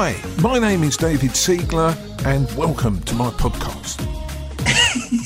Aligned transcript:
Hi, 0.00 0.14
my 0.40 0.60
name 0.60 0.84
is 0.84 0.96
David 0.96 1.32
Siegler, 1.32 1.92
and 2.24 2.48
welcome 2.56 3.00
to 3.00 3.16
my 3.16 3.30
podcast. 3.30 3.98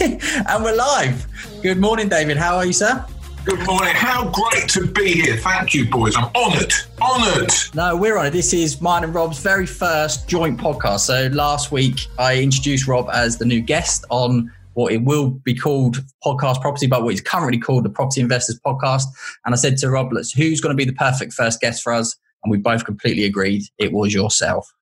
and 0.48 0.64
we're 0.64 0.74
live. 0.74 1.26
Good 1.62 1.76
morning, 1.76 2.08
David. 2.08 2.38
How 2.38 2.56
are 2.56 2.64
you, 2.64 2.72
sir? 2.72 3.04
Good 3.44 3.66
morning. 3.66 3.94
How 3.94 4.30
great 4.30 4.70
to 4.70 4.86
be 4.86 5.12
here. 5.12 5.36
Thank 5.36 5.74
you, 5.74 5.90
boys. 5.90 6.16
I'm 6.16 6.30
honoured. 6.34 6.72
Honoured. 7.02 7.50
No, 7.74 7.94
we're 7.98 8.16
honoured. 8.16 8.32
This 8.32 8.54
is 8.54 8.80
mine 8.80 9.04
and 9.04 9.14
Rob's 9.14 9.40
very 9.40 9.66
first 9.66 10.26
joint 10.26 10.58
podcast. 10.58 11.00
So 11.00 11.28
last 11.34 11.70
week, 11.70 12.06
I 12.18 12.40
introduced 12.40 12.88
Rob 12.88 13.10
as 13.12 13.36
the 13.36 13.44
new 13.44 13.60
guest 13.60 14.06
on 14.08 14.50
what 14.72 14.94
it 14.94 15.04
will 15.04 15.32
be 15.32 15.54
called 15.54 16.02
podcast 16.24 16.62
property, 16.62 16.86
but 16.86 17.02
what 17.02 17.12
is 17.12 17.20
currently 17.20 17.58
called 17.58 17.84
the 17.84 17.90
Property 17.90 18.22
Investors 18.22 18.58
Podcast. 18.64 19.04
And 19.44 19.54
I 19.54 19.58
said 19.58 19.76
to 19.76 19.90
Rob, 19.90 20.14
let's 20.14 20.32
who's 20.32 20.62
going 20.62 20.74
to 20.74 20.82
be 20.82 20.90
the 20.90 20.96
perfect 20.96 21.34
first 21.34 21.60
guest 21.60 21.82
for 21.82 21.92
us? 21.92 22.16
And 22.44 22.50
we 22.50 22.58
both 22.58 22.84
completely 22.84 23.24
agreed 23.24 23.62
it 23.78 23.92
was 23.92 24.12
yourself. 24.12 24.72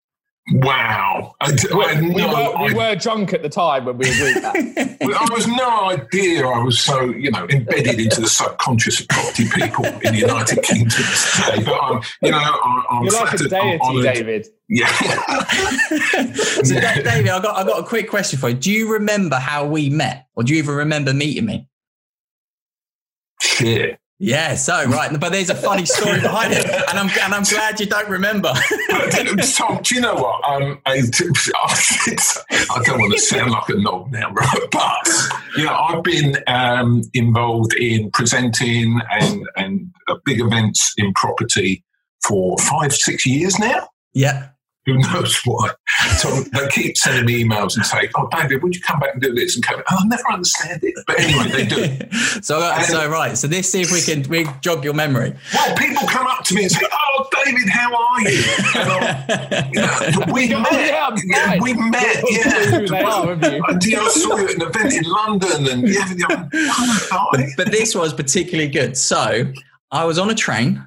Wow. 0.52 1.34
I, 1.40 1.52
I 1.72 2.00
we, 2.00 2.24
were, 2.24 2.66
we 2.66 2.74
were 2.74 2.96
drunk 2.96 3.32
at 3.32 3.42
the 3.42 3.48
time 3.48 3.84
when 3.84 3.98
we 3.98 4.08
agreed 4.08 4.42
that. 4.42 4.96
I 5.02 5.32
was 5.32 5.46
no 5.46 5.90
idea 5.90 6.46
I 6.46 6.64
was 6.64 6.80
so, 6.80 7.04
you 7.04 7.30
know, 7.30 7.46
embedded 7.48 8.00
into 8.00 8.20
the 8.20 8.28
subconscious 8.28 9.00
of 9.00 9.08
property 9.08 9.44
people 9.54 9.84
in 9.84 10.14
the 10.14 10.18
United 10.20 10.62
Kingdom 10.62 10.90
today. 10.90 11.62
But 11.64 11.78
I'm, 11.80 12.02
you 12.22 12.30
know, 12.32 12.38
I, 12.38 12.84
I'm 12.90 13.04
You're 13.04 13.12
like 13.12 13.34
a 13.34 13.48
deity, 13.48 14.02
David. 14.02 14.48
Yeah. 14.68 14.88
so, 16.64 16.74
yeah. 16.74 17.00
David, 17.00 17.28
I 17.28 17.40
got, 17.40 17.56
I 17.56 17.64
got 17.64 17.78
a 17.78 17.86
quick 17.86 18.08
question 18.08 18.38
for 18.38 18.48
you. 18.48 18.56
Do 18.56 18.72
you 18.72 18.92
remember 18.92 19.36
how 19.36 19.66
we 19.66 19.88
met? 19.88 20.26
Or 20.34 20.42
do 20.42 20.52
you 20.52 20.58
even 20.58 20.74
remember 20.74 21.14
meeting 21.14 21.46
me? 21.46 21.68
Shit. 23.40 23.99
Yeah, 24.22 24.54
so 24.54 24.84
right, 24.84 25.18
but 25.18 25.32
there's 25.32 25.48
a 25.48 25.54
funny 25.54 25.86
story 25.86 26.20
behind 26.20 26.52
it, 26.52 26.66
and 26.66 26.98
I'm 26.98 27.08
and 27.22 27.34
I'm 27.34 27.42
glad 27.42 27.80
you 27.80 27.86
don't 27.86 28.10
remember. 28.10 28.52
Tom, 29.56 29.80
do 29.82 29.94
you 29.94 30.02
know 30.02 30.12
what? 30.12 30.46
Um, 30.46 30.78
I, 30.84 30.98
I 30.98 32.82
don't 32.84 33.00
want 33.00 33.14
to 33.14 33.18
sound 33.18 33.52
like 33.52 33.70
a 33.70 33.76
knob 33.76 34.12
now, 34.12 34.30
right? 34.30 34.60
But 34.70 35.08
you 35.56 35.64
know, 35.64 35.72
I've 35.72 36.02
been 36.02 36.36
um, 36.48 37.00
involved 37.14 37.72
in 37.72 38.10
presenting 38.10 39.00
and 39.10 39.48
and 39.56 39.90
uh, 40.06 40.16
big 40.26 40.38
events 40.38 40.92
in 40.98 41.14
property 41.14 41.82
for 42.22 42.58
five, 42.58 42.92
six 42.92 43.24
years 43.24 43.58
now. 43.58 43.88
Yeah. 44.12 44.48
Who 44.90 44.98
knows 44.98 45.40
why? 45.44 45.70
So 46.18 46.28
they 46.52 46.68
keep 46.68 46.96
sending 46.96 47.26
me 47.26 47.44
emails 47.44 47.76
and 47.76 47.86
say, 47.86 48.08
"Oh, 48.16 48.28
David, 48.30 48.62
would 48.62 48.74
you 48.74 48.80
come 48.80 49.00
back 49.00 49.10
and 49.12 49.22
do 49.22 49.34
this?" 49.34 49.54
And 49.54 49.64
come, 49.64 49.82
oh, 49.90 49.98
I 50.00 50.06
never 50.06 50.32
understand 50.32 50.80
it, 50.82 50.94
but 51.06 51.20
anyway, 51.20 51.48
they 51.50 51.66
do. 51.66 52.08
so, 52.42 52.60
uh, 52.60 52.80
so 52.82 53.08
right. 53.08 53.36
So 53.36 53.46
this, 53.46 53.70
see 53.70 53.82
if 53.82 53.92
we 53.92 54.00
can 54.00 54.28
we 54.28 54.46
jog 54.60 54.84
your 54.84 54.94
memory. 54.94 55.34
Well, 55.54 55.76
people 55.76 56.06
come 56.08 56.26
up 56.26 56.44
to 56.44 56.54
me 56.54 56.62
and 56.62 56.72
say, 56.72 56.86
"Oh, 56.90 57.28
David, 57.44 57.68
how 57.68 57.94
are 57.94 58.20
you?" 58.22 58.42
And 58.74 59.74
you 59.74 59.80
know, 59.80 60.32
we 60.32 60.48
met. 60.48 60.72
Yeah, 60.72 61.16
yeah, 61.24 61.58
we 61.60 61.74
met. 61.74 62.24
Yeah, 62.28 62.78
you 62.80 63.96
know, 63.96 64.04
I 64.04 64.08
saw 64.08 64.36
you 64.36 64.48
at 64.48 64.54
an 64.54 64.62
event 64.62 64.92
in 64.92 65.04
London, 65.04 65.66
and 65.68 65.88
yeah, 65.88 66.12
yeah 66.16 66.48
but, 67.32 67.40
but 67.56 67.70
this 67.70 67.94
was 67.94 68.12
particularly 68.12 68.70
good. 68.70 68.96
So 68.96 69.52
I 69.90 70.04
was 70.04 70.18
on 70.18 70.30
a 70.30 70.34
train 70.34 70.86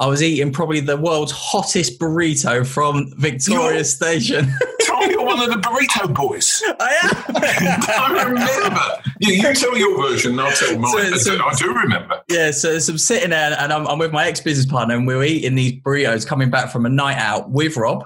I 0.00 0.06
was 0.06 0.22
eating 0.22 0.52
probably 0.52 0.78
the 0.78 0.96
world's 0.96 1.32
hottest 1.32 1.98
burrito 1.98 2.64
from 2.64 3.12
Victoria 3.16 3.76
you're, 3.76 3.84
Station. 3.84 4.48
Tom, 4.86 5.10
you're 5.10 5.24
one 5.24 5.40
of 5.40 5.48
the 5.50 5.56
burrito 5.56 6.14
boys. 6.14 6.62
I 6.80 6.94
am. 7.02 7.36
I 8.16 8.22
remember. 8.22 9.10
Yeah, 9.18 9.48
you 9.48 9.54
tell 9.54 9.76
your 9.76 10.00
version, 10.00 10.32
and 10.32 10.40
I'll 10.40 10.52
tell 10.52 10.78
mine. 10.78 11.18
So, 11.18 11.36
so, 11.36 11.44
I 11.44 11.52
do 11.54 11.74
remember. 11.74 12.22
Yeah, 12.28 12.52
so, 12.52 12.78
so 12.78 12.92
I'm 12.92 12.98
sitting 12.98 13.30
there 13.30 13.56
and 13.58 13.72
I'm, 13.72 13.88
I'm 13.88 13.98
with 13.98 14.12
my 14.12 14.28
ex 14.28 14.40
business 14.40 14.66
partner, 14.66 14.94
and 14.94 15.04
we 15.04 15.16
were 15.16 15.24
eating 15.24 15.56
these 15.56 15.80
burritos 15.82 16.24
coming 16.24 16.48
back 16.48 16.70
from 16.70 16.86
a 16.86 16.90
night 16.90 17.18
out 17.18 17.50
with 17.50 17.76
Rob 17.76 18.04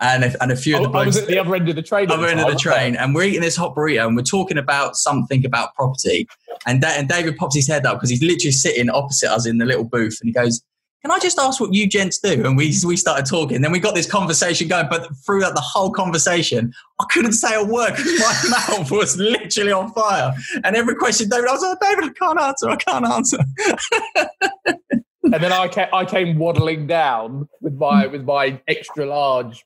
and 0.00 0.24
a, 0.24 0.42
and 0.42 0.50
a 0.50 0.56
few 0.56 0.76
of 0.76 0.82
the 0.82 0.88
blokes. 0.88 1.04
I 1.04 1.06
was 1.06 1.16
at 1.18 1.28
the 1.28 1.38
other 1.38 1.54
end 1.54 1.68
of 1.68 1.76
the 1.76 1.82
train. 1.82 2.10
Other 2.10 2.26
end 2.26 2.40
of 2.40 2.50
the 2.50 2.58
train, 2.58 2.96
and 2.96 3.14
we're 3.14 3.22
eating 3.22 3.42
this 3.42 3.54
hot 3.54 3.76
burrito, 3.76 4.08
and 4.08 4.16
we're 4.16 4.22
talking 4.22 4.58
about 4.58 4.96
something 4.96 5.46
about 5.46 5.72
property. 5.76 6.26
And, 6.66 6.80
da- 6.80 6.88
and 6.88 7.08
David 7.08 7.36
pops 7.36 7.54
his 7.54 7.68
head 7.68 7.86
up 7.86 7.98
because 7.98 8.10
he's 8.10 8.22
literally 8.22 8.50
sitting 8.50 8.90
opposite 8.90 9.30
us 9.30 9.46
in 9.46 9.58
the 9.58 9.64
little 9.64 9.84
booth, 9.84 10.18
and 10.20 10.28
he 10.28 10.32
goes, 10.32 10.62
can 11.02 11.12
I 11.12 11.18
just 11.20 11.38
ask 11.38 11.60
what 11.60 11.72
you 11.72 11.86
gents 11.86 12.18
do? 12.18 12.44
And 12.44 12.56
we 12.56 12.74
we 12.84 12.96
started 12.96 13.26
talking. 13.26 13.62
Then 13.62 13.70
we 13.70 13.78
got 13.78 13.94
this 13.94 14.10
conversation 14.10 14.66
going, 14.66 14.88
but 14.90 15.08
throughout 15.24 15.54
the 15.54 15.60
whole 15.60 15.90
conversation, 15.90 16.72
I 17.00 17.04
couldn't 17.10 17.32
say 17.32 17.54
a 17.54 17.62
word 17.62 17.92
because 17.96 18.20
my 18.50 18.66
mouth 18.76 18.90
was 18.90 19.16
literally 19.16 19.72
on 19.72 19.92
fire. 19.92 20.34
And 20.64 20.74
every 20.74 20.96
question, 20.96 21.28
David, 21.28 21.48
I 21.48 21.52
was 21.52 21.62
like, 21.62 21.78
David, 21.80 22.04
I 22.04 22.12
can't 22.18 22.40
answer. 22.40 22.68
I 22.68 22.76
can't 22.76 23.06
answer. 23.06 23.38
and 25.22 25.42
then 25.42 25.52
I 25.52 25.68
came, 25.68 25.88
I 25.92 26.04
came 26.04 26.36
waddling 26.36 26.88
down 26.88 27.48
with 27.60 27.74
my 27.74 28.08
with 28.08 28.24
my 28.24 28.60
extra 28.66 29.06
large 29.06 29.64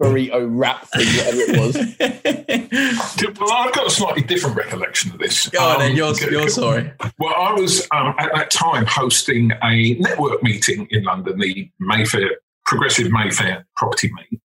burrito 0.00 0.46
wrap 0.50 0.86
thing, 0.88 1.06
whatever 1.06 1.40
it 1.40 3.20
was. 3.20 3.38
well, 3.40 3.52
I've 3.52 3.74
got 3.74 3.86
a 3.86 3.90
slightly 3.90 4.22
different 4.22 4.56
recollection 4.56 5.12
of 5.12 5.18
this. 5.18 5.48
Go 5.48 5.60
on, 5.60 5.76
um, 5.76 5.80
then, 5.80 5.96
you're, 5.96 6.14
you're 6.30 6.48
sorry. 6.48 6.92
Well, 7.18 7.34
I 7.36 7.52
was 7.52 7.86
um, 7.92 8.14
at 8.18 8.32
that 8.34 8.50
time 8.50 8.86
hosting 8.86 9.52
a 9.62 9.94
network 9.94 10.42
meeting 10.42 10.86
in 10.90 11.04
London, 11.04 11.38
the 11.38 11.70
Mayfair 11.80 12.30
Progressive 12.64 13.10
Mayfair 13.10 13.66
Property 13.76 14.10
Meet. 14.14 14.40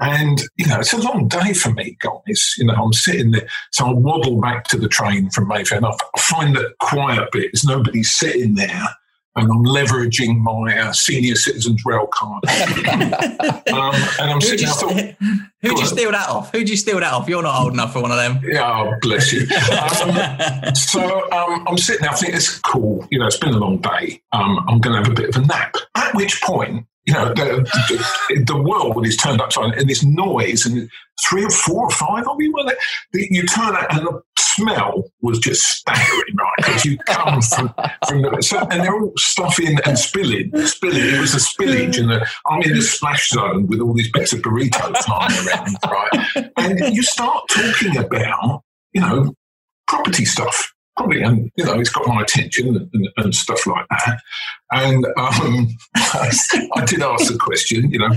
And, 0.00 0.42
you 0.56 0.66
know, 0.66 0.80
it's 0.80 0.92
a 0.92 0.98
long 0.98 1.28
day 1.28 1.52
for 1.52 1.72
me, 1.72 1.96
guys. 2.00 2.54
You 2.58 2.66
know, 2.66 2.74
I'm 2.74 2.92
sitting 2.92 3.30
there. 3.30 3.48
So 3.70 3.86
I 3.86 3.92
waddle 3.92 4.40
back 4.40 4.64
to 4.68 4.76
the 4.76 4.88
train 4.88 5.30
from 5.30 5.46
Mayfair 5.46 5.78
and 5.78 5.86
I 5.86 5.92
find 6.18 6.56
that 6.56 6.74
quiet 6.80 7.30
bit. 7.30 7.50
There's 7.52 7.64
nobody 7.64 8.02
sitting 8.02 8.56
there 8.56 8.88
and 9.36 9.50
I'm 9.50 9.64
leveraging 9.64 10.38
my 10.38 10.78
uh, 10.78 10.92
senior 10.92 11.34
citizens 11.34 11.84
rail 11.84 12.06
card. 12.06 12.44
um, 12.48 13.94
and 14.20 14.30
I'm 14.30 14.40
sitting 14.40 14.68
there. 14.88 15.16
Who'd 15.62 15.78
you 15.78 15.86
steal 15.86 16.12
that 16.12 16.28
off? 16.28 16.52
Who'd 16.52 16.68
you 16.68 16.76
steal 16.76 17.00
that 17.00 17.12
off? 17.12 17.28
You're 17.28 17.42
not 17.42 17.60
old 17.60 17.72
enough 17.72 17.92
for 17.92 18.02
one 18.02 18.10
of 18.10 18.16
them. 18.18 18.40
Yeah, 18.44 18.62
oh, 18.64 18.94
bless 19.00 19.32
you. 19.32 19.46
Um, 19.94 20.74
so 20.74 21.30
um, 21.32 21.64
I'm 21.66 21.78
sitting 21.78 22.02
there. 22.02 22.10
I 22.10 22.14
think 22.14 22.34
it's 22.34 22.58
cool. 22.60 23.06
You 23.10 23.18
know, 23.18 23.26
it's 23.26 23.36
been 23.36 23.54
a 23.54 23.58
long 23.58 23.78
day. 23.78 24.20
Um, 24.32 24.64
I'm 24.68 24.78
going 24.78 24.96
to 24.96 25.02
have 25.02 25.10
a 25.10 25.14
bit 25.14 25.34
of 25.34 25.42
a 25.42 25.46
nap. 25.46 25.74
At 25.94 26.14
which 26.14 26.40
point, 26.42 26.86
you 27.06 27.12
know, 27.12 27.28
the, 27.34 27.68
the, 28.28 28.44
the 28.44 28.62
world 28.62 29.06
is 29.06 29.16
turned 29.16 29.40
upside 29.40 29.64
down, 29.70 29.78
and 29.78 29.88
this 29.88 30.04
noise, 30.04 30.64
and 30.66 30.88
three 31.28 31.44
or 31.44 31.50
four 31.50 31.84
or 31.84 31.90
five 31.90 32.26
of 32.26 32.36
you 32.40 32.52
were 32.52 32.64
there. 32.64 32.76
You 33.12 33.46
turn 33.46 33.76
out, 33.76 33.94
and 33.94 34.06
the 34.06 34.22
smell 34.38 35.04
was 35.20 35.38
just 35.38 35.62
staggering, 35.62 36.36
right? 36.36 36.56
Because 36.56 36.84
you 36.84 36.98
come 37.06 37.42
from, 37.42 37.74
from 38.08 38.22
the, 38.22 38.40
so, 38.40 38.58
and 38.70 38.82
they're 38.82 38.94
all 38.94 39.12
stuffing 39.16 39.78
and 39.84 39.98
spilling, 39.98 40.50
spilling. 40.66 41.14
It 41.14 41.20
was 41.20 41.34
a 41.34 41.38
spillage, 41.38 41.98
and 41.98 42.10
the, 42.10 42.26
I'm 42.48 42.62
in 42.62 42.74
the 42.74 42.82
splash 42.82 43.28
zone 43.30 43.66
with 43.66 43.80
all 43.80 43.94
these 43.94 44.10
bits 44.10 44.32
of 44.32 44.40
burritos 44.40 44.96
flying 44.98 45.46
around, 45.46 45.76
right? 45.84 46.50
And 46.56 46.94
you 46.94 47.02
start 47.02 47.44
talking 47.50 47.96
about, 47.96 48.62
you 48.92 49.00
know, 49.00 49.34
property 49.86 50.24
stuff 50.24 50.73
probably, 50.96 51.22
and 51.22 51.50
you 51.56 51.64
know, 51.64 51.78
it's 51.78 51.90
got 51.90 52.06
my 52.06 52.22
attention 52.22 52.88
and, 52.92 53.08
and 53.16 53.34
stuff 53.34 53.66
like 53.66 53.86
that. 53.88 54.20
And 54.72 55.06
um, 55.16 55.68
I 55.96 56.84
did 56.86 57.02
ask 57.02 57.32
the 57.32 57.38
question, 57.38 57.90
you 57.90 57.98
know, 57.98 58.10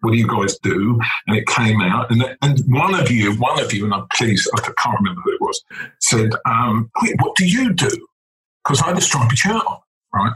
what 0.00 0.12
do 0.12 0.16
you 0.16 0.28
guys 0.28 0.58
do? 0.58 1.00
And 1.26 1.36
it 1.36 1.46
came 1.46 1.80
out, 1.80 2.10
and 2.10 2.36
and 2.42 2.60
one 2.68 2.94
of 2.94 3.10
you, 3.10 3.34
one 3.34 3.62
of 3.62 3.72
you, 3.72 3.84
and 3.84 3.94
I'm 3.94 4.06
pleased, 4.14 4.48
I 4.54 4.60
can't 4.60 4.98
remember 4.98 5.20
who 5.22 5.32
it 5.32 5.40
was, 5.40 5.62
said, 6.00 6.30
um, 6.44 6.90
"What 7.20 7.36
do 7.36 7.46
you 7.46 7.72
do?" 7.72 8.06
Because 8.64 8.82
I 8.82 8.88
had 8.88 8.98
a 8.98 9.00
stripy 9.00 9.36
shirt 9.36 9.64
on, 9.66 9.78
right? 10.14 10.32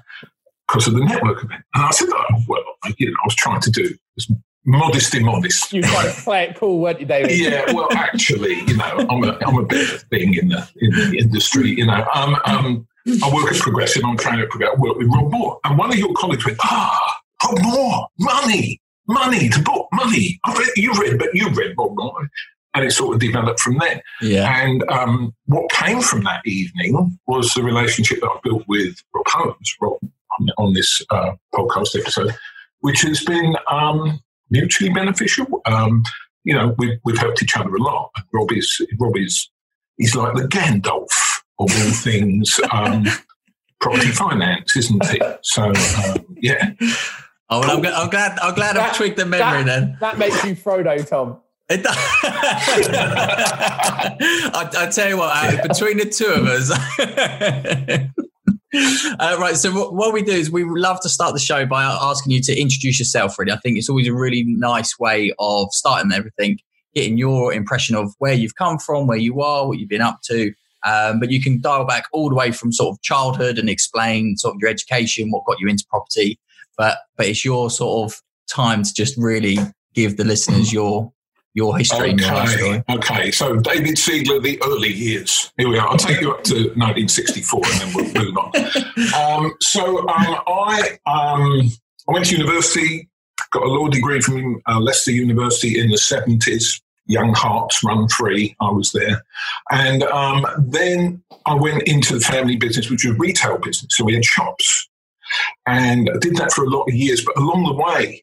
Because 0.66 0.86
of 0.86 0.94
the 0.94 1.00
network 1.00 1.44
event, 1.44 1.62
and 1.74 1.84
I 1.84 1.90
said, 1.90 2.08
"Oh, 2.10 2.42
well, 2.48 2.64
you 2.98 3.06
know, 3.06 3.16
I 3.22 3.26
was 3.26 3.36
trying 3.36 3.60
to 3.60 3.70
do 3.70 3.94
as 4.16 4.28
modest 4.64 5.18
modest. 5.20 5.72
You 5.72 5.82
tried 5.82 6.12
to 6.12 6.20
play 6.24 6.44
it 6.44 6.56
cool, 6.56 6.80
weren't 6.80 7.00
you, 7.00 7.06
David? 7.06 7.38
yeah, 7.38 7.72
well, 7.72 7.88
actually, 7.92 8.54
you 8.66 8.76
know, 8.76 9.06
I'm 9.10 9.24
a, 9.24 9.38
I'm 9.46 9.56
a 9.58 9.64
bit 9.64 9.88
of 9.88 9.94
a 9.96 9.98
thing 10.06 10.34
in 10.34 10.48
the 10.48 10.68
in 10.78 10.90
the 10.90 11.18
industry. 11.18 11.70
You 11.70 11.86
know, 11.86 12.06
um, 12.14 12.36
um, 12.44 12.86
I 13.22 13.32
work 13.34 13.52
at 13.52 13.58
Progressive. 13.60 14.04
I'm 14.04 14.16
trying 14.16 14.38
to 14.38 14.46
Progressive. 14.46 14.78
work 14.78 14.96
with 14.96 15.08
Rob 15.08 15.30
Moore, 15.32 15.58
and 15.64 15.78
one 15.78 15.90
of 15.90 15.98
your 15.98 16.12
colleagues 16.14 16.44
went, 16.44 16.58
"Ah, 16.62 17.16
Rob 17.46 17.58
Moore, 17.62 18.06
money, 18.18 18.80
money 19.08 19.48
to 19.48 19.62
book, 19.62 19.88
money." 19.92 20.38
I 20.44 20.56
read, 20.56 20.68
you 20.76 20.92
read, 20.94 21.18
but 21.18 21.28
you 21.34 21.48
read 21.50 21.74
Rob 21.78 21.92
Moore. 21.94 22.28
And 22.72 22.84
it 22.84 22.92
sort 22.92 23.14
of 23.16 23.20
developed 23.20 23.58
from 23.58 23.78
there. 23.78 24.00
Yeah. 24.22 24.62
And 24.62 24.84
um, 24.88 25.34
what 25.46 25.68
came 25.72 26.00
from 26.00 26.22
that 26.22 26.40
evening 26.46 27.18
was 27.26 27.52
the 27.52 27.64
relationship 27.64 28.20
that 28.20 28.28
I 28.28 28.38
built 28.44 28.62
with 28.68 28.94
Rob 29.12 29.26
Holmes, 29.26 29.74
Rob, 29.80 29.98
on, 30.38 30.48
on 30.56 30.72
this 30.72 31.02
uh, 31.10 31.32
podcast 31.52 31.98
episode, 31.98 32.30
which 32.78 33.02
has 33.02 33.24
been 33.24 33.56
um, 33.68 34.20
mutually 34.50 34.90
beneficial. 34.90 35.46
Um, 35.66 36.02
you 36.44 36.54
know, 36.54 36.74
we've, 36.78 36.98
we've 37.04 37.18
helped 37.18 37.42
each 37.42 37.56
other 37.56 37.74
a 37.74 37.82
lot. 37.82 38.10
Robbie's 38.32 38.80
Robbie's 38.98 39.50
he's 39.96 40.14
like 40.14 40.34
the 40.34 40.48
Gandalf 40.48 41.08
of 41.58 41.70
all 41.70 41.92
things 41.92 42.60
um, 42.72 43.04
property 43.80 44.08
finance, 44.08 44.76
isn't 44.76 45.04
he? 45.06 45.20
So 45.42 45.64
um, 45.64 46.26
yeah. 46.36 46.72
Oh, 47.52 47.58
well, 47.60 47.78
I'm, 47.78 47.86
I'm, 47.86 48.10
glad. 48.10 48.38
I'm 48.38 48.54
glad 48.54 48.76
that, 48.76 48.90
I've 48.90 48.96
tweaked 48.96 49.16
the 49.16 49.26
memory. 49.26 49.64
That, 49.64 49.80
then 49.80 49.96
that 50.00 50.18
makes 50.18 50.44
you 50.44 50.54
Frodo, 50.54 51.04
Tom. 51.06 51.40
It 51.68 51.84
I, 51.86 51.88
I 54.76 54.86
tell 54.90 55.08
you 55.08 55.18
what, 55.18 55.30
uh, 55.32 55.62
between 55.62 55.98
the 55.98 56.06
two 56.06 56.26
of 56.26 56.46
us, 56.46 56.70
Uh, 59.18 59.36
right. 59.38 59.56
So 59.56 59.72
what, 59.72 59.94
what 59.94 60.12
we 60.12 60.22
do 60.22 60.32
is 60.32 60.50
we 60.50 60.64
love 60.64 61.00
to 61.00 61.08
start 61.08 61.34
the 61.34 61.40
show 61.40 61.66
by 61.66 61.82
asking 61.82 62.32
you 62.32 62.40
to 62.42 62.58
introduce 62.58 62.98
yourself. 62.98 63.38
Really, 63.38 63.52
I 63.52 63.56
think 63.56 63.76
it's 63.76 63.88
always 63.88 64.08
a 64.08 64.14
really 64.14 64.44
nice 64.46 64.98
way 64.98 65.32
of 65.38 65.68
starting 65.72 66.12
everything, 66.12 66.58
getting 66.94 67.18
your 67.18 67.52
impression 67.52 67.96
of 67.96 68.14
where 68.18 68.32
you've 68.32 68.54
come 68.54 68.78
from, 68.78 69.06
where 69.06 69.18
you 69.18 69.42
are, 69.42 69.66
what 69.66 69.78
you've 69.78 69.88
been 69.88 70.00
up 70.00 70.20
to. 70.26 70.52
Um, 70.86 71.20
but 71.20 71.30
you 71.30 71.42
can 71.42 71.60
dial 71.60 71.84
back 71.84 72.04
all 72.12 72.28
the 72.28 72.34
way 72.34 72.52
from 72.52 72.72
sort 72.72 72.94
of 72.94 73.02
childhood 73.02 73.58
and 73.58 73.68
explain 73.68 74.36
sort 74.36 74.54
of 74.54 74.60
your 74.60 74.70
education, 74.70 75.30
what 75.30 75.44
got 75.44 75.60
you 75.60 75.68
into 75.68 75.84
property. 75.90 76.38
But 76.78 76.98
but 77.16 77.26
it's 77.26 77.44
your 77.44 77.70
sort 77.70 78.10
of 78.10 78.20
time 78.48 78.84
to 78.84 78.94
just 78.94 79.16
really 79.18 79.58
give 79.94 80.16
the 80.16 80.24
listeners 80.24 80.72
your 80.72 81.12
your 81.54 81.76
history 81.76 82.10
and 82.10 82.20
your 82.20 82.32
life 82.32 82.54
Okay, 82.54 82.84
okay. 82.88 83.30
So 83.30 83.56
David 83.56 83.96
Siegler, 83.96 84.42
the 84.42 84.60
early 84.64 84.92
years. 84.92 85.52
Here 85.56 85.68
we 85.68 85.78
are. 85.78 85.88
I'll 85.88 85.96
take 85.96 86.20
you 86.20 86.32
up 86.32 86.44
to 86.44 86.54
1964, 86.54 87.60
and 87.64 87.80
then 87.80 87.94
we'll 87.94 88.24
move 88.24 88.36
on. 88.36 88.52
Um, 89.14 89.54
so 89.60 89.98
um, 90.08 90.36
I 90.46 90.98
um, 91.06 91.70
I 92.08 92.12
went 92.12 92.26
to 92.26 92.36
university, 92.36 93.08
got 93.50 93.64
a 93.64 93.66
law 93.66 93.88
degree 93.88 94.20
from 94.20 94.60
uh, 94.68 94.78
Leicester 94.80 95.12
University 95.12 95.80
in 95.80 95.88
the 95.88 95.96
70s. 95.96 96.80
Young 97.06 97.34
hearts 97.34 97.82
run 97.82 98.08
free. 98.08 98.54
I 98.60 98.70
was 98.70 98.92
there, 98.92 99.22
and 99.72 100.04
um, 100.04 100.46
then 100.58 101.22
I 101.46 101.54
went 101.54 101.82
into 101.84 102.14
the 102.14 102.20
family 102.20 102.56
business, 102.56 102.88
which 102.88 103.04
was 103.04 103.18
retail 103.18 103.58
business. 103.58 103.96
So 103.96 104.04
we 104.04 104.14
had 104.14 104.24
shops, 104.24 104.88
and 105.66 106.08
I 106.08 106.18
did 106.18 106.36
that 106.36 106.52
for 106.52 106.64
a 106.64 106.70
lot 106.70 106.84
of 106.84 106.94
years. 106.94 107.24
But 107.24 107.36
along 107.36 107.64
the 107.64 107.72
way, 107.72 108.22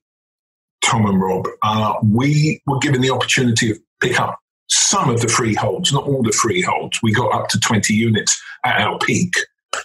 Tom 0.88 1.06
and 1.06 1.22
Rob, 1.22 1.46
uh, 1.64 1.96
we 2.02 2.62
were 2.66 2.80
given 2.80 3.02
the 3.02 3.10
opportunity 3.10 3.74
to 3.74 3.80
pick 4.00 4.20
up 4.20 4.40
some 4.68 5.10
of 5.10 5.20
the 5.20 5.28
freeholds, 5.28 5.92
not 5.92 6.06
all 6.06 6.24
the 6.24 6.32
freeholds. 6.32 7.00
We 7.04 7.14
got 7.14 7.34
up 7.34 7.50
to 7.50 7.60
20 7.60 7.94
units 7.94 8.42
at 8.64 8.80
our 8.80 8.98
peak, 9.00 9.34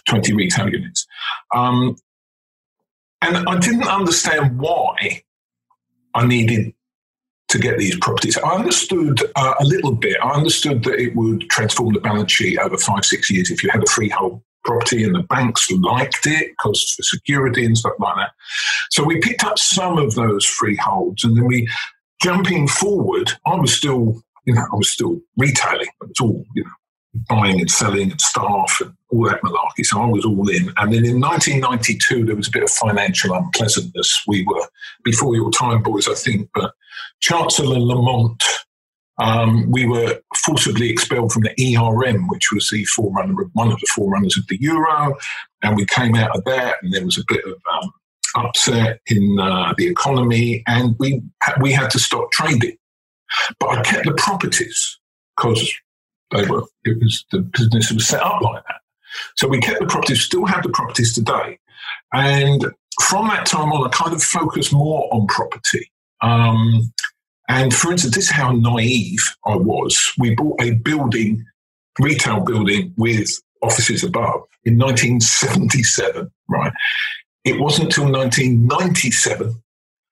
20 0.07 0.33
retail 0.33 0.69
units. 0.69 1.05
Um, 1.53 1.97
and 3.21 3.37
I 3.49 3.57
didn't 3.59 3.87
understand 3.87 4.59
why 4.59 5.23
I 6.13 6.25
needed 6.25 6.73
to 7.49 7.59
get 7.59 7.77
these 7.77 7.97
properties. 7.97 8.37
I 8.37 8.55
understood 8.55 9.21
uh, 9.35 9.53
a 9.59 9.63
little 9.65 9.91
bit. 9.91 10.17
I 10.23 10.31
understood 10.31 10.83
that 10.85 10.99
it 10.99 11.15
would 11.15 11.49
transform 11.49 11.93
the 11.93 11.99
balance 11.99 12.31
sheet 12.31 12.59
over 12.59 12.77
five, 12.77 13.03
six 13.03 13.29
years 13.29 13.51
if 13.51 13.61
you 13.61 13.69
had 13.69 13.83
a 13.83 13.87
freehold 13.87 14.41
property 14.63 15.03
and 15.03 15.15
the 15.15 15.23
banks 15.23 15.69
liked 15.71 16.25
it 16.25 16.51
because 16.51 16.93
for 16.95 17.03
security 17.03 17.65
and 17.65 17.77
stuff 17.77 17.93
like 17.99 18.15
that. 18.15 18.31
So 18.91 19.03
we 19.03 19.19
picked 19.19 19.43
up 19.43 19.59
some 19.59 19.97
of 19.97 20.15
those 20.15 20.45
freeholds 20.45 21.23
and 21.23 21.35
then 21.37 21.45
we, 21.45 21.67
jumping 22.21 22.67
forward, 22.67 23.31
I 23.45 23.55
was 23.55 23.73
still, 23.73 24.21
you 24.45 24.53
know, 24.53 24.65
I 24.71 24.75
was 24.75 24.91
still 24.91 25.19
retailing. 25.37 25.87
It 26.01 26.21
all, 26.21 26.45
you 26.55 26.63
know, 26.63 26.69
buying 27.29 27.59
and 27.59 27.69
selling 27.69 28.11
and 28.11 28.21
staff 28.21 28.79
and 28.81 28.93
all 29.09 29.25
that 29.25 29.41
malarkey. 29.41 29.85
So 29.85 30.01
I 30.01 30.05
was 30.05 30.25
all 30.25 30.49
in. 30.49 30.73
And 30.77 30.93
then 30.93 31.05
in 31.05 31.19
1992, 31.19 32.25
there 32.25 32.35
was 32.35 32.47
a 32.47 32.51
bit 32.51 32.63
of 32.63 32.69
financial 32.69 33.33
unpleasantness. 33.33 34.23
We 34.27 34.45
were 34.45 34.67
before 35.03 35.35
your 35.35 35.51
time, 35.51 35.83
boys, 35.83 36.07
I 36.07 36.15
think, 36.15 36.49
but 36.53 36.73
Chancellor 37.21 37.79
Lamont, 37.79 38.43
um, 39.19 39.69
we 39.69 39.85
were 39.85 40.19
forcibly 40.35 40.89
expelled 40.89 41.31
from 41.31 41.43
the 41.43 41.77
ERM, 41.77 42.27
which 42.27 42.51
was 42.51 42.69
the 42.69 42.83
forerunner 42.85 43.41
of 43.41 43.49
one 43.53 43.71
of 43.71 43.79
the 43.79 43.87
forerunners 43.93 44.37
of 44.37 44.47
the 44.47 44.59
euro, 44.59 45.15
and 45.61 45.75
we 45.75 45.85
came 45.85 46.15
out 46.15 46.35
of 46.35 46.43
that, 46.45 46.75
and 46.81 46.91
there 46.93 47.05
was 47.05 47.17
a 47.17 47.23
bit 47.27 47.45
of 47.45 47.53
um, 47.71 47.93
upset 48.35 49.01
in 49.07 49.39
uh, 49.39 49.73
the 49.77 49.87
economy, 49.87 50.63
and 50.67 50.95
we 50.99 51.21
we 51.61 51.71
had 51.71 51.89
to 51.91 51.99
stop 51.99 52.31
trading. 52.31 52.77
But 53.59 53.69
I 53.69 53.81
kept 53.83 54.05
the 54.05 54.13
properties 54.13 54.99
because 55.37 55.73
they 56.31 56.45
were 56.45 56.63
it 56.83 56.99
was 56.99 57.25
the 57.31 57.39
business 57.39 57.91
was 57.91 58.07
set 58.07 58.21
up 58.21 58.41
like 58.41 58.63
that. 58.63 58.81
So 59.35 59.47
we 59.47 59.59
kept 59.59 59.79
the 59.79 59.85
properties, 59.85 60.21
still 60.21 60.45
have 60.45 60.63
the 60.63 60.69
properties 60.69 61.13
today, 61.13 61.59
and 62.13 62.65
from 63.01 63.27
that 63.27 63.45
time 63.45 63.71
on, 63.71 63.87
I 63.87 63.89
kind 63.89 64.13
of 64.13 64.23
focused 64.23 64.73
more 64.73 65.07
on 65.13 65.27
property. 65.27 65.91
Um, 66.21 66.92
and 67.49 67.73
for 67.73 67.91
instance, 67.91 68.15
this 68.15 68.25
is 68.25 68.31
how 68.31 68.51
naive 68.51 69.19
I 69.45 69.55
was. 69.55 69.99
We 70.17 70.35
bought 70.35 70.61
a 70.61 70.71
building, 70.71 71.45
retail 71.99 72.41
building 72.41 72.93
with 72.97 73.29
offices 73.61 74.03
above 74.03 74.43
in 74.63 74.77
1977, 74.77 76.31
right? 76.49 76.71
It 77.43 77.59
wasn't 77.59 77.85
until 77.85 78.11
1997 78.11 79.61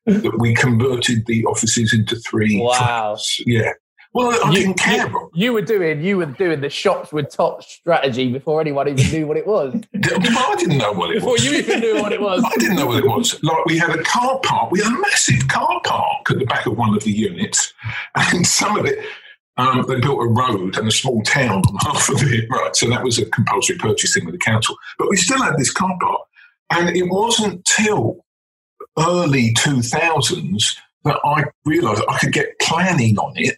mm-hmm. 0.09 0.19
that 0.21 0.39
we 0.39 0.53
converted 0.53 1.25
the 1.25 1.45
offices 1.45 1.93
into 1.93 2.17
three. 2.17 2.59
Wow. 2.59 3.15
flats. 3.15 3.39
Yeah. 3.45 3.73
Well, 4.13 4.37
I 4.43 4.49
You- 4.49 4.55
didn't 4.59 4.73
care, 4.79 5.07
Rob. 5.07 5.29
You 5.33 5.53
were 5.53 5.61
doing 5.61 6.03
you 6.03 6.17
were 6.17 6.25
doing 6.25 6.59
the 6.59 6.69
shops 6.69 7.13
with 7.13 7.29
top 7.33 7.63
strategy 7.63 8.31
before 8.31 8.59
anyone 8.59 8.87
even 8.89 9.09
knew 9.11 9.25
what 9.27 9.37
it 9.37 9.47
was. 9.47 9.73
I 9.93 10.55
didn't 10.57 10.77
know 10.79 10.91
what 10.91 11.11
it 11.11 11.15
Before 11.15 11.31
was. 11.33 11.45
you 11.45 11.53
even 11.53 11.79
knew 11.79 12.01
what 12.01 12.11
it 12.11 12.21
was. 12.21 12.43
I 12.43 12.55
didn't 12.59 12.75
know 12.75 12.87
what 12.87 12.97
it 12.97 13.07
was. 13.07 13.41
Like 13.41 13.65
we 13.65 13.77
had 13.77 13.91
a 13.91 14.03
car 14.03 14.39
park, 14.43 14.71
we 14.71 14.79
had 14.81 14.91
a 14.91 14.99
massive 14.99 15.47
car 15.47 15.79
park 15.85 16.29
at 16.29 16.39
the 16.39 16.45
back 16.45 16.65
of 16.65 16.77
one 16.77 16.93
of 16.93 17.03
the 17.03 17.11
units, 17.11 17.73
and 18.15 18.45
some 18.45 18.77
of 18.77 18.85
it. 18.85 18.99
Um, 19.57 19.85
they 19.87 19.99
built 19.99 20.23
a 20.23 20.27
road 20.27 20.77
and 20.77 20.87
a 20.87 20.91
small 20.91 21.21
town 21.23 21.61
on 21.61 21.75
half 21.93 22.09
of 22.09 22.23
it, 22.23 22.45
right? 22.49 22.75
So 22.75 22.87
that 22.89 23.03
was 23.03 23.19
a 23.19 23.25
compulsory 23.25 23.77
purchase 23.77 24.13
thing 24.13 24.25
with 24.25 24.33
the 24.33 24.39
council. 24.39 24.75
But 24.97 25.09
we 25.09 25.17
still 25.17 25.41
had 25.41 25.55
this 25.57 25.71
car 25.71 25.95
park, 26.01 26.21
and 26.71 26.89
it 26.95 27.03
wasn't 27.09 27.63
till 27.65 28.25
early 28.97 29.53
two 29.57 29.81
thousands 29.81 30.75
that 31.03 31.17
I 31.25 31.43
realised 31.65 32.01
I 32.09 32.17
could 32.19 32.33
get 32.33 32.57
planning 32.59 33.17
on 33.17 33.33
it 33.35 33.57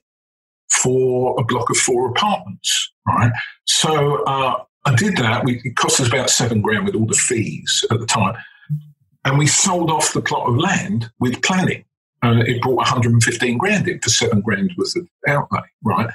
for 0.82 1.40
a 1.40 1.44
block 1.44 1.70
of 1.70 1.78
four 1.78 2.10
apartments, 2.10 2.92
right? 3.08 3.32
So 3.66 4.24
uh, 4.24 4.64
I 4.86 4.96
did 4.96 5.18
that. 5.18 5.44
We, 5.44 5.62
it 5.64 5.76
cost 5.76 6.00
us 6.00 6.08
about 6.08 6.30
seven 6.30 6.62
grand 6.62 6.86
with 6.86 6.96
all 6.96 7.06
the 7.06 7.14
fees 7.14 7.86
at 7.92 8.00
the 8.00 8.06
time. 8.06 8.36
And 9.26 9.38
we 9.38 9.48
sold 9.48 9.90
off 9.90 10.14
the 10.14 10.22
plot 10.22 10.50
of 10.50 10.58
land 10.58 11.10
with 11.20 11.42
planning. 11.42 11.86
And 12.22 12.48
it 12.48 12.62
brought 12.62 12.78
115 12.78 13.58
grand 13.58 13.88
in 13.88 14.00
for 14.00 14.10
seven 14.10 14.42
grand 14.42 14.72
worth 14.78 14.96
of 14.96 15.08
outlay, 15.28 15.62
right? 15.84 16.10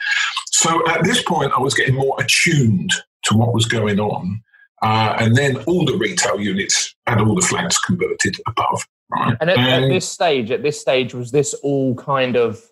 So 0.47 0.87
at 0.89 1.05
this 1.05 1.23
point, 1.23 1.53
I 1.53 1.61
was 1.61 1.75
getting 1.75 1.95
more 1.95 2.17
attuned 2.19 2.93
to 3.25 3.37
what 3.37 3.53
was 3.53 3.67
going 3.67 4.01
on. 4.01 4.43
Uh, 4.81 5.17
and 5.19 5.37
then 5.37 5.57
all 5.65 5.85
the 5.85 5.97
retail 5.97 6.41
units 6.41 6.95
and 7.07 7.21
all 7.21 7.35
the 7.35 7.43
flats 7.43 7.79
converted 7.79 8.37
above, 8.47 8.87
right? 9.11 9.37
And 9.41 9.51
at, 9.51 9.59
at 9.59 9.89
this 9.89 10.09
stage, 10.09 10.51
at 10.51 10.63
this 10.63 10.81
stage, 10.81 11.15
was 11.15 11.31
this 11.31 11.53
all 11.63 11.95
kind 11.95 12.37
of, 12.37 12.63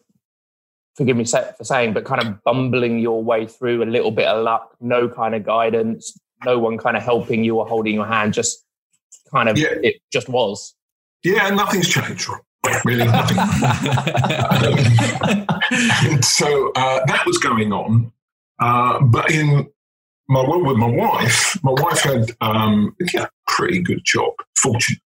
forgive 0.96 1.16
me 1.16 1.24
for 1.24 1.54
saying, 1.64 1.92
but 1.92 2.04
kind 2.04 2.22
of 2.22 2.42
bumbling 2.44 2.98
your 2.98 3.22
way 3.22 3.46
through 3.46 3.82
a 3.82 3.84
little 3.84 4.10
bit 4.10 4.26
of 4.26 4.42
luck, 4.42 4.74
no 4.80 5.08
kind 5.08 5.34
of 5.34 5.44
guidance, 5.44 6.18
no 6.44 6.58
one 6.58 6.78
kind 6.78 6.96
of 6.96 7.02
helping 7.02 7.44
you 7.44 7.58
or 7.58 7.66
holding 7.66 7.94
your 7.94 8.06
hand, 8.06 8.32
just 8.34 8.64
kind 9.30 9.48
of, 9.48 9.58
Yeah. 9.58 9.74
it 9.82 9.96
just 10.12 10.28
was. 10.28 10.74
yeah, 11.22 11.48
nothing's 11.50 11.88
changed, 11.88 12.28
Really, 12.84 13.04
nothing. 13.06 13.38
and 16.10 16.24
so 16.24 16.72
uh, 16.74 17.04
that 17.06 17.22
was 17.26 17.38
going 17.38 17.72
on. 17.72 18.12
Uh, 18.58 19.00
but 19.02 19.30
in 19.30 19.68
my 20.28 20.40
work 20.48 20.62
with 20.64 20.76
my 20.76 20.88
wife, 20.88 21.56
my 21.62 21.72
wife 21.72 22.00
had 22.00 22.30
um, 22.40 22.96
yeah, 23.14 23.24
a 23.24 23.28
pretty 23.46 23.80
good 23.82 24.00
job, 24.04 24.32
fortunately. 24.60 25.02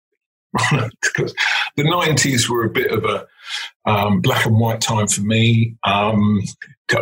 because 1.02 1.34
the 1.82 1.88
90s 1.90 2.48
were 2.48 2.64
a 2.64 2.70
bit 2.70 2.90
of 2.90 3.04
a 3.04 3.26
um, 3.86 4.20
black 4.20 4.46
and 4.46 4.58
white 4.58 4.80
time 4.80 5.06
for 5.06 5.22
me. 5.22 5.76
Um, 5.84 6.40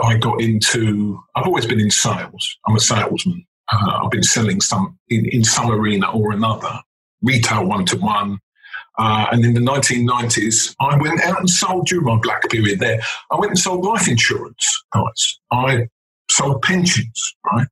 I 0.02 0.16
got 0.18 0.40
into, 0.40 1.18
I've 1.34 1.46
always 1.46 1.66
been 1.66 1.80
in 1.80 1.90
sales. 1.90 2.56
I'm 2.66 2.76
a 2.76 2.80
salesman. 2.80 3.44
Uh, 3.72 4.00
I've 4.04 4.10
been 4.10 4.22
selling 4.22 4.60
some 4.60 4.98
in, 5.08 5.26
in 5.26 5.44
some 5.44 5.70
arena 5.70 6.10
or 6.10 6.32
another, 6.32 6.80
retail 7.22 7.66
one 7.66 7.84
to 7.86 7.96
one. 7.96 8.38
Uh, 8.98 9.26
and 9.30 9.44
in 9.44 9.54
the 9.54 9.60
1990s, 9.60 10.74
I 10.80 10.96
went 10.96 11.20
out 11.22 11.38
and 11.38 11.48
sold 11.48 11.86
during 11.86 12.04
my 12.04 12.18
black 12.20 12.48
period 12.50 12.80
there. 12.80 13.00
I 13.30 13.36
went 13.36 13.50
and 13.50 13.58
sold 13.58 13.84
life 13.84 14.08
insurance, 14.08 14.82
guys. 14.92 15.38
I 15.52 15.88
sold 16.30 16.62
pensions, 16.62 17.36
right? 17.52 17.66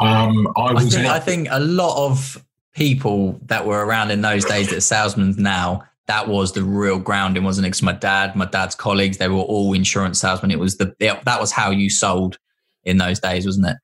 Um, 0.00 0.48
I 0.56 0.60
I 0.60 0.72
was 0.72 0.94
think, 0.94 1.06
I 1.06 1.20
think 1.20 1.48
a 1.50 1.60
lot 1.60 2.06
of 2.06 2.44
people 2.74 3.40
that 3.46 3.66
were 3.66 3.84
around 3.84 4.10
in 4.10 4.22
those 4.22 4.44
days 4.44 4.68
that 4.70 4.78
are 4.78 4.80
salesmen 4.80 5.34
now, 5.38 5.84
that 6.08 6.26
was 6.26 6.52
the 6.52 6.62
real 6.62 6.98
grounding, 6.98 7.44
wasn't 7.44 7.66
it? 7.66 7.68
Because 7.68 7.82
my 7.82 7.92
dad, 7.92 8.34
my 8.34 8.46
dad's 8.46 8.74
colleagues, 8.74 9.18
they 9.18 9.28
were 9.28 9.36
all 9.40 9.72
insurance 9.74 10.18
salesmen. 10.20 10.50
It 10.50 10.58
was 10.58 10.78
the 10.78 10.94
it- 10.98 11.24
that 11.24 11.40
was 11.40 11.52
how 11.52 11.70
you 11.70 11.88
sold 11.90 12.38
in 12.84 12.96
those 12.98 13.20
days, 13.20 13.46
wasn't 13.46 13.66
it? 13.68 13.76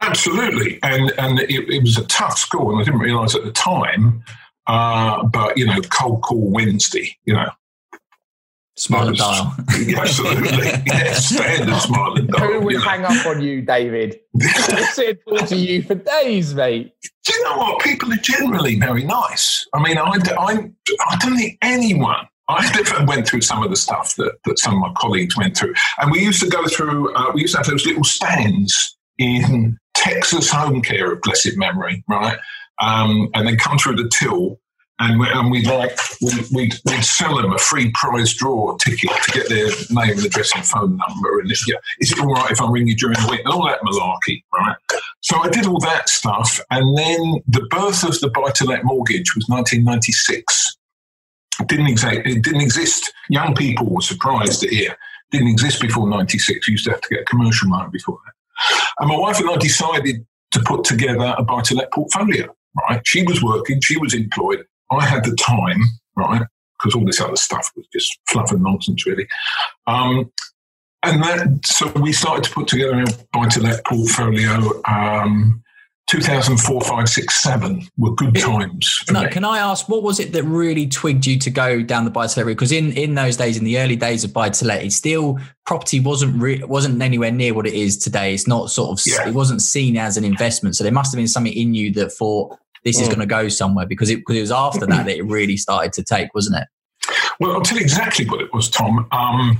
Absolutely, 0.00 0.78
and 0.82 1.12
and 1.18 1.40
it, 1.40 1.50
it 1.50 1.82
was 1.82 1.96
a 1.98 2.04
tough 2.06 2.36
school, 2.38 2.70
and 2.72 2.80
I 2.80 2.84
didn't 2.84 3.00
realise 3.00 3.34
at 3.34 3.44
the 3.44 3.52
time. 3.52 4.22
Uh, 4.66 5.24
but 5.24 5.56
you 5.56 5.64
know, 5.66 5.80
cold 5.90 6.22
call 6.22 6.50
Wednesday, 6.50 7.16
you 7.24 7.32
know, 7.34 7.48
Smile 8.78 9.08
and 9.08 9.16
dial. 9.16 9.54
absolutely, 9.96 10.68
yeah, 10.86 11.12
standard 11.14 11.80
smile 11.80 12.14
and 12.14 12.30
Who 12.38 12.60
would 12.60 12.72
You 12.72 12.78
know. 12.78 12.84
hang 12.84 13.04
up 13.04 13.26
on 13.26 13.42
you, 13.42 13.60
David? 13.62 14.20
I 14.40 14.90
sit 14.92 15.20
and 15.26 15.38
talk 15.38 15.48
to 15.48 15.56
you 15.56 15.82
for 15.82 15.96
days, 15.96 16.54
mate. 16.54 16.92
Do 17.24 17.32
you 17.34 17.44
know 17.44 17.58
what? 17.58 17.82
People 17.82 18.12
are 18.12 18.16
generally 18.16 18.78
very 18.78 19.04
nice. 19.04 19.66
I 19.74 19.82
mean, 19.82 19.98
I, 19.98 20.02
I, 20.38 20.70
I 21.10 21.16
don't 21.20 21.36
think 21.36 21.58
anyone. 21.62 22.26
I 22.48 23.04
went 23.06 23.26
through 23.26 23.42
some 23.42 23.62
of 23.62 23.68
the 23.70 23.76
stuff 23.76 24.14
that, 24.16 24.32
that 24.44 24.58
some 24.58 24.74
of 24.74 24.80
my 24.80 24.92
colleagues 24.96 25.36
went 25.36 25.56
through. 25.56 25.74
And 26.00 26.10
we 26.10 26.20
used 26.20 26.40
to 26.42 26.48
go 26.48 26.64
through, 26.66 27.14
uh, 27.14 27.32
we 27.34 27.42
used 27.42 27.54
to 27.54 27.58
have 27.58 27.66
those 27.66 27.84
little 27.84 28.04
stands 28.04 28.96
in 29.18 29.76
Texas 29.94 30.50
Home 30.50 30.80
Care 30.80 31.12
of 31.12 31.20
blessed 31.20 31.56
memory, 31.56 32.02
right? 32.08 32.38
um, 32.80 33.28
and 33.34 33.46
they 33.48 33.56
come 33.56 33.78
through 33.78 33.96
the 33.96 34.08
till, 34.08 34.60
and, 35.00 35.20
we, 35.20 35.26
and 35.28 35.50
we'd 35.50 35.66
like 35.66 35.96
we'd, 36.20 36.44
we'd, 36.52 36.74
we'd 36.84 37.04
sell 37.04 37.36
them 37.36 37.52
a 37.52 37.58
free 37.58 37.90
prize 37.92 38.34
draw 38.34 38.76
ticket 38.78 39.10
to 39.10 39.32
get 39.32 39.48
their 39.48 39.68
name 39.90 40.16
and 40.16 40.26
address 40.26 40.54
and 40.54 40.66
phone 40.66 40.96
number, 40.96 41.40
and 41.40 41.50
if, 41.50 41.66
yeah, 41.68 41.76
is 42.00 42.12
it 42.12 42.18
all 42.18 42.32
right 42.32 42.50
if 42.50 42.60
I 42.60 42.70
ring 42.70 42.88
you 42.88 42.96
during 42.96 43.18
the 43.20 43.28
week, 43.30 43.40
and 43.44 43.52
all 43.52 43.66
that 43.66 43.80
malarkey, 43.82 44.42
right? 44.52 44.76
So 45.20 45.38
I 45.38 45.48
did 45.48 45.66
all 45.66 45.80
that 45.80 46.08
stuff, 46.08 46.60
and 46.70 46.96
then 46.96 47.42
the 47.46 47.66
birth 47.70 48.04
of 48.04 48.18
the 48.20 48.30
buy-to-let 48.30 48.84
mortgage 48.84 49.34
was 49.34 49.46
1996. 49.48 50.76
It 51.60 51.68
didn't 51.68 51.88
exist. 51.88 52.20
It 52.24 52.42
didn't 52.42 52.60
exist. 52.60 53.12
Young 53.28 53.54
people 53.54 53.86
were 53.86 54.00
surprised 54.00 54.60
to 54.60 54.68
hear. 54.68 54.92
it 54.92 54.98
Didn't 55.32 55.48
exist 55.48 55.80
before 55.80 56.08
'96. 56.08 56.68
You 56.68 56.72
used 56.72 56.84
to 56.84 56.92
have 56.92 57.00
to 57.00 57.08
get 57.08 57.22
a 57.22 57.24
commercial 57.24 57.70
loan 57.70 57.90
before 57.90 58.18
that. 58.24 58.32
And 59.00 59.08
my 59.08 59.16
wife 59.16 59.38
and 59.40 59.50
I 59.50 59.56
decided 59.56 60.24
to 60.52 60.60
put 60.60 60.84
together 60.84 61.34
a 61.36 61.42
buy-to-let 61.42 61.92
portfolio. 61.92 62.54
Right, 62.88 63.00
she 63.04 63.22
was 63.24 63.42
working, 63.42 63.80
she 63.80 63.98
was 63.98 64.14
employed. 64.14 64.64
I 64.90 65.04
had 65.04 65.24
the 65.24 65.36
time, 65.36 65.82
right, 66.16 66.42
because 66.78 66.94
all 66.94 67.04
this 67.04 67.20
other 67.20 67.36
stuff 67.36 67.70
was 67.76 67.86
just 67.92 68.18
fluff 68.28 68.52
and 68.52 68.62
nonsense, 68.62 69.06
really. 69.06 69.26
Um, 69.86 70.30
and 71.04 71.22
that, 71.22 71.60
so 71.64 71.92
we 72.00 72.12
started 72.12 72.44
to 72.44 72.50
put 72.50 72.66
together 72.68 73.00
a 73.00 73.06
buy-to-let 73.32 73.84
portfolio. 73.84 74.82
Um, 74.86 75.62
2004, 76.08 76.80
5, 76.80 77.08
6, 77.08 77.42
7 77.42 77.86
were 77.98 78.14
good 78.14 78.34
times. 78.34 79.04
No, 79.10 79.24
me. 79.24 79.28
can 79.28 79.44
I 79.44 79.58
ask 79.58 79.90
what 79.90 80.02
was 80.02 80.18
it 80.18 80.32
that 80.32 80.42
really 80.42 80.88
twigged 80.88 81.26
you 81.26 81.38
to 81.38 81.50
go 81.50 81.82
down 81.82 82.06
the 82.06 82.10
buy 82.10 82.26
to 82.26 82.40
let 82.40 82.46
route? 82.46 82.56
Because 82.56 82.72
in, 82.72 82.92
in 82.92 83.14
those 83.14 83.36
days, 83.36 83.58
in 83.58 83.64
the 83.64 83.78
early 83.78 83.94
days 83.94 84.24
of 84.24 84.32
buy 84.32 84.48
to 84.48 84.64
let, 84.64 84.82
it 84.82 84.92
still 84.92 85.38
property 85.66 86.00
wasn't 86.00 86.40
re- 86.40 86.64
wasn't 86.64 87.00
anywhere 87.02 87.30
near 87.30 87.52
what 87.52 87.66
it 87.66 87.74
is 87.74 87.98
today. 87.98 88.32
It's 88.32 88.46
not 88.46 88.70
sort 88.70 88.98
of 88.98 89.04
yeah. 89.06 89.28
it 89.28 89.34
wasn't 89.34 89.60
seen 89.60 89.98
as 89.98 90.16
an 90.16 90.24
investment. 90.24 90.76
So 90.76 90.82
there 90.82 90.94
must 90.94 91.12
have 91.12 91.18
been 91.18 91.28
something 91.28 91.52
in 91.52 91.74
you 91.74 91.92
that 91.92 92.10
thought 92.10 92.56
this 92.84 93.00
is 93.00 93.08
mm. 93.08 93.10
going 93.10 93.20
to 93.20 93.26
go 93.26 93.48
somewhere 93.48 93.86
because 93.86 94.10
it 94.10 94.16
because 94.16 94.36
it 94.36 94.40
was 94.40 94.52
after 94.52 94.86
that 94.86 95.06
that 95.06 95.16
it 95.16 95.24
really 95.26 95.56
started 95.56 95.92
to 95.94 96.02
take, 96.02 96.34
wasn't 96.34 96.56
it? 96.56 96.68
Well, 97.40 97.52
I'll 97.52 97.62
tell 97.62 97.78
you 97.78 97.82
exactly 97.82 98.26
what 98.28 98.40
it 98.40 98.52
was, 98.52 98.68
Tom. 98.68 99.06
Um, 99.12 99.58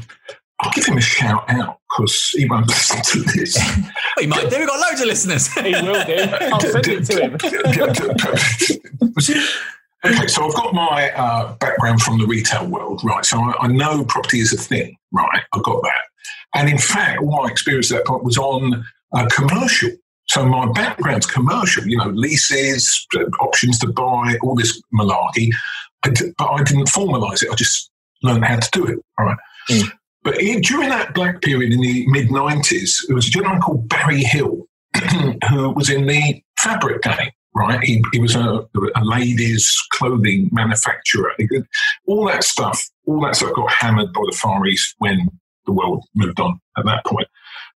I'll 0.61 0.73
give 0.73 0.87
him 0.87 0.99
a 0.99 1.01
shout 1.01 1.49
out 1.49 1.79
because 1.89 2.31
he 2.31 2.47
won't 2.47 2.67
listen 2.69 3.03
to 3.03 3.23
this. 3.33 3.57
he 4.19 4.27
might 4.27 4.51
do. 4.51 4.59
We've 4.59 4.67
got 4.67 4.89
loads 4.89 5.01
of 5.01 5.07
listeners. 5.07 5.53
he 5.55 5.73
will 5.73 6.05
do. 6.05 6.17
I'll 6.53 6.61
send 6.61 6.89
it 6.89 7.05
to 7.05 7.23
him. 7.23 7.35
okay, 10.05 10.27
so 10.27 10.47
I've 10.47 10.55
got 10.55 10.75
my 10.75 11.11
uh, 11.13 11.55
background 11.57 12.03
from 12.03 12.19
the 12.19 12.27
retail 12.27 12.67
world, 12.67 13.03
right? 13.05 13.25
So 13.25 13.41
I, 13.41 13.55
I, 13.61 13.67
know 13.69 14.05
property 14.05 14.41
is 14.41 14.53
a 14.53 14.57
thing, 14.57 14.97
right? 15.13 15.43
I've 15.53 15.63
got 15.63 15.83
that. 15.83 16.01
And 16.55 16.69
in 16.69 16.79
fact, 16.79 17.21
all 17.21 17.43
my 17.43 17.49
experience 17.51 17.93
at 17.93 17.99
that 17.99 18.07
point 18.07 18.25
was 18.25 18.37
on 18.37 18.85
a 19.15 19.27
commercial. 19.29 19.91
So 20.29 20.45
my 20.45 20.71
background's 20.73 21.27
commercial, 21.27 21.87
you 21.87 21.97
know, 21.97 22.11
leases, 22.11 23.07
options 23.41 23.79
to 23.81 23.89
buy, 23.89 24.37
all 24.43 24.55
this 24.55 24.81
malarkey. 24.95 25.51
But 26.03 26.21
I 26.39 26.63
didn't 26.63 26.89
formalize 26.89 27.43
it. 27.43 27.51
I 27.51 27.55
just 27.55 27.91
learned 28.23 28.45
how 28.45 28.57
to 28.57 28.71
do 28.73 28.87
it. 28.87 28.99
All 29.19 29.27
right. 29.27 29.39
Mm. 29.71 29.93
But 30.23 30.41
in, 30.43 30.61
during 30.61 30.91
that 30.91 31.15
black 31.15 31.41
period 31.41 31.73
in 31.73 31.81
the 31.81 32.07
mid 32.09 32.29
90s, 32.29 33.07
there 33.07 33.17
was 33.17 33.29
a 33.29 33.31
gentleman 33.31 33.61
called 33.61 33.89
Barry 33.89 34.23
Hill 34.23 34.67
who 35.49 35.71
was 35.71 35.89
in 35.89 36.07
the 36.07 36.43
fabric 36.59 37.03
game, 37.03 37.31
right? 37.55 37.83
He, 37.83 38.03
he 38.13 38.19
was 38.19 38.37
a, 38.37 38.67
a 38.97 39.05
ladies' 39.05 39.75
clothing 39.93 40.51
manufacturer. 40.53 41.33
Could, 41.39 41.67
all 42.07 42.27
that 42.27 42.45
stuff, 42.45 42.83
all 43.07 43.21
that 43.23 43.37
stuff 43.37 43.55
got 43.55 43.73
hammered 43.73 44.13
by 44.13 44.23
the 44.27 44.37
Far 44.37 44.67
East 44.67 44.95
when 44.99 45.31
the 45.67 45.73
world 45.73 46.05
moved 46.15 46.41
on 46.41 46.61
at 46.77 46.85
that 46.85 47.05
point. 47.07 47.29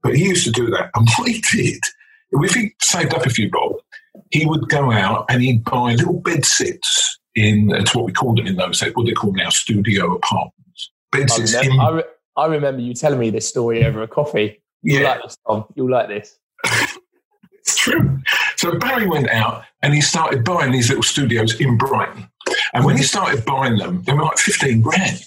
But 0.02 0.16
he 0.16 0.26
used 0.26 0.44
to 0.44 0.50
do 0.50 0.68
that. 0.70 0.90
And 0.94 1.08
what 1.16 1.28
he 1.28 1.40
did, 1.40 1.80
if 2.32 2.54
he 2.54 2.74
saved 2.80 3.14
up 3.14 3.26
a 3.26 3.30
few 3.30 3.50
bob, 3.50 3.76
he 4.30 4.46
would 4.46 4.68
go 4.68 4.90
out 4.90 5.26
and 5.28 5.42
he'd 5.42 5.64
buy 5.64 5.94
little 5.94 6.20
bed 6.20 6.44
sits 6.44 7.18
in, 7.34 7.74
it's 7.74 7.94
what 7.94 8.04
we 8.04 8.12
called 8.12 8.38
them 8.38 8.46
in 8.46 8.56
those 8.56 8.80
days, 8.80 8.94
what 8.94 9.06
they 9.06 9.12
call 9.12 9.32
now 9.32 9.50
studio 9.50 10.14
apartments. 10.14 10.90
Bed 11.10 11.30
sits 11.30 11.54
in, 11.54 11.78
I 12.36 12.46
remember 12.46 12.80
you 12.80 12.94
telling 12.94 13.18
me 13.18 13.30
this 13.30 13.48
story 13.48 13.84
over 13.84 14.02
a 14.02 14.08
coffee. 14.08 14.62
You'll 14.82 15.02
yeah. 15.02 15.10
like 15.12 15.22
this, 15.22 15.36
Tom. 15.46 15.64
You'll 15.74 15.90
like 15.90 16.08
this. 16.08 16.38
it's 17.52 17.76
true. 17.76 18.18
So 18.56 18.78
Barry 18.78 19.06
went 19.06 19.28
out 19.28 19.64
and 19.82 19.94
he 19.94 20.00
started 20.00 20.44
buying 20.44 20.72
these 20.72 20.88
little 20.88 21.02
studios 21.02 21.60
in 21.60 21.76
Brighton. 21.76 22.28
And 22.72 22.84
when 22.84 22.96
he 22.96 23.02
started 23.02 23.44
buying 23.44 23.76
them, 23.76 24.02
they 24.02 24.12
were 24.12 24.22
like 24.22 24.38
15 24.38 24.80
grand. 24.80 25.24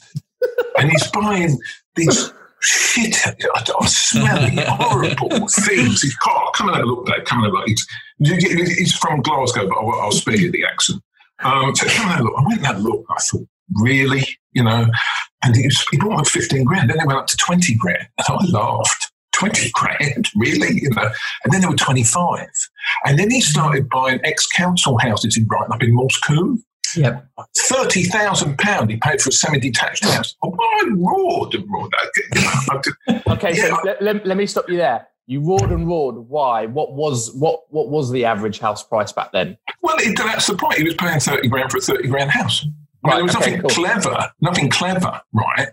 and 0.80 0.90
he's 0.90 1.08
buying 1.12 1.60
these 1.96 2.34
shit, 2.66 3.16
smelly, 3.86 4.56
horrible 4.68 5.30
things. 5.48 6.02
He's 6.02 6.18
oh, 6.26 6.50
come 6.54 6.68
and 6.68 6.78
have 6.78 6.86
a 6.86 6.88
look, 6.88 7.06
Dave. 7.06 7.24
Come 7.26 7.44
and 7.44 7.48
have 7.48 7.54
a 7.54 7.58
look. 7.58 7.68
He's, 7.68 8.96
from 8.98 9.22
Glasgow, 9.22 9.68
but 9.68 9.78
I'll, 9.78 10.02
I'll 10.02 10.12
spare 10.12 10.36
you 10.36 10.52
the 10.52 10.66
accent. 10.66 11.02
Um, 11.44 11.76
so 11.76 11.88
come 11.88 12.08
and 12.08 12.16
have 12.16 12.22
a 12.22 12.24
look. 12.24 12.34
I 12.38 12.44
went 12.48 12.58
and 12.58 12.66
had 12.66 12.76
a 12.78 12.80
look. 12.80 13.06
I 13.10 13.22
thought, 13.22 13.48
really? 13.74 14.26
You 14.54 14.64
know, 14.64 14.88
and 15.44 15.56
he, 15.56 15.66
was, 15.66 15.86
he 15.92 15.98
bought 15.98 16.18
like 16.18 16.28
15 16.28 16.64
grand. 16.64 16.90
Then 16.90 16.98
they 16.98 17.06
went 17.06 17.20
up 17.20 17.28
to 17.28 17.38
20 17.38 17.76
grand. 17.76 18.08
And 18.28 18.38
I 18.40 18.46
laughed. 18.46 19.12
20 19.34 19.70
grand, 19.72 20.30
really? 20.36 20.80
You 20.82 20.90
know, 20.92 21.10
and 21.44 21.54
then 21.54 21.60
there 21.60 21.70
were 21.70 21.76
25. 21.76 22.48
And 23.06 23.20
then 23.20 23.30
he 23.30 23.42
started 23.42 23.90
buying 23.90 24.22
ex-council 24.24 24.98
houses 24.98 25.36
in 25.36 25.44
Brighton 25.44 25.74
up 25.74 25.84
in 25.84 25.94
Moulsecoomb. 25.94 26.60
Yep. 26.96 27.28
Thirty 27.58 28.04
thousand 28.04 28.58
pound 28.58 28.90
he 28.90 28.98
paid 28.98 29.22
for 29.22 29.30
a 29.30 29.34
semi-detached 29.34 30.06
house. 30.06 30.36
Oh, 30.44 30.56
I 30.60 30.90
roared 30.96 31.56
and 31.56 31.66
roared. 31.72 31.94
okay, 33.28 33.56
yeah. 33.56 33.68
so 33.68 33.78
let, 33.84 34.02
let, 34.02 34.26
let, 34.26 34.38
me 34.38 34.46
stop 34.46 34.70
you 34.70 34.78
there. 34.78 35.08
You 35.28 35.42
roared 35.42 35.72
and 35.72 35.88
roared. 35.88 36.16
Why? 36.16 36.66
What 36.66 36.94
was 36.94 37.34
what 37.36 37.62
what 37.70 37.90
was 37.90 38.12
the 38.12 38.26
average 38.26 38.60
house 38.60 38.84
price 38.84 39.12
back 39.12 39.32
then? 39.32 39.58
Well, 39.82 39.96
it, 40.00 40.18
that's 40.18 40.48
the 40.48 40.56
point. 40.56 40.78
He 40.78 40.84
was 40.84 40.96
paying 40.96 41.20
thirty 41.20 41.48
grand 41.48 41.72
for 41.72 41.78
a 41.78 41.82
thirty 41.82 42.08
grand 42.08 42.32
house. 42.32 42.66
I 43.04 43.08
mean, 43.08 43.16
there 43.18 43.24
was 43.24 43.36
okay, 43.36 43.56
nothing 43.58 43.62
cool. 43.62 43.70
clever, 43.70 44.32
nothing 44.42 44.70
clever, 44.70 45.22
right? 45.34 45.68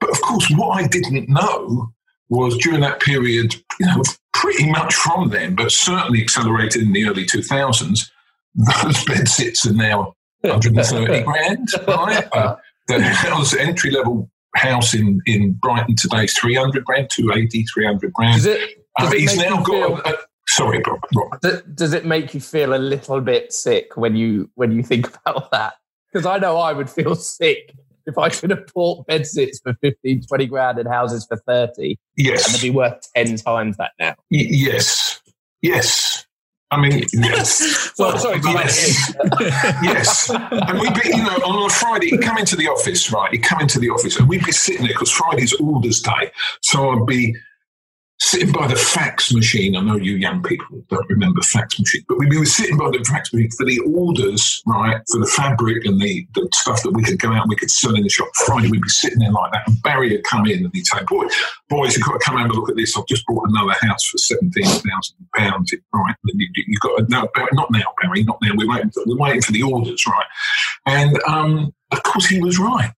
But 0.00 0.10
of 0.10 0.20
course, 0.20 0.48
what 0.50 0.82
I 0.82 0.86
didn't 0.86 1.28
know 1.28 1.92
was 2.28 2.56
during 2.58 2.80
that 2.80 3.00
period, 3.00 3.54
you 3.80 3.86
know, 3.86 4.02
pretty 4.34 4.70
much 4.70 4.94
from 4.94 5.30
then, 5.30 5.54
but 5.54 5.70
certainly 5.70 6.22
accelerated 6.22 6.82
in 6.82 6.92
the 6.92 7.06
early 7.06 7.24
2000s, 7.24 8.10
those 8.82 9.04
bed 9.04 9.28
sits 9.28 9.66
are 9.66 9.72
now 9.72 10.15
130 10.48 11.22
grand, 11.24 11.68
right? 11.86 12.28
Uh, 12.32 12.56
the 12.88 13.02
house, 13.02 13.54
entry 13.56 13.90
level 13.90 14.30
house 14.54 14.94
in, 14.94 15.20
in 15.26 15.52
Brighton 15.54 15.96
today 15.96 16.24
is 16.24 16.36
300 16.38 16.84
grand, 16.84 17.10
280, 17.10 17.64
300 17.64 18.12
grand. 18.12 18.34
Does 18.36 18.46
it, 18.46 18.86
does 18.98 19.12
uh, 19.12 19.14
it 19.16 19.20
he's 19.20 19.36
now 19.36 19.56
got. 19.62 19.66
Feel- 19.66 19.96
a, 20.04 20.10
a, 20.10 20.14
sorry, 20.48 20.82
Rob, 20.86 21.00
Rob. 21.14 21.40
Does 21.74 21.92
it 21.92 22.04
make 22.06 22.32
you 22.34 22.40
feel 22.40 22.74
a 22.74 22.78
little 22.78 23.20
bit 23.20 23.52
sick 23.52 23.96
when 23.96 24.14
you 24.16 24.50
when 24.54 24.72
you 24.72 24.82
think 24.82 25.08
about 25.26 25.50
that? 25.50 25.74
Because 26.12 26.26
I 26.26 26.38
know 26.38 26.58
I 26.58 26.72
would 26.72 26.88
feel 26.88 27.14
sick 27.16 27.74
if 28.06 28.16
I 28.16 28.28
could 28.30 28.50
have 28.50 28.66
bought 28.72 29.06
bed 29.06 29.26
sits 29.26 29.60
for 29.60 29.74
15, 29.82 30.22
20 30.28 30.46
grand 30.46 30.78
and 30.78 30.88
houses 30.88 31.26
for 31.26 31.36
30. 31.38 31.98
Yes. 32.16 32.46
And 32.46 32.54
they'd 32.54 32.68
be 32.68 32.70
worth 32.70 33.00
10 33.16 33.36
times 33.36 33.76
that 33.78 33.92
now. 33.98 34.14
Y- 34.30 34.46
yes. 34.48 35.20
Yes. 35.60 36.15
I 36.70 36.80
mean, 36.80 37.04
yes. 37.12 37.92
well, 37.98 38.18
sorry, 38.18 38.40
yes. 38.42 39.14
yes. 39.82 40.30
And 40.30 40.80
we'd 40.80 40.94
be, 40.94 41.08
you 41.08 41.22
know, 41.22 41.36
on 41.44 41.64
a 41.64 41.72
Friday, 41.72 42.10
he'd 42.10 42.22
come 42.22 42.38
into 42.38 42.56
the 42.56 42.66
office, 42.66 43.12
right? 43.12 43.30
He'd 43.30 43.44
come 43.44 43.60
into 43.60 43.78
the 43.78 43.88
office 43.90 44.18
and 44.18 44.28
we'd 44.28 44.44
be 44.44 44.52
sitting 44.52 44.82
there 44.82 44.92
because 44.92 45.10
Friday's 45.10 45.52
orders 45.54 46.00
day. 46.00 46.32
So 46.62 46.90
I'd 46.90 47.06
be 47.06 47.36
sitting 48.18 48.52
by 48.52 48.66
the 48.66 48.76
fax 48.76 49.32
machine. 49.32 49.76
I 49.76 49.80
know 49.80 49.96
you 49.96 50.16
young 50.16 50.42
people 50.42 50.82
don't 50.88 51.08
remember 51.08 51.42
fax 51.42 51.78
machine, 51.78 52.02
but 52.08 52.18
we 52.18 52.38
were 52.38 52.46
sitting 52.46 52.76
by 52.76 52.90
the 52.90 53.04
fax 53.08 53.32
machine 53.32 53.50
for 53.50 53.66
the 53.66 53.78
orders, 53.80 54.62
right, 54.66 55.00
for 55.10 55.20
the 55.20 55.26
fabric 55.26 55.84
and 55.84 56.00
the, 56.00 56.26
the 56.34 56.48
stuff 56.54 56.82
that 56.82 56.92
we 56.92 57.02
could 57.02 57.18
go 57.18 57.32
out 57.32 57.42
and 57.42 57.50
we 57.50 57.56
could 57.56 57.70
sell 57.70 57.94
in 57.94 58.02
the 58.02 58.08
shop. 58.08 58.28
Friday, 58.46 58.70
we'd 58.70 58.82
be 58.82 58.88
sitting 58.88 59.18
there 59.18 59.32
like 59.32 59.52
that. 59.52 59.68
And 59.68 59.82
Barry 59.82 60.10
would 60.12 60.24
come 60.24 60.46
in 60.46 60.64
and 60.64 60.70
he'd 60.72 60.86
say, 60.86 60.98
Boy, 61.08 61.26
boys, 61.68 61.96
you've 61.96 62.06
got 62.06 62.12
to 62.12 62.24
come 62.24 62.36
and 62.36 62.42
have 62.42 62.50
a 62.50 62.54
look 62.54 62.70
at 62.70 62.76
this. 62.76 62.96
I've 62.96 63.06
just 63.06 63.26
bought 63.26 63.48
another 63.48 63.74
house 63.80 64.04
for 64.04 64.18
£17,000. 64.18 64.82
Right. 65.92 66.14
You, 66.24 66.48
you've 66.54 66.80
got, 66.80 67.08
no, 67.10 67.28
not 67.52 67.70
now, 67.70 67.92
Barry, 68.02 68.22
not 68.22 68.38
now. 68.42 68.52
We're 68.54 68.68
waiting, 68.68 68.90
for, 68.90 69.02
we're 69.06 69.18
waiting 69.18 69.42
for 69.42 69.52
the 69.52 69.62
orders, 69.62 70.06
right? 70.06 70.26
And 70.86 71.22
um, 71.24 71.74
of 71.92 72.02
course, 72.02 72.26
he 72.26 72.40
was 72.40 72.58
right 72.58 72.92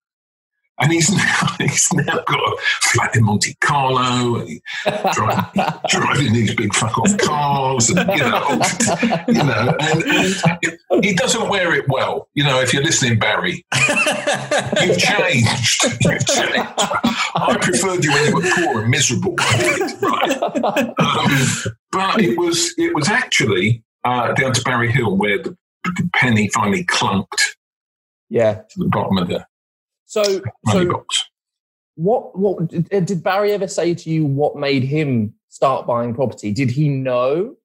and 0.80 0.92
he's 0.92 1.10
now 1.16 1.56
he's 1.58 1.92
now 1.92 2.22
got 2.26 2.40
a 2.40 2.56
flat 2.80 3.16
in 3.16 3.24
Monte 3.24 3.54
Carlo, 3.60 4.40
and 4.40 4.60
driving, 5.12 5.64
driving 5.88 6.32
these 6.32 6.54
big 6.54 6.74
fuck 6.74 6.98
off 6.98 7.16
cars, 7.18 7.90
and 7.90 8.08
you 8.10 8.18
know, 8.18 8.60
you 9.28 9.44
know, 9.44 9.76
and, 9.80 10.02
and, 10.02 11.04
he 11.04 11.14
doesn't 11.14 11.48
wear 11.48 11.74
it 11.74 11.84
well. 11.88 12.28
You 12.34 12.44
know, 12.44 12.60
if 12.60 12.72
you're 12.72 12.82
listening, 12.82 13.18
Barry, 13.18 13.64
you've 14.82 14.98
changed. 14.98 15.84
You've 16.02 16.26
changed. 16.26 16.72
I 17.34 17.56
preferred 17.60 18.04
you 18.04 18.12
when 18.12 18.26
you 18.26 18.34
were 18.34 18.42
poor 18.42 18.82
and 18.82 18.90
miserable, 18.90 19.34
right? 19.36 20.94
Um, 20.98 21.74
but 21.92 22.20
it 22.20 22.38
was 22.38 22.74
it 22.78 22.94
was 22.94 23.08
actually 23.08 23.82
uh, 24.04 24.32
down 24.32 24.52
to 24.52 24.62
Barry 24.62 24.90
Hill 24.90 25.16
where 25.16 25.38
the, 25.38 25.56
the 25.84 26.10
penny 26.14 26.48
finally 26.48 26.84
clunked. 26.84 27.56
Yeah, 28.30 28.54
to 28.54 28.78
the 28.78 28.88
bottom 28.88 29.16
of 29.18 29.28
the 29.28 29.46
so, 30.08 30.40
so 30.70 30.90
box. 30.90 31.26
what 31.96 32.36
what 32.36 32.68
did 32.68 33.22
Barry 33.22 33.52
ever 33.52 33.68
say 33.68 33.94
to 33.94 34.10
you? 34.10 34.24
What 34.24 34.56
made 34.56 34.82
him 34.82 35.34
start 35.50 35.86
buying 35.86 36.14
property? 36.14 36.50
Did 36.50 36.70
he 36.70 36.88
know 36.88 37.56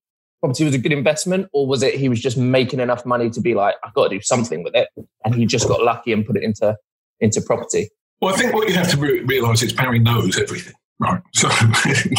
property 0.41 0.65
was 0.65 0.75
a 0.75 0.77
good 0.77 0.91
investment, 0.91 1.47
or 1.53 1.65
was 1.65 1.81
it 1.83 1.95
he 1.95 2.09
was 2.09 2.19
just 2.19 2.38
making 2.38 2.81
enough 2.81 3.05
money 3.05 3.29
to 3.29 3.39
be 3.39 3.55
like, 3.55 3.75
I've 3.81 3.93
got 3.93 4.09
to 4.09 4.17
do 4.17 4.21
something 4.21 4.62
with 4.62 4.75
it, 4.75 4.89
and 5.23 5.33
he 5.33 5.45
just 5.45 5.69
got 5.69 5.81
lucky 5.81 6.12
and 6.12 6.25
put 6.25 6.35
it 6.35 6.43
into 6.43 6.75
into 7.21 7.41
property? 7.41 7.89
Well, 8.21 8.33
I 8.33 8.38
think 8.38 8.53
what 8.53 8.67
you 8.67 8.75
have 8.75 8.91
to 8.91 8.97
re- 8.97 9.21
realise 9.21 9.63
is 9.63 9.71
Barry 9.71 10.00
knows 10.00 10.38
everything, 10.38 10.73
right? 11.00 11.21
So 11.33 11.50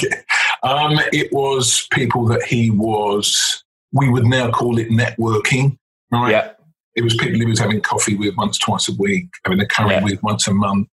yeah. 0.03 0.23
um, 0.63 0.99
it 1.13 1.31
was 1.33 1.87
people 1.93 2.25
that 2.29 2.43
he 2.43 2.71
was. 2.71 3.63
We 3.93 4.09
would 4.09 4.25
now 4.25 4.51
call 4.51 4.79
it 4.79 4.89
networking, 4.89 5.77
right? 6.11 6.31
Yeah. 6.31 6.53
It 6.97 7.03
was 7.03 7.15
people 7.17 7.41
he 7.41 7.47
was 7.47 7.59
having 7.59 7.81
coffee 7.81 8.15
with 8.15 8.37
once, 8.37 8.59
twice 8.59 8.89
a 8.89 8.95
week, 8.99 9.29
having 9.45 9.61
a 9.61 9.67
curry 9.67 9.95
Yeah. 9.95 10.05
with 10.05 10.23
once 10.23 10.47
a 10.47 10.55
month. 10.55 10.89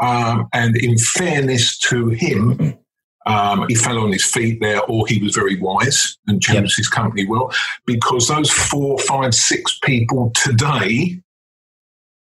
Um, 0.00 0.48
and 0.52 0.76
in 0.76 0.96
fairness 0.98 1.78
to 1.80 2.08
him, 2.08 2.78
um, 3.26 3.66
he 3.68 3.74
fell 3.74 3.98
on 3.98 4.10
his 4.12 4.24
feet 4.24 4.60
there, 4.60 4.82
or 4.84 5.06
he 5.06 5.22
was 5.22 5.34
very 5.34 5.56
wise 5.60 6.16
and 6.26 6.40
chose 6.40 6.74
his 6.74 6.88
company 6.88 7.26
well, 7.26 7.52
because 7.84 8.28
those 8.28 8.50
four, 8.50 8.98
five, 9.00 9.34
six 9.34 9.78
people 9.82 10.32
today 10.34 11.20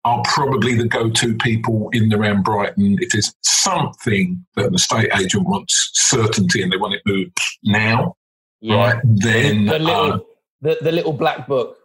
are 0.06 0.22
probably 0.26 0.76
the 0.76 0.88
go-to 0.88 1.36
people 1.36 1.90
in 1.92 2.04
and 2.04 2.14
around 2.14 2.44
Brighton. 2.44 2.98
If 3.02 3.12
there's 3.12 3.34
something 3.42 4.46
that 4.56 4.68
an 4.68 4.76
estate 4.76 5.10
agent 5.18 5.46
wants 5.46 5.92
certainty 5.94 6.62
and 6.62 6.72
they 6.72 6.78
want 6.78 6.94
it 6.94 7.02
moved 7.06 7.38
now, 7.64 8.16
right, 8.64 9.00
then 9.04 9.66
the 9.66 9.80
little 9.80 10.14
uh, 10.14 10.20
the, 10.62 10.78
the 10.82 10.92
little 10.92 11.14
black 11.14 11.48
book. 11.48 11.78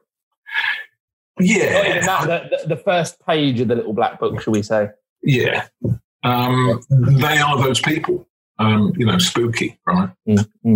Not 1.41 1.87
even 1.87 1.97
yeah, 1.97 2.27
that, 2.27 2.51
the, 2.51 2.75
the 2.75 2.77
first 2.77 3.19
page 3.27 3.61
of 3.61 3.69
the 3.69 3.75
little 3.77 3.93
black 3.93 4.19
book, 4.21 4.41
shall 4.41 4.53
we 4.53 4.63
say? 4.63 4.89
yeah, 5.23 5.67
um, 6.25 6.81
they 6.91 7.39
are 7.39 7.57
those 7.63 7.81
people. 7.81 8.27
Um, 8.61 8.93
you 8.97 9.07
know, 9.07 9.19
spooky, 9.19 9.79
right? 9.87 10.11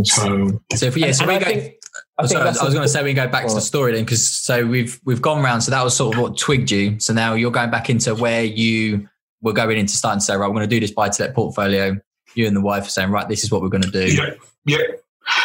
So 0.04 0.60
So 0.74 0.86
if 0.86 0.94
we, 0.94 1.00
yeah, 1.04 1.10
so 1.12 1.26
we 1.26 1.34
I 1.34 1.38
go. 1.40 1.44
think- 1.46 1.74
I 2.18 2.22
Oh, 2.24 2.26
think 2.26 2.38
sorry, 2.38 2.48
I 2.48 2.64
was 2.64 2.74
going 2.74 2.86
to 2.86 2.88
say 2.88 3.02
we 3.02 3.12
go 3.14 3.26
back 3.26 3.46
to 3.48 3.54
the 3.54 3.60
story 3.60 3.92
then, 3.92 4.04
because 4.04 4.24
so 4.26 4.64
we've 4.64 5.00
we've 5.04 5.20
gone 5.20 5.42
round. 5.42 5.64
So 5.64 5.70
that 5.72 5.82
was 5.82 5.96
sort 5.96 6.14
of 6.14 6.22
what 6.22 6.38
twigged 6.38 6.70
you. 6.70 7.00
So 7.00 7.12
now 7.12 7.34
you're 7.34 7.50
going 7.50 7.70
back 7.70 7.90
into 7.90 8.14
where 8.14 8.44
you 8.44 9.08
were 9.40 9.52
going 9.52 9.76
into 9.78 9.94
starting 9.96 10.20
to 10.20 10.24
say, 10.24 10.36
right, 10.36 10.46
we're 10.46 10.54
going 10.54 10.68
to 10.68 10.74
do 10.74 10.78
this 10.80 10.90
buy 10.92 11.08
to 11.08 11.22
let 11.22 11.34
portfolio. 11.34 11.96
You 12.34 12.46
and 12.46 12.54
the 12.56 12.60
wife 12.60 12.86
are 12.86 12.90
saying, 12.90 13.10
right, 13.10 13.28
this 13.28 13.42
is 13.44 13.50
what 13.50 13.60
we're 13.62 13.68
going 13.70 13.82
to 13.82 13.90
do. 13.90 14.06
yeah, 14.14 14.30
yeah. 14.66 14.78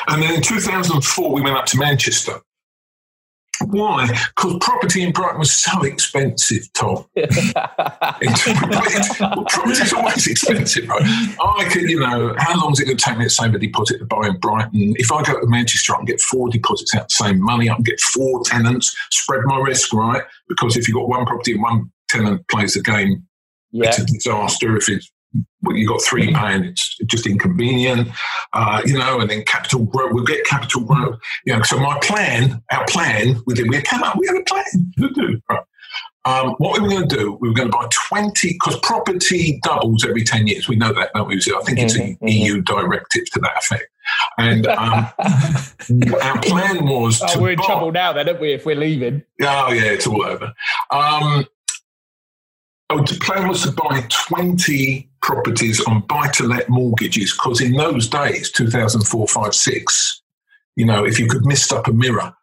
And 0.08 0.22
then 0.22 0.36
in 0.36 0.42
2004, 0.42 1.34
we 1.34 1.42
went 1.42 1.58
up 1.58 1.66
to 1.68 1.78
Manchester. 1.78 2.40
Why? 3.66 4.08
Because 4.36 4.58
property 4.62 5.04
in 5.04 5.12
Brighton 5.12 5.40
was 5.40 5.52
so 5.52 5.84
expensive, 5.84 6.72
Tom. 6.74 7.06
It's- 7.16 9.20
well, 9.20 9.46
property's 9.50 9.94
always 9.94 10.28
expensive, 10.28 10.88
right? 10.88 11.02
I 11.04 11.68
could, 11.72 11.90
you 11.90 12.00
know, 12.00 12.36
how 12.38 12.60
long 12.60 12.74
is 12.74 12.80
it 12.80 12.86
going 12.86 12.98
to 12.98 13.04
take 13.04 13.18
me 13.18 13.26
to 13.26 13.30
save 13.30 13.54
a 13.54 13.60
deposit 13.60 14.00
to 14.00 14.06
buy 14.06 14.28
in 14.28 14.38
Brighton? 14.38 14.94
If 14.98 15.12
I 15.12 15.24
go 15.24 15.40
to 15.40 15.48
Manchester, 15.48 15.94
I 15.94 15.98
can 15.98 16.06
get 16.06 16.22
four 16.22 16.50
deposits 16.50 16.94
out 16.96 17.10
the 17.10 17.26
same 17.26 17.42
money. 17.42 17.70
I 17.70 17.76
can 17.76 17.84
get 17.84 18.00
four 18.00 18.44
tenants, 18.44 18.96
spread 19.12 19.42
my 19.46 19.60
risk, 19.60 19.94
right? 19.94 20.24
Because 20.48 20.78
if 20.78 20.88
you've 20.88 20.96
got 20.96 21.10
one 21.10 21.26
property 21.26 21.54
and 21.54 21.62
one 21.62 21.92
tenant 22.10 22.48
plays 22.50 22.74
the 22.74 22.82
game, 22.82 23.24
yeah. 23.72 23.90
it's 23.90 24.00
a 24.00 24.06
disaster. 24.06 24.78
If 24.78 24.90
it's 24.90 25.12
well, 25.62 25.76
you've 25.76 25.90
got 25.90 26.02
three 26.02 26.34
paying, 26.34 26.64
it's 26.64 26.98
just 27.06 27.26
inconvenient, 27.28 28.10
uh, 28.54 28.82
you 28.86 28.98
know. 28.98 29.20
And 29.20 29.30
then 29.30 29.44
capital 29.44 29.84
growth, 29.86 30.12
we'll 30.14 30.24
get 30.24 30.46
capital 30.46 30.82
growth, 30.82 31.20
you 31.46 31.56
know. 31.56 31.62
So 31.64 31.80
my 31.80 31.98
plan, 32.02 32.62
our 32.72 32.86
plan, 32.88 33.42
we 33.46 33.54
did, 33.54 33.70
we 33.70 33.82
came 33.82 34.04
up, 34.04 34.18
we 34.18 34.28
had 34.28 34.38
a 34.38 34.44
plan 34.44 34.64
to 35.00 35.10
do. 35.10 35.42
Um, 36.26 36.56
what 36.58 36.82
we 36.82 36.84
were 36.88 36.90
going 36.94 37.08
to 37.08 37.16
do, 37.16 37.38
we 37.40 37.48
were 37.48 37.56
going 37.56 37.72
to 37.72 37.78
buy 37.78 37.88
20, 38.10 38.50
because 38.54 38.78
property 38.82 39.60
doubles 39.64 40.04
every 40.06 40.26
10 40.26 40.46
years. 40.48 40.68
We 40.68 40.76
know 40.76 40.92
that, 40.92 41.12
don't 41.14 41.26
we? 41.30 41.36
I 41.38 41.62
think 41.64 41.80
it's 41.80 41.96
an 41.96 42.18
Mhm, 42.18 42.20
mhm. 42.22 42.34
EU 42.46 42.62
directive 42.64 43.30
to 43.32 43.40
that 43.40 43.58
effect. 43.58 43.86
And 44.38 44.68
um, 44.68 45.08
our 46.22 46.42
plan 46.42 46.86
was 46.86 47.20
to 47.20 47.28
Oh, 47.38 47.42
we're 47.42 47.52
in 47.52 47.58
buy- 47.60 47.66
trouble 47.66 47.92
now, 47.94 48.12
then, 48.12 48.28
aren't 48.28 48.42
we? 48.42 48.52
If 48.54 48.66
we're 48.66 48.76
leaving, 48.76 49.24
Oh 49.42 49.72
yeah, 49.72 49.84
it's 49.84 50.06
all 50.06 50.22
over. 50.26 50.54
Um, 50.92 51.46
oh, 52.90 53.02
the 53.04 53.18
plan 53.22 53.48
was 53.48 53.64
to 53.64 53.72
buy 53.72 54.06
twenty 54.10 55.10
properties 55.28 55.86
on 55.86 56.00
buy-to-let 56.08 56.70
mortgages 56.70 57.34
because 57.34 57.60
in 57.60 57.74
those 57.74 58.08
days, 58.08 58.50
2004, 58.52 59.28
5, 59.28 59.54
6, 59.54 60.22
you 60.78 60.86
know, 60.86 61.06
if 61.06 61.20
you 61.20 61.28
could 61.28 61.46
mist 61.46 61.74
up 61.74 61.88
a 61.88 61.92
mirror, 61.92 62.34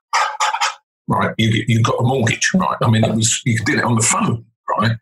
right, 1.08 1.34
you 1.38 1.64
you 1.66 1.82
got 1.82 1.98
a 1.98 2.02
mortgage, 2.02 2.50
right? 2.54 2.76
I 2.82 2.90
mean, 2.90 3.02
it 3.02 3.14
was 3.14 3.40
you 3.46 3.58
did 3.60 3.78
it 3.78 3.84
on 3.84 3.96
the 3.96 4.02
phone, 4.02 4.44
right? 4.78 4.92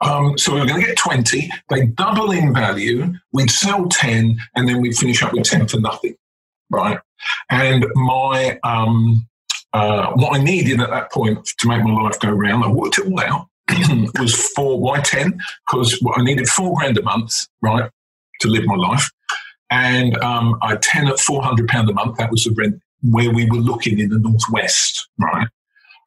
Um, 0.00 0.38
so 0.38 0.54
we 0.54 0.60
were 0.60 0.66
going 0.66 0.80
to 0.80 0.86
get 0.86 0.96
20. 0.96 1.50
They 1.70 1.86
double 1.86 2.30
in 2.30 2.54
value. 2.54 3.12
We'd 3.32 3.50
sell 3.50 3.88
10, 3.88 4.38
and 4.54 4.68
then 4.68 4.80
we'd 4.80 4.96
finish 4.96 5.22
up 5.22 5.32
with 5.32 5.44
10 5.44 5.66
for 5.66 5.80
nothing, 5.80 6.14
right? 6.70 7.00
And 7.50 7.84
my 7.96 8.60
um, 8.62 9.26
uh, 9.72 10.12
what 10.12 10.38
I 10.38 10.42
needed 10.42 10.80
at 10.80 10.90
that 10.90 11.10
point 11.10 11.44
to 11.58 11.68
make 11.68 11.82
my 11.82 12.00
life 12.00 12.20
go 12.20 12.30
round, 12.30 12.62
I 12.62 12.68
worked 12.68 12.98
it 12.98 13.06
all 13.06 13.20
out, 13.20 13.48
was 14.18 14.34
for 14.54 14.78
why 14.78 15.00
10? 15.00 15.38
Because 15.66 16.02
I 16.16 16.22
needed 16.22 16.48
four 16.48 16.76
grand 16.76 16.98
a 16.98 17.02
month, 17.02 17.46
right, 17.62 17.90
to 18.40 18.48
live 18.48 18.64
my 18.66 18.76
life. 18.76 19.10
And 19.70 20.16
um, 20.18 20.58
I 20.62 20.76
10 20.76 21.08
at 21.08 21.16
£400 21.16 21.90
a 21.90 21.92
month. 21.92 22.18
That 22.18 22.30
was 22.30 22.44
the 22.44 22.54
rent 22.56 22.80
where 23.02 23.32
we 23.32 23.48
were 23.50 23.58
looking 23.58 23.98
in 23.98 24.10
the 24.10 24.18
Northwest, 24.18 25.08
right? 25.18 25.48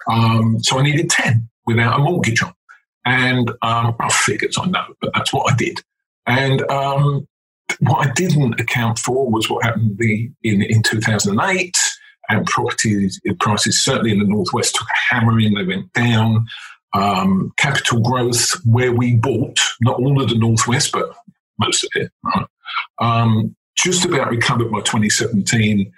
Um, 0.08 0.60
so 0.62 0.80
I 0.80 0.84
needed 0.84 1.10
10 1.10 1.50
without 1.66 2.00
a 2.00 2.04
mortgage 2.04 2.42
on. 2.44 2.54
And 3.06 3.52
um, 3.62 3.96
rough 4.00 4.16
figures, 4.16 4.58
I 4.60 4.66
know, 4.66 4.86
but 5.02 5.12
that's 5.14 5.32
what 5.34 5.52
I 5.52 5.56
did. 5.56 5.82
And 6.26 6.62
um, 6.70 7.28
what 7.80 8.08
I 8.08 8.12
didn't 8.12 8.60
account 8.60 9.00
for 9.00 9.30
was 9.30 9.50
what 9.50 9.64
happened 9.64 9.98
the, 9.98 10.30
in, 10.44 10.62
in 10.62 10.84
2008 10.84 11.78
and 12.30 12.46
property 12.46 13.10
prices, 13.40 13.84
certainly 13.84 14.12
in 14.12 14.20
the 14.20 14.26
northwest, 14.26 14.76
took 14.76 14.88
a 14.88 15.16
hammering. 15.16 15.54
They 15.54 15.64
went 15.64 15.94
down. 15.94 16.46
Um, 16.94 17.52
capital 17.58 18.00
growth, 18.00 18.60
where 18.66 18.94
we 18.94 19.16
bought, 19.16 19.60
not 19.82 20.00
all 20.00 20.22
of 20.22 20.30
the 20.30 20.38
northwest, 20.38 20.92
but 20.94 21.14
most 21.60 21.84
of 21.84 21.90
it, 21.96 22.12
right? 22.24 22.46
um, 23.00 23.56
just 23.76 24.06
about 24.06 24.30
recovered 24.30 24.72
by 24.72 24.80
2017, 24.80 25.92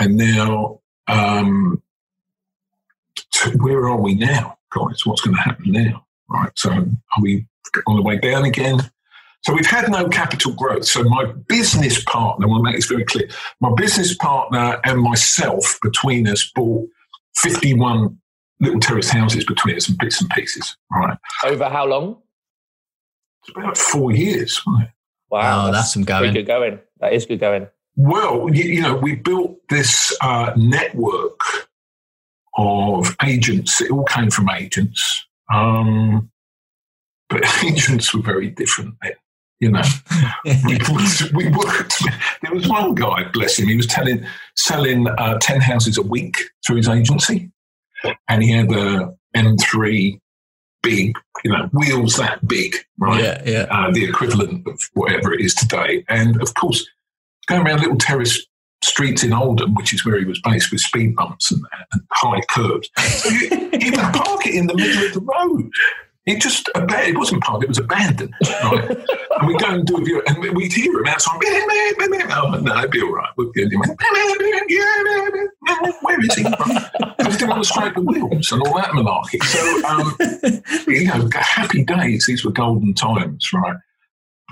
and 0.00 0.16
now 0.16 0.80
um, 1.08 1.82
where 3.56 3.88
are 3.88 4.00
we 4.00 4.14
now, 4.14 4.58
guys? 4.70 5.04
What's 5.04 5.20
going 5.20 5.36
to 5.36 5.42
happen 5.42 5.72
now? 5.72 6.06
Right. 6.28 6.50
So 6.56 6.70
are 6.70 7.22
we 7.22 7.46
on 7.86 7.96
the 7.96 8.02
way 8.02 8.18
down 8.18 8.44
again? 8.44 8.80
So 9.42 9.54
we've 9.54 9.66
had 9.66 9.90
no 9.90 10.08
capital 10.08 10.52
growth. 10.52 10.84
So 10.84 11.02
my 11.02 11.32
business 11.48 12.04
partner, 12.04 12.46
I 12.46 12.50
want 12.50 12.60
to 12.60 12.64
make 12.64 12.76
this 12.76 12.86
very 12.86 13.04
clear, 13.04 13.28
my 13.60 13.72
business 13.74 14.14
partner 14.14 14.80
and 14.84 15.00
myself, 15.00 15.78
between 15.82 16.28
us, 16.28 16.50
bought 16.54 16.88
51 17.36 18.18
little 18.60 18.80
terrace 18.80 19.08
houses 19.10 19.44
between 19.44 19.76
us 19.76 19.88
and 19.88 19.98
bits 19.98 20.20
and 20.20 20.28
pieces. 20.30 20.76
Right. 20.92 21.16
over 21.44 21.68
how 21.68 21.86
long? 21.86 22.18
It's 23.42 23.56
about 23.56 23.76
four 23.78 24.12
years, 24.12 24.60
wasn't 24.66 24.84
it? 24.84 24.90
Wow, 25.30 25.68
Oh, 25.68 25.72
that's 25.72 25.92
some 25.94 26.04
pretty 26.04 26.20
going. 26.20 26.34
good 26.34 26.46
going. 26.46 26.78
That 27.00 27.12
is 27.14 27.24
good 27.26 27.40
going. 27.40 27.68
Well, 27.96 28.48
you, 28.52 28.64
you 28.64 28.82
know, 28.82 28.94
we 28.96 29.14
built 29.16 29.56
this 29.68 30.16
uh, 30.22 30.52
network 30.56 31.40
of 32.56 33.16
agents. 33.24 33.80
It 33.80 33.90
all 33.90 34.04
came 34.04 34.30
from 34.30 34.50
agents. 34.50 35.26
Um, 35.52 36.30
but 37.28 37.44
agents 37.64 38.12
were 38.14 38.22
very 38.22 38.50
different 38.50 38.94
then. 39.02 39.12
You 39.60 39.70
know, 39.70 39.82
we, 40.64 40.78
we 41.34 41.48
worked. 41.48 42.02
There 42.42 42.52
was 42.54 42.66
one 42.66 42.94
guy, 42.94 43.24
bless 43.30 43.58
him, 43.58 43.68
he 43.68 43.76
was 43.76 43.86
telling, 43.86 44.24
selling 44.56 45.06
uh, 45.06 45.38
10 45.40 45.60
houses 45.60 45.98
a 45.98 46.02
week 46.02 46.36
through 46.66 46.76
his 46.76 46.88
agency. 46.88 47.50
And 48.28 48.42
he 48.42 48.50
had 48.50 48.70
a 48.72 49.14
M3 49.36 50.20
big, 50.82 51.16
you 51.44 51.50
know, 51.50 51.68
wheels 51.72 52.16
that 52.16 52.46
big, 52.46 52.76
right? 52.98 53.22
yeah, 53.22 53.42
yeah. 53.44 53.66
uh, 53.70 53.90
the 53.90 54.04
equivalent 54.04 54.66
of 54.66 54.80
whatever 54.94 55.32
it 55.32 55.40
is 55.40 55.54
today. 55.54 56.04
And 56.08 56.40
of 56.40 56.54
course, 56.54 56.86
going 57.46 57.66
around 57.66 57.80
little 57.80 57.98
terrace 57.98 58.46
streets 58.82 59.22
in 59.22 59.32
Oldham, 59.32 59.74
which 59.74 59.92
is 59.92 60.04
where 60.04 60.18
he 60.18 60.24
was 60.24 60.40
based, 60.42 60.70
with 60.70 60.80
speed 60.80 61.14
bumps 61.14 61.50
and, 61.50 61.62
and 61.92 62.02
high 62.12 62.40
curbs. 62.50 62.88
So 62.98 63.28
you, 63.28 63.70
you 63.72 63.90
would 63.92 64.00
park 64.14 64.46
it 64.46 64.54
in 64.54 64.66
the 64.66 64.74
middle 64.74 65.06
of 65.06 65.12
the 65.12 65.20
road. 65.20 65.70
It 66.26 66.40
just. 66.40 66.68
It 66.74 67.16
wasn't 67.16 67.42
parked; 67.42 67.64
it 67.64 67.68
was 67.68 67.78
abandoned. 67.78 68.34
Right? 68.62 68.90
and 69.38 69.48
we 69.48 69.56
go 69.56 69.70
and 69.70 69.86
do 69.86 69.96
a 69.96 70.04
view, 70.04 70.22
and 70.26 70.38
we'd 70.54 70.72
hear 70.72 70.92
him 70.92 71.06
outside. 71.06 71.40
Oh, 71.42 72.60
no, 72.62 72.78
it'd 72.78 72.90
be 72.90 73.02
all 73.02 73.12
right. 73.12 73.30
We'd 73.36 73.52
be, 73.52 73.64
where 76.02 76.20
is 76.20 76.34
he? 76.34 76.42
Because 76.42 77.34
he 77.34 77.38
didn't 77.38 77.48
want 77.48 77.62
to 77.62 77.68
scrape 77.68 77.94
the 77.94 78.02
wheels 78.02 78.52
and 78.52 78.62
all 78.62 78.74
that 78.74 78.90
malarkey. 78.90 79.42
So, 79.42 79.88
um, 79.88 80.16
you 80.86 81.06
know, 81.06 81.28
happy 81.34 81.84
days. 81.84 82.26
These 82.26 82.44
were 82.44 82.52
golden 82.52 82.94
times, 82.94 83.50
right? 83.52 83.76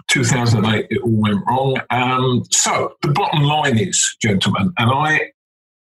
2008, 0.09 0.87
it 0.91 1.03
all 1.03 1.11
went 1.11 1.47
wrong. 1.47 1.81
Um, 1.91 2.45
so 2.51 2.95
the 3.03 3.09
bottom 3.09 3.43
line 3.43 3.79
is, 3.79 4.17
gentlemen, 4.23 4.73
and 4.79 4.91
I 4.91 5.33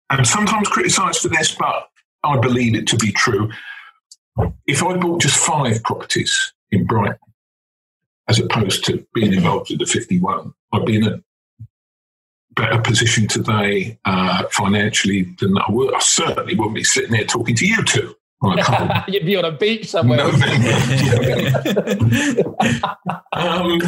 am 0.09 0.25
sometimes 0.25 0.67
criticised 0.67 1.21
for 1.21 1.29
this, 1.29 1.55
but 1.55 1.87
I 2.23 2.37
believe 2.37 2.75
it 2.75 2.87
to 2.87 2.97
be 2.97 3.11
true. 3.11 3.49
If 4.65 4.84
I 4.84 4.95
bought 4.97 5.21
just 5.21 5.38
five 5.38 5.84
properties 5.84 6.54
in 6.71 6.86
Brighton, 6.86 7.17
as 8.28 8.39
opposed 8.39 8.86
to 8.86 9.06
being 9.13 9.34
involved 9.34 9.69
with 9.69 9.80
the 9.80 9.86
51, 9.86 10.54
I'd 10.73 10.86
be 10.86 10.97
in 10.97 11.08
a 11.08 11.19
better 12.56 12.80
position 12.82 13.28
today 13.28 13.97
uh, 14.06 14.43
financially 14.52 15.36
than 15.39 15.58
I 15.58 15.65
would. 15.69 15.93
I 15.93 15.99
certainly 15.99 16.56
wouldn't 16.56 16.75
be 16.75 16.84
sitting 16.84 17.12
there 17.12 17.23
talking 17.23 17.56
to 17.56 17.65
you 17.67 17.84
two. 17.86 18.15
on 18.41 18.58
a 18.58 19.06
You'd 19.10 19.25
be 19.25 19.36
on 19.36 19.43
a 19.45 19.52
beach 19.52 19.89
somewhere. 19.89 20.19
Um, 23.34 23.80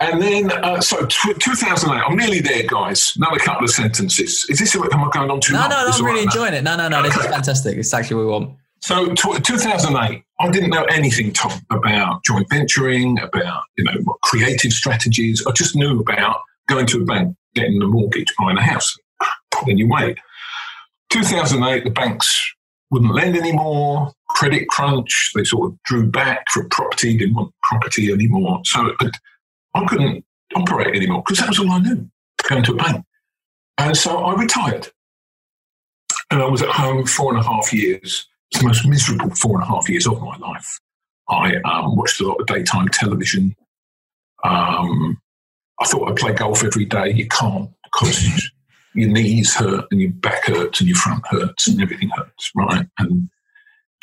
and 0.00 0.22
then, 0.22 0.52
uh, 0.52 0.80
so 0.80 1.04
tw 1.06 1.38
2008, 1.40 2.02
I'm 2.06 2.16
nearly 2.16 2.40
there, 2.40 2.64
guys. 2.66 3.12
Another 3.16 3.38
couple 3.38 3.64
of 3.64 3.70
sentences. 3.70 4.46
Is 4.48 4.58
this, 4.58 4.74
am 4.74 4.82
I 4.84 5.10
going 5.12 5.30
on 5.30 5.40
too 5.40 5.54
No, 5.54 5.60
long? 5.60 5.70
no, 5.70 5.76
no, 5.76 5.90
I'm 5.92 6.04
really 6.04 6.10
all 6.10 6.14
right? 6.16 6.22
enjoying 6.24 6.54
it. 6.54 6.64
No, 6.64 6.76
no, 6.76 6.88
no, 6.88 7.02
this 7.02 7.16
is 7.16 7.26
fantastic. 7.26 7.76
It's 7.78 7.88
exactly 7.88 8.16
what 8.16 8.22
we 8.26 8.30
want. 8.30 8.56
So, 8.80 9.14
tw 9.14 9.42
2008, 9.42 10.22
I 10.38 10.50
didn't 10.50 10.70
know 10.70 10.84
anything, 10.84 11.32
Tom, 11.32 11.52
about 11.70 12.22
joint 12.24 12.48
venturing, 12.50 13.18
about 13.20 13.64
you 13.76 13.84
know 13.84 13.98
what 14.04 14.20
creative 14.20 14.72
strategies. 14.72 15.44
I 15.46 15.52
just 15.52 15.74
knew 15.74 15.98
about 15.98 16.40
going 16.68 16.86
to 16.86 17.02
a 17.02 17.04
bank, 17.04 17.36
getting 17.54 17.80
a 17.82 17.86
mortgage, 17.86 18.32
buying 18.38 18.58
a 18.58 18.62
house. 18.62 18.96
Then 19.66 19.78
you 19.78 19.88
wait. 19.88 20.18
2008, 21.10 21.84
the 21.84 21.90
banks 21.90 22.52
wouldn't 22.90 23.14
lend 23.14 23.36
anymore. 23.36 24.12
Credit 24.30 24.68
crunch. 24.68 25.32
They 25.34 25.44
sort 25.44 25.72
of 25.72 25.82
drew 25.84 26.08
back 26.10 26.44
for 26.52 26.68
property. 26.68 27.16
Didn't 27.16 27.34
want 27.34 27.54
property 27.62 28.12
anymore. 28.12 28.60
So 28.64 28.92
I 29.74 29.84
couldn't 29.86 30.24
operate 30.54 30.94
anymore 30.94 31.22
because 31.26 31.38
that 31.38 31.48
was 31.48 31.58
all 31.58 31.70
I 31.70 31.78
knew. 31.78 32.08
Going 32.48 32.62
to 32.64 32.72
a 32.72 32.76
bank, 32.76 33.04
and 33.78 33.96
so 33.96 34.18
I 34.18 34.34
retired. 34.34 34.88
And 36.30 36.42
I 36.42 36.46
was 36.46 36.62
at 36.62 36.68
home 36.68 37.06
four 37.06 37.34
and 37.34 37.40
a 37.40 37.46
half 37.46 37.72
years 37.72 38.28
it's 38.50 38.60
the 38.60 38.66
most 38.66 38.86
miserable 38.86 39.34
four 39.34 39.54
and 39.54 39.64
a 39.64 39.66
half 39.66 39.88
years 39.88 40.06
of 40.06 40.20
my 40.20 40.36
life. 40.36 40.78
I 41.28 41.56
um, 41.64 41.96
watched 41.96 42.20
a 42.20 42.26
lot 42.26 42.40
of 42.40 42.46
daytime 42.46 42.88
television. 42.88 43.56
Um, 44.44 45.20
I 45.80 45.86
thought 45.86 46.08
I'd 46.08 46.16
play 46.16 46.32
golf 46.32 46.64
every 46.64 46.84
day. 46.84 47.10
You 47.10 47.26
can't 47.26 47.70
because 47.84 48.50
your 48.94 49.10
knees 49.10 49.54
hurt 49.54 49.86
and 49.90 50.00
your 50.00 50.12
back 50.12 50.46
hurts 50.46 50.80
and 50.80 50.88
your 50.88 50.96
front 50.96 51.24
hurts 51.26 51.66
and 51.66 51.80
everything 51.82 52.10
hurts, 52.10 52.50
right? 52.54 52.86
And 52.98 53.28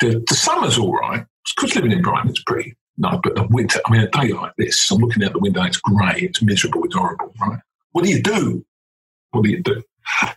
the, 0.00 0.22
the 0.28 0.34
summer's 0.34 0.78
all 0.78 0.94
right. 0.94 1.24
Because 1.56 1.74
living 1.76 1.92
in 1.92 2.02
Brighton 2.02 2.30
is 2.30 2.42
pretty 2.46 2.74
nice, 2.96 3.18
but 3.22 3.36
the 3.36 3.46
winter, 3.50 3.80
I 3.86 3.92
mean, 3.92 4.00
a 4.02 4.08
day 4.08 4.32
like 4.32 4.52
this, 4.56 4.90
I'm 4.90 4.98
looking 4.98 5.22
out 5.24 5.32
the 5.32 5.38
window, 5.38 5.62
it's 5.62 5.76
grey, 5.76 6.20
it's 6.20 6.42
miserable, 6.42 6.84
it's 6.84 6.94
horrible, 6.94 7.32
right? 7.40 7.60
What 7.92 8.04
do 8.04 8.10
you 8.10 8.22
do? 8.22 8.64
What 9.30 9.44
do 9.44 9.50
you 9.50 9.62
do? 9.62 9.82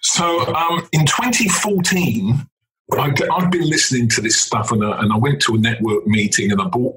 So 0.02 0.54
um, 0.54 0.88
in 0.92 1.06
2014, 1.06 2.48
I, 2.94 3.14
I'd 3.34 3.52
been 3.52 3.70
listening 3.70 4.08
to 4.10 4.22
this 4.22 4.40
stuff 4.40 4.72
and 4.72 4.84
I, 4.84 5.02
and 5.02 5.12
I 5.12 5.18
went 5.18 5.42
to 5.44 5.56
a 5.56 5.58
network 5.58 6.08
meeting 6.08 6.52
and 6.52 6.62
I 6.62 6.66
bought 6.66 6.96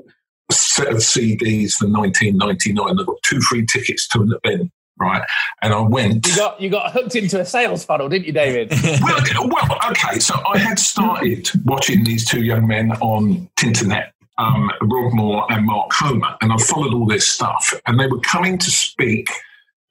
a 0.50 0.54
set 0.54 0.88
of 0.88 0.98
CDs 0.98 1.74
for 1.74 1.88
1999. 1.88 3.00
I 3.00 3.04
got 3.04 3.16
two 3.24 3.40
free 3.40 3.66
tickets 3.66 4.06
to 4.08 4.22
an 4.22 4.32
event, 4.44 4.70
right? 4.98 5.22
And 5.62 5.72
I 5.72 5.80
went. 5.80 6.26
You 6.26 6.36
got 6.36 6.60
you 6.60 6.70
got 6.70 6.92
hooked 6.92 7.16
into 7.16 7.40
a 7.40 7.44
sales 7.44 7.84
funnel, 7.84 8.08
didn't 8.08 8.26
you, 8.26 8.32
David? 8.32 8.70
well, 9.02 9.48
well, 9.48 9.78
okay. 9.90 10.18
So 10.20 10.34
I 10.46 10.58
had 10.58 10.78
started 10.78 11.50
watching 11.64 12.04
these 12.04 12.28
two 12.28 12.44
young 12.44 12.66
men 12.66 12.92
on 13.00 13.48
Tinternet, 13.56 14.10
um, 14.38 14.70
Rob 14.82 15.12
Moore 15.12 15.46
and 15.50 15.66
Mark 15.66 15.92
Homer, 15.92 16.36
and 16.40 16.52
I 16.52 16.56
followed 16.56 16.94
all 16.94 17.06
their 17.06 17.20
stuff. 17.20 17.74
And 17.86 17.98
they 17.98 18.06
were 18.06 18.20
coming 18.20 18.58
to 18.58 18.70
speak 18.70 19.28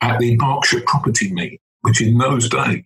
at 0.02 0.20
the 0.20 0.38
Berkshire 0.38 0.82
Property 0.86 1.34
Meet, 1.34 1.62
which 1.82 2.02
in 2.02 2.18
those 2.18 2.48
days 2.48 2.84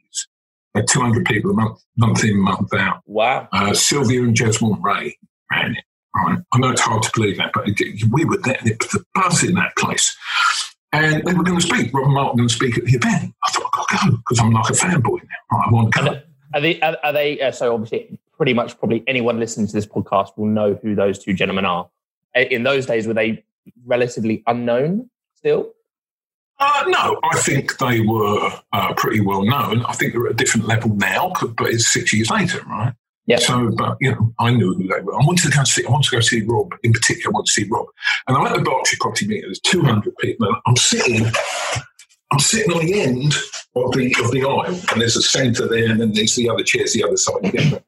had 0.75 0.87
200 0.87 1.25
people 1.25 1.51
a 1.51 1.53
month, 1.53 1.79
month 1.97 2.23
in, 2.23 2.37
month 2.39 2.73
out. 2.73 3.01
Wow. 3.05 3.47
Uh, 3.51 3.73
Sylvia 3.73 4.23
and 4.23 4.35
Jesmond 4.35 4.81
Ray 4.81 5.17
ran 5.51 5.75
it. 5.75 5.83
Right. 6.15 6.39
I 6.51 6.57
know 6.59 6.69
it's 6.69 6.81
hard 6.81 7.01
to 7.03 7.11
believe 7.15 7.37
that, 7.37 7.51
but 7.53 7.65
we 8.11 8.25
were 8.25 8.37
there. 8.37 8.59
The 8.63 9.03
buzz 9.15 9.43
in 9.43 9.55
that 9.55 9.75
place. 9.77 10.15
And 10.91 11.25
they 11.25 11.33
were 11.33 11.43
going 11.43 11.59
to 11.59 11.65
speak. 11.65 11.91
Rob 11.91 12.07
Martin 12.09 12.37
going 12.37 12.49
to 12.49 12.53
speak 12.53 12.77
at 12.77 12.85
the 12.85 12.91
event. 12.91 13.33
I 13.43 13.51
thought, 13.51 13.65
I've 13.65 13.71
got 13.71 13.87
to 13.89 14.11
go 14.11 14.17
because 14.17 14.39
I'm 14.39 14.51
like 14.51 14.69
a 14.69 14.73
fanboy 14.73 15.23
now. 15.23 15.57
Right, 15.57 15.67
I 15.67 15.71
want 15.71 15.93
to 15.93 15.99
go. 15.99 16.21
Are 16.53 16.61
they? 16.61 16.79
Are, 16.81 16.97
are 17.03 17.13
they? 17.13 17.41
Uh, 17.41 17.51
so 17.51 17.73
obviously, 17.73 18.19
pretty 18.37 18.53
much, 18.53 18.77
probably 18.77 19.03
anyone 19.07 19.39
listening 19.39 19.65
to 19.65 19.73
this 19.73 19.87
podcast 19.87 20.37
will 20.37 20.45
know 20.45 20.75
who 20.83 20.93
those 20.93 21.17
two 21.17 21.33
gentlemen 21.33 21.65
are. 21.65 21.89
In 22.35 22.61
those 22.61 22.85
days, 22.85 23.07
were 23.07 23.15
they 23.15 23.43
relatively 23.85 24.43
unknown 24.45 25.09
still? 25.33 25.72
Uh, 26.65 26.83
no, 26.87 27.19
I 27.23 27.37
think 27.39 27.77
they 27.77 27.99
were 27.99 28.51
uh, 28.71 28.93
pretty 28.95 29.19
well 29.19 29.43
known. 29.43 29.83
I 29.83 29.91
think 29.91 30.13
they're 30.13 30.27
at 30.27 30.31
a 30.31 30.35
different 30.35 30.65
level 30.65 30.95
now, 30.95 31.33
but 31.57 31.67
it's 31.67 31.91
six 31.91 32.13
years 32.13 32.29
later, 32.29 32.61
right? 32.69 32.93
Yeah. 33.25 33.37
So, 33.37 33.69
but 33.77 33.97
you 33.99 34.11
know, 34.11 34.33
I 34.39 34.51
knew 34.51 34.73
who 34.73 34.87
they 34.87 35.01
were. 35.01 35.13
I 35.13 35.25
wanted 35.25 35.51
to 35.51 35.57
go 35.57 35.65
see. 35.65 35.85
I 35.85 35.91
wanted 35.91 36.09
to 36.09 36.15
go 36.15 36.21
see 36.21 36.41
Rob 36.41 36.73
in 36.83 36.93
particular. 36.93 37.31
I 37.31 37.33
wanted 37.33 37.47
to 37.47 37.51
see 37.51 37.67
Rob, 37.69 37.87
and 38.27 38.37
I'm 38.37 38.45
at 38.47 38.55
the 38.55 38.61
Berkshire 38.61 38.95
Property 39.01 39.27
meeting. 39.27 39.43
There's 39.43 39.59
200 39.59 40.17
people, 40.17 40.47
and 40.47 40.55
I'm 40.65 40.77
sitting. 40.77 41.25
I'm 42.31 42.39
sitting 42.39 42.71
on 42.71 42.85
the 42.85 43.01
end 43.01 43.33
of 43.75 43.91
the 43.91 44.15
of 44.23 44.31
the 44.31 44.43
aisle, 44.43 44.65
and 44.91 45.01
there's 45.01 45.17
a 45.17 45.21
centre 45.21 45.67
there, 45.67 45.91
and 45.91 45.99
then 45.99 46.13
there's 46.13 46.35
the 46.35 46.49
other 46.49 46.63
chairs 46.63 46.93
the 46.93 47.03
other 47.03 47.17
side. 47.17 47.81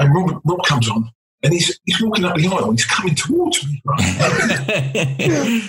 And 0.00 0.14
Rob, 0.14 0.40
Rob 0.44 0.64
comes 0.64 0.90
on, 0.90 1.08
and 1.44 1.52
he's 1.52 1.78
he's 1.84 2.02
walking 2.02 2.24
up 2.24 2.34
the 2.34 2.48
aisle, 2.48 2.70
and 2.70 2.78
he's 2.78 2.86
coming 2.86 3.14
towards 3.14 3.64
me. 3.64 3.80
Right? 3.84 5.62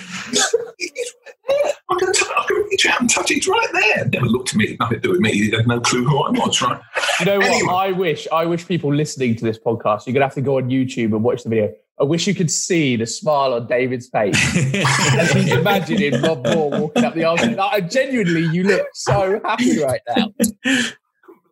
He's 0.80 1.14
right 1.50 1.62
there. 1.64 1.72
I 1.90 1.98
can, 1.98 2.12
t- 2.12 2.26
I 2.36 2.44
can 2.46 2.56
reach 2.70 2.86
out 2.86 3.00
and 3.00 3.10
touch. 3.10 3.30
He's 3.30 3.48
right 3.48 3.68
there. 3.72 4.06
Never 4.06 4.26
looked 4.26 4.50
at 4.50 4.56
me. 4.56 4.76
Nothing 4.80 5.00
to 5.00 5.00
do 5.00 5.10
with 5.10 5.20
me. 5.20 5.32
He 5.32 5.50
had 5.50 5.66
no 5.66 5.80
clue 5.80 6.04
who 6.04 6.18
I 6.18 6.30
was. 6.30 6.60
Right. 6.62 6.80
You 7.20 7.26
know 7.26 7.38
what? 7.38 7.74
I 7.74 7.92
wish. 7.92 8.26
I 8.32 8.46
wish 8.46 8.66
people 8.66 8.94
listening 8.94 9.36
to 9.36 9.44
this 9.44 9.58
podcast. 9.58 10.06
You're 10.06 10.14
gonna 10.14 10.26
have 10.26 10.34
to 10.34 10.40
go 10.42 10.58
on 10.58 10.68
YouTube 10.70 11.06
and 11.12 11.22
watch 11.22 11.42
the 11.42 11.48
video. 11.48 11.72
I 12.00 12.04
wish 12.04 12.26
you 12.26 12.34
could 12.34 12.50
see 12.50 12.96
the 12.96 13.06
smile 13.06 13.52
on 13.52 13.66
David's 13.66 14.08
face 14.08 14.34
as 14.74 15.32
he's 15.32 15.52
imagining 15.52 16.22
Rob 16.22 16.46
Moore 16.46 16.70
walking 16.70 17.04
up 17.04 17.12
the 17.14 17.24
aisle. 17.24 17.36
Like, 17.36 17.58
I 17.58 17.80
genuinely, 17.82 18.46
you 18.56 18.62
look 18.64 18.86
so 18.94 19.38
happy 19.44 19.82
right 19.82 20.00
now. 20.16 20.32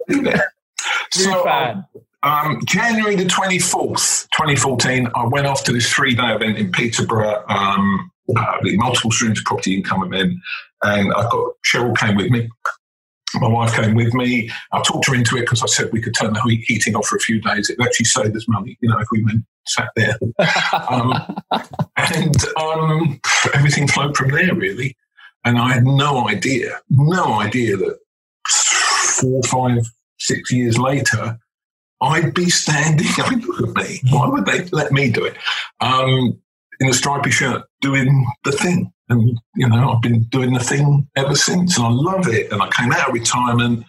True 0.08 1.22
So, 1.24 1.44
fan. 1.44 1.84
um, 2.22 2.60
January 2.66 3.14
the 3.16 3.24
24th, 3.24 4.28
2014, 4.30 5.08
I 5.14 5.26
went 5.26 5.46
off 5.46 5.64
to 5.64 5.72
this 5.72 5.92
three 5.92 6.14
day 6.14 6.34
event 6.34 6.56
in 6.56 6.70
Peterborough, 6.72 7.44
um, 7.48 8.10
uh, 8.36 8.58
multiple 8.62 9.10
streams 9.10 9.38
of 9.38 9.44
property 9.44 9.76
income 9.76 10.04
event. 10.04 10.34
And 10.82 11.12
I 11.12 11.22
got 11.22 11.52
Cheryl 11.64 11.96
came 11.96 12.16
with 12.16 12.30
me. 12.30 12.48
My 13.34 13.48
wife 13.48 13.74
came 13.74 13.94
with 13.94 14.14
me. 14.14 14.50
I 14.72 14.80
talked 14.82 15.06
her 15.08 15.14
into 15.14 15.36
it 15.36 15.40
because 15.40 15.62
I 15.62 15.66
said 15.66 15.92
we 15.92 16.00
could 16.00 16.14
turn 16.14 16.32
the 16.32 16.62
heating 16.66 16.96
off 16.96 17.06
for 17.06 17.16
a 17.16 17.20
few 17.20 17.40
days. 17.40 17.68
It 17.68 17.78
would 17.78 17.86
actually 17.86 18.06
saved 18.06 18.34
us 18.34 18.48
money, 18.48 18.78
you 18.80 18.88
know, 18.88 18.98
if 18.98 19.08
we 19.12 19.22
went 19.22 19.44
sat 19.66 19.90
there. 19.96 20.18
Um, 20.90 21.12
and 21.96 22.36
um, 22.60 23.20
everything 23.54 23.88
flowed 23.88 24.16
from 24.16 24.30
there, 24.30 24.54
really. 24.54 24.96
And 25.44 25.58
I 25.58 25.74
had 25.74 25.84
no 25.84 26.28
idea, 26.28 26.80
no 26.88 27.40
idea 27.40 27.76
that 27.76 27.98
four, 28.46 29.42
five, 29.42 29.86
six 30.18 30.50
years 30.50 30.78
later, 30.78 31.38
I'd 32.00 32.34
be 32.34 32.48
standing. 32.48 33.06
I 33.18 33.30
mean, 33.30 33.40
look 33.40 33.68
at 33.68 33.88
me. 33.88 34.00
Why 34.10 34.28
would 34.28 34.46
they 34.46 34.64
let 34.72 34.92
me 34.92 35.10
do 35.10 35.24
it? 35.24 35.36
Um, 35.80 36.40
in 36.80 36.88
a 36.88 36.92
stripy 36.92 37.30
shirt, 37.30 37.62
doing 37.80 38.26
the 38.44 38.52
thing. 38.52 38.92
And, 39.08 39.38
you 39.54 39.68
know, 39.68 39.92
I've 39.92 40.02
been 40.02 40.24
doing 40.24 40.52
the 40.52 40.60
thing 40.60 41.08
ever 41.16 41.34
since. 41.34 41.76
And 41.78 41.86
I 41.86 41.90
love 41.90 42.28
it. 42.28 42.52
And 42.52 42.60
I 42.62 42.68
came 42.68 42.92
out 42.92 43.08
of 43.08 43.14
retirement 43.14 43.84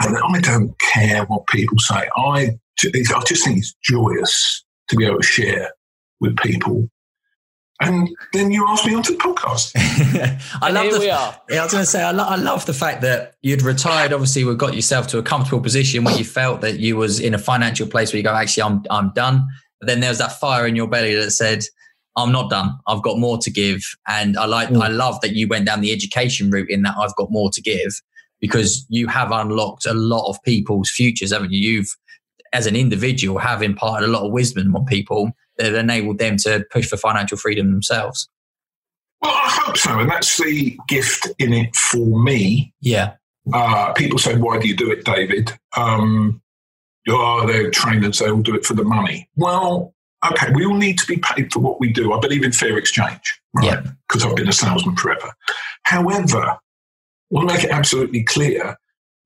and 0.00 0.16
I 0.16 0.40
don't 0.40 0.78
care 0.80 1.24
what 1.24 1.46
people 1.46 1.78
say. 1.78 2.08
I, 2.16 2.50
I 2.82 3.22
just 3.26 3.44
think 3.44 3.58
it's 3.58 3.74
joyous 3.82 4.64
to 4.88 4.96
be 4.96 5.06
able 5.06 5.18
to 5.18 5.26
share 5.26 5.70
with 6.20 6.36
people. 6.38 6.88
And 7.82 8.10
then 8.34 8.50
you 8.50 8.66
asked 8.68 8.84
me 8.86 8.94
onto 8.94 9.14
the 9.16 9.18
podcast. 9.18 9.72
I 10.60 10.66
And 10.66 10.74
love 10.74 10.84
here 10.84 10.92
the 10.92 10.98
we 11.00 11.10
are. 11.10 11.40
Yeah, 11.48 11.60
I 11.60 11.64
was 11.64 11.72
going 11.72 11.82
to 11.84 11.90
say, 11.90 12.02
I, 12.02 12.10
lo- 12.10 12.26
I 12.26 12.36
love 12.36 12.66
the 12.66 12.74
fact 12.74 13.00
that 13.00 13.36
you'd 13.40 13.62
retired. 13.62 14.12
Obviously, 14.12 14.44
we 14.44 14.54
got 14.54 14.74
yourself 14.74 15.06
to 15.08 15.18
a 15.18 15.22
comfortable 15.22 15.62
position 15.62 16.04
where 16.04 16.14
you 16.16 16.24
felt 16.24 16.60
that 16.60 16.78
you 16.78 16.96
was 16.96 17.20
in 17.20 17.32
a 17.32 17.38
financial 17.38 17.86
place 17.86 18.12
where 18.12 18.18
you 18.18 18.22
go, 18.22 18.34
actually, 18.34 18.64
I'm 18.64 18.84
I'm 18.90 19.12
done. 19.14 19.48
But 19.80 19.86
then 19.86 20.00
there 20.00 20.10
was 20.10 20.18
that 20.18 20.38
fire 20.38 20.66
in 20.66 20.76
your 20.76 20.88
belly 20.88 21.14
that 21.14 21.30
said, 21.30 21.64
I'm 22.16 22.32
not 22.32 22.50
done. 22.50 22.78
I've 22.86 23.02
got 23.02 23.18
more 23.18 23.38
to 23.38 23.50
give. 23.50 23.82
And 24.08 24.36
I 24.36 24.44
like, 24.46 24.68
Mm. 24.70 24.82
I 24.82 24.88
love 24.88 25.20
that 25.20 25.34
you 25.34 25.46
went 25.48 25.66
down 25.66 25.80
the 25.80 25.92
education 25.92 26.50
route 26.50 26.70
in 26.70 26.82
that 26.82 26.94
I've 26.98 27.14
got 27.16 27.30
more 27.30 27.50
to 27.50 27.62
give 27.62 28.00
because 28.40 28.84
you 28.88 29.06
have 29.06 29.30
unlocked 29.30 29.86
a 29.86 29.94
lot 29.94 30.28
of 30.28 30.42
people's 30.42 30.90
futures, 30.90 31.32
haven't 31.32 31.52
you? 31.52 31.72
You've, 31.72 31.96
as 32.52 32.66
an 32.66 32.74
individual, 32.74 33.38
have 33.38 33.62
imparted 33.62 34.08
a 34.08 34.12
lot 34.12 34.26
of 34.26 34.32
wisdom 34.32 34.74
on 34.74 34.84
people 34.86 35.32
that 35.56 35.66
have 35.66 35.74
enabled 35.74 36.18
them 36.18 36.36
to 36.38 36.64
push 36.70 36.88
for 36.88 36.96
financial 36.96 37.36
freedom 37.36 37.70
themselves. 37.70 38.28
Well, 39.20 39.32
I 39.32 39.50
hope 39.64 39.76
so. 39.76 39.98
And 39.98 40.10
that's 40.10 40.38
the 40.38 40.78
gift 40.88 41.28
in 41.38 41.52
it 41.52 41.76
for 41.76 42.22
me. 42.22 42.72
Yeah. 42.80 43.12
Uh, 43.52 43.92
people 43.92 44.18
say, 44.18 44.36
why 44.36 44.58
do 44.58 44.66
you 44.66 44.76
do 44.76 44.90
it, 44.90 45.04
David? 45.04 45.52
Um, 45.76 46.40
oh, 47.08 47.46
they're 47.46 47.70
trainers, 47.70 48.18
they 48.18 48.30
all 48.30 48.40
do 48.40 48.54
it 48.54 48.64
for 48.64 48.74
the 48.74 48.84
money. 48.84 49.28
Well, 49.36 49.94
okay, 50.30 50.52
we 50.54 50.64
all 50.66 50.74
need 50.74 50.98
to 50.98 51.06
be 51.06 51.16
paid 51.16 51.52
for 51.52 51.60
what 51.60 51.80
we 51.80 51.92
do. 51.92 52.12
I 52.12 52.20
believe 52.20 52.44
in 52.44 52.52
fair 52.52 52.76
exchange, 52.76 53.40
right? 53.54 53.82
Because 54.08 54.24
I've 54.24 54.36
been 54.36 54.48
a 54.48 54.52
salesman 54.52 54.96
forever. 54.96 55.32
However, 55.84 56.40
I 56.42 56.58
want 57.30 57.48
to 57.48 57.54
make 57.54 57.64
it 57.64 57.70
absolutely 57.70 58.24
clear 58.24 58.76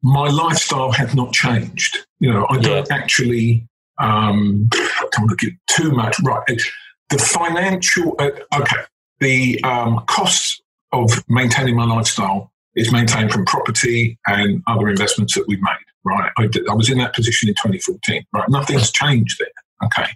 my 0.05 0.29
lifestyle 0.29 0.93
has 0.93 1.15
not 1.15 1.33
changed. 1.33 2.07
You 2.21 2.31
know, 2.31 2.47
I 2.51 2.59
don't 2.59 2.91
actually, 2.93 3.67
um, 3.99 4.69
I 4.75 5.09
don't 5.11 5.27
want 5.27 5.39
to 5.39 5.47
give 5.47 5.55
too 5.67 5.93
much, 5.93 6.17
right? 6.23 6.61
The 7.09 7.19
financial, 7.19 8.15
uh, 8.19 8.31
okay, 8.55 8.83
the 9.21 9.63
um, 9.65 10.05
costs 10.07 10.61
of 10.93 11.11
maintaining 11.29 11.75
my 11.75 11.87
lifestyle 11.87 12.53
is 12.77 12.93
maintained 12.93 13.33
from 13.33 13.47
property 13.47 14.19
and 14.27 14.63
other 14.67 14.89
investments 14.91 15.35
that 15.35 15.47
we've 15.49 15.63
made. 15.63 15.73
Right, 16.07 16.31
I, 16.37 16.51
I 16.71 16.75
was 16.75 16.91
in 16.91 16.99
that 16.99 17.15
position 17.15 17.49
in 17.49 17.55
2014. 17.55 18.27
Right, 18.35 18.49
nothing's 18.51 18.93
changed 18.93 19.39
there. 19.39 19.49
Okay, 19.85 20.11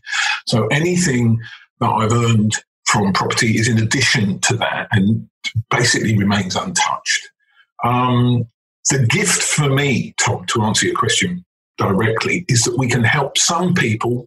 so 0.46 0.66
anything 0.68 1.38
that 1.80 1.88
I've 1.88 2.12
earned 2.12 2.54
from 2.86 3.12
property 3.12 3.58
is 3.58 3.68
in 3.68 3.78
addition 3.78 4.40
to 4.40 4.56
that 4.56 4.88
and 4.92 5.28
basically 5.70 6.16
remains 6.16 6.56
untouched. 6.56 7.30
Um, 7.84 8.46
the 8.90 9.06
gift 9.06 9.42
for 9.42 9.68
me, 9.68 10.14
Tom, 10.18 10.46
to 10.46 10.62
answer 10.62 10.86
your 10.86 10.96
question 10.96 11.44
directly, 11.76 12.44
is 12.48 12.62
that 12.62 12.76
we 12.78 12.88
can 12.88 13.04
help 13.04 13.36
some 13.36 13.74
people. 13.74 14.26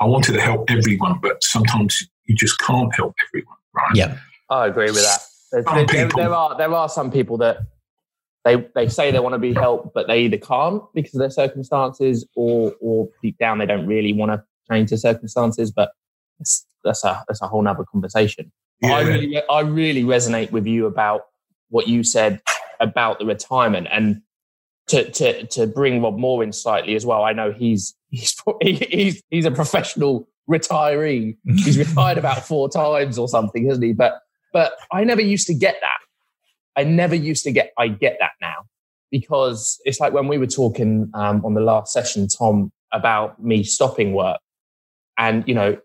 I 0.00 0.06
wanted 0.06 0.32
to 0.32 0.40
help 0.40 0.70
everyone, 0.70 1.20
but 1.22 1.42
sometimes 1.44 2.04
you 2.24 2.34
just 2.34 2.58
can't 2.58 2.92
help 2.94 3.14
everyone, 3.28 3.56
right? 3.74 3.94
Yeah, 3.94 4.18
I 4.50 4.66
agree 4.66 4.86
with 4.86 5.04
that. 5.04 5.20
There, 5.52 5.86
there, 5.86 6.08
there, 6.08 6.34
are 6.34 6.56
there 6.56 6.74
are 6.74 6.88
some 6.88 7.10
people 7.10 7.36
that 7.38 7.58
they 8.44 8.56
they 8.74 8.88
say 8.88 9.10
they 9.10 9.20
want 9.20 9.34
to 9.34 9.38
be 9.38 9.52
helped, 9.52 9.94
but 9.94 10.06
they 10.08 10.22
either 10.22 10.38
can't 10.38 10.82
because 10.94 11.14
of 11.14 11.20
their 11.20 11.30
circumstances, 11.30 12.26
or 12.34 12.74
or 12.80 13.08
deep 13.22 13.38
down 13.38 13.58
they 13.58 13.66
don't 13.66 13.86
really 13.86 14.12
want 14.12 14.32
to 14.32 14.42
change 14.70 14.90
their 14.90 14.98
circumstances. 14.98 15.70
But 15.70 15.92
that's 16.84 17.04
a 17.04 17.24
that's 17.28 17.42
a 17.42 17.48
whole 17.48 17.62
nother 17.62 17.84
conversation. 17.84 18.50
Yeah. 18.80 18.94
I 18.94 19.00
really 19.02 19.42
I 19.48 19.60
really 19.60 20.02
resonate 20.02 20.50
with 20.50 20.66
you 20.66 20.86
about 20.86 21.22
what 21.68 21.88
you 21.88 22.02
said 22.02 22.42
about 22.80 23.18
the 23.18 23.26
retirement 23.26 23.88
and 23.90 24.22
to 24.88 25.10
to 25.10 25.46
to 25.46 25.66
bring 25.66 26.02
Rob 26.02 26.18
Moore 26.18 26.42
in 26.42 26.52
slightly 26.52 26.96
as 26.96 27.06
well. 27.06 27.22
I 27.22 27.32
know 27.32 27.52
he's 27.52 27.94
he's 28.10 28.34
he's 28.60 29.22
he's 29.30 29.44
a 29.44 29.50
professional 29.50 30.28
retiree. 30.50 31.36
He's 31.44 31.78
retired 31.78 32.18
about 32.18 32.44
four 32.44 32.68
times 32.68 33.18
or 33.18 33.28
something, 33.28 33.66
hasn't 33.66 33.84
he? 33.84 33.92
But 33.92 34.20
but 34.52 34.72
I 34.92 35.04
never 35.04 35.22
used 35.22 35.46
to 35.46 35.54
get 35.54 35.76
that. 35.80 35.98
I 36.76 36.84
never 36.84 37.14
used 37.14 37.44
to 37.44 37.52
get. 37.52 37.72
I 37.78 37.88
get 37.88 38.16
that 38.20 38.32
now 38.40 38.64
because 39.10 39.80
it's 39.84 40.00
like 40.00 40.12
when 40.12 40.28
we 40.28 40.38
were 40.38 40.46
talking 40.46 41.10
um, 41.14 41.44
on 41.44 41.54
the 41.54 41.60
last 41.60 41.92
session, 41.92 42.28
Tom, 42.28 42.72
about 42.92 43.42
me 43.42 43.62
stopping 43.62 44.12
work, 44.14 44.40
and 45.18 45.46
you 45.46 45.54
know, 45.54 45.78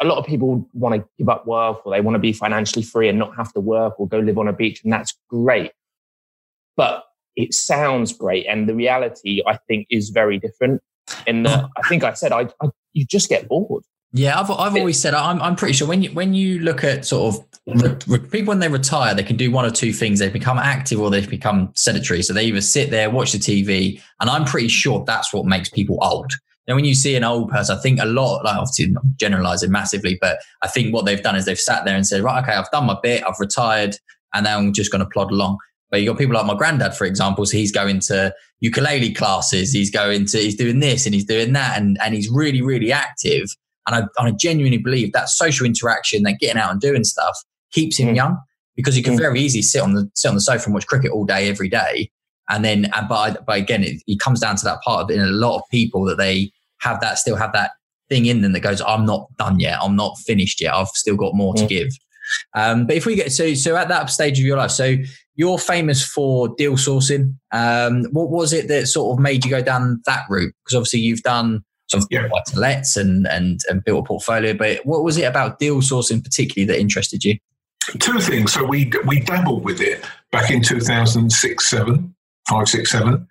a 0.00 0.04
lot 0.04 0.18
of 0.18 0.26
people 0.26 0.68
want 0.74 0.94
to 0.94 1.08
give 1.18 1.28
up 1.28 1.46
work 1.46 1.84
or 1.86 1.92
they 1.92 2.00
want 2.00 2.14
to 2.14 2.20
be 2.20 2.32
financially 2.32 2.82
free 2.82 3.08
and 3.08 3.18
not 3.18 3.34
have 3.36 3.52
to 3.54 3.60
work 3.60 3.98
or 3.98 4.06
go 4.06 4.18
live 4.18 4.38
on 4.38 4.48
a 4.48 4.52
beach, 4.52 4.82
and 4.84 4.92
that's 4.92 5.16
great. 5.28 5.72
But 6.76 7.04
it 7.36 7.54
sounds 7.54 8.12
great, 8.12 8.46
and 8.46 8.68
the 8.68 8.74
reality, 8.74 9.42
I 9.46 9.56
think, 9.68 9.86
is 9.90 10.10
very 10.10 10.38
different. 10.38 10.82
In 11.26 11.42
that, 11.44 11.68
I 11.76 11.88
think 11.88 12.04
I 12.04 12.12
said, 12.12 12.32
I, 12.32 12.48
I 12.62 12.68
you 12.92 13.04
just 13.04 13.28
get 13.28 13.48
bored. 13.48 13.84
Yeah, 14.14 14.38
I've, 14.38 14.50
I've 14.50 14.76
always 14.76 15.00
said 15.00 15.14
I'm, 15.14 15.40
I'm 15.40 15.56
pretty 15.56 15.72
sure 15.72 15.88
when 15.88 16.02
you 16.02 16.10
when 16.10 16.34
you 16.34 16.58
look 16.58 16.84
at 16.84 17.06
sort 17.06 17.34
of 17.34 18.06
re, 18.06 18.18
people 18.18 18.50
when 18.50 18.58
they 18.58 18.68
retire, 18.68 19.14
they 19.14 19.22
can 19.22 19.36
do 19.36 19.50
one 19.50 19.64
or 19.64 19.70
two 19.70 19.92
things. 19.92 20.18
They 20.18 20.28
become 20.28 20.58
active 20.58 21.00
or 21.00 21.10
they 21.10 21.24
become 21.24 21.72
sedentary. 21.74 22.22
So 22.22 22.34
they 22.34 22.44
either 22.44 22.60
sit 22.60 22.90
there, 22.90 23.08
watch 23.08 23.32
the 23.32 23.38
TV, 23.38 24.02
and 24.20 24.28
I'm 24.28 24.44
pretty 24.44 24.68
sure 24.68 25.02
that's 25.06 25.32
what 25.32 25.46
makes 25.46 25.70
people 25.70 25.98
old. 26.02 26.32
Now, 26.68 26.76
when 26.76 26.84
you 26.84 26.94
see 26.94 27.16
an 27.16 27.24
old 27.24 27.50
person, 27.50 27.76
I 27.76 27.80
think 27.80 28.00
a 28.00 28.06
lot, 28.06 28.44
like 28.44 28.56
obviously 28.56 28.88
not 28.88 29.02
generalizing 29.16 29.72
massively, 29.72 30.16
but 30.20 30.38
I 30.62 30.68
think 30.68 30.94
what 30.94 31.06
they've 31.06 31.22
done 31.22 31.34
is 31.34 31.44
they've 31.44 31.58
sat 31.58 31.84
there 31.84 31.96
and 31.96 32.06
said, 32.06 32.22
right, 32.22 32.42
okay, 32.42 32.52
I've 32.52 32.70
done 32.70 32.86
my 32.86 32.96
bit, 33.02 33.24
I've 33.26 33.40
retired, 33.40 33.96
and 34.32 34.44
now 34.44 34.58
I'm 34.58 34.72
just 34.72 34.92
going 34.92 35.02
to 35.02 35.10
plod 35.10 35.32
along. 35.32 35.58
But 35.90 36.00
you've 36.00 36.12
got 36.12 36.18
people 36.18 36.36
like 36.36 36.46
my 36.46 36.54
granddad, 36.54 36.94
for 36.94 37.04
example, 37.04 37.44
so 37.46 37.56
he's 37.56 37.72
going 37.72 37.98
to 38.00 38.32
ukulele 38.60 39.12
classes, 39.12 39.72
he's 39.72 39.90
going 39.90 40.26
to, 40.26 40.38
he's 40.38 40.54
doing 40.54 40.78
this 40.78 41.04
and 41.04 41.14
he's 41.14 41.24
doing 41.24 41.52
that, 41.54 41.80
and, 41.80 41.98
and 42.00 42.14
he's 42.14 42.30
really, 42.30 42.62
really 42.62 42.92
active. 42.92 43.48
And 43.86 43.96
I, 43.96 44.22
I 44.22 44.30
genuinely 44.32 44.78
believe 44.78 45.12
that 45.12 45.28
social 45.28 45.66
interaction, 45.66 46.22
that 46.22 46.38
getting 46.38 46.60
out 46.60 46.70
and 46.70 46.80
doing 46.80 47.04
stuff, 47.04 47.36
keeps 47.72 47.98
him 47.98 48.08
mm. 48.08 48.16
young 48.16 48.38
because 48.76 48.94
he 48.94 49.02
can 49.02 49.14
mm. 49.14 49.18
very 49.18 49.40
easily 49.40 49.62
sit 49.62 49.82
on 49.82 49.94
the 49.94 50.10
sit 50.14 50.28
on 50.28 50.34
the 50.34 50.40
sofa 50.40 50.66
and 50.66 50.74
watch 50.74 50.86
cricket 50.86 51.10
all 51.10 51.24
day, 51.24 51.48
every 51.48 51.68
day. 51.68 52.10
And 52.48 52.64
then, 52.64 52.90
but, 53.08 53.46
but 53.46 53.56
again, 53.56 53.82
it, 53.82 54.02
it 54.06 54.20
comes 54.20 54.40
down 54.40 54.56
to 54.56 54.64
that 54.64 54.80
part 54.82 55.04
of 55.04 55.10
it 55.10 55.14
in 55.14 55.22
a 55.22 55.26
lot 55.26 55.56
of 55.56 55.62
people 55.70 56.04
that 56.04 56.18
they 56.18 56.52
have 56.80 57.00
that, 57.00 57.18
still 57.18 57.36
have 57.36 57.52
that 57.52 57.72
thing 58.08 58.26
in 58.26 58.42
them 58.42 58.52
that 58.52 58.60
goes, 58.60 58.82
I'm 58.82 59.06
not 59.06 59.28
done 59.38 59.58
yet. 59.58 59.78
I'm 59.80 59.96
not 59.96 60.18
finished 60.18 60.60
yet. 60.60 60.74
I've 60.74 60.88
still 60.88 61.16
got 61.16 61.34
more 61.34 61.54
mm. 61.54 61.58
to 61.58 61.66
give. 61.66 61.88
Um, 62.54 62.86
but 62.86 62.96
if 62.96 63.06
we 63.06 63.14
get 63.14 63.32
so 63.32 63.54
so 63.54 63.76
at 63.76 63.88
that 63.88 64.10
stage 64.10 64.38
of 64.38 64.44
your 64.44 64.56
life, 64.56 64.70
so 64.70 64.96
you're 65.34 65.58
famous 65.58 66.04
for 66.04 66.54
deal 66.56 66.74
sourcing. 66.74 67.34
Um, 67.52 68.04
what 68.12 68.30
was 68.30 68.52
it 68.52 68.68
that 68.68 68.86
sort 68.86 69.16
of 69.16 69.22
made 69.22 69.44
you 69.44 69.50
go 69.50 69.62
down 69.62 70.02
that 70.06 70.24
route? 70.28 70.54
Because 70.64 70.76
obviously 70.76 71.00
you've 71.00 71.22
done 71.22 71.64
some 71.92 72.06
yeah. 72.10 72.28
lets 72.56 72.96
and, 72.96 73.26
and 73.28 73.60
and 73.68 73.84
built 73.84 74.04
a 74.04 74.08
portfolio. 74.08 74.54
But 74.54 74.84
what 74.84 75.04
was 75.04 75.16
it 75.18 75.22
about 75.22 75.58
deal 75.58 75.76
sourcing 75.76 76.22
particularly 76.22 76.66
that 76.66 76.80
interested 76.80 77.24
you? 77.24 77.38
Two 77.98 78.18
things. 78.20 78.52
So 78.52 78.64
we 78.64 78.90
we 79.06 79.20
dabbled 79.20 79.64
with 79.64 79.80
it 79.80 80.04
back 80.30 80.50
in 80.50 80.62
2006, 80.62 81.68
seven, 81.68 82.14
five, 82.48 82.68
six, 82.68 82.90
seven, 82.90 83.26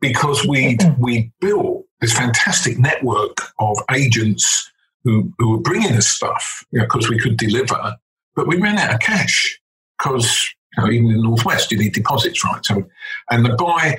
because 0.00 0.46
we 0.46 0.78
we 0.98 1.30
built 1.40 1.84
this 2.00 2.12
fantastic 2.12 2.78
network 2.78 3.38
of 3.58 3.76
agents 3.94 4.72
who 5.04 5.32
who 5.38 5.50
were 5.50 5.60
bringing 5.60 5.92
us 5.92 6.08
stuff, 6.08 6.64
you 6.72 6.80
know, 6.80 6.86
because 6.86 7.08
we 7.08 7.18
could 7.18 7.36
deliver, 7.36 7.96
but 8.34 8.46
we 8.46 8.56
ran 8.60 8.78
out 8.78 8.94
of 8.94 9.00
cash 9.00 9.58
because 9.98 10.46
you 10.76 10.84
know, 10.84 10.90
even 10.90 11.10
in 11.10 11.16
the 11.16 11.22
northwest 11.22 11.70
you 11.70 11.78
need 11.78 11.94
deposits, 11.94 12.44
right? 12.44 12.64
So, 12.64 12.84
and 13.30 13.44
the 13.44 13.56
guy 13.56 13.98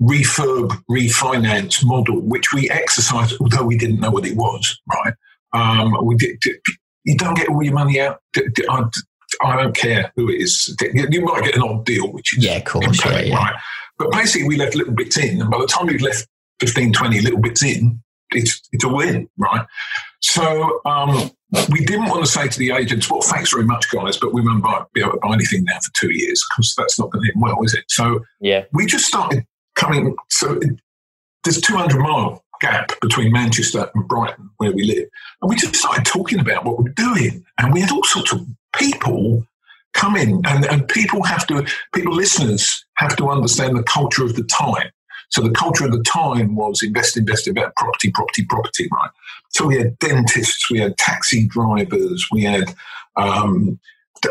refurb 0.00 0.70
refinance 0.90 1.84
model, 1.84 2.20
which 2.20 2.52
we 2.52 2.70
exercised, 2.70 3.34
although 3.40 3.64
we 3.64 3.76
didn't 3.76 4.00
know 4.00 4.10
what 4.10 4.26
it 4.26 4.36
was, 4.36 4.80
right? 4.92 5.14
Um, 5.52 5.96
we 6.04 6.14
did, 6.16 6.42
you 7.04 7.16
don't 7.16 7.34
get 7.34 7.48
all 7.48 7.62
your 7.62 7.74
money 7.74 8.00
out. 8.00 8.20
I, 8.36 8.84
I, 9.42 9.62
don't 9.62 9.74
care 9.74 10.12
who 10.14 10.28
it 10.30 10.40
is. 10.40 10.76
You 10.80 11.24
might 11.24 11.44
get 11.44 11.56
an 11.56 11.62
odd 11.62 11.84
deal, 11.84 12.12
which 12.12 12.36
is 12.36 12.44
yeah, 12.44 12.56
of 12.56 12.64
course, 12.64 13.04
yeah, 13.04 13.20
yeah. 13.20 13.36
right? 13.36 13.56
But 13.98 14.12
basically, 14.12 14.46
we 14.46 14.56
left 14.56 14.74
little 14.74 14.94
bits 14.94 15.16
in, 15.16 15.40
and 15.40 15.50
by 15.50 15.58
the 15.58 15.66
time 15.66 15.86
we 15.86 15.98
left 15.98 16.28
15, 16.60 16.92
20 16.92 17.20
little 17.22 17.40
bits 17.40 17.64
in, 17.64 18.00
it's 18.30 18.60
it's 18.72 18.84
a 18.84 18.88
win, 18.88 19.28
right? 19.38 19.66
So 20.20 20.80
um, 20.84 21.30
we 21.70 21.84
didn't 21.84 22.06
want 22.06 22.24
to 22.24 22.30
say 22.30 22.46
to 22.48 22.58
the 22.58 22.72
agents, 22.72 23.10
"Well, 23.10 23.22
thanks 23.22 23.52
very 23.52 23.64
much, 23.64 23.90
guys, 23.90 24.18
but 24.18 24.34
we 24.34 24.42
won't 24.42 24.62
buy, 24.62 24.82
be 24.92 25.00
able 25.00 25.12
to 25.12 25.18
buy 25.18 25.32
anything 25.32 25.64
now 25.64 25.78
for 25.82 25.90
two 25.94 26.12
years 26.12 26.44
because 26.50 26.74
that's 26.76 26.98
not 26.98 27.10
going 27.10 27.24
to 27.24 27.32
end 27.32 27.42
well, 27.42 27.62
is 27.64 27.74
it?" 27.74 27.84
So 27.88 28.20
yeah, 28.40 28.64
we 28.72 28.86
just 28.86 29.06
started 29.06 29.46
coming. 29.78 30.14
So 30.28 30.60
there's 31.44 31.60
200 31.60 31.98
mile 31.98 32.44
gap 32.60 32.92
between 33.00 33.32
Manchester 33.32 33.88
and 33.94 34.08
Brighton, 34.08 34.50
where 34.58 34.72
we 34.72 34.84
live, 34.84 35.08
and 35.40 35.48
we 35.48 35.56
just 35.56 35.76
started 35.76 36.04
talking 36.04 36.40
about 36.40 36.64
what 36.64 36.78
we 36.78 36.84
we're 36.84 36.94
doing, 36.94 37.44
and 37.58 37.72
we 37.72 37.80
had 37.80 37.92
all 37.92 38.04
sorts 38.04 38.32
of 38.32 38.46
people 38.76 39.46
come 39.94 40.16
in, 40.16 40.42
and, 40.46 40.64
and 40.66 40.88
people 40.88 41.22
have 41.22 41.46
to, 41.46 41.66
people 41.94 42.14
listeners 42.14 42.84
have 42.94 43.16
to 43.16 43.30
understand 43.30 43.76
the 43.76 43.82
culture 43.84 44.24
of 44.24 44.36
the 44.36 44.44
time. 44.44 44.90
So 45.30 45.42
the 45.42 45.50
culture 45.50 45.84
of 45.84 45.92
the 45.92 46.02
time 46.02 46.56
was 46.56 46.82
invest, 46.82 47.16
invest, 47.16 47.46
invest, 47.46 47.76
property, 47.76 48.10
property, 48.10 48.44
property, 48.44 48.88
right? 48.92 49.10
So 49.50 49.66
we 49.66 49.76
had 49.76 49.98
dentists, 49.98 50.70
we 50.70 50.78
had 50.78 50.96
taxi 50.96 51.46
drivers, 51.46 52.26
we 52.32 52.42
had 52.42 52.74
um, 53.16 53.78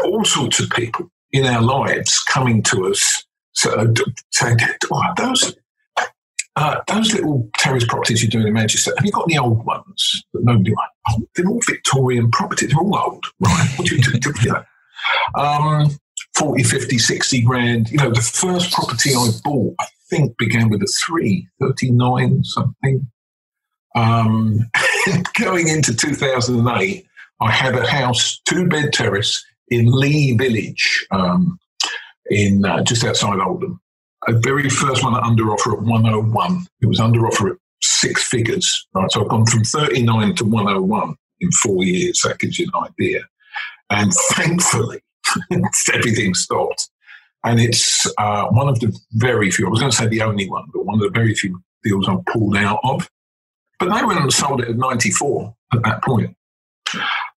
all 0.03 0.25
sorts 0.25 0.59
of 0.59 0.69
people 0.71 1.09
in 1.31 1.45
our 1.45 1.61
lives 1.61 2.19
coming 2.19 2.63
to 2.63 2.87
us 2.87 3.25
so, 3.57 3.71
uh, 3.71 5.13
those, 5.17 5.55
uh, 6.55 6.75
those 6.87 7.13
little 7.13 7.49
terrace 7.57 7.85
properties 7.85 8.21
you're 8.21 8.29
doing 8.29 8.47
in 8.47 8.53
Manchester, 8.53 8.93
have 8.95 9.05
you 9.05 9.11
got 9.11 9.25
any 9.29 9.37
old 9.37 9.65
ones 9.65 10.23
that 10.33 10.43
nobody 10.43 10.71
like? 10.75 10.89
Oh, 11.09 11.23
they're 11.35 11.47
all 11.47 11.61
Victorian 11.67 12.29
properties, 12.29 12.69
they're 12.69 12.79
all 12.79 12.97
old, 12.97 13.25
right? 13.39 13.67
What 13.75 13.87
do 13.87 13.95
you 13.95 14.01
do? 14.01 14.31
you 14.43 14.51
know? 14.51 14.63
um, 15.35 15.89
40, 16.35 16.63
50, 16.63 16.97
60 16.99 17.41
grand. 17.41 17.89
You 17.89 17.97
know, 17.97 18.11
the 18.11 18.21
first 18.21 18.71
property 18.71 19.15
I 19.15 19.29
bought, 19.43 19.73
I 19.79 19.85
think, 20.09 20.37
began 20.37 20.69
with 20.69 20.83
a 20.83 20.93
three, 21.05 21.47
39 21.59 22.43
something. 22.43 23.07
Um, 23.95 24.59
going 25.39 25.67
into 25.67 25.95
2008, 25.95 27.07
I 27.41 27.51
had 27.51 27.75
a 27.75 27.87
house, 27.87 28.39
two 28.45 28.67
bed 28.67 28.93
terrace 28.93 29.43
in 29.69 29.87
Lee 29.87 30.37
Village, 30.37 31.07
um, 31.09 31.57
in 32.29 32.65
uh, 32.65 32.83
just 32.83 33.03
outside 33.03 33.39
Oldham. 33.39 33.79
A 34.27 34.33
very 34.33 34.69
first 34.69 35.03
one 35.03 35.15
at 35.15 35.23
under 35.23 35.51
offer 35.51 35.73
at 35.73 35.81
101. 35.81 36.67
It 36.81 36.85
was 36.87 36.99
under 36.99 37.25
offer 37.27 37.51
at 37.51 37.57
six 37.81 38.23
figures, 38.23 38.87
right? 38.93 39.11
So 39.11 39.21
I've 39.21 39.29
gone 39.29 39.45
from 39.45 39.63
39 39.63 40.35
to 40.35 40.45
101 40.45 41.15
in 41.39 41.51
four 41.51 41.83
years. 41.83 42.21
That 42.23 42.39
gives 42.39 42.59
you 42.59 42.69
an 42.73 42.89
idea. 42.89 43.21
And 43.89 44.11
thankfully, 44.31 45.01
everything 45.93 46.33
stopped. 46.33 46.89
And 47.43 47.59
it's 47.61 48.11
uh, 48.17 48.47
one 48.47 48.67
of 48.67 48.79
the 48.79 48.97
very 49.13 49.51
few, 49.51 49.67
I 49.67 49.69
was 49.69 49.79
going 49.79 49.91
to 49.91 49.97
say 49.97 50.07
the 50.07 50.21
only 50.21 50.49
one, 50.49 50.65
but 50.73 50.85
one 50.85 50.95
of 50.95 51.01
the 51.01 51.17
very 51.17 51.33
few 51.33 51.61
deals 51.83 52.09
I've 52.09 52.25
pulled 52.25 52.57
out 52.57 52.79
of. 52.83 53.09
But 53.79 53.93
they 53.93 54.03
went 54.03 54.19
and 54.19 54.33
sold 54.33 54.61
it 54.61 54.69
at 54.69 54.75
94 54.75 55.55
at 55.73 55.83
that 55.83 56.03
point. 56.03 56.35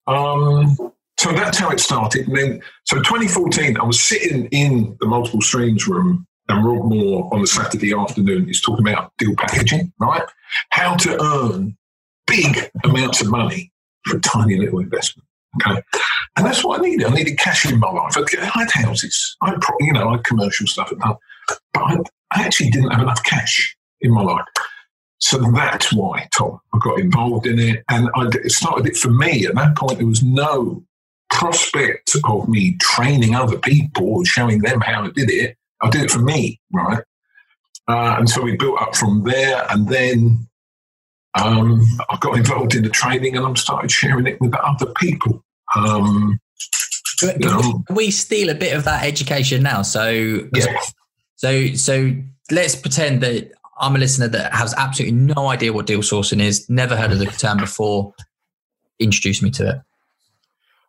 Um, 0.06 0.76
so 1.20 1.32
that's 1.32 1.58
how 1.58 1.68
it 1.68 1.78
started. 1.78 2.28
And 2.28 2.34
then, 2.34 2.62
so 2.84 2.96
2014, 2.96 3.76
I 3.76 3.84
was 3.84 4.00
sitting 4.00 4.46
in 4.46 4.96
the 5.00 5.06
multiple 5.06 5.42
streams 5.42 5.86
room, 5.86 6.26
and 6.48 6.64
Rob 6.64 6.86
Moore 6.86 7.28
on 7.34 7.42
the 7.42 7.46
Saturday 7.46 7.92
afternoon 7.92 8.48
is 8.48 8.62
talking 8.62 8.88
about 8.88 9.12
deal 9.18 9.36
packaging, 9.36 9.92
right? 10.00 10.22
How 10.70 10.96
to 10.96 11.22
earn 11.22 11.76
big 12.26 12.70
amounts 12.84 13.20
of 13.20 13.28
money 13.28 13.70
for 14.06 14.16
a 14.16 14.20
tiny 14.20 14.56
little 14.56 14.78
investment. 14.78 15.28
Okay. 15.60 15.82
And 16.38 16.46
that's 16.46 16.64
what 16.64 16.80
I 16.80 16.82
needed. 16.82 17.06
I 17.06 17.10
needed 17.10 17.38
cash 17.38 17.70
in 17.70 17.78
my 17.78 17.90
life. 17.90 18.16
I 18.16 18.24
had 18.42 18.70
houses. 18.70 19.36
I 19.42 19.50
had, 19.50 19.58
you 19.80 19.92
know, 19.92 20.08
I 20.08 20.12
had 20.12 20.24
commercial 20.24 20.66
stuff 20.66 20.90
at 20.90 20.98
home. 21.00 21.18
But 21.74 21.82
I, 21.82 21.96
I 22.30 22.44
actually 22.44 22.70
didn't 22.70 22.92
have 22.92 23.02
enough 23.02 23.22
cash 23.24 23.76
in 24.00 24.14
my 24.14 24.22
life. 24.22 24.46
So 25.18 25.36
that's 25.52 25.92
why, 25.92 26.28
Tom, 26.32 26.60
I 26.72 26.78
got 26.82 26.98
involved 26.98 27.46
in 27.46 27.58
it. 27.58 27.84
And 27.90 28.08
I 28.14 28.30
started 28.46 28.86
it 28.86 28.96
for 28.96 29.10
me. 29.10 29.46
At 29.46 29.54
that 29.56 29.76
point, 29.76 29.98
there 29.98 30.06
was 30.06 30.22
no 30.22 30.82
prospect 31.30 32.16
of 32.24 32.48
me 32.48 32.76
training 32.80 33.34
other 33.34 33.58
people, 33.58 34.24
showing 34.24 34.60
them 34.60 34.80
how 34.80 35.04
I 35.04 35.10
did 35.10 35.30
it. 35.30 35.56
I 35.82 35.90
did 35.90 36.02
it 36.02 36.10
for 36.10 36.18
me, 36.18 36.60
right? 36.72 37.02
Uh, 37.88 38.16
and 38.18 38.28
so 38.28 38.42
we 38.42 38.56
built 38.56 38.80
up 38.80 38.94
from 38.94 39.24
there. 39.24 39.66
And 39.70 39.88
then 39.88 40.46
um, 41.34 41.82
I 42.08 42.16
got 42.20 42.36
involved 42.36 42.74
in 42.74 42.82
the 42.82 42.88
training 42.88 43.36
and 43.36 43.46
I 43.46 43.54
started 43.54 43.90
sharing 43.90 44.26
it 44.26 44.40
with 44.40 44.54
other 44.54 44.92
people. 44.96 45.44
Um, 45.74 46.38
can, 47.18 47.40
you 47.40 47.48
know, 47.48 47.84
we 47.90 48.10
steal 48.10 48.50
a 48.50 48.54
bit 48.54 48.76
of 48.76 48.84
that 48.84 49.04
education 49.04 49.62
now? 49.62 49.82
So, 49.82 50.48
yeah. 50.54 50.78
so, 51.36 51.68
so 51.74 52.14
let's 52.50 52.76
pretend 52.76 53.22
that 53.22 53.52
I'm 53.80 53.96
a 53.96 53.98
listener 53.98 54.28
that 54.28 54.52
has 54.54 54.74
absolutely 54.74 55.16
no 55.16 55.48
idea 55.48 55.72
what 55.72 55.86
deal 55.86 56.00
sourcing 56.00 56.40
is, 56.40 56.68
never 56.68 56.96
heard 56.96 57.12
of 57.12 57.18
the 57.18 57.26
term 57.26 57.58
before. 57.58 58.14
Introduce 58.98 59.42
me 59.42 59.50
to 59.52 59.70
it. 59.70 59.76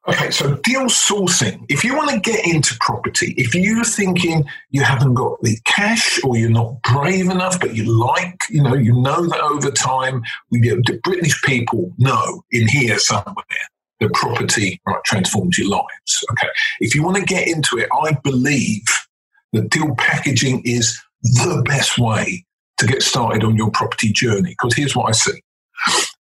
Okay, 0.08 0.32
so 0.32 0.56
deal 0.64 0.86
sourcing. 0.86 1.64
If 1.70 1.84
you 1.84 1.96
want 1.96 2.10
to 2.10 2.20
get 2.20 2.44
into 2.44 2.76
property, 2.80 3.36
if 3.38 3.54
you're 3.54 3.84
thinking 3.84 4.46
you 4.72 4.82
haven't 4.82 5.14
got 5.14 5.40
the 5.44 5.60
cash 5.66 6.20
or 6.24 6.36
you're 6.36 6.50
not 6.50 6.82
brave 6.82 7.30
enough, 7.30 7.60
but 7.60 7.76
you 7.76 7.84
like, 7.86 8.42
you 8.50 8.64
know, 8.64 8.74
you 8.74 9.00
know 9.00 9.28
that 9.28 9.40
over 9.42 9.70
time, 9.70 10.24
we 10.50 10.60
get 10.60 10.84
the 10.88 11.00
British 11.04 11.40
people 11.44 11.94
know 12.00 12.44
in 12.52 12.68
here 12.68 12.98
somewhere 12.98 13.46
that 14.00 14.12
property 14.14 14.82
right, 14.88 15.04
transforms 15.06 15.60
your 15.60 15.70
lives. 15.70 16.26
Okay, 16.32 16.48
if 16.80 16.96
you 16.96 17.04
want 17.04 17.18
to 17.18 17.24
get 17.24 17.48
into 17.48 17.78
it, 17.78 17.88
I 18.02 18.18
believe 18.24 18.82
that 19.54 19.70
deal 19.70 19.94
packaging 19.96 20.64
is 20.66 21.00
the 21.22 21.62
best 21.68 22.00
way 22.00 22.44
to 22.80 22.88
get 22.88 23.04
started 23.04 23.44
on 23.44 23.56
your 23.56 23.70
property 23.70 24.12
journey. 24.12 24.56
Because 24.60 24.74
here's 24.74 24.96
what 24.96 25.10
I 25.10 25.12
see. 25.12 25.40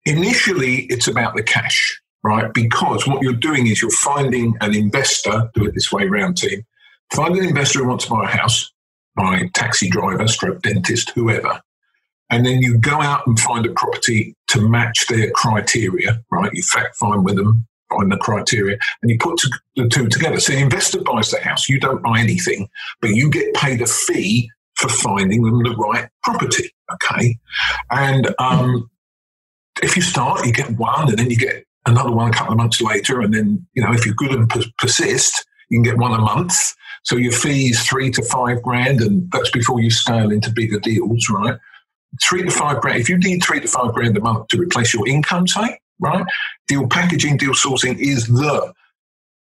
Initially, 0.05 0.85
it's 0.85 1.07
about 1.07 1.35
the 1.35 1.43
cash 1.43 2.01
right? 2.23 2.53
Because 2.53 3.07
what 3.07 3.21
you're 3.21 3.33
doing 3.33 3.67
is 3.67 3.81
you're 3.81 3.91
finding 3.91 4.55
an 4.61 4.75
investor, 4.75 5.49
do 5.53 5.65
it 5.65 5.73
this 5.73 5.91
way 5.91 6.07
round 6.07 6.37
team, 6.37 6.65
find 7.13 7.35
an 7.35 7.45
investor 7.45 7.79
who 7.79 7.87
wants 7.87 8.05
to 8.05 8.11
buy 8.11 8.23
a 8.25 8.27
house, 8.27 8.71
buy 9.15 9.49
taxi 9.53 9.89
driver, 9.89 10.27
stroke 10.27 10.61
dentist, 10.61 11.11
whoever. 11.11 11.61
And 12.29 12.45
then 12.45 12.61
you 12.61 12.77
go 12.77 13.01
out 13.01 13.25
and 13.25 13.39
find 13.39 13.65
a 13.65 13.71
property 13.71 14.35
to 14.49 14.61
match 14.61 15.07
their 15.07 15.31
criteria, 15.31 16.21
right? 16.31 16.51
You 16.53 16.61
fact 16.61 16.95
find 16.95 17.25
with 17.25 17.37
them, 17.37 17.65
find 17.89 18.11
the 18.11 18.17
criteria, 18.17 18.77
and 19.01 19.09
you 19.09 19.17
put 19.17 19.41
the 19.75 19.87
two 19.89 20.07
together. 20.07 20.39
So 20.39 20.53
the 20.53 20.59
investor 20.59 21.01
buys 21.01 21.31
the 21.31 21.39
house, 21.39 21.67
you 21.67 21.79
don't 21.79 22.03
buy 22.03 22.19
anything, 22.19 22.69
but 23.01 23.11
you 23.11 23.31
get 23.31 23.53
paid 23.55 23.81
a 23.81 23.87
fee 23.87 24.51
for 24.75 24.89
finding 24.89 25.43
them 25.43 25.63
the 25.63 25.75
right 25.75 26.07
property. 26.23 26.71
Okay. 26.93 27.37
And 27.89 28.33
um, 28.39 28.89
if 29.81 29.95
you 29.95 30.01
start, 30.01 30.45
you 30.45 30.53
get 30.53 30.77
one, 30.77 31.09
and 31.09 31.17
then 31.17 31.29
you 31.29 31.37
get 31.37 31.65
another 31.89 32.11
one 32.11 32.29
a 32.29 32.33
couple 32.33 32.53
of 32.53 32.57
months 32.57 32.81
later. 32.81 33.21
And 33.21 33.33
then, 33.33 33.65
you 33.73 33.83
know, 33.83 33.91
if 33.93 34.05
you're 34.05 34.15
good 34.15 34.31
and 34.31 34.49
persist, 34.77 35.45
you 35.69 35.77
can 35.77 35.83
get 35.83 35.97
one 35.97 36.13
a 36.13 36.21
month. 36.21 36.55
So 37.03 37.15
your 37.15 37.31
fee 37.31 37.69
is 37.69 37.81
three 37.81 38.11
to 38.11 38.23
five 38.23 38.61
grand, 38.61 39.01
and 39.01 39.31
that's 39.31 39.51
before 39.51 39.81
you 39.81 39.89
scale 39.89 40.31
into 40.31 40.51
bigger 40.51 40.79
deals, 40.79 41.29
right? 41.29 41.57
Three 42.21 42.43
to 42.43 42.51
five 42.51 42.81
grand. 42.81 42.99
If 42.99 43.09
you 43.09 43.17
need 43.17 43.43
three 43.43 43.59
to 43.59 43.67
five 43.67 43.93
grand 43.93 44.17
a 44.17 44.21
month 44.21 44.47
to 44.49 44.57
replace 44.57 44.93
your 44.93 45.07
income, 45.07 45.47
say, 45.47 45.79
right? 45.99 46.25
Deal 46.67 46.87
packaging, 46.87 47.37
deal 47.37 47.53
sourcing 47.53 47.97
is 47.99 48.27
the 48.27 48.73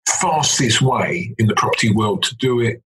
fastest 0.08 0.82
way 0.82 1.36
in 1.38 1.48
the 1.48 1.56
property 1.56 1.92
world 1.92 2.24
to 2.24 2.36
do 2.36 2.60
it. 2.60 2.82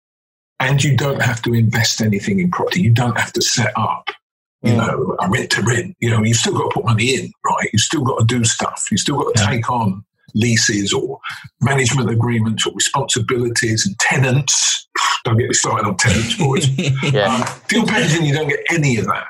And 0.59 0.83
you 0.83 0.95
don't 0.95 1.21
have 1.21 1.41
to 1.43 1.53
invest 1.53 2.01
anything 2.01 2.39
in 2.39 2.51
property. 2.51 2.81
You 2.81 2.91
don't 2.91 3.19
have 3.19 3.33
to 3.33 3.41
set 3.41 3.73
up 3.75 4.11
you 4.63 4.75
know, 4.75 5.17
a 5.19 5.29
rent 5.29 5.49
to 5.51 5.61
rent. 5.63 5.95
You 5.99 6.11
know, 6.11 6.23
you've 6.23 6.37
still 6.37 6.53
got 6.53 6.69
to 6.69 6.69
put 6.75 6.85
money 6.85 7.15
in, 7.15 7.31
right? 7.43 7.69
You've 7.73 7.81
still 7.81 8.03
got 8.03 8.19
to 8.19 8.25
do 8.25 8.43
stuff. 8.43 8.87
You've 8.91 8.99
still 8.99 9.17
got 9.17 9.35
to 9.35 9.45
take 9.45 9.69
on 9.69 10.03
leases 10.33 10.93
or 10.93 11.19
management 11.61 12.09
agreements 12.09 12.65
or 12.65 12.73
responsibilities 12.73 13.85
and 13.85 13.97
tenants. 13.99 14.87
Don't 15.25 15.37
get 15.37 15.47
me 15.47 15.53
started 15.53 15.87
on 15.87 15.97
tenants, 15.97 16.37
boys. 16.37 16.67
yeah. 17.13 17.35
um, 17.35 17.43
deal 17.67 17.85
packaging, 17.85 18.25
you 18.25 18.33
don't 18.33 18.47
get 18.47 18.59
any 18.71 18.97
of 18.97 19.05
that. 19.05 19.27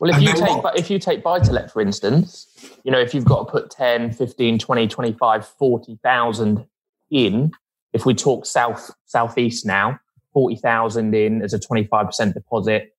Well, 0.00 0.10
if 0.10 0.16
and 0.16 0.24
you 0.24 0.32
take 0.34 0.62
what? 0.62 0.78
if 0.78 0.88
you 0.88 1.00
take 1.00 1.24
buy 1.24 1.40
to 1.40 1.52
let, 1.52 1.72
for 1.72 1.82
instance, 1.82 2.46
you 2.84 2.92
know, 2.92 3.00
if 3.00 3.12
you've 3.12 3.24
got 3.24 3.46
to 3.46 3.50
put 3.50 3.70
10, 3.70 4.12
15, 4.12 4.58
20, 4.58 4.86
25, 4.86 5.48
40,000 5.48 6.66
in, 7.10 7.50
if 7.92 8.06
we 8.06 8.14
talk 8.14 8.46
south 8.46 8.92
southeast 9.06 9.66
now, 9.66 9.98
40,000 10.32 11.14
in 11.14 11.42
as 11.42 11.52
a 11.52 11.58
25% 11.58 12.34
deposit, 12.34 12.94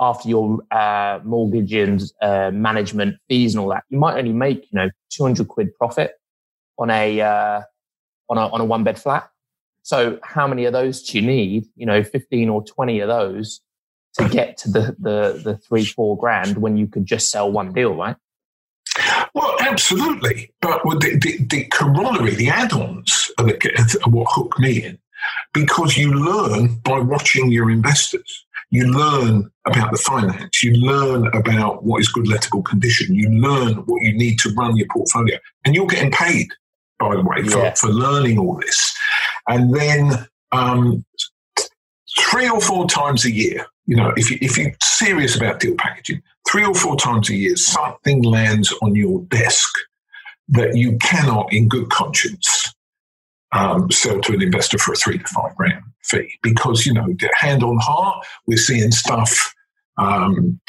after 0.00 0.28
your 0.28 0.60
uh, 0.70 1.20
mortgage 1.24 1.72
and 1.72 2.02
uh, 2.20 2.50
management 2.52 3.16
fees 3.28 3.54
and 3.54 3.60
all 3.62 3.70
that, 3.70 3.84
you 3.88 3.98
might 3.98 4.18
only 4.18 4.32
make 4.32 4.62
you 4.70 4.78
know 4.78 4.90
two 5.10 5.22
hundred 5.22 5.48
quid 5.48 5.74
profit 5.76 6.12
on 6.78 6.90
a 6.90 7.20
uh, 7.20 7.62
on 8.28 8.38
a 8.38 8.48
on 8.48 8.60
a 8.60 8.64
one 8.64 8.84
bed 8.84 8.98
flat. 8.98 9.28
So 9.82 10.18
how 10.22 10.46
many 10.46 10.64
of 10.64 10.72
those 10.72 11.02
do 11.02 11.18
you 11.18 11.26
need? 11.26 11.66
You 11.76 11.86
know, 11.86 12.02
fifteen 12.02 12.48
or 12.48 12.64
twenty 12.64 13.00
of 13.00 13.08
those 13.08 13.60
to 14.18 14.28
get 14.28 14.56
to 14.58 14.70
the 14.70 14.96
the 14.98 15.40
the 15.44 15.56
three 15.58 15.84
four 15.84 16.16
grand 16.16 16.58
when 16.58 16.76
you 16.76 16.86
could 16.86 17.06
just 17.06 17.30
sell 17.30 17.50
one 17.50 17.72
deal, 17.72 17.94
right? 17.94 18.16
Well, 19.34 19.56
absolutely. 19.60 20.52
But 20.60 20.82
the, 20.84 21.18
the, 21.20 21.44
the 21.46 21.64
corollary, 21.64 22.36
the 22.36 22.48
add-ons 22.48 23.32
are, 23.38 23.48
are 23.48 24.10
what 24.10 24.28
hook 24.30 24.56
me 24.60 24.84
in 24.84 24.98
because 25.52 25.96
you 25.96 26.12
learn 26.12 26.76
by 26.84 27.00
watching 27.00 27.50
your 27.50 27.70
investors 27.70 28.46
you 28.74 28.90
learn 28.92 29.50
about 29.66 29.92
the 29.92 29.98
finance, 29.98 30.62
you 30.62 30.72
learn 30.72 31.28
about 31.28 31.84
what 31.84 32.00
is 32.00 32.08
good 32.08 32.26
lettable 32.26 32.64
condition, 32.64 33.14
you 33.14 33.28
learn 33.30 33.76
what 33.86 34.02
you 34.02 34.12
need 34.12 34.38
to 34.40 34.50
run 34.54 34.76
your 34.76 34.88
portfolio, 34.90 35.38
and 35.64 35.74
you're 35.74 35.86
getting 35.86 36.10
paid, 36.10 36.48
by 36.98 37.14
the 37.14 37.22
way, 37.22 37.42
for, 37.44 37.58
yeah. 37.58 37.74
for 37.74 37.88
learning 37.88 38.38
all 38.38 38.56
this. 38.56 38.94
And 39.48 39.74
then 39.74 40.26
um, 40.52 41.04
three 42.18 42.48
or 42.48 42.60
four 42.60 42.86
times 42.88 43.24
a 43.24 43.30
year, 43.30 43.64
you 43.86 43.96
know, 43.96 44.12
if, 44.16 44.30
you, 44.30 44.38
if 44.40 44.58
you're 44.58 44.72
serious 44.82 45.36
about 45.36 45.60
deal 45.60 45.76
packaging, 45.78 46.20
three 46.50 46.64
or 46.64 46.74
four 46.74 46.96
times 46.96 47.30
a 47.30 47.34
year, 47.34 47.56
something 47.56 48.22
lands 48.22 48.74
on 48.82 48.96
your 48.96 49.20
desk 49.26 49.70
that 50.48 50.76
you 50.76 50.98
cannot, 50.98 51.52
in 51.52 51.68
good 51.68 51.88
conscience, 51.90 52.73
um, 53.54 53.90
sell 53.90 54.20
to 54.20 54.34
an 54.34 54.42
investor 54.42 54.78
for 54.78 54.92
a 54.92 54.96
three 54.96 55.18
to 55.18 55.26
five 55.26 55.54
grand 55.56 55.82
fee 56.02 56.38
because, 56.42 56.84
you 56.84 56.92
know, 56.92 57.06
hand 57.38 57.62
on 57.62 57.78
heart, 57.78 58.24
we're 58.46 58.58
seeing 58.58 58.90
stuff. 58.90 59.54
Um, 59.96 60.60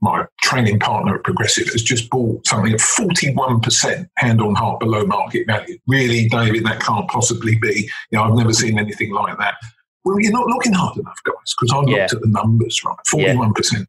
my 0.00 0.24
training 0.40 0.78
partner 0.78 1.16
at 1.16 1.24
Progressive 1.24 1.68
has 1.68 1.82
just 1.82 2.08
bought 2.08 2.46
something 2.46 2.72
at 2.72 2.80
41% 2.80 4.08
hand 4.16 4.40
on 4.40 4.54
heart 4.54 4.80
below 4.80 5.04
market 5.04 5.46
value. 5.46 5.78
Really, 5.86 6.28
David, 6.28 6.64
that 6.64 6.80
can't 6.80 7.08
possibly 7.08 7.56
be. 7.56 7.90
You 8.10 8.18
know, 8.18 8.24
I've 8.24 8.34
never 8.34 8.52
seen 8.52 8.78
anything 8.78 9.12
like 9.12 9.36
that. 9.38 9.56
Well, 10.04 10.18
you're 10.20 10.32
not 10.32 10.46
looking 10.46 10.72
hard 10.72 10.96
enough, 10.98 11.18
guys, 11.24 11.54
because 11.58 11.72
I've 11.72 11.88
yeah. 11.88 12.02
looked 12.02 12.14
at 12.14 12.20
the 12.22 12.28
numbers, 12.28 12.82
right? 12.84 12.96
41%. 13.12 13.72
Yeah. 13.72 13.84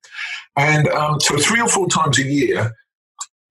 And 0.56 0.88
um, 0.90 1.20
so 1.20 1.38
three 1.38 1.62
or 1.62 1.68
four 1.68 1.88
times 1.88 2.20
a 2.20 2.24
year, 2.24 2.72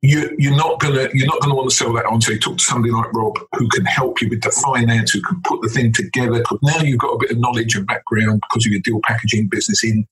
you, 0.02 0.34
you're 0.36 0.56
not 0.56 0.80
gonna 0.80 1.08
you're 1.14 1.28
not 1.28 1.40
gonna 1.40 1.54
want 1.54 1.70
to 1.70 1.76
sell 1.76 1.92
that 1.92 2.06
on. 2.06 2.20
So 2.20 2.32
you 2.32 2.40
talk 2.40 2.58
to 2.58 2.64
somebody 2.64 2.92
like 2.92 3.12
Rob 3.12 3.38
who 3.56 3.68
can 3.68 3.84
help 3.84 4.20
you 4.20 4.28
with 4.28 4.42
the 4.42 4.50
finance, 4.50 5.12
who 5.12 5.22
can 5.22 5.40
put 5.42 5.62
the 5.62 5.68
thing 5.68 5.92
together. 5.92 6.38
Because 6.38 6.58
now 6.62 6.80
you've 6.82 6.98
got 6.98 7.12
a 7.12 7.18
bit 7.18 7.30
of 7.30 7.38
knowledge 7.38 7.76
and 7.76 7.86
background 7.86 8.42
because 8.48 8.66
of 8.66 8.72
your 8.72 8.80
deal 8.80 9.00
packaging 9.04 9.48
business 9.48 9.84
in, 9.84 10.06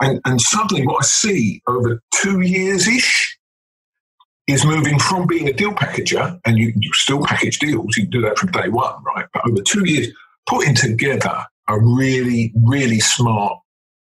and 0.00 0.18
and 0.24 0.40
suddenly 0.40 0.86
what 0.86 1.04
I 1.04 1.06
see 1.06 1.62
over 1.66 2.00
two 2.14 2.40
years 2.40 2.88
ish 2.88 3.38
is 4.46 4.64
moving 4.64 4.98
from 4.98 5.26
being 5.26 5.48
a 5.48 5.52
deal 5.52 5.72
packager, 5.72 6.40
and 6.46 6.58
you, 6.58 6.72
you 6.76 6.90
still 6.94 7.22
package 7.22 7.58
deals. 7.58 7.96
You 7.98 8.04
can 8.04 8.10
do 8.10 8.22
that 8.22 8.38
from 8.38 8.50
day 8.50 8.68
one, 8.68 8.94
right? 9.14 9.26
But 9.34 9.46
over 9.46 9.60
two 9.60 9.86
years, 9.86 10.08
putting 10.48 10.74
together 10.74 11.44
a 11.68 11.78
really 11.78 12.50
really 12.56 13.00
smart 13.00 13.58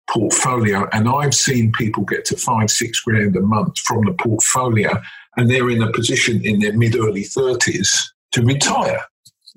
portfolio. 0.09 0.89
And 0.93 1.09
I've 1.09 1.35
seen 1.35 1.73
people 1.73 2.05
get 2.05 2.25
to 2.27 2.37
five, 2.37 2.71
six 2.71 3.01
grand 3.01 3.37
a 3.37 3.41
month 3.41 3.79
from 3.81 4.05
the 4.05 4.13
portfolio 4.13 5.03
and 5.37 5.51
they're 5.51 5.71
in 5.71 5.83
a 5.83 5.91
position 5.93 6.45
in 6.45 6.61
their 6.61 6.73
mid 6.73 6.97
early 6.97 7.23
30s 7.23 8.05
to 8.33 8.43
retire. 8.43 9.01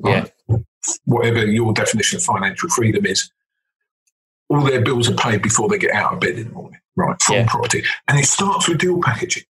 Yeah. 0.03 0.25
Whatever 1.05 1.45
your 1.45 1.73
definition 1.73 2.17
of 2.17 2.23
financial 2.23 2.69
freedom 2.69 3.05
is, 3.05 3.29
all 4.49 4.61
their 4.61 4.81
bills 4.81 5.09
are 5.09 5.15
paid 5.15 5.41
before 5.41 5.69
they 5.69 5.77
get 5.77 5.91
out 5.91 6.13
of 6.13 6.19
bed 6.19 6.39
in 6.39 6.47
the 6.47 6.53
morning, 6.53 6.79
right? 6.95 7.21
From 7.21 7.35
yeah. 7.35 7.47
property. 7.47 7.83
And 8.07 8.19
it 8.19 8.25
starts 8.25 8.67
with 8.67 8.79
deal 8.79 8.99
packaging. 9.01 9.43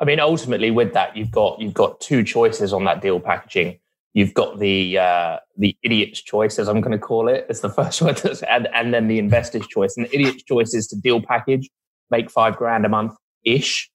I 0.00 0.04
mean, 0.04 0.20
ultimately, 0.20 0.70
with 0.70 0.92
that, 0.94 1.16
you've 1.16 1.32
got 1.32 1.60
you've 1.60 1.74
got 1.74 2.00
two 2.00 2.22
choices 2.22 2.72
on 2.72 2.84
that 2.84 3.02
deal 3.02 3.18
packaging. 3.18 3.80
You've 4.14 4.32
got 4.32 4.58
the 4.58 4.96
uh, 4.96 5.38
the 5.56 5.76
idiot's 5.82 6.22
choice, 6.22 6.58
as 6.58 6.68
I'm 6.68 6.80
going 6.80 6.92
to 6.92 6.98
call 6.98 7.28
it. 7.28 7.46
It's 7.48 7.60
the 7.60 7.68
first 7.80 8.00
one, 8.00 8.14
and 8.48 8.68
and 8.72 8.94
then 8.94 9.08
the 9.08 9.18
investor's 9.18 9.66
choice. 9.66 9.96
And 9.96 10.06
the 10.06 10.14
idiot's 10.14 10.44
choice 10.44 10.72
is 10.72 10.86
to 10.88 10.96
deal 10.96 11.20
package, 11.20 11.68
make 12.10 12.30
five 12.30 12.56
grand 12.56 12.86
a 12.86 12.88
month 12.88 13.14
ish, 13.44 13.90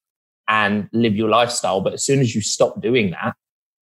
and 0.48 0.90
live 0.94 1.16
your 1.16 1.30
lifestyle. 1.30 1.82
But 1.82 1.94
as 1.94 2.04
soon 2.04 2.20
as 2.20 2.36
you 2.36 2.42
stop 2.42 2.82
doing 2.82 3.12
that, 3.12 3.36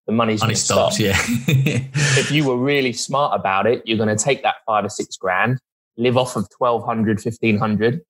the 0.07 0.13
money's 0.13 0.41
Money 0.41 0.55
to 0.55 0.59
stop. 0.59 0.93
stops, 0.93 0.99
yeah. 0.99 1.17
If 2.17 2.31
you 2.31 2.45
were 2.45 2.57
really 2.57 2.93
smart 2.93 3.39
about 3.39 3.67
it, 3.67 3.81
you're 3.85 3.97
going 3.97 4.15
to 4.15 4.21
take 4.21 4.43
that 4.43 4.55
five 4.65 4.83
or 4.83 4.89
six 4.89 5.15
grand, 5.15 5.59
live 5.97 6.17
off 6.17 6.35
of 6.35 6.47
1200, 6.57 7.23
1500, 7.23 8.01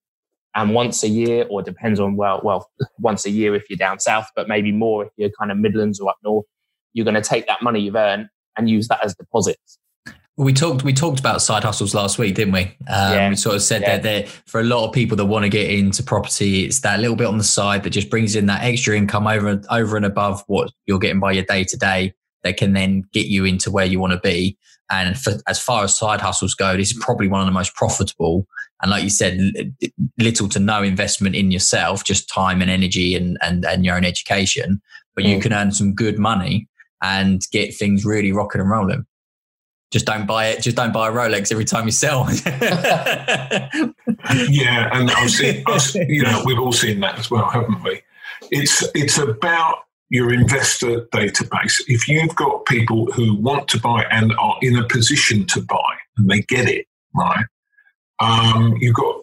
and 0.55 0.73
once 0.73 1.03
a 1.03 1.07
year, 1.07 1.45
or 1.49 1.61
depends 1.61 1.99
on, 1.99 2.15
well, 2.15 2.41
well, 2.43 2.69
once 2.97 3.25
a 3.25 3.29
year 3.29 3.55
if 3.55 3.69
you're 3.69 3.77
down 3.77 3.99
south, 3.99 4.27
but 4.35 4.47
maybe 4.47 4.71
more 4.71 5.05
if 5.05 5.11
you're 5.17 5.29
kind 5.37 5.51
of 5.51 5.57
Midlands 5.57 5.99
or 5.99 6.09
up 6.09 6.17
north, 6.23 6.45
you're 6.93 7.05
going 7.05 7.15
to 7.15 7.21
take 7.21 7.47
that 7.47 7.61
money 7.61 7.79
you've 7.81 7.95
earned 7.95 8.27
and 8.57 8.69
use 8.69 8.87
that 8.87 9.03
as 9.03 9.15
deposits. 9.15 9.77
We 10.41 10.53
talked. 10.53 10.83
We 10.83 10.93
talked 10.93 11.19
about 11.19 11.41
side 11.41 11.63
hustles 11.63 11.93
last 11.93 12.17
week, 12.17 12.35
didn't 12.35 12.53
we? 12.53 12.61
Um, 12.61 13.13
Yeah. 13.13 13.29
We 13.29 13.35
sort 13.35 13.55
of 13.55 13.61
said 13.61 13.81
Yeah. 13.81 13.97
that 13.97 14.03
there 14.03 14.25
for 14.47 14.59
a 14.59 14.63
lot 14.63 14.87
of 14.87 14.93
people 14.93 15.15
that 15.17 15.25
want 15.25 15.43
to 15.43 15.49
get 15.49 15.69
into 15.69 16.01
property, 16.03 16.65
it's 16.65 16.79
that 16.79 16.99
little 16.99 17.15
bit 17.15 17.27
on 17.27 17.37
the 17.37 17.43
side 17.43 17.83
that 17.83 17.91
just 17.91 18.09
brings 18.09 18.35
in 18.35 18.47
that 18.47 18.63
extra 18.63 18.97
income 18.97 19.27
over 19.27 19.61
over 19.69 19.95
and 19.97 20.05
above 20.05 20.43
what 20.47 20.71
you're 20.87 20.99
getting 20.99 21.19
by 21.19 21.31
your 21.33 21.43
day 21.43 21.63
to 21.65 21.77
day. 21.77 22.13
That 22.43 22.57
can 22.57 22.73
then 22.73 23.03
get 23.13 23.27
you 23.27 23.45
into 23.45 23.69
where 23.69 23.85
you 23.85 23.99
want 23.99 24.13
to 24.13 24.19
be. 24.19 24.57
And 24.91 25.15
for, 25.17 25.33
as 25.47 25.59
far 25.59 25.83
as 25.83 25.95
side 25.95 26.19
hustles 26.21 26.55
go, 26.55 26.75
this 26.75 26.89
is 26.91 26.97
probably 26.99 27.27
one 27.27 27.39
of 27.39 27.45
the 27.45 27.51
most 27.53 27.75
profitable. 27.75 28.47
And 28.81 28.89
like 28.89 29.03
you 29.03 29.11
said, 29.11 29.39
little 30.17 30.49
to 30.49 30.59
no 30.59 30.81
investment 30.81 31.35
in 31.35 31.51
yourself, 31.51 32.03
just 32.03 32.27
time 32.27 32.61
and 32.63 32.71
energy 32.71 33.15
and 33.15 33.37
and, 33.43 33.63
and 33.63 33.85
your 33.85 33.95
own 33.95 34.05
education. 34.05 34.81
But 35.15 35.23
you 35.25 35.37
Mm. 35.37 35.41
can 35.43 35.53
earn 35.53 35.71
some 35.71 35.93
good 35.93 36.17
money 36.17 36.67
and 37.03 37.45
get 37.51 37.75
things 37.75 38.05
really 38.05 38.31
rocking 38.31 38.59
and 38.61 38.69
rolling. 38.69 39.05
Just 39.91 40.05
don't 40.05 40.25
buy 40.25 40.47
it. 40.47 40.61
Just 40.61 40.77
don't 40.77 40.93
buy 40.93 41.09
a 41.09 41.11
Rolex 41.11 41.51
every 41.51 41.65
time 41.65 41.85
you 41.85 41.91
sell. 41.91 42.27
Yeah, 44.49 44.89
and 44.93 45.09
I've 45.11 45.31
seen, 45.31 45.63
I've, 45.67 45.95
you 46.07 46.23
know, 46.23 46.41
we've 46.45 46.59
all 46.59 46.71
seen 46.71 46.99
that 47.01 47.17
as 47.17 47.29
well, 47.29 47.49
haven't 47.49 47.83
we? 47.83 48.01
It's 48.51 48.87
it's 48.93 49.17
about 49.17 49.79
your 50.09 50.33
investor 50.33 51.07
database. 51.07 51.81
If 51.87 52.07
you've 52.07 52.35
got 52.35 52.65
people 52.65 53.07
who 53.13 53.35
want 53.35 53.67
to 53.69 53.79
buy 53.79 54.05
and 54.11 54.33
are 54.39 54.57
in 54.61 54.77
a 54.77 54.87
position 54.87 55.45
to 55.47 55.61
buy, 55.61 55.97
and 56.17 56.29
they 56.29 56.41
get 56.41 56.69
it 56.69 56.85
right, 57.15 57.45
um, 58.19 58.75
you've 58.79 58.95
got 58.95 59.15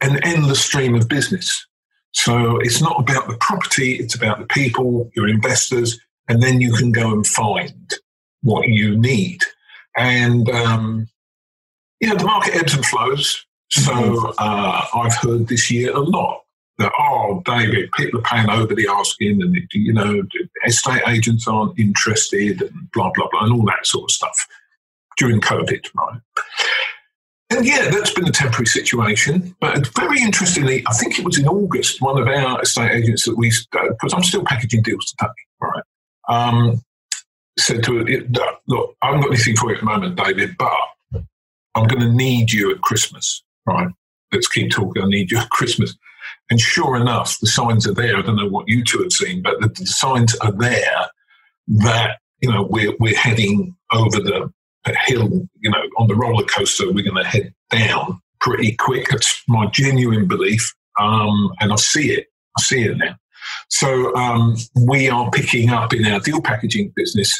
an 0.00 0.18
endless 0.24 0.62
stream 0.62 0.94
of 0.94 1.08
business. 1.08 1.66
So 2.12 2.58
it's 2.58 2.80
not 2.80 3.00
about 3.00 3.28
the 3.28 3.36
property; 3.38 3.96
it's 3.96 4.14
about 4.14 4.38
the 4.38 4.46
people, 4.46 5.10
your 5.16 5.28
investors, 5.28 5.98
and 6.28 6.42
then 6.42 6.60
you 6.60 6.72
can 6.74 6.92
go 6.92 7.12
and 7.12 7.26
find 7.26 7.90
what 8.42 8.68
you 8.68 8.96
need. 8.96 9.40
And 9.96 10.48
um, 10.50 11.08
you 12.00 12.08
know, 12.08 12.16
the 12.16 12.24
market 12.24 12.56
ebbs 12.56 12.74
and 12.74 12.84
flows. 12.84 13.44
So 13.70 14.34
uh, 14.38 14.86
I've 14.94 15.16
heard 15.16 15.48
this 15.48 15.70
year 15.70 15.94
a 15.94 16.00
lot 16.00 16.42
that 16.78 16.92
oh, 16.98 17.42
David, 17.44 17.90
people 17.92 18.20
are 18.20 18.22
paying 18.22 18.50
over 18.50 18.74
the 18.74 18.88
asking, 18.90 19.42
and 19.42 19.56
you 19.72 19.92
know, 19.92 20.22
estate 20.66 21.02
agents 21.06 21.46
aren't 21.46 21.78
interested, 21.78 22.62
and 22.62 22.90
blah 22.92 23.10
blah 23.14 23.28
blah, 23.30 23.44
and 23.44 23.52
all 23.52 23.64
that 23.66 23.86
sort 23.86 24.04
of 24.04 24.10
stuff 24.10 24.46
during 25.16 25.40
COVID, 25.40 25.86
right? 25.94 26.20
And 27.50 27.66
yeah, 27.66 27.88
that's 27.90 28.12
been 28.12 28.26
a 28.26 28.32
temporary 28.32 28.66
situation. 28.66 29.54
But 29.60 29.86
very 29.94 30.20
interestingly, 30.20 30.82
I 30.88 30.94
think 30.94 31.18
it 31.18 31.24
was 31.24 31.38
in 31.38 31.46
August, 31.46 32.00
one 32.00 32.20
of 32.20 32.26
our 32.26 32.60
estate 32.62 32.90
agents 32.90 33.24
that 33.26 33.36
we, 33.36 33.52
because 33.70 34.12
I'm 34.14 34.24
still 34.24 34.44
packaging 34.44 34.82
deals 34.82 35.14
today, 35.16 35.32
right? 35.60 35.82
Um, 36.28 36.82
said 37.58 37.82
to 37.84 38.00
it, 38.00 38.36
look, 38.66 38.96
I 39.02 39.06
haven't 39.06 39.22
got 39.22 39.30
anything 39.32 39.56
for 39.56 39.70
you 39.70 39.76
at 39.76 39.80
the 39.80 39.86
moment, 39.86 40.16
David, 40.16 40.56
but 40.58 40.72
I'm 41.74 41.86
going 41.86 42.00
to 42.00 42.12
need 42.12 42.52
you 42.52 42.70
at 42.72 42.80
Christmas, 42.80 43.42
right? 43.66 43.88
Let's 44.32 44.48
keep 44.48 44.70
talking. 44.70 45.02
I 45.02 45.06
need 45.06 45.30
you 45.30 45.38
at 45.38 45.50
Christmas. 45.50 45.96
And 46.50 46.60
sure 46.60 46.96
enough, 46.96 47.38
the 47.40 47.46
signs 47.46 47.86
are 47.86 47.94
there. 47.94 48.16
I 48.16 48.22
don't 48.22 48.36
know 48.36 48.48
what 48.48 48.68
you 48.68 48.82
two 48.84 49.02
have 49.02 49.12
seen, 49.12 49.42
but 49.42 49.60
the, 49.60 49.68
the 49.68 49.86
signs 49.86 50.34
are 50.36 50.52
there 50.52 51.06
that, 51.68 52.18
you 52.40 52.50
know, 52.50 52.64
we're, 52.64 52.94
we're 52.98 53.16
heading 53.16 53.76
over 53.92 54.20
the 54.20 54.50
hill, 55.06 55.30
you 55.60 55.70
know, 55.70 55.82
on 55.98 56.08
the 56.08 56.14
roller 56.14 56.44
coaster, 56.44 56.92
we're 56.92 57.04
going 57.04 57.22
to 57.22 57.28
head 57.28 57.54
down 57.70 58.20
pretty 58.40 58.76
quick. 58.76 59.08
That's 59.08 59.42
my 59.48 59.66
genuine 59.66 60.26
belief. 60.26 60.74
Um, 61.00 61.52
and 61.60 61.72
I 61.72 61.76
see 61.76 62.10
it. 62.10 62.26
I 62.58 62.62
see 62.62 62.82
it 62.82 62.96
now. 62.98 63.16
So 63.68 64.14
um, 64.14 64.56
we 64.86 65.08
are 65.08 65.30
picking 65.30 65.70
up 65.70 65.92
in 65.92 66.06
our 66.06 66.20
deal 66.20 66.40
packaging 66.40 66.92
business 66.96 67.32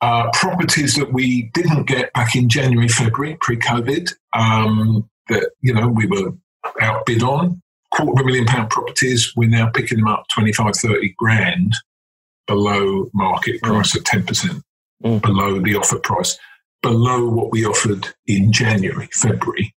uh, 0.00 0.30
properties 0.32 0.94
that 0.94 1.12
we 1.12 1.50
didn't 1.54 1.84
get 1.86 2.12
back 2.12 2.36
in 2.36 2.48
January, 2.48 2.88
February, 2.88 3.36
pre-COVID. 3.40 4.12
Um, 4.34 5.08
that 5.28 5.50
you 5.60 5.74
know 5.74 5.88
we 5.88 6.06
were 6.06 6.32
outbid 6.80 7.22
on 7.22 7.60
quarter 7.92 8.12
of 8.12 8.24
a 8.24 8.24
million 8.24 8.46
pound 8.46 8.70
properties. 8.70 9.32
We're 9.36 9.48
now 9.48 9.70
picking 9.70 9.98
them 9.98 10.08
up 10.08 10.24
25, 10.32 10.74
30 10.76 11.14
grand 11.18 11.72
below 12.46 13.10
market 13.12 13.60
price 13.62 13.94
at 13.96 14.04
ten 14.04 14.24
percent 14.24 14.62
Mm. 15.04 15.22
below 15.22 15.60
the 15.60 15.76
offer 15.76 16.00
price, 16.00 16.36
below 16.82 17.28
what 17.28 17.52
we 17.52 17.64
offered 17.64 18.08
in 18.26 18.50
January, 18.52 19.08
February, 19.12 19.72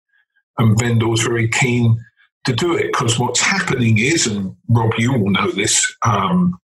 and 0.58 0.78
vendors 0.78 1.22
very 1.22 1.48
keen 1.48 1.98
to 2.44 2.52
do 2.54 2.76
it 2.76 2.86
because 2.92 3.18
what's 3.18 3.40
happening 3.40 3.98
is, 3.98 4.26
and 4.26 4.54
Rob, 4.68 4.92
you 4.98 5.12
all 5.14 5.30
know 5.30 5.50
this, 5.50 5.86
um, 6.06 6.56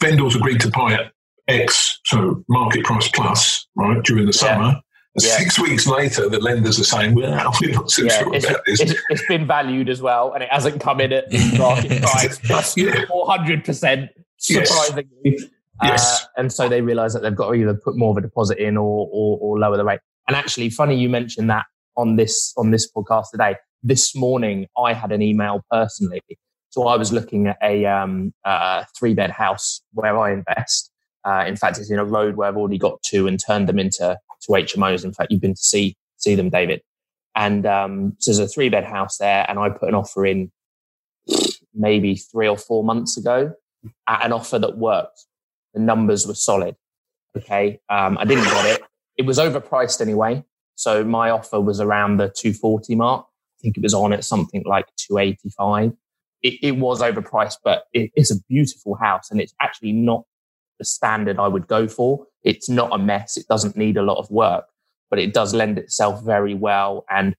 vendors 0.00 0.36
agreed 0.36 0.60
to 0.60 0.70
buy 0.70 0.94
at 0.94 1.12
X, 1.48 2.00
so 2.04 2.44
market 2.48 2.84
price 2.84 3.08
plus, 3.08 3.66
right, 3.76 4.02
during 4.04 4.26
the 4.26 4.32
summer. 4.32 4.80
And 5.14 5.24
Yeah. 5.24 5.36
Six 5.36 5.58
weeks 5.58 5.86
later, 5.86 6.28
the 6.28 6.38
lenders 6.38 6.78
are 6.80 6.84
saying, 6.84 7.14
well, 7.14 7.52
we're 7.60 7.72
not 7.72 7.90
so 7.90 8.02
Yeah, 8.04 8.18
sure 8.20 8.34
it's, 8.34 8.48
about 8.48 8.60
this. 8.66 8.80
it's, 8.80 8.94
it's 9.10 9.26
been 9.26 9.46
valued 9.46 9.88
as 9.88 10.00
well, 10.00 10.32
and 10.32 10.42
it 10.42 10.48
hasn't 10.50 10.80
come 10.80 11.00
in 11.00 11.12
at 11.12 11.24
market 11.58 12.02
price 12.02 12.38
plus 12.38 12.74
four 13.08 13.26
hundred 13.30 13.64
percent. 13.64 14.10
Surprisingly, 14.38 15.38
Yes. 15.82 16.22
uh, 16.22 16.26
and 16.40 16.52
so 16.52 16.68
they 16.68 16.80
realise 16.80 17.12
that 17.12 17.22
they've 17.22 17.34
got 17.34 17.48
to 17.48 17.54
either 17.54 17.74
put 17.74 17.96
more 17.96 18.10
of 18.12 18.16
a 18.16 18.20
deposit 18.20 18.58
in 18.58 18.76
or, 18.76 19.08
or 19.12 19.38
or 19.40 19.58
lower 19.58 19.76
the 19.76 19.84
rate. 19.84 20.00
And 20.28 20.36
actually, 20.36 20.70
funny 20.70 20.96
you 20.96 21.08
mentioned 21.08 21.50
that 21.50 21.64
on 21.96 22.16
this 22.16 22.52
on 22.56 22.70
this 22.70 22.90
podcast 22.90 23.30
today. 23.32 23.56
This 23.82 24.14
morning, 24.14 24.66
I 24.78 24.92
had 24.92 25.12
an 25.12 25.22
email 25.22 25.64
personally. 25.70 26.22
So 26.70 26.86
I 26.86 26.96
was 26.96 27.12
looking 27.12 27.48
at 27.48 27.58
a 27.62 27.84
um, 27.84 28.32
uh, 28.44 28.84
three 28.98 29.12
bed 29.14 29.30
house 29.30 29.82
where 29.92 30.18
I 30.18 30.32
invest. 30.32 30.90
Uh, 31.24 31.44
in 31.46 31.56
fact, 31.56 31.78
it's 31.78 31.90
in 31.90 31.98
a 31.98 32.04
road 32.04 32.36
where 32.36 32.48
I've 32.48 32.56
already 32.56 32.78
got 32.78 33.02
two 33.02 33.26
and 33.26 33.38
turned 33.38 33.68
them 33.68 33.78
into 33.78 34.16
to 34.42 34.52
HMOs. 34.52 35.04
In 35.04 35.12
fact, 35.12 35.30
you've 35.30 35.40
been 35.40 35.54
to 35.54 35.62
see 35.62 35.96
see 36.16 36.34
them, 36.34 36.48
David. 36.48 36.82
And 37.34 37.66
um, 37.66 38.16
so 38.18 38.30
there's 38.30 38.38
a 38.38 38.48
three 38.48 38.68
bed 38.68 38.84
house 38.84 39.18
there, 39.18 39.44
and 39.48 39.58
I 39.58 39.70
put 39.70 39.88
an 39.88 39.94
offer 39.94 40.26
in 40.26 40.50
maybe 41.74 42.16
three 42.16 42.48
or 42.48 42.58
four 42.58 42.84
months 42.84 43.16
ago 43.16 43.52
at 44.08 44.24
an 44.24 44.32
offer 44.32 44.58
that 44.58 44.76
worked. 44.76 45.26
The 45.74 45.80
numbers 45.80 46.26
were 46.26 46.34
solid. 46.34 46.76
Okay, 47.36 47.80
um, 47.88 48.18
I 48.18 48.24
didn't 48.24 48.44
get 48.44 48.66
it. 48.66 48.82
It 49.16 49.26
was 49.26 49.38
overpriced 49.38 50.00
anyway, 50.00 50.44
so 50.74 51.04
my 51.04 51.30
offer 51.30 51.60
was 51.60 51.80
around 51.80 52.16
the 52.16 52.28
240 52.28 52.94
mark. 52.94 53.26
I 53.26 53.58
think 53.62 53.76
it 53.76 53.82
was 53.82 53.94
on 53.94 54.12
at 54.12 54.24
something 54.24 54.64
like 54.66 54.86
285. 54.96 55.92
It, 56.42 56.54
it 56.62 56.72
was 56.72 57.00
overpriced, 57.00 57.58
but 57.62 57.84
it, 57.92 58.10
it's 58.14 58.32
a 58.32 58.40
beautiful 58.48 58.96
house, 58.96 59.30
and 59.30 59.40
it's 59.40 59.54
actually 59.60 59.92
not 59.92 60.24
the 60.78 60.84
standard 60.84 61.38
I 61.38 61.48
would 61.48 61.68
go 61.68 61.86
for. 61.86 62.26
It's 62.42 62.68
not 62.68 62.92
a 62.92 62.98
mess. 62.98 63.36
It 63.36 63.46
doesn't 63.48 63.76
need 63.76 63.96
a 63.96 64.02
lot 64.02 64.18
of 64.18 64.30
work, 64.30 64.64
but 65.10 65.18
it 65.18 65.32
does 65.32 65.54
lend 65.54 65.78
itself 65.78 66.24
very 66.24 66.54
well 66.54 67.04
and 67.08 67.36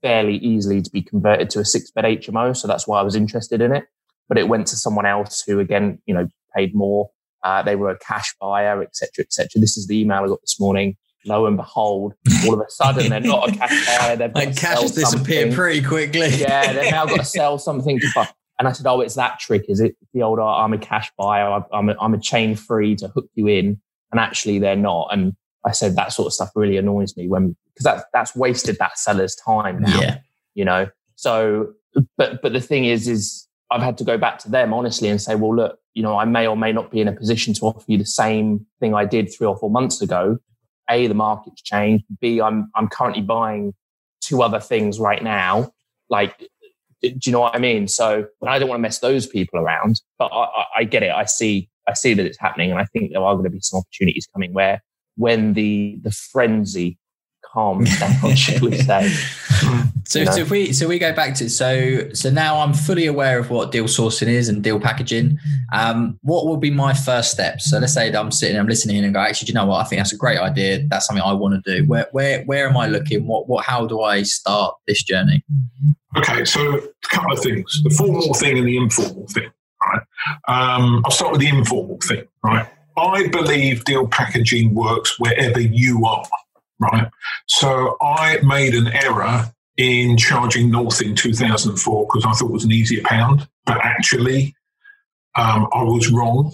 fairly 0.00 0.36
easily 0.36 0.80
to 0.80 0.90
be 0.90 1.02
converted 1.02 1.50
to 1.50 1.60
a 1.60 1.64
six 1.64 1.90
bed 1.90 2.04
HMO. 2.04 2.56
So 2.56 2.66
that's 2.68 2.86
why 2.86 3.00
I 3.00 3.02
was 3.02 3.14
interested 3.14 3.60
in 3.60 3.74
it. 3.74 3.84
But 4.28 4.38
it 4.38 4.48
went 4.48 4.66
to 4.68 4.76
someone 4.76 5.06
else 5.06 5.42
who, 5.46 5.60
again, 5.60 6.00
you 6.06 6.14
know, 6.14 6.28
paid 6.56 6.74
more. 6.74 7.10
Uh, 7.42 7.62
they 7.62 7.76
were 7.76 7.90
a 7.90 7.98
cash 7.98 8.34
buyer, 8.40 8.82
etc., 8.82 9.24
etc. 9.24 9.60
This 9.60 9.76
is 9.76 9.86
the 9.86 10.00
email 10.00 10.24
I 10.24 10.26
got 10.28 10.40
this 10.40 10.58
morning. 10.58 10.96
Lo 11.26 11.46
and 11.46 11.56
behold, 11.56 12.14
all 12.44 12.54
of 12.54 12.60
a 12.60 12.70
sudden 12.70 13.10
they're 13.10 13.20
not 13.20 13.48
a 13.48 13.52
cash 13.58 13.98
buyer. 13.98 14.16
They've 14.16 14.32
got 14.32 14.44
like 14.46 14.56
cash 14.56 14.80
has 14.82 14.92
disappeared 14.92 15.54
pretty 15.54 15.82
quickly. 15.82 16.28
Yeah, 16.28 16.72
they've 16.72 16.90
now 16.92 17.06
got 17.06 17.18
to 17.18 17.24
sell 17.38 17.58
something 17.58 17.98
to 17.98 18.06
buy. 18.14 18.28
And 18.58 18.66
I 18.66 18.72
said, 18.72 18.86
"Oh, 18.86 19.00
it's 19.00 19.14
that 19.16 19.38
trick, 19.38 19.64
is 19.68 19.80
it? 19.80 19.96
The 20.14 20.22
old, 20.22 20.38
oh, 20.38 20.46
I'm 20.46 20.72
a 20.72 20.78
cash 20.78 21.10
buyer. 21.18 21.48
I'm- 21.48 21.64
I'm 21.72 21.88
a, 21.90 21.96
I'm 22.00 22.14
a 22.14 22.18
chain 22.20 22.54
free 22.54 22.96
to 22.96 23.08
hook 23.08 23.28
you 23.34 23.48
in, 23.48 23.80
and 24.12 24.20
actually 24.20 24.58
they're 24.58 24.76
not." 24.76 25.08
And 25.12 25.34
I 25.64 25.72
said 25.72 25.96
that 25.96 26.12
sort 26.12 26.26
of 26.26 26.32
stuff 26.32 26.50
really 26.54 26.76
annoys 26.76 27.16
me 27.16 27.28
when 27.28 27.56
because 27.74 27.84
that's 27.84 28.04
that's 28.12 28.36
wasted 28.36 28.78
that 28.78 28.98
seller's 28.98 29.34
time 29.34 29.80
now. 29.82 30.00
Yeah. 30.00 30.18
You 30.54 30.64
know. 30.64 30.88
So, 31.16 31.72
but 32.16 32.40
but 32.40 32.52
the 32.52 32.60
thing 32.60 32.84
is, 32.84 33.08
is 33.08 33.46
I've 33.70 33.82
had 33.82 33.98
to 33.98 34.04
go 34.04 34.16
back 34.16 34.38
to 34.40 34.50
them 34.50 34.72
honestly 34.72 35.08
and 35.08 35.20
say, 35.20 35.34
"Well, 35.34 35.54
look, 35.54 35.78
you 35.94 36.02
know, 36.02 36.16
I 36.16 36.24
may 36.24 36.46
or 36.46 36.56
may 36.56 36.72
not 36.72 36.90
be 36.90 37.00
in 37.00 37.08
a 37.08 37.12
position 37.12 37.52
to 37.54 37.60
offer 37.66 37.84
you 37.88 37.98
the 37.98 38.06
same 38.06 38.64
thing 38.80 38.94
I 38.94 39.04
did 39.04 39.30
three 39.36 39.46
or 39.46 39.56
four 39.58 39.70
months 39.70 40.00
ago. 40.00 40.38
A, 40.90 41.06
the 41.06 41.14
market's 41.14 41.62
changed. 41.62 42.04
B, 42.20 42.40
I'm 42.40 42.70
I'm 42.74 42.88
currently 42.88 43.22
buying 43.22 43.74
two 44.20 44.42
other 44.42 44.60
things 44.60 44.98
right 44.98 45.22
now. 45.22 45.72
Like, 46.08 46.38
do 47.02 47.18
you 47.24 47.32
know 47.32 47.40
what 47.40 47.54
I 47.54 47.58
mean? 47.58 47.88
So 47.88 48.26
I 48.46 48.58
don't 48.58 48.68
want 48.68 48.78
to 48.78 48.82
mess 48.82 49.00
those 49.00 49.26
people 49.26 49.58
around, 49.60 50.00
but 50.18 50.26
I, 50.32 50.64
I, 50.78 50.84
get 50.84 51.02
it. 51.02 51.10
I 51.10 51.24
see 51.24 51.68
I 51.86 51.94
see 51.94 52.14
that 52.14 52.26
it's 52.26 52.38
happening, 52.38 52.70
and 52.70 52.80
I 52.80 52.84
think 52.84 53.12
there 53.12 53.22
are 53.22 53.34
going 53.34 53.44
to 53.44 53.50
be 53.50 53.60
some 53.60 53.80
opportunities 53.80 54.26
coming 54.32 54.52
where 54.52 54.82
when 55.16 55.54
the 55.54 55.98
the 56.02 56.10
frenzy 56.10 56.98
calms 57.44 57.98
down, 57.98 58.34
should 58.34 58.62
we 58.62 58.76
say? 58.76 59.12
So, 60.08 60.24
so 60.24 60.40
if 60.42 60.50
we 60.50 60.72
so 60.72 60.86
we 60.86 61.00
go 61.00 61.12
back 61.12 61.34
to 61.36 61.50
so 61.50 62.12
so 62.12 62.30
now 62.30 62.60
I'm 62.60 62.72
fully 62.72 63.06
aware 63.06 63.40
of 63.40 63.50
what 63.50 63.72
deal 63.72 63.86
sourcing 63.86 64.28
is 64.28 64.48
and 64.48 64.62
deal 64.62 64.78
packaging. 64.78 65.36
Um, 65.72 66.16
what 66.22 66.46
will 66.46 66.58
be 66.58 66.70
my 66.70 66.94
first 66.94 67.32
steps? 67.32 67.68
So 67.68 67.78
let's 67.78 67.92
say 67.92 68.10
that 68.10 68.18
I'm 68.18 68.30
sitting, 68.30 68.56
I'm 68.56 68.68
listening, 68.68 69.04
and 69.04 69.12
go, 69.12 69.18
actually, 69.18 69.46
do 69.46 69.50
you 69.50 69.54
know 69.54 69.66
what? 69.66 69.84
I 69.84 69.88
think 69.88 69.98
that's 69.98 70.12
a 70.12 70.16
great 70.16 70.38
idea. 70.38 70.86
That's 70.86 71.06
something 71.06 71.22
I 71.22 71.32
want 71.32 71.64
to 71.64 71.78
do. 71.78 71.86
Where 71.88 72.06
where 72.12 72.44
where 72.44 72.68
am 72.68 72.76
I 72.76 72.86
looking? 72.86 73.26
What 73.26 73.48
what 73.48 73.64
how 73.64 73.84
do 73.84 74.02
I 74.02 74.22
start 74.22 74.76
this 74.86 75.02
journey? 75.02 75.44
Okay, 76.16 76.44
so 76.44 76.78
a 76.78 77.08
couple 77.08 77.32
of 77.32 77.40
things: 77.40 77.80
the 77.82 77.90
formal 77.90 78.32
thing 78.34 78.58
and 78.58 78.66
the 78.68 78.76
informal 78.76 79.26
thing. 79.34 79.50
Right. 79.84 80.02
Um, 80.46 81.02
I'll 81.04 81.10
start 81.10 81.32
with 81.32 81.40
the 81.40 81.48
informal 81.48 81.98
thing. 82.04 82.24
Right. 82.44 82.68
I 82.96 83.26
believe 83.26 83.84
deal 83.84 84.06
packaging 84.06 84.72
works 84.72 85.18
wherever 85.18 85.60
you 85.60 86.06
are. 86.06 86.24
Right. 86.78 87.08
So 87.48 87.96
I 88.00 88.38
made 88.42 88.74
an 88.74 88.86
error 88.88 89.52
in 89.76 90.16
charging 90.16 90.70
North 90.70 91.02
in 91.02 91.14
2004 91.14 92.06
because 92.06 92.24
I 92.24 92.32
thought 92.32 92.48
it 92.48 92.52
was 92.52 92.64
an 92.64 92.72
easier 92.72 93.02
pound, 93.04 93.48
but 93.64 93.78
actually 93.84 94.54
um, 95.36 95.68
I 95.72 95.82
was 95.82 96.10
wrong. 96.10 96.52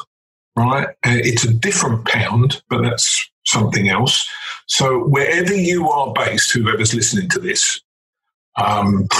Right. 0.54 0.88
Uh, 0.88 1.16
it's 1.22 1.44
a 1.44 1.52
different 1.52 2.06
pound, 2.06 2.62
but 2.68 2.82
that's 2.82 3.30
something 3.46 3.88
else. 3.88 4.28
So 4.66 5.04
wherever 5.04 5.54
you 5.54 5.88
are 5.88 6.12
based, 6.12 6.52
whoever's 6.52 6.94
listening 6.94 7.28
to 7.30 7.38
this, 7.38 7.80
um, 8.56 9.08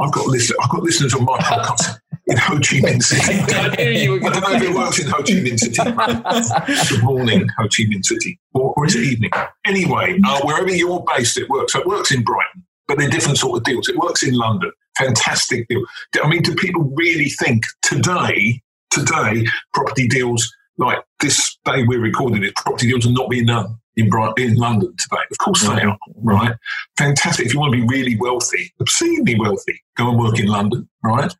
I've 0.00 0.12
got 0.12 0.26
listeners. 0.26 0.58
I've 0.62 0.70
got 0.70 0.82
listeners 0.82 1.14
on 1.14 1.24
my 1.24 1.38
podcast 1.38 1.98
in 2.26 2.36
Ho 2.36 2.54
Chi 2.54 2.80
Minh 2.80 3.02
City. 3.02 3.32
I, 3.54 3.68
don't 3.68 4.40
know 4.40 4.52
if 4.52 4.62
it 4.62 4.74
works 4.74 4.98
in 4.98 5.06
Ho 5.08 5.18
Chi 5.18 5.34
Minh 5.34 5.58
City. 5.58 6.94
Good 6.94 7.04
morning, 7.04 7.46
Ho 7.58 7.64
Chi 7.64 7.84
Minh 7.84 8.04
City, 8.04 8.38
or, 8.54 8.74
or 8.76 8.86
is 8.86 8.96
it 8.96 9.04
evening? 9.04 9.30
Anyway, 9.64 10.18
uh, 10.26 10.40
wherever 10.42 10.74
you're 10.74 11.04
based, 11.14 11.36
it 11.36 11.48
works. 11.48 11.74
So 11.74 11.80
it 11.80 11.86
works 11.86 12.12
in 12.12 12.24
Brighton, 12.24 12.64
but 12.88 12.98
they're 12.98 13.10
different 13.10 13.38
sort 13.38 13.58
of 13.58 13.64
deals. 13.64 13.88
It 13.88 13.96
works 13.96 14.22
in 14.22 14.34
London. 14.34 14.72
Fantastic 14.98 15.68
deal. 15.68 15.82
I 16.22 16.28
mean, 16.28 16.42
do 16.42 16.54
people 16.54 16.84
really 16.94 17.28
think 17.28 17.64
today, 17.82 18.62
today, 18.90 19.46
property 19.72 20.06
deals 20.06 20.50
like 20.78 20.98
this 21.20 21.56
day 21.64 21.84
we're 21.84 22.00
recording 22.00 22.44
it, 22.44 22.54
property 22.56 22.88
deals 22.88 23.06
are 23.06 23.12
not 23.12 23.30
being 23.30 23.46
done 23.46 23.78
in, 23.96 24.10
in 24.36 24.56
London 24.56 24.94
today. 24.98 25.22
Of 25.30 25.38
course 25.38 25.62
they 25.62 25.82
are, 25.82 25.98
right? 26.16 26.54
Fantastic. 26.98 27.46
If 27.46 27.54
you 27.54 27.60
want 27.60 27.74
to 27.74 27.80
be 27.80 27.86
really 27.86 28.16
wealthy, 28.16 28.72
obscenely 28.80 29.38
wealthy, 29.38 29.80
go 29.96 30.10
and 30.10 30.18
work 30.18 30.38
in 30.38 30.46
London, 30.46 30.88
right? 31.02 31.34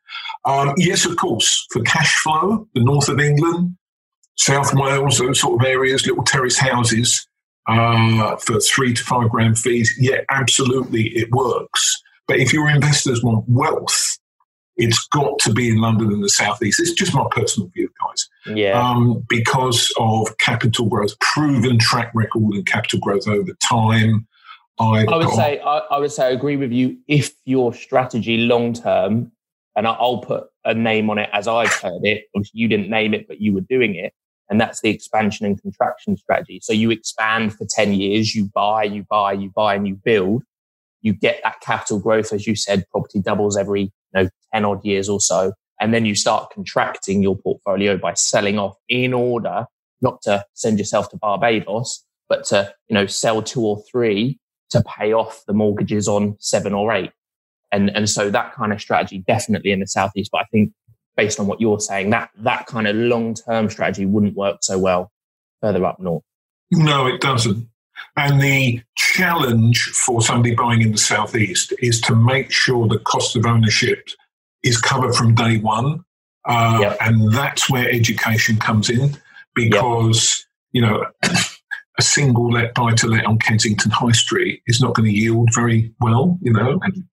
Um, 0.45 0.75
yes, 0.77 1.05
of 1.05 1.17
course, 1.17 1.67
for 1.71 1.83
cash 1.83 2.15
flow, 2.19 2.69
the 2.75 2.85
north 2.85 3.09
of 3.09 3.19
England, 3.19 3.77
South 4.37 4.75
Wales, 4.75 5.19
those 5.19 5.41
sort 5.41 5.61
of 5.61 5.67
areas, 5.67 6.07
little 6.07 6.25
terrace 6.25 6.59
houses 6.59 7.27
uh, 7.67 8.37
for 8.37 8.61
three 8.61 8.95
to 8.95 9.03
five 9.03 9.31
grand 9.31 9.59
fees, 9.59 9.95
yeah, 9.99 10.21
absolutely, 10.31 11.09
it 11.09 11.31
works. 11.31 12.03
But 12.27 12.39
if 12.39 12.53
your 12.53 12.69
investors 12.69 13.23
want 13.23 13.45
wealth, 13.49 14.19
it's 14.77 15.07
got 15.09 15.39
to 15.41 15.53
be 15.53 15.71
in 15.71 15.79
London 15.79 16.13
and 16.13 16.23
the 16.23 16.29
southeast. 16.29 16.81
It's 16.81 16.93
just 16.93 17.15
my 17.15 17.27
personal 17.31 17.69
view, 17.69 17.89
guys. 18.03 18.57
Yeah. 18.57 18.81
Um, 18.81 19.25
because 19.29 19.93
of 19.99 20.37
capital 20.39 20.87
growth, 20.87 21.19
proven 21.21 21.79
track 21.79 22.11
record 22.15 22.55
in 22.55 22.65
capital 22.65 22.99
growth 22.99 23.29
over 23.29 23.53
time. 23.63 24.27
I, 24.81 25.05
I 25.05 25.17
would 25.17 25.27
got, 25.27 25.37
say 25.37 25.61
I, 25.61 25.79
I, 25.79 25.99
would 25.99 26.11
say 26.11 26.27
I 26.27 26.31
agree 26.31 26.57
with 26.57 26.73
you 26.73 26.99
if 27.07 27.33
your 27.45 27.73
strategy 27.73 28.39
long 28.39 28.73
term, 28.73 29.31
and 29.77 29.87
I'll 29.87 30.19
put 30.19 30.49
a 30.65 30.75
name 30.75 31.11
on 31.11 31.19
it 31.19 31.31
as 31.33 31.47
I've 31.47 31.73
heard 31.75 32.05
it. 32.05 32.25
Obviously, 32.35 32.61
you 32.61 32.69
didn't 32.69 32.91
name 32.91 33.15
it, 33.15 33.29
but 33.29 33.41
you 33.41 33.53
were 33.55 33.61
doing 33.61 33.95
it, 33.95 34.13
and 34.49 34.61
that's 34.61 34.81
the 34.81 34.91
expansion 34.91 35.47
and 35.47 35.61
contraction 35.61 36.17
strategy. 36.17 36.61
So 36.63 36.73
you 36.73 36.91
expand 36.91 37.55
for 37.55 37.67
ten 37.69 37.93
years, 37.93 38.35
you 38.35 38.51
buy, 38.55 38.85
you 38.85 39.05
buy, 39.09 39.33
you 39.33 39.51
buy, 39.55 39.75
and 39.75 39.87
you 39.87 39.95
build. 39.95 40.43
You 41.03 41.13
get 41.13 41.41
that 41.45 41.61
capital 41.61 41.99
growth, 41.99 42.33
as 42.33 42.47
you 42.47 42.57
said, 42.57 42.85
property 42.91 43.21
doubles 43.21 43.57
every 43.57 43.83
you 43.83 43.91
know, 44.15 44.29
10 44.55 44.65
odd 44.65 44.85
years 44.85 45.09
or 45.09 45.21
so. 45.21 45.53
And 45.81 45.93
then 45.93 46.07
you 46.07 46.15
start 46.15 46.51
contracting 46.53 47.23
your 47.23 47.37
portfolio 47.37 47.99
by 47.99 48.15
selling 48.15 48.59
off 48.59 48.77
in 48.89 49.13
order 49.13 49.67
not 50.01 50.23
to 50.23 50.45
send 50.55 50.79
yourself 50.79 51.11
to 51.11 51.17
Barbados, 51.17 52.05
but 52.29 52.45
to, 52.47 52.73
you 52.89 52.95
know, 52.95 53.07
sell 53.07 53.43
two 53.43 53.63
or 53.63 53.83
three 53.91 54.39
to 54.71 54.83
pay 54.83 55.13
off 55.13 55.43
the 55.47 55.53
mortgages 55.53 56.09
on 56.09 56.37
seven 56.39 56.73
or 56.73 56.93
eight. 56.93 57.11
And, 57.73 57.91
and 57.95 58.09
so 58.09 58.31
that 58.31 58.55
kind 58.55 58.73
of 58.73 58.81
strategy 58.81 59.25
definitely 59.27 59.73
in 59.73 59.81
the 59.81 59.87
Southeast. 59.87 60.31
But 60.33 60.43
I 60.43 60.45
think 60.53 60.73
based 61.17 61.41
on 61.41 61.47
what 61.47 61.61
you're 61.61 61.81
saying, 61.81 62.11
that, 62.11 62.31
that 62.37 62.67
kind 62.67 62.87
of 62.87 62.97
long 62.97 63.35
term 63.35 63.71
strategy 63.71 64.07
wouldn't 64.07 64.37
work 64.37 64.59
so 64.63 64.79
well 64.79 65.11
further 65.61 65.85
up 65.85 66.01
north. 66.01 66.23
No, 66.71 67.07
it 67.07 67.21
doesn't. 67.21 67.69
And 68.17 68.41
the 68.41 68.83
challenge 68.97 69.83
for 69.83 70.23
somebody 70.23 70.55
buying 70.55 70.83
in 70.83 70.93
the 70.93 70.99
southeast 70.99 71.73
is 71.81 72.01
to 72.03 72.15
make 72.15 72.51
sure 72.51 72.87
the 72.87 72.99
cost 73.01 73.37
of 73.37 73.47
ownership 73.47 74.09
is 74.63 74.81
covered 74.81 75.15
from 75.15 75.35
day 75.35 75.59
one. 75.59 76.05
Uh, 76.45 76.79
yep. 76.81 76.97
And 77.01 77.33
that's 77.33 77.71
where 77.71 77.91
education 77.91 78.57
comes 78.57 78.91
in 78.91 79.17
because, 79.55 80.47
yep. 80.73 80.83
you 80.83 80.89
know, 80.89 81.07
a 81.99 82.03
single 82.03 82.51
let 82.51 82.75
buy 82.75 82.93
to 82.95 83.07
let 83.07 83.25
on 83.27 83.39
Kensington 83.39 83.91
High 83.91 84.13
Street 84.13 84.63
is 84.67 84.81
not 84.81 84.95
going 84.95 85.09
to 85.09 85.17
yield 85.17 85.51
very 85.55 85.93
well, 86.01 86.39
you 86.43 86.53
know, 86.53 86.79
and 86.83 87.05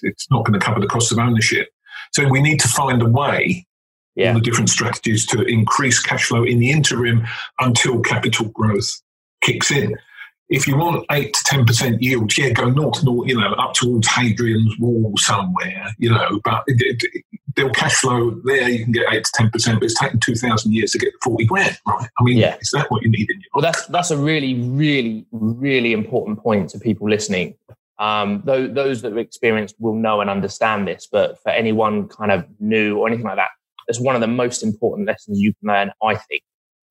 it's 0.00 0.30
not 0.30 0.44
going 0.44 0.58
to 0.58 0.64
cover 0.64 0.80
the 0.80 0.86
cost 0.86 1.12
of 1.12 1.18
ownership. 1.18 1.68
So 2.12 2.28
we 2.28 2.42
need 2.42 2.60
to 2.60 2.68
find 2.68 3.02
a 3.02 3.08
way, 3.08 3.66
yeah. 4.14 4.28
all 4.28 4.34
the 4.34 4.40
different 4.40 4.70
strategies 4.70 5.26
to 5.26 5.42
increase 5.42 6.00
cash 6.00 6.26
flow 6.26 6.44
in 6.44 6.58
the 6.58 6.70
interim 6.70 7.26
until 7.60 8.00
capital 8.00 8.48
growth 8.48 9.00
kicks 9.42 9.70
in 9.70 9.96
if 10.52 10.68
you 10.68 10.76
want 10.76 11.06
eight 11.10 11.32
to 11.32 11.44
ten 11.44 11.64
percent 11.64 12.02
yield, 12.02 12.36
yeah, 12.36 12.50
go 12.50 12.68
north, 12.68 13.02
north, 13.02 13.26
you 13.26 13.40
know, 13.40 13.52
up 13.54 13.72
towards 13.72 14.06
Hadrian's 14.06 14.78
Wall 14.78 15.12
somewhere, 15.16 15.86
you 15.98 16.10
know. 16.10 16.40
But 16.44 16.64
it, 16.66 17.02
it, 17.56 17.72
cash 17.74 17.94
flow 17.94 18.38
there. 18.44 18.68
You 18.68 18.84
can 18.84 18.92
get 18.92 19.06
eight 19.10 19.24
to 19.24 19.30
ten 19.34 19.50
percent, 19.50 19.80
but 19.80 19.86
it's 19.86 19.98
taken 19.98 20.20
two 20.20 20.34
thousand 20.34 20.74
years 20.74 20.92
to 20.92 20.98
get 20.98 21.14
forty 21.22 21.46
grand, 21.46 21.78
right? 21.86 22.08
I 22.18 22.22
mean, 22.22 22.36
yeah. 22.36 22.56
is 22.60 22.70
that 22.74 22.90
what 22.90 23.02
you 23.02 23.10
need 23.10 23.30
in 23.30 23.40
your? 23.40 23.48
Well, 23.54 23.62
that's 23.62 23.86
that's 23.86 24.10
a 24.10 24.16
really, 24.16 24.54
really, 24.54 25.26
really 25.30 25.94
important 25.94 26.38
point 26.38 26.68
to 26.70 26.78
people 26.78 27.08
listening. 27.08 27.54
Um, 28.02 28.42
though 28.44 28.66
those 28.66 29.00
that 29.02 29.12
have 29.12 29.18
experienced 29.18 29.76
will 29.78 29.94
know 29.94 30.20
and 30.20 30.28
understand 30.28 30.88
this, 30.88 31.06
but 31.10 31.40
for 31.40 31.50
anyone 31.50 32.08
kind 32.08 32.32
of 32.32 32.44
new 32.58 32.98
or 32.98 33.06
anything 33.06 33.26
like 33.26 33.36
that, 33.36 33.50
it's 33.86 34.00
one 34.00 34.16
of 34.16 34.20
the 34.20 34.26
most 34.26 34.64
important 34.64 35.06
lessons 35.06 35.38
you 35.38 35.54
can 35.54 35.68
learn, 35.68 35.92
I 36.02 36.16
think. 36.16 36.42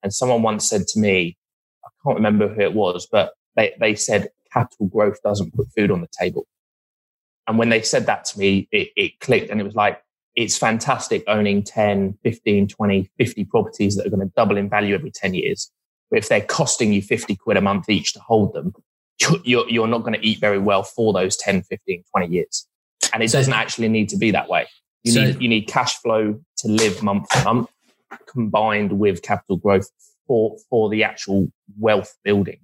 And 0.04 0.14
someone 0.14 0.42
once 0.42 0.70
said 0.70 0.88
to 0.88 1.00
me, 1.00 1.36
I 1.84 1.90
can't 2.06 2.16
remember 2.16 2.48
who 2.48 2.62
it 2.62 2.74
was, 2.74 3.10
but 3.12 3.34
they, 3.58 3.74
they 3.78 3.94
said 3.94 4.30
capital 4.54 4.88
growth 4.88 5.22
doesn't 5.22 5.54
put 5.54 5.68
food 5.76 5.92
on 5.92 6.00
the 6.00 6.08
table. 6.18 6.48
And 7.46 7.58
when 7.58 7.68
they 7.68 7.82
said 7.82 8.06
that 8.06 8.24
to 8.26 8.40
me, 8.40 8.70
it, 8.72 8.92
it 8.96 9.20
clicked 9.20 9.50
and 9.50 9.60
it 9.60 9.66
was 9.66 9.76
like, 9.76 10.02
it's 10.36 10.58
fantastic 10.58 11.26
owning 11.28 11.62
10, 11.62 12.20
15, 12.24 12.70
20, 12.70 13.12
50 13.18 13.44
properties 13.46 13.98
that 13.98 14.08
are 14.08 14.10
going 14.10 14.26
to 14.26 14.34
double 14.38 14.56
in 14.56 14.70
value 14.70 14.96
every 14.96 15.12
10 15.12 15.34
years. 15.34 15.70
But 16.10 16.20
if 16.20 16.30
they're 16.30 16.40
costing 16.40 16.94
you 16.94 17.02
50 17.02 17.36
quid 17.36 17.58
a 17.58 17.62
month 17.62 17.90
each 17.90 18.14
to 18.14 18.20
hold 18.22 18.54
them, 18.54 18.74
you're, 19.44 19.70
you're 19.70 19.88
not 19.88 20.00
going 20.00 20.14
to 20.14 20.26
eat 20.26 20.40
very 20.40 20.60
well 20.60 20.84
for 20.84 21.14
those 21.14 21.38
10, 21.38 21.64
15, 21.64 22.04
20 22.12 22.34
years. 22.34 22.68
And 23.14 23.24
it 23.24 23.32
so, 23.32 23.40
doesn't 23.40 23.54
actually 23.54 23.90
need 23.90 24.10
to 24.10 24.18
be 24.18 24.32
that 24.32 24.48
way. 24.50 24.68
You 25.04 25.12
so, 25.12 25.24
need, 25.24 25.42
you 25.42 25.48
need 25.50 25.68
cash 25.68 25.98
flow 25.98 26.40
to 26.58 26.68
live 26.68 27.02
month 27.02 27.28
to 27.30 27.44
month 27.44 27.70
combined 28.28 29.00
with 29.00 29.22
capital 29.22 29.58
growth 29.58 29.90
for, 30.28 30.58
for 30.70 30.90
the 30.90 31.04
actual 31.04 31.52
wealth 31.80 32.16
building. 32.24 32.60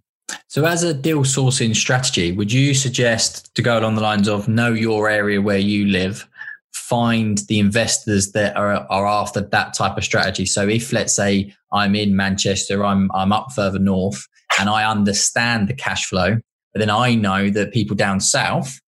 So, 0.47 0.65
as 0.65 0.83
a 0.83 0.93
deal 0.93 1.23
sourcing 1.23 1.75
strategy, 1.75 2.31
would 2.31 2.51
you 2.51 2.73
suggest 2.73 3.53
to 3.55 3.61
go 3.61 3.79
along 3.79 3.95
the 3.95 4.01
lines 4.01 4.27
of 4.27 4.47
know 4.47 4.73
your 4.73 5.09
area 5.09 5.41
where 5.41 5.57
you 5.57 5.85
live, 5.85 6.27
find 6.73 7.39
the 7.49 7.59
investors 7.59 8.31
that 8.31 8.55
are, 8.55 8.85
are 8.89 9.07
after 9.07 9.41
that 9.41 9.73
type 9.73 9.97
of 9.97 10.03
strategy? 10.03 10.45
So, 10.45 10.67
if 10.67 10.93
let's 10.93 11.15
say 11.15 11.53
I'm 11.71 11.95
in 11.95 12.15
Manchester, 12.15 12.85
I'm 12.85 13.09
I'm 13.13 13.31
up 13.31 13.51
further 13.53 13.79
north, 13.79 14.25
and 14.59 14.69
I 14.69 14.89
understand 14.89 15.67
the 15.67 15.73
cash 15.73 16.05
flow, 16.05 16.37
but 16.77 16.85
then 16.85 16.89
I 16.89 17.15
know 17.15 17.49
that 17.49 17.73
people 17.73 17.95
down 17.95 18.19
south, 18.19 18.79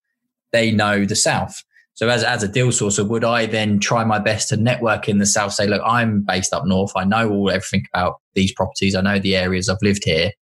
they 0.53 0.71
know 0.71 1.07
the 1.07 1.17
south. 1.17 1.63
So 1.95 2.09
as, 2.09 2.23
as 2.23 2.43
a 2.43 2.49
deal 2.49 2.69
sourcer, 2.69 3.09
would 3.09 3.25
I 3.25 3.47
then 3.47 3.81
try 3.81 4.05
my 4.05 4.19
best 4.19 4.51
to 4.51 4.57
network 4.57 5.09
in 5.09 5.19
the 5.19 5.27
south? 5.27 5.53
Say, 5.53 5.67
look, 5.67 5.83
I'm 5.85 6.23
based 6.23 6.53
up 6.53 6.65
north. 6.67 6.93
I 6.95 7.05
know 7.05 7.31
all 7.31 7.51
everything 7.51 7.87
about 7.93 8.21
these 8.35 8.53
properties. 8.53 8.95
I 8.95 9.01
know 9.01 9.19
the 9.19 9.35
areas 9.35 9.69
I've 9.69 9.83
lived 9.83 10.05
here 10.05 10.33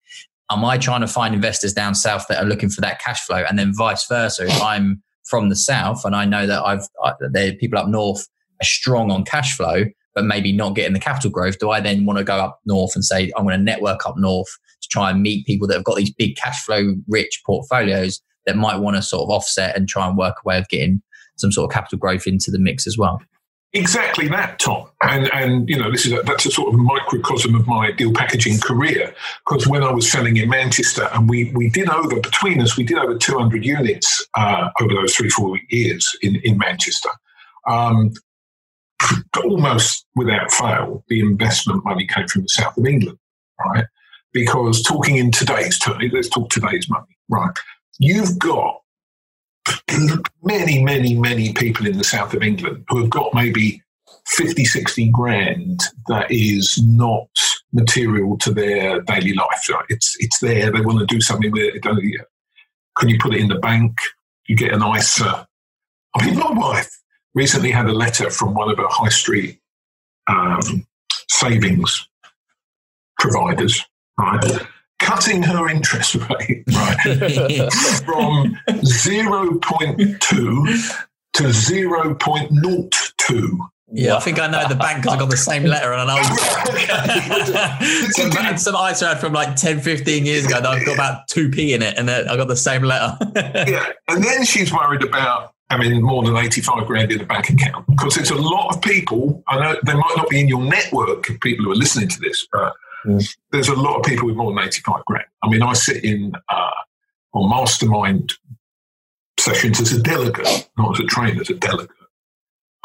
am 0.51 0.65
I 0.65 0.79
trying 0.79 1.01
to 1.01 1.09
find 1.09 1.35
investors 1.35 1.73
down 1.73 1.95
south 1.95 2.27
that 2.29 2.43
are 2.43 2.47
looking 2.47 2.69
for 2.69 2.81
that 2.81 3.01
cash 3.01 3.21
flow? 3.27 3.45
And 3.49 3.59
then 3.59 3.75
vice 3.75 4.07
versa, 4.07 4.47
if 4.47 4.63
I'm 4.63 5.03
from 5.25 5.49
the 5.49 5.57
south 5.57 6.05
and 6.05 6.15
I 6.15 6.25
know 6.25 6.47
that 6.47 6.63
I've 6.65 6.87
I, 7.03 7.15
there 7.33 7.53
people 7.55 7.79
up 7.79 7.89
north 7.89 8.29
are 8.61 8.65
strong 8.65 9.11
on 9.11 9.25
cash 9.25 9.57
flow, 9.57 9.85
but 10.15 10.25
maybe 10.25 10.53
not 10.53 10.77
getting 10.77 10.93
the 10.93 11.01
capital 11.01 11.31
growth, 11.31 11.59
do 11.59 11.71
I 11.71 11.81
then 11.81 12.07
want 12.07 12.19
to 12.19 12.25
go 12.25 12.37
up 12.37 12.61
north 12.65 12.95
and 12.95 13.05
say 13.05 13.33
I'm 13.37 13.45
going 13.45 13.59
to 13.59 13.65
network 13.65 14.07
up 14.07 14.17
north 14.17 14.49
try 14.97 15.11
and 15.11 15.21
meet 15.21 15.47
people 15.47 15.69
that 15.69 15.75
have 15.75 15.85
got 15.85 15.97
these 15.97 16.13
big 16.13 16.37
cash 16.37 16.65
flow 16.65 16.95
rich 17.07 17.43
portfolios 17.45 18.23
that 18.47 18.57
might 18.57 18.79
want 18.79 18.97
to 18.97 19.03
sort 19.03 19.23
of 19.23 19.31
offset 19.31 19.77
and 19.77 19.89
try 19.89 20.09
and 20.09 20.17
work 20.17 20.37
a 20.43 20.49
way 20.49 20.59
of 20.59 20.69
getting 20.69 21.03
some 21.37 21.53
sort 21.53 21.69
of 21.71 21.75
capital 21.75 21.99
growth 21.99 22.27
into 22.27 22.51
the 22.51 22.59
mix 22.59 22.87
as 22.87 22.97
well? 22.97 23.21
Exactly 23.75 24.27
that, 24.29 24.59
Tom. 24.59 24.87
And 25.03 25.31
and 25.35 25.69
you 25.69 25.77
know, 25.77 25.91
this 25.91 26.07
is 26.07 26.13
a, 26.13 26.23
that's 26.23 26.47
a 26.47 26.51
sort 26.51 26.73
of 26.73 26.81
microcosm 26.81 27.55
of 27.55 27.67
my 27.67 27.91
deal 27.93 28.11
packaging 28.15 28.59
career. 28.59 29.15
Because 29.47 29.67
when 29.67 29.83
I 29.83 29.93
was 29.93 30.11
selling 30.11 30.39
in 30.39 30.49
Manchester, 30.49 31.11
and 31.13 31.29
we 31.29 31.53
we 31.55 31.69
did 31.69 31.91
over 31.91 32.19
between 32.19 32.63
us, 32.63 32.79
we 32.79 32.85
did 32.85 32.97
over 32.97 33.19
200 33.19 33.67
units 33.67 34.27
uh, 34.35 34.71
over 34.81 34.95
those 34.95 35.15
three 35.15 35.29
four 35.29 35.59
years 35.69 36.17
in 36.23 36.37
in 36.37 36.57
Manchester. 36.57 37.11
Um, 37.69 38.13
almost 39.45 40.07
without 40.15 40.51
fail, 40.53 41.05
the 41.09 41.21
investment 41.21 41.85
money 41.85 42.07
came 42.07 42.29
from 42.29 42.43
the 42.43 42.49
south 42.49 42.79
of 42.79 42.87
England, 42.87 43.19
right? 43.75 43.85
Because 44.37 44.83
talking 44.83 45.17
in 45.17 45.31
today's 45.31 45.79
terms, 45.79 46.13
let's 46.13 46.29
talk 46.29 46.51
today's 46.51 46.91
money, 46.91 47.17
right? 47.31 47.57
You've 47.99 48.39
got 48.39 48.83
many, 50.43 50.85
many, 50.85 51.15
many 51.15 51.55
people 51.55 51.87
in 51.87 51.97
the 51.97 52.05
south 52.05 52.35
of 52.35 52.43
England 52.43 52.85
who 52.91 53.01
have 53.01 53.09
got 53.09 53.33
maybe 53.33 53.83
50, 54.27 54.67
60 54.67 55.11
grand 55.11 55.81
that 56.09 56.31
is 56.31 56.79
not 56.85 57.29
material 57.73 58.37
to 58.41 58.53
their 58.53 59.01
daily 59.01 59.33
life. 59.33 59.71
It's 59.89 60.15
it's 60.19 60.39
there. 60.41 60.71
They 60.71 60.83
want 60.83 60.99
to 60.99 61.07
do 61.07 61.23
something 61.23 61.51
with 61.51 61.75
it. 61.75 61.83
Can 62.99 63.09
you 63.09 63.19
put 63.19 63.35
it 63.35 63.41
in 63.41 63.49
the 63.49 63.59
bank? 63.59 63.97
You 64.49 64.57
get 64.57 64.75
an 64.75 64.83
ISA. 64.83 65.49
I 66.15 66.27
mean, 66.27 66.39
my 66.39 66.53
wife 66.53 66.91
recently 67.35 67.71
had 67.71 67.87
a 67.87 67.95
letter 67.95 68.29
from 68.29 68.53
one 68.53 68.71
of 68.71 68.77
her 68.77 68.89
high 68.91 69.09
street 69.09 69.61
um, 70.29 70.87
savings 71.31 72.07
providers, 73.19 73.83
right? 74.19 74.67
cutting 74.99 75.43
her 75.43 75.69
interest 75.69 76.15
rate 76.15 76.65
right 76.73 76.99
from 78.05 78.57
0.2 78.69 80.19
to 81.33 81.43
0.02. 81.43 83.59
Yeah, 83.93 84.17
I 84.17 84.21
think 84.21 84.41
I 84.41 84.49
know 84.49 84.67
the 84.67 84.75
bank 84.75 85.03
because 85.03 85.15
I 85.15 85.19
got 85.19 85.31
the 85.31 85.37
same 85.37 85.63
letter 85.63 85.93
and 85.93 86.11
I 86.11 86.17
know 86.17 86.23
some, 88.11 88.33
some 88.59 88.75
ISA 88.91 89.15
from 89.17 89.33
like 89.33 89.55
10, 89.55 89.79
15 89.81 90.27
years 90.27 90.47
ago 90.47 90.61
that 90.61 90.67
I've 90.67 90.85
got 90.85 90.95
about 90.95 91.29
2p 91.29 91.71
in 91.71 91.83
it 91.83 91.97
and 91.97 92.11
I 92.11 92.35
got 92.37 92.49
the 92.49 92.57
same 92.57 92.83
letter. 92.83 93.17
yeah, 93.37 93.93
and 94.09 94.25
then 94.25 94.45
she's 94.45 94.73
worried 94.73 95.05
about 95.05 95.53
having 95.71 96.03
more 96.03 96.25
than 96.25 96.37
85 96.37 96.85
grand 96.87 97.13
in 97.13 97.21
a 97.21 97.27
bank 97.27 97.49
account 97.51 97.87
because 97.87 98.17
it's 98.17 98.31
a 98.31 98.35
lot 98.35 98.75
of 98.75 98.83
people. 98.83 99.45
I 99.47 99.61
know 99.61 99.77
they 99.85 99.95
might 99.95 100.15
not 100.17 100.29
be 100.31 100.41
in 100.41 100.49
your 100.49 100.65
network 100.65 101.29
of 101.29 101.39
people 101.41 101.65
who 101.65 101.71
are 101.73 101.77
listening 101.77 102.09
to 102.09 102.19
this, 102.21 102.45
but 102.51 102.73
Mm. 103.05 103.37
There's 103.53 103.69
a 103.69 103.75
lot 103.75 103.97
of 103.99 104.05
people 104.05 104.27
with 104.27 104.37
more 104.37 104.53
than 104.53 104.65
85 104.65 105.05
grand. 105.07 105.27
I 105.43 105.49
mean, 105.49 105.63
I 105.63 105.73
sit 105.75 106.05
in 106.05 106.35
uh, 106.49 106.71
on 107.35 107.51
mastermind 107.51 108.35
sessions 109.39 109.81
as 109.81 109.93
a 109.93 110.03
delegate, 110.03 110.69
not 110.79 110.99
as 110.99 111.05
a 111.05 111.07
trainer, 111.07 111.41
as 111.41 111.51
a 111.51 111.55
delegate. 111.55 111.91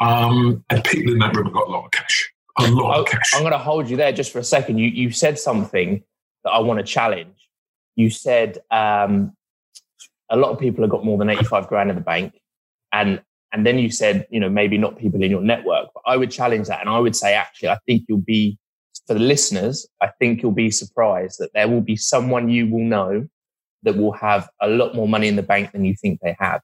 Um, 0.00 0.64
and 0.70 0.84
people 0.84 1.12
in 1.12 1.18
that 1.20 1.34
room 1.34 1.46
have 1.46 1.54
got 1.54 1.68
a 1.68 1.70
lot 1.70 1.84
of 1.86 1.90
cash. 1.92 2.32
A 2.58 2.70
lot 2.70 2.98
of 2.98 3.06
cash. 3.06 3.32
I'm 3.34 3.42
going 3.42 3.52
to 3.52 3.58
hold 3.58 3.88
you 3.88 3.96
there 3.96 4.12
just 4.12 4.32
for 4.32 4.38
a 4.38 4.44
second. 4.44 4.78
You, 4.78 4.88
you 4.88 5.10
said 5.10 5.38
something 5.38 6.02
that 6.44 6.50
I 6.50 6.58
want 6.60 6.80
to 6.80 6.84
challenge. 6.84 7.48
You 7.96 8.10
said 8.10 8.58
um, 8.70 9.34
a 10.28 10.36
lot 10.36 10.50
of 10.50 10.58
people 10.58 10.82
have 10.82 10.90
got 10.90 11.04
more 11.04 11.18
than 11.18 11.30
85 11.30 11.68
grand 11.68 11.90
in 11.90 11.96
the 11.96 12.02
bank. 12.02 12.34
And 12.92 13.22
and 13.52 13.66
then 13.66 13.78
you 13.78 13.90
said, 13.90 14.26
you 14.30 14.40
know, 14.40 14.48
maybe 14.48 14.78
not 14.78 14.98
people 14.98 15.22
in 15.22 15.30
your 15.30 15.42
network, 15.42 15.90
but 15.94 16.02
I 16.06 16.16
would 16.16 16.30
challenge 16.30 16.68
that. 16.68 16.80
And 16.80 16.88
I 16.88 16.98
would 16.98 17.14
say, 17.14 17.34
actually, 17.34 17.68
I 17.68 17.78
think 17.86 18.04
you'll 18.08 18.18
be 18.18 18.58
for 19.06 19.14
the 19.14 19.20
listeners, 19.20 19.86
I 20.00 20.08
think 20.18 20.42
you'll 20.42 20.52
be 20.52 20.70
surprised 20.70 21.38
that 21.38 21.52
there 21.54 21.68
will 21.68 21.80
be 21.80 21.96
someone 21.96 22.48
you 22.48 22.68
will 22.68 22.84
know 22.84 23.26
that 23.82 23.96
will 23.96 24.12
have 24.12 24.48
a 24.60 24.68
lot 24.68 24.94
more 24.94 25.08
money 25.08 25.28
in 25.28 25.36
the 25.36 25.42
bank 25.42 25.72
than 25.72 25.84
you 25.84 25.94
think 25.94 26.20
they 26.22 26.36
have. 26.38 26.60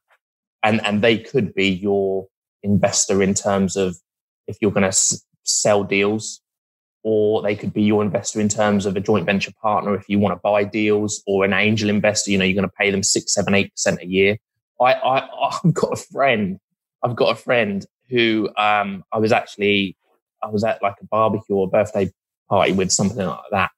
And, 0.62 0.84
and 0.84 1.02
they 1.02 1.18
could 1.18 1.54
be 1.54 1.68
your 1.68 2.26
investor 2.62 3.22
in 3.22 3.34
terms 3.34 3.76
of 3.76 3.96
if 4.46 4.56
you're 4.60 4.70
going 4.70 4.82
to 4.82 4.88
s- 4.88 5.24
sell 5.44 5.84
deals, 5.84 6.40
or 7.04 7.42
they 7.42 7.54
could 7.54 7.72
be 7.72 7.82
your 7.82 8.02
investor 8.02 8.40
in 8.40 8.48
terms 8.48 8.84
of 8.84 8.96
a 8.96 9.00
joint 9.00 9.24
venture 9.24 9.52
partner 9.62 9.94
if 9.94 10.08
you 10.08 10.18
want 10.18 10.34
to 10.36 10.40
buy 10.42 10.64
deals, 10.64 11.22
or 11.26 11.44
an 11.44 11.52
angel 11.52 11.88
investor. 11.88 12.30
You 12.30 12.38
know, 12.38 12.44
you're 12.44 12.60
going 12.60 12.68
to 12.68 12.74
pay 12.78 12.90
them 12.90 13.02
six, 13.02 13.34
seven, 13.34 13.54
eight 13.54 13.72
percent 13.72 14.00
a 14.02 14.06
year. 14.06 14.36
I, 14.80 14.94
I, 14.94 15.28
I've 15.64 15.74
got 15.74 15.92
a 15.92 15.96
friend. 15.96 16.58
I've 17.02 17.16
got 17.16 17.32
a 17.32 17.40
friend 17.40 17.84
who 18.08 18.48
um, 18.56 19.04
I 19.12 19.18
was 19.18 19.32
actually 19.32 19.96
I 20.42 20.48
was 20.48 20.64
at 20.64 20.82
like 20.82 20.96
a 21.00 21.06
barbecue 21.06 21.54
or 21.56 21.68
birthday 21.68 22.10
party 22.48 22.72
with 22.72 22.90
something 22.90 23.26
like 23.26 23.38
that. 23.50 23.70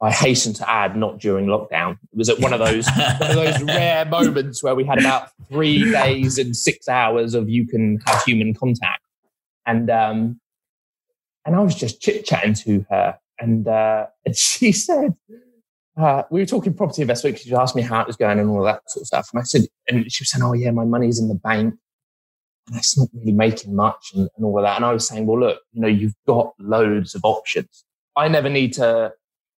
I 0.00 0.12
hasten 0.12 0.52
to 0.54 0.70
add, 0.70 0.96
not 0.96 1.18
during 1.18 1.46
lockdown. 1.46 1.92
It 1.92 2.16
was 2.16 2.28
at 2.28 2.38
one 2.38 2.52
of 2.52 2.60
those 2.60 2.86
one 3.18 3.30
of 3.30 3.36
those 3.36 3.62
rare 3.62 4.04
moments 4.04 4.62
where 4.62 4.74
we 4.74 4.84
had 4.84 4.98
about 5.00 5.30
three 5.48 5.90
days 5.90 6.38
and 6.38 6.56
six 6.56 6.88
hours 6.88 7.34
of 7.34 7.48
you 7.48 7.66
can 7.66 7.98
have 8.06 8.22
human 8.22 8.54
contact, 8.54 9.02
and 9.66 9.90
um, 9.90 10.40
and 11.44 11.56
I 11.56 11.60
was 11.60 11.74
just 11.74 12.00
chit 12.00 12.24
chatting 12.24 12.54
to 12.54 12.86
her, 12.90 13.18
and 13.40 13.66
uh, 13.66 14.06
and 14.24 14.36
she 14.36 14.70
said 14.70 15.16
uh, 15.96 16.22
we 16.30 16.40
were 16.40 16.46
talking 16.46 16.74
property 16.74 17.02
investment. 17.02 17.34
Because 17.34 17.48
she 17.48 17.54
asked 17.54 17.74
me 17.74 17.82
how 17.82 18.00
it 18.00 18.06
was 18.06 18.16
going 18.16 18.38
and 18.38 18.48
all 18.50 18.62
that 18.62 18.88
sort 18.88 19.02
of 19.02 19.08
stuff, 19.08 19.30
and 19.32 19.40
I 19.40 19.44
said, 19.44 19.62
and 19.88 20.10
she 20.12 20.22
was 20.22 20.30
saying, 20.30 20.44
"Oh 20.44 20.52
yeah, 20.52 20.70
my 20.70 20.84
money's 20.84 21.18
in 21.18 21.26
the 21.26 21.34
bank." 21.34 21.74
And 22.68 22.76
it's 22.76 22.98
not 22.98 23.08
really 23.14 23.32
making 23.32 23.74
much 23.74 24.12
and, 24.14 24.28
and, 24.36 24.44
all 24.44 24.58
of 24.58 24.64
that. 24.64 24.76
And 24.76 24.84
I 24.84 24.92
was 24.92 25.06
saying, 25.06 25.26
well, 25.26 25.40
look, 25.40 25.60
you 25.72 25.80
know, 25.80 25.88
you've 25.88 26.14
got 26.26 26.52
loads 26.58 27.14
of 27.14 27.22
options. 27.24 27.84
I 28.16 28.28
never 28.28 28.48
need 28.48 28.74
to, 28.74 29.12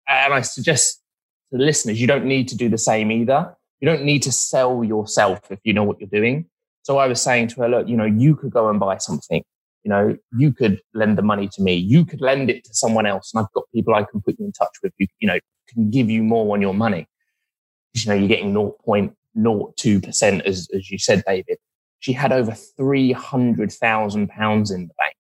and 0.09 0.35
I 0.35 0.41
suggest 0.43 1.01
to 1.51 1.59
the 1.59 1.65
listeners, 1.65 2.01
you 2.01 2.07
don't 2.07 2.27
need 2.27 2.49
to 2.49 2.57
do 2.57 2.69
the 2.69 2.79
same 2.79 3.11
either. 3.11 3.57
You 3.81 3.87
don't 3.87 4.05
need 4.05 4.23
to 4.25 4.33
sell 4.33 4.85
yourself 4.85 5.41
if 5.51 5.61
you 5.65 5.73
know 5.73 5.85
what 5.85 6.01
you're 6.01 6.09
doing. 6.11 6.47
So 6.83 6.99
I 6.99 7.07
was 7.07 7.21
saying 7.23 7.49
to 7.49 7.63
her, 7.63 7.69
look, 7.69 7.89
you 7.89 7.97
know, 7.97 8.05
you 8.05 8.35
could 8.37 8.51
go 8.51 8.69
and 8.69 8.81
buy 8.81 8.99
something. 8.99 9.43
You 9.85 9.91
know, 9.91 10.17
you 10.37 10.53
could 10.53 10.81
lend 10.93 11.17
the 11.17 11.23
money 11.23 11.49
to 11.49 11.63
me. 11.63 11.75
You 11.75 12.05
could 12.05 12.21
lend 12.21 12.51
it 12.51 12.65
to 12.65 12.75
someone 12.75 13.07
else. 13.07 13.33
And 13.33 13.41
I've 13.43 13.53
got 13.55 13.65
people 13.75 13.95
I 13.95 14.03
can 14.03 14.21
put 14.21 14.39
you 14.39 14.47
in 14.47 14.53
touch 14.53 14.77
with 14.83 14.93
who, 14.99 15.07
you 15.21 15.29
know, 15.29 15.39
can 15.69 15.91
give 15.91 16.11
you 16.11 16.23
more 16.23 16.53
on 16.53 16.61
your 16.61 16.75
money. 16.75 17.07
You 17.95 18.11
know, 18.11 18.15
you're 18.15 18.29
getting 18.29 18.53
0.02% 18.53 20.41
as, 20.43 20.69
as 20.75 20.91
you 20.91 20.99
said, 20.99 21.23
David 21.27 21.59
she 22.01 22.13
had 22.13 22.33
over 22.33 22.53
three 22.53 23.13
hundred 23.13 23.73
thousand 23.73 24.29
pounds 24.29 24.71
in 24.71 24.89
the 24.89 24.95
bank. 24.99 25.15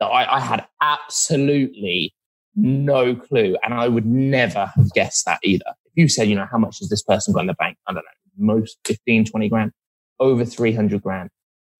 That 0.00 0.06
I, 0.06 0.36
I, 0.36 0.40
had 0.40 0.66
absolutely 0.82 2.14
no 2.54 3.14
clue, 3.14 3.56
and 3.62 3.72
I 3.72 3.88
would 3.88 4.06
never 4.06 4.66
have 4.76 4.92
guessed 4.92 5.24
that 5.24 5.38
either. 5.42 5.64
If 5.86 5.92
you 5.94 6.08
said, 6.08 6.28
you 6.28 6.34
know, 6.34 6.46
how 6.50 6.58
much 6.58 6.80
has 6.80 6.90
this 6.90 7.02
person 7.02 7.32
got 7.32 7.40
in 7.40 7.46
the 7.46 7.54
bank? 7.54 7.78
I 7.86 7.92
don't 7.92 8.04
know, 8.04 8.54
most 8.54 8.78
15, 8.84 9.24
20 9.24 9.48
grand, 9.48 9.72
over 10.20 10.44
three 10.44 10.72
hundred 10.72 11.02
grand, 11.02 11.30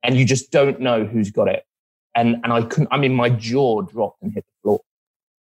and 0.03 0.16
you 0.16 0.24
just 0.24 0.51
don't 0.51 0.81
know 0.81 1.05
who's 1.05 1.31
got 1.31 1.49
it. 1.49 1.64
And 2.14 2.37
and 2.43 2.53
I 2.53 2.62
couldn't. 2.62 2.89
I 2.91 2.99
mean, 2.99 3.14
my 3.14 3.29
jaw 3.29 3.83
dropped 3.83 4.22
and 4.22 4.33
hit 4.33 4.45
the 4.45 4.62
floor. 4.62 4.81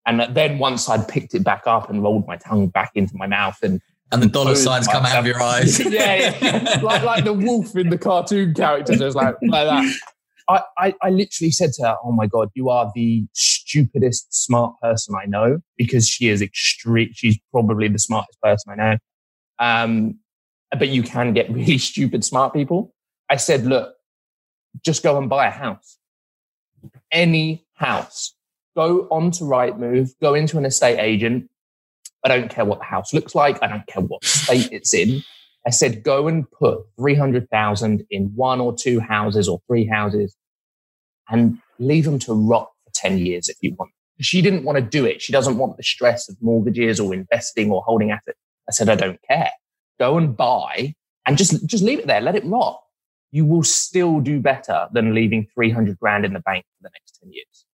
And 0.05 0.35
then 0.35 0.59
once 0.59 0.89
I'd 0.89 1.07
picked 1.07 1.33
it 1.33 1.43
back 1.43 1.63
up 1.65 1.89
and 1.89 2.03
rolled 2.03 2.27
my 2.27 2.35
tongue 2.35 2.67
back 2.67 2.91
into 2.95 3.15
my 3.15 3.27
mouth 3.27 3.57
and 3.61 3.79
and 4.13 4.21
the 4.21 4.27
dollar 4.27 4.55
signs 4.55 4.87
come 4.87 5.05
out 5.05 5.17
of 5.17 5.25
your 5.25 5.41
eyes. 5.41 5.79
yeah, 5.91 6.37
yeah. 6.39 6.79
like 6.83 7.01
like 7.03 7.23
the 7.23 7.33
wolf 7.33 7.75
in 7.75 7.89
the 7.89 7.97
cartoon 7.97 8.53
characters. 8.53 9.01
It 9.01 9.05
was 9.05 9.15
like 9.15 9.35
like 9.41 9.67
that. 9.67 9.95
I, 10.47 10.61
I, 10.77 10.93
I 11.01 11.09
literally 11.09 11.51
said 11.51 11.71
to 11.73 11.83
her, 11.83 11.95
"Oh 12.03 12.11
my 12.11 12.27
god, 12.27 12.49
you 12.53 12.69
are 12.69 12.91
the 12.93 13.25
stupidest 13.33 14.33
smart 14.33 14.75
person 14.81 15.15
I 15.15 15.25
know," 15.25 15.59
because 15.77 16.07
she 16.07 16.29
is 16.29 16.41
extreme. 16.41 17.09
She's 17.13 17.39
probably 17.51 17.87
the 17.87 17.99
smartest 17.99 18.39
person 18.41 18.71
I 18.71 18.75
know. 18.75 18.97
Um, 19.59 20.19
but 20.77 20.89
you 20.89 21.01
can 21.01 21.33
get 21.33 21.49
really 21.49 21.77
stupid 21.89 22.23
smart 22.23 22.53
people. 22.53 22.93
I 23.29 23.37
said, 23.37 23.65
"Look, 23.65 23.95
just 24.85 25.01
go 25.01 25.17
and 25.17 25.27
buy 25.27 25.47
a 25.47 25.51
house, 25.51 25.97
any 27.11 27.65
house. 27.73 28.35
Go 28.75 29.07
on 29.11 29.31
to 29.31 29.43
Rightmove, 29.43 30.11
go 30.21 30.33
into 30.33 30.57
an 30.57 30.65
estate 30.65 30.99
agent, 30.99 31.49
I 32.23 32.29
don't 32.29 32.49
care 32.49 32.65
what 32.65 32.79
the 32.79 32.85
house 32.85 33.13
looks 33.13 33.35
like. 33.35 33.61
I 33.61 33.67
don't 33.67 33.85
care 33.87 34.01
what 34.01 34.23
state 34.23 34.69
it's 34.71 34.93
in. 34.93 35.23
I 35.65 35.69
said, 35.69 36.03
go 36.03 36.27
and 36.27 36.49
put 36.51 36.79
300,000 36.97 38.05
in 38.09 38.31
one 38.35 38.59
or 38.59 38.75
two 38.75 38.99
houses 38.99 39.47
or 39.47 39.61
three 39.67 39.85
houses 39.85 40.35
and 41.29 41.57
leave 41.79 42.05
them 42.05 42.19
to 42.19 42.33
rot 42.33 42.69
for 42.85 42.91
10 42.93 43.17
years 43.17 43.47
if 43.49 43.57
you 43.61 43.75
want. 43.77 43.91
She 44.19 44.41
didn't 44.41 44.63
want 44.63 44.77
to 44.77 44.81
do 44.81 45.05
it. 45.05 45.21
She 45.21 45.31
doesn't 45.31 45.57
want 45.57 45.77
the 45.77 45.83
stress 45.83 46.29
of 46.29 46.37
mortgages 46.41 46.99
or 46.99 47.13
investing 47.13 47.71
or 47.71 47.81
holding 47.83 48.11
assets. 48.11 48.37
I 48.69 48.71
said, 48.71 48.89
I 48.89 48.95
don't 48.95 49.19
care. 49.27 49.51
Go 49.99 50.17
and 50.17 50.35
buy 50.35 50.95
and 51.25 51.37
just, 51.37 51.65
just 51.65 51.83
leave 51.83 51.99
it 51.99 52.07
there. 52.07 52.21
Let 52.21 52.35
it 52.35 52.45
rot. 52.45 52.79
You 53.31 53.45
will 53.45 53.63
still 53.63 54.19
do 54.19 54.39
better 54.39 54.87
than 54.93 55.15
leaving 55.15 55.47
300 55.53 55.97
grand 55.97 56.25
in 56.25 56.33
the 56.33 56.39
bank 56.41 56.65
for 56.77 56.87
the 56.87 56.91
next 56.93 57.19
10 57.21 57.33
years. 57.33 57.65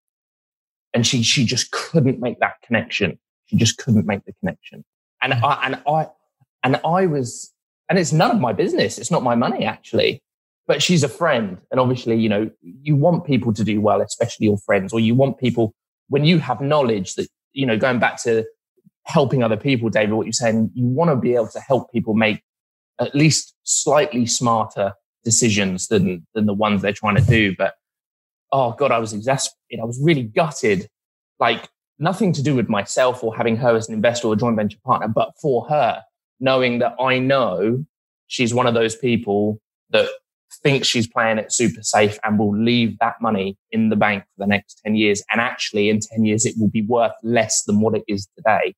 And 0.94 1.06
she, 1.06 1.22
she 1.22 1.44
just 1.44 1.70
couldn't 1.70 2.20
make 2.20 2.40
that 2.40 2.54
connection. 2.64 3.18
She 3.50 3.56
just 3.56 3.78
couldn't 3.78 4.06
make 4.06 4.24
the 4.24 4.32
connection. 4.40 4.84
And. 5.20 5.34
I, 5.34 5.60
and 5.64 5.82
I, 5.86 6.06
and 6.62 6.80
I 6.84 7.06
was, 7.06 7.52
and 7.88 7.98
it's 7.98 8.12
none 8.12 8.30
of 8.30 8.40
my 8.40 8.52
business. 8.52 8.98
It's 8.98 9.10
not 9.10 9.22
my 9.22 9.34
money 9.34 9.64
actually, 9.64 10.22
but 10.66 10.82
she's 10.82 11.02
a 11.02 11.08
friend. 11.08 11.58
And 11.70 11.80
obviously, 11.80 12.16
you 12.16 12.28
know, 12.28 12.50
you 12.62 12.96
want 12.96 13.24
people 13.24 13.52
to 13.54 13.64
do 13.64 13.80
well, 13.80 14.00
especially 14.00 14.46
your 14.46 14.58
friends, 14.58 14.92
or 14.92 15.00
you 15.00 15.14
want 15.14 15.38
people 15.38 15.74
when 16.08 16.24
you 16.24 16.38
have 16.38 16.60
knowledge 16.60 17.14
that, 17.14 17.28
you 17.52 17.66
know, 17.66 17.76
going 17.76 17.98
back 17.98 18.22
to 18.22 18.44
helping 19.04 19.42
other 19.42 19.56
people, 19.56 19.88
David, 19.88 20.12
what 20.12 20.26
you're 20.26 20.32
saying, 20.32 20.70
you 20.74 20.86
want 20.86 21.10
to 21.10 21.16
be 21.16 21.34
able 21.34 21.48
to 21.48 21.60
help 21.60 21.90
people 21.92 22.14
make 22.14 22.42
at 23.00 23.14
least 23.14 23.54
slightly 23.64 24.26
smarter 24.26 24.92
decisions 25.24 25.88
than, 25.88 26.26
than 26.34 26.46
the 26.46 26.54
ones 26.54 26.82
they're 26.82 26.92
trying 26.92 27.16
to 27.16 27.22
do. 27.22 27.54
But 27.56 27.74
oh 28.52 28.72
God, 28.72 28.92
I 28.92 28.98
was 28.98 29.12
exasperated. 29.12 29.80
I 29.82 29.84
was 29.84 30.00
really 30.02 30.24
gutted. 30.24 30.88
Like 31.38 31.68
nothing 32.00 32.32
to 32.32 32.42
do 32.42 32.56
with 32.56 32.68
myself 32.68 33.22
or 33.22 33.36
having 33.36 33.56
her 33.56 33.76
as 33.76 33.88
an 33.88 33.94
investor 33.94 34.28
or 34.28 34.32
a 34.32 34.36
joint 34.36 34.56
venture 34.56 34.78
partner, 34.84 35.06
but 35.06 35.32
for 35.40 35.66
her, 35.68 36.02
knowing 36.40 36.78
that 36.80 36.94
I 36.98 37.18
know 37.18 37.84
she's 38.26 38.54
one 38.54 38.66
of 38.66 38.74
those 38.74 38.96
people 38.96 39.60
that 39.90 40.08
thinks 40.62 40.88
she's 40.88 41.06
playing 41.06 41.38
it 41.38 41.52
super 41.52 41.82
safe 41.82 42.18
and 42.24 42.38
will 42.38 42.56
leave 42.56 42.98
that 42.98 43.14
money 43.20 43.56
in 43.70 43.88
the 43.90 43.96
bank 43.96 44.24
for 44.24 44.44
the 44.44 44.46
next 44.46 44.80
10 44.84 44.96
years. 44.96 45.22
And 45.30 45.40
actually, 45.40 45.90
in 45.90 46.00
10 46.00 46.24
years, 46.24 46.46
it 46.46 46.54
will 46.58 46.70
be 46.70 46.82
worth 46.82 47.12
less 47.22 47.62
than 47.64 47.80
what 47.80 47.94
it 47.94 48.02
is 48.08 48.26
today. 48.36 48.74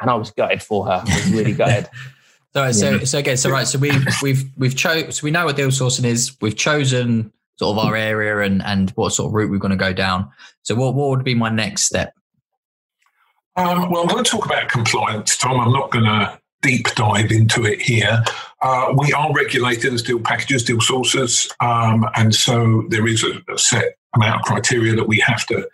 And 0.00 0.10
I 0.10 0.14
was 0.14 0.30
gutted 0.30 0.62
for 0.62 0.86
her. 0.86 1.02
I 1.04 1.14
was 1.14 1.30
really 1.32 1.52
gutted. 1.54 1.88
so, 2.52 2.72
so, 2.72 2.98
so 2.98 3.18
again, 3.18 3.36
so 3.36 3.50
right, 3.50 3.66
so 3.66 3.78
we've 3.78 4.04
we've 4.22 4.44
we've 4.56 4.76
chosen. 4.76 5.12
So 5.12 5.24
we 5.24 5.30
know 5.30 5.46
what 5.46 5.56
deal 5.56 5.68
sourcing 5.68 6.04
is. 6.04 6.36
We've 6.40 6.56
chosen 6.56 7.32
sort 7.58 7.76
of 7.76 7.84
our 7.84 7.96
area 7.96 8.40
and 8.40 8.62
and 8.62 8.90
what 8.90 9.12
sort 9.12 9.28
of 9.28 9.34
route 9.34 9.50
we're 9.50 9.58
going 9.58 9.70
to 9.70 9.76
go 9.76 9.92
down. 9.92 10.30
So, 10.62 10.74
what 10.74 10.94
what 10.94 11.10
would 11.10 11.24
be 11.24 11.34
my 11.34 11.50
next 11.50 11.82
step? 11.82 12.14
Um, 13.56 13.90
well, 13.90 14.02
I'm 14.02 14.08
going 14.08 14.22
to 14.22 14.30
talk 14.30 14.46
about 14.46 14.68
compliance, 14.68 15.36
Tom. 15.36 15.58
I'm 15.58 15.72
not 15.72 15.90
going 15.90 16.04
to 16.04 16.38
deep 16.62 16.86
dive 16.94 17.32
into 17.32 17.64
it 17.64 17.80
here. 17.80 18.22
Uh, 18.62 18.92
we 18.96 19.12
are 19.12 19.32
regulated 19.32 19.92
as 19.92 20.02
deal 20.02 20.20
packages, 20.20 20.64
deal 20.64 20.80
sources, 20.80 21.48
um, 21.60 22.06
and 22.14 22.34
so 22.34 22.84
there 22.88 23.06
is 23.06 23.24
a, 23.24 23.52
a, 23.52 23.58
set 23.58 23.96
amount 24.14 24.40
of 24.40 24.42
criteria 24.42 24.94
that 24.94 25.06
we 25.06 25.18
have 25.20 25.44
to 25.46 25.68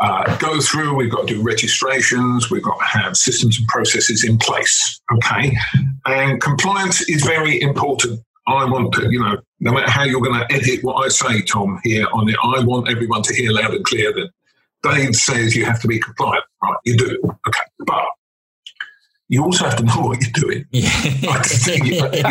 uh, 0.00 0.36
go 0.36 0.60
through. 0.60 0.94
We've 0.94 1.10
got 1.10 1.26
to 1.26 1.34
do 1.34 1.42
registrations. 1.42 2.50
We've 2.50 2.62
got 2.62 2.78
to 2.78 2.84
have 2.84 3.16
systems 3.16 3.58
and 3.58 3.66
processes 3.68 4.24
in 4.24 4.36
place. 4.38 5.00
Okay, 5.14 5.56
and 6.06 6.40
compliance 6.40 7.08
is 7.08 7.24
very 7.24 7.60
important. 7.60 8.20
I 8.46 8.64
want 8.64 8.92
to, 8.94 9.10
you 9.10 9.20
know, 9.20 9.36
no 9.60 9.72
matter 9.72 9.90
how 9.90 10.04
you're 10.04 10.20
going 10.20 10.40
to 10.40 10.52
edit 10.52 10.82
what 10.82 11.04
I 11.04 11.08
say, 11.08 11.42
Tom, 11.42 11.80
here 11.84 12.06
on 12.12 12.28
it, 12.28 12.36
I 12.42 12.64
want 12.64 12.90
everyone 12.90 13.22
to 13.22 13.34
hear 13.34 13.52
loud 13.52 13.72
and 13.72 13.84
clear 13.84 14.12
that 14.12 14.30
Dave 14.82 15.14
says 15.14 15.54
you 15.54 15.64
have 15.64 15.80
to 15.82 15.88
be 15.88 16.00
compliant. 16.00 16.44
Right, 16.62 16.76
you 16.84 16.96
do. 16.96 17.20
Okay, 17.24 17.60
but 17.86 18.04
you 19.28 19.42
also 19.42 19.64
have 19.64 19.76
to 19.76 19.84
know 19.84 20.00
what 20.00 20.20
you're 20.20 20.30
doing. 20.32 20.66
Yeah. 20.72 20.90
bring, 21.64 21.84
me 21.84 21.98
a, 21.98 22.10
bring, 22.10 22.22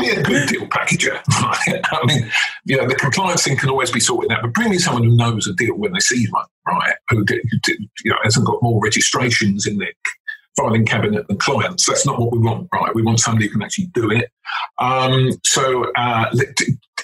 me 0.00 0.10
a, 0.10 0.22
good 0.22 0.48
deal 0.48 0.66
packager. 0.66 1.20
Right? 1.42 1.80
I 1.90 2.04
mean, 2.04 2.30
you 2.64 2.76
know, 2.76 2.86
the 2.86 2.94
compliance 2.94 3.44
thing 3.44 3.56
can 3.56 3.70
always 3.70 3.90
be 3.90 4.00
sorted 4.00 4.30
out, 4.30 4.42
but 4.42 4.52
bring 4.52 4.68
me 4.70 4.78
someone 4.78 5.04
who 5.04 5.16
knows 5.16 5.46
a 5.46 5.54
deal 5.54 5.74
when 5.74 5.92
they 5.92 6.00
see 6.00 6.26
one, 6.30 6.44
right? 6.66 6.94
Who, 7.08 7.24
you 7.68 8.10
know, 8.10 8.16
hasn't 8.22 8.46
got 8.46 8.62
more 8.62 8.82
registrations 8.82 9.66
in 9.66 9.78
their 9.78 9.92
filing 10.56 10.84
cabinet 10.84 11.26
than 11.28 11.38
clients. 11.38 11.86
That's 11.86 12.06
not 12.06 12.18
what 12.18 12.32
we 12.32 12.38
want, 12.38 12.68
right? 12.72 12.94
We 12.94 13.02
want 13.02 13.20
somebody 13.20 13.46
who 13.46 13.52
can 13.52 13.62
actually 13.62 13.86
do 13.86 14.10
it. 14.10 14.30
Um, 14.78 15.30
so 15.44 15.90
uh, 15.96 16.26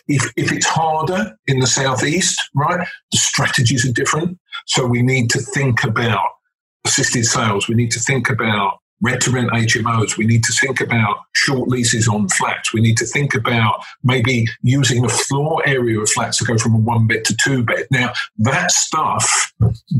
if, 0.06 0.32
if 0.36 0.52
it's 0.52 0.66
harder 0.66 1.36
in 1.46 1.60
the 1.60 1.66
southeast, 1.66 2.38
right, 2.54 2.86
the 3.12 3.18
strategies 3.18 3.88
are 3.88 3.92
different. 3.92 4.38
So 4.66 4.86
we 4.86 5.02
need 5.02 5.30
to 5.30 5.40
think 5.40 5.84
about 5.84 6.28
assisted 6.84 7.24
sales. 7.24 7.68
We 7.68 7.74
need 7.74 7.90
to 7.92 8.00
think 8.00 8.28
about 8.28 8.77
rent 9.00 9.22
to 9.22 9.30
rent 9.30 9.50
HMOs. 9.50 10.16
We 10.16 10.26
need 10.26 10.44
to 10.44 10.52
think 10.52 10.80
about 10.80 11.18
short 11.34 11.68
leases 11.68 12.08
on 12.08 12.28
flats. 12.28 12.72
We 12.72 12.80
need 12.80 12.96
to 12.98 13.06
think 13.06 13.34
about 13.34 13.84
maybe 14.02 14.46
using 14.62 15.02
the 15.02 15.08
floor 15.08 15.62
area 15.66 16.00
of 16.00 16.08
flats 16.10 16.38
to 16.38 16.44
go 16.44 16.58
from 16.58 16.74
a 16.74 16.78
one 16.78 17.06
bed 17.06 17.24
to 17.26 17.36
two 17.36 17.64
bed. 17.64 17.86
Now, 17.90 18.12
that 18.38 18.70
stuff 18.70 19.52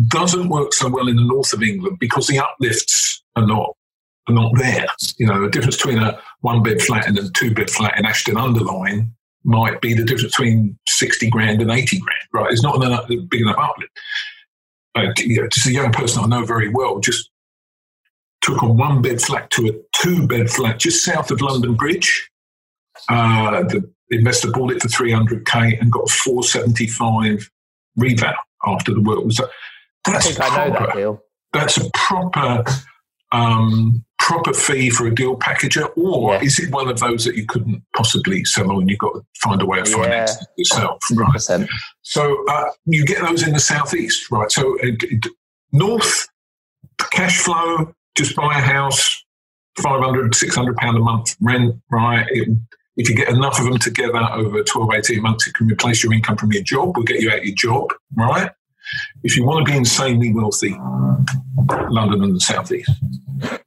doesn't 0.08 0.48
work 0.48 0.72
so 0.72 0.88
well 0.88 1.08
in 1.08 1.16
the 1.16 1.24
north 1.24 1.52
of 1.52 1.62
England 1.62 1.98
because 2.00 2.26
the 2.26 2.38
uplifts 2.38 3.22
are 3.36 3.46
not 3.46 3.74
are 4.28 4.34
not 4.34 4.52
there. 4.56 4.86
You 5.18 5.26
know, 5.26 5.40
the 5.40 5.50
difference 5.50 5.76
between 5.76 5.98
a 5.98 6.20
one 6.40 6.62
bed 6.62 6.82
flat 6.82 7.06
and 7.06 7.18
a 7.18 7.30
two 7.30 7.54
bed 7.54 7.70
flat 7.70 7.98
in 7.98 8.04
Ashton-under-Lyne 8.04 9.14
might 9.44 9.80
be 9.80 9.94
the 9.94 10.04
difference 10.04 10.36
between 10.36 10.78
60 10.86 11.30
grand 11.30 11.62
and 11.62 11.70
80 11.70 12.00
grand, 12.00 12.20
right? 12.34 12.52
It's 12.52 12.62
not 12.62 12.76
a 12.76 13.26
big 13.30 13.40
enough 13.40 13.56
uplift 13.58 13.90
uh, 14.98 15.12
you 15.18 15.40
know, 15.40 15.48
just 15.48 15.66
a 15.66 15.72
young 15.72 15.92
person 15.92 16.24
I 16.24 16.26
know 16.26 16.44
very 16.44 16.68
well, 16.68 16.98
just 17.00 17.30
took 18.40 18.62
a 18.62 18.66
one 18.66 19.02
bed 19.02 19.20
flat 19.20 19.50
to 19.50 19.68
a 19.68 19.72
two 19.96 20.26
bed 20.26 20.50
flat 20.50 20.78
just 20.78 21.04
south 21.04 21.30
of 21.30 21.40
London 21.40 21.74
Bridge. 21.74 22.30
Uh, 23.08 23.62
the 23.62 23.88
investor 24.10 24.50
bought 24.50 24.72
it 24.72 24.82
for 24.82 24.88
300k 24.88 25.80
and 25.80 25.92
got 25.92 26.08
475 26.08 27.50
reval 27.96 28.32
after 28.66 28.94
the 28.94 29.00
work 29.00 29.24
was 29.24 29.36
done. 29.36 29.48
That's 30.04 30.26
I 30.26 30.30
think 30.30 30.38
proper, 30.38 30.60
I 30.60 30.68
know 30.68 30.74
that 30.74 30.94
deal. 30.94 31.22
That's 31.52 31.76
a 31.78 31.90
proper 31.94 32.64
um, 33.32 34.04
proper 34.18 34.52
fee 34.52 34.90
for 34.90 35.06
a 35.06 35.14
deal 35.14 35.36
packager, 35.36 35.90
or 35.96 36.34
yeah. 36.34 36.42
is 36.42 36.58
it 36.58 36.70
one 36.70 36.88
of 36.88 36.98
those 36.98 37.24
that 37.24 37.36
you 37.36 37.46
couldn't 37.46 37.82
possibly 37.94 38.44
sell 38.44 38.70
on? 38.70 38.88
You've 38.88 38.98
got 38.98 39.14
to 39.14 39.22
find 39.42 39.62
a 39.62 39.66
way 39.66 39.80
of 39.80 39.88
financing 39.88 40.38
yeah. 40.40 40.54
yourself, 40.56 40.98
right? 41.12 41.66
So 42.02 42.44
uh, 42.48 42.70
you 42.86 43.04
get 43.04 43.22
those 43.22 43.46
in 43.46 43.52
the 43.54 43.60
southeast, 43.60 44.30
right? 44.30 44.50
So 44.50 44.78
uh, 44.80 44.92
north, 45.72 46.28
cash 47.10 47.38
flow, 47.38 47.92
just 48.18 48.34
buy 48.36 48.58
a 48.58 48.60
house, 48.60 49.24
500, 49.78 50.34
600 50.34 50.76
pound 50.76 50.96
a 50.96 51.00
month 51.00 51.36
rent, 51.40 51.76
right? 51.90 52.26
It, 52.30 52.48
if 52.96 53.08
you 53.08 53.14
get 53.14 53.28
enough 53.28 53.60
of 53.60 53.64
them 53.64 53.78
together 53.78 54.18
over 54.32 54.62
12, 54.62 54.92
18 54.92 55.22
months, 55.22 55.46
it 55.46 55.54
can 55.54 55.68
replace 55.68 56.02
your 56.02 56.12
income 56.12 56.36
from 56.36 56.52
your 56.52 56.64
job, 56.64 56.96
We'll 56.96 57.04
get 57.04 57.20
you 57.20 57.30
out 57.30 57.44
your 57.44 57.54
job, 57.54 57.92
right? 58.16 58.50
If 59.22 59.36
you 59.36 59.44
want 59.44 59.64
to 59.64 59.72
be 59.72 59.76
insanely 59.76 60.32
wealthy, 60.34 60.76
London 61.90 62.24
and 62.24 62.34
the 62.34 62.40
southeast. 62.40 62.90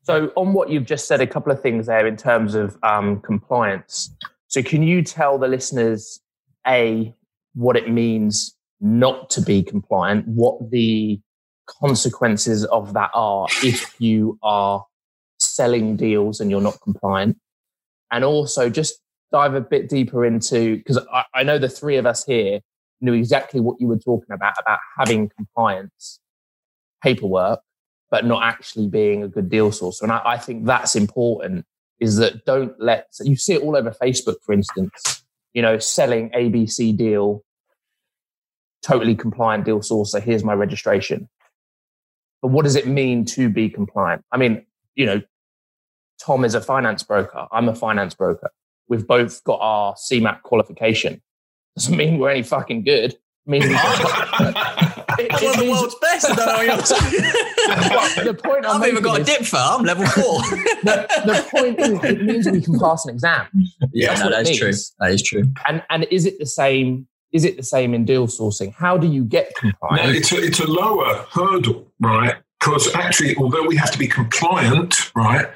So, 0.03 0.31
on 0.35 0.53
what 0.53 0.69
you've 0.69 0.85
just 0.85 1.07
said, 1.07 1.21
a 1.21 1.27
couple 1.27 1.51
of 1.51 1.61
things 1.61 1.85
there 1.85 2.05
in 2.05 2.17
terms 2.17 2.55
of 2.55 2.77
um, 2.83 3.21
compliance. 3.21 4.13
So, 4.47 4.61
can 4.61 4.83
you 4.83 5.01
tell 5.01 5.37
the 5.37 5.47
listeners, 5.47 6.19
A, 6.67 7.15
what 7.53 7.77
it 7.77 7.89
means 7.89 8.55
not 8.81 9.29
to 9.29 9.41
be 9.41 9.63
compliant, 9.63 10.27
what 10.27 10.71
the 10.71 11.21
consequences 11.67 12.65
of 12.65 12.93
that 12.93 13.11
are 13.13 13.47
if 13.63 13.95
you 13.99 14.37
are 14.43 14.85
selling 15.39 15.95
deals 15.95 16.39
and 16.39 16.51
you're 16.51 16.61
not 16.61 16.79
compliant? 16.81 17.37
And 18.11 18.23
also, 18.23 18.69
just 18.69 18.99
dive 19.31 19.53
a 19.53 19.61
bit 19.61 19.89
deeper 19.89 20.25
into, 20.25 20.77
because 20.77 20.97
I, 21.13 21.23
I 21.33 21.43
know 21.43 21.57
the 21.57 21.69
three 21.69 21.95
of 21.97 22.05
us 22.05 22.25
here 22.25 22.59
knew 22.99 23.13
exactly 23.13 23.59
what 23.59 23.79
you 23.79 23.87
were 23.87 23.97
talking 23.97 24.33
about, 24.33 24.53
about 24.59 24.79
having 24.97 25.29
compliance 25.29 26.19
paperwork, 27.01 27.61
but 28.09 28.25
not 28.25 28.43
actually 28.43 28.87
being 28.87 29.23
a 29.23 29.27
good 29.27 29.49
deal 29.49 29.71
source. 29.71 30.01
And 30.01 30.11
I, 30.11 30.21
I 30.25 30.37
think 30.37 30.65
that's 30.65 30.95
important 30.95 31.65
is 31.99 32.17
that 32.17 32.45
don't 32.45 32.73
let, 32.79 33.07
so 33.11 33.23
you 33.23 33.35
see 33.35 33.53
it 33.53 33.61
all 33.61 33.77
over 33.77 33.91
Facebook, 33.91 34.35
for 34.43 34.53
instance, 34.53 35.23
you 35.53 35.61
know, 35.61 35.77
selling 35.79 36.29
ABC 36.31 36.95
deal, 36.97 37.43
totally 38.83 39.15
compliant 39.15 39.65
deal 39.65 39.81
source. 39.81 40.11
So 40.11 40.19
here's 40.19 40.43
my 40.43 40.53
registration. 40.53 41.29
But 42.41 42.49
what 42.49 42.63
does 42.63 42.75
it 42.75 42.87
mean 42.87 43.25
to 43.25 43.49
be 43.49 43.69
compliant? 43.69 44.23
I 44.31 44.37
mean, 44.37 44.65
you 44.95 45.05
know, 45.05 45.21
Tom 46.23 46.43
is 46.45 46.55
a 46.55 46.61
finance 46.61 47.03
broker. 47.03 47.47
I'm 47.51 47.69
a 47.69 47.75
finance 47.75 48.13
broker. 48.13 48.51
We've 48.87 49.05
both 49.05 49.43
got 49.43 49.59
our 49.61 49.95
CeMAP 49.95 50.41
qualification 50.41 51.21
doesn't 51.75 51.95
mean 51.95 52.19
we're 52.19 52.29
any 52.29 52.43
fucking 52.43 52.83
good. 52.83 53.13
It 53.13 53.19
means 53.45 53.65
we 53.65 53.73
it, 53.73 53.77
I'm 53.77 55.43
one 55.43 55.53
of 55.53 55.59
the 55.59 55.69
world's 55.71 55.95
best. 55.95 56.29
I 56.29 56.35
don't 56.35 56.67
know 56.67 58.31
the 58.31 58.33
point 58.33 58.65
I've 58.65 58.87
even 58.87 59.03
got 59.03 59.21
a 59.21 59.23
dip 59.23 59.43
for. 59.43 59.57
I'm 59.57 59.83
level 59.83 60.05
four. 60.07 60.39
the, 60.83 61.07
the, 61.25 61.47
point 61.49 61.79
is, 61.79 62.03
it 62.03 62.21
means 62.21 62.51
we 62.51 62.61
can 62.61 62.79
pass 62.79 63.05
an 63.05 63.13
exam. 63.13 63.47
Yeah, 63.93 64.13
no, 64.15 64.29
that 64.29 64.47
is 64.47 64.57
true. 64.57 64.73
That 64.99 65.11
is 65.11 65.23
true. 65.23 65.51
And 65.67 65.83
and 65.89 66.05
is 66.11 66.25
it 66.25 66.39
the 66.39 66.45
same? 66.45 67.07
Is 67.31 67.45
it 67.45 67.57
the 67.57 67.63
same 67.63 67.93
in 67.93 68.05
deal 68.05 68.27
sourcing? 68.27 68.73
How 68.73 68.97
do 68.97 69.07
you 69.07 69.23
get 69.23 69.55
compliant? 69.55 70.05
No, 70.05 70.11
it's 70.11 70.31
a, 70.31 70.43
it's 70.43 70.59
a 70.59 70.67
lower 70.67 71.25
hurdle, 71.31 71.91
right? 71.99 72.35
Because 72.59 72.93
actually, 72.93 73.35
although 73.37 73.65
we 73.65 73.75
have 73.77 73.91
to 73.91 73.97
be 73.97 74.07
compliant, 74.07 75.15
right, 75.15 75.47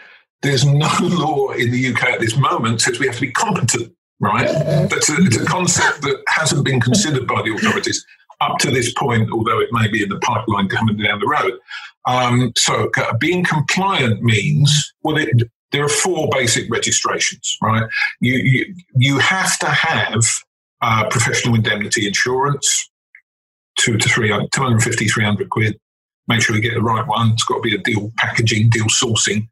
there's 0.42 0.66
no 0.66 0.90
law 1.02 1.52
in 1.52 1.72
the 1.72 1.94
UK 1.94 2.04
at 2.06 2.20
this 2.20 2.38
moment 2.38 2.82
says 2.82 3.00
we 3.00 3.08
have 3.08 3.16
to 3.16 3.22
be 3.22 3.32
competent 3.32 3.96
right? 4.20 4.48
That's 4.90 5.10
a, 5.10 5.16
it's 5.20 5.38
a 5.38 5.46
concept 5.46 6.02
that 6.02 6.24
hasn't 6.28 6.66
been 6.66 6.80
considered 6.80 7.28
by 7.28 7.42
the 7.42 7.54
authorities 7.54 8.06
up 8.42 8.58
to 8.60 8.72
this 8.72 8.94
point, 8.94 9.30
although 9.32 9.60
it 9.60 9.70
may 9.72 9.88
be 9.88 10.04
in 10.04 10.10
the 10.10 10.20
pipeline 10.20 10.68
coming 10.68 10.98
down 10.98 11.20
the 11.20 11.28
road. 11.28 11.54
Um, 12.06 12.54
so 12.58 12.90
being 13.20 13.44
compliant 13.44 14.22
means, 14.22 14.94
well, 15.04 15.18
it, 15.18 15.30
there 15.72 15.84
are 15.84 15.90
four 15.90 16.30
basic 16.32 16.70
registrations, 16.70 17.58
right? 17.62 17.84
You, 18.20 18.36
you, 18.36 18.76
you 18.96 19.20
have 19.20 19.58
to 19.60 19.68
have 19.68 20.24
uh, 20.86 21.10
professional 21.10 21.56
indemnity 21.56 22.06
insurance, 22.06 22.90
two 23.76 23.98
to 23.98 24.08
300, 24.08 24.52
250, 24.52 25.08
300 25.08 25.50
quid. 25.50 25.80
Make 26.28 26.42
sure 26.42 26.56
you 26.56 26.62
get 26.62 26.76
the 26.76 26.82
right 26.82 27.06
one. 27.08 27.32
It's 27.32 27.44
got 27.44 27.56
to 27.56 27.62
be 27.62 27.76
a 27.76 27.80
deal 27.80 28.12
packaging, 28.18 28.70
deal 28.70 28.86
sourcing, 28.86 29.48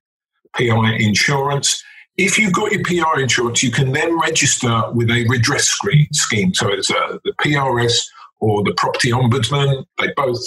PI 0.56 0.98
insurance. 1.00 1.84
If 2.18 2.38
you've 2.38 2.54
got 2.54 2.72
your 2.72 2.84
PR 2.84 3.20
insurance, 3.20 3.64
you 3.64 3.72
can 3.72 3.94
then 3.94 4.20
register 4.20 4.84
with 4.92 5.10
a 5.10 5.26
redress 5.28 5.76
scheme. 6.12 6.54
So 6.54 6.70
it's 6.72 6.92
uh, 6.92 7.18
the 7.24 7.34
PRS 7.42 8.06
or 8.40 8.64
the 8.64 8.74
property 8.78 9.10
ombudsman. 9.10 9.86
They 10.00 10.14
both 10.16 10.40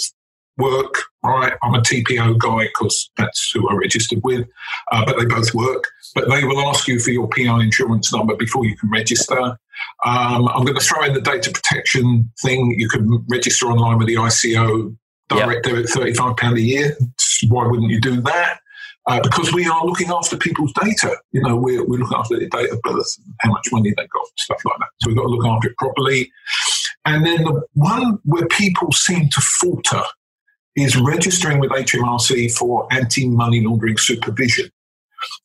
work, 0.57 0.95
right? 1.21 1.53
I'm 1.63 1.75
a 1.75 1.81
TPO 1.81 2.37
guy 2.37 2.67
because 2.67 3.09
that's 3.17 3.51
who 3.51 3.69
I 3.69 3.75
registered 3.75 4.21
with, 4.23 4.47
uh, 4.91 5.05
but 5.05 5.17
they 5.17 5.25
both 5.25 5.53
work. 5.53 5.85
But 6.15 6.29
they 6.29 6.43
will 6.43 6.59
ask 6.67 6.87
you 6.87 6.99
for 6.99 7.11
your 7.11 7.27
PI 7.27 7.63
insurance 7.63 8.13
number 8.13 8.35
before 8.35 8.65
you 8.65 8.75
can 8.77 8.89
register. 8.89 9.39
Um, 10.05 10.47
I'm 10.47 10.63
going 10.63 10.77
to 10.77 10.83
throw 10.83 11.03
in 11.03 11.13
the 11.13 11.21
data 11.21 11.51
protection 11.51 12.31
thing. 12.41 12.75
You 12.77 12.89
can 12.89 13.25
register 13.29 13.67
online 13.67 13.97
with 13.97 14.07
the 14.07 14.15
ICO 14.15 14.95
direct 15.29 15.65
debit, 15.65 15.87
£35 15.87 16.53
a 16.53 16.61
year. 16.61 16.97
Why 17.49 17.67
wouldn't 17.67 17.91
you 17.91 17.99
do 17.99 18.21
that? 18.21 18.59
Uh, 19.05 19.21
because 19.21 19.53
we 19.53 19.65
are 19.67 19.85
looking 19.85 20.09
after 20.09 20.35
people's 20.35 20.73
data. 20.73 21.15
You 21.31 21.41
know, 21.41 21.55
we're, 21.55 21.85
we're 21.85 21.99
looking 21.99 22.17
after 22.17 22.37
their 22.37 22.49
data 22.49 22.77
birth, 22.83 23.17
how 23.39 23.51
much 23.51 23.67
money 23.71 23.93
they've 23.95 24.09
got, 24.09 24.27
stuff 24.37 24.59
like 24.65 24.79
that. 24.79 24.89
So 25.01 25.07
we've 25.07 25.17
got 25.17 25.23
to 25.23 25.29
look 25.29 25.45
after 25.45 25.69
it 25.69 25.77
properly. 25.77 26.31
And 27.05 27.25
then 27.25 27.43
the 27.43 27.61
one 27.73 28.19
where 28.25 28.45
people 28.47 28.91
seem 28.91 29.29
to 29.29 29.41
falter 29.41 30.03
is 30.75 30.97
registering 30.97 31.59
with 31.59 31.71
HMRC 31.71 32.51
for 32.51 32.85
anti 32.91 33.27
money 33.29 33.61
laundering 33.61 33.97
supervision. 33.97 34.69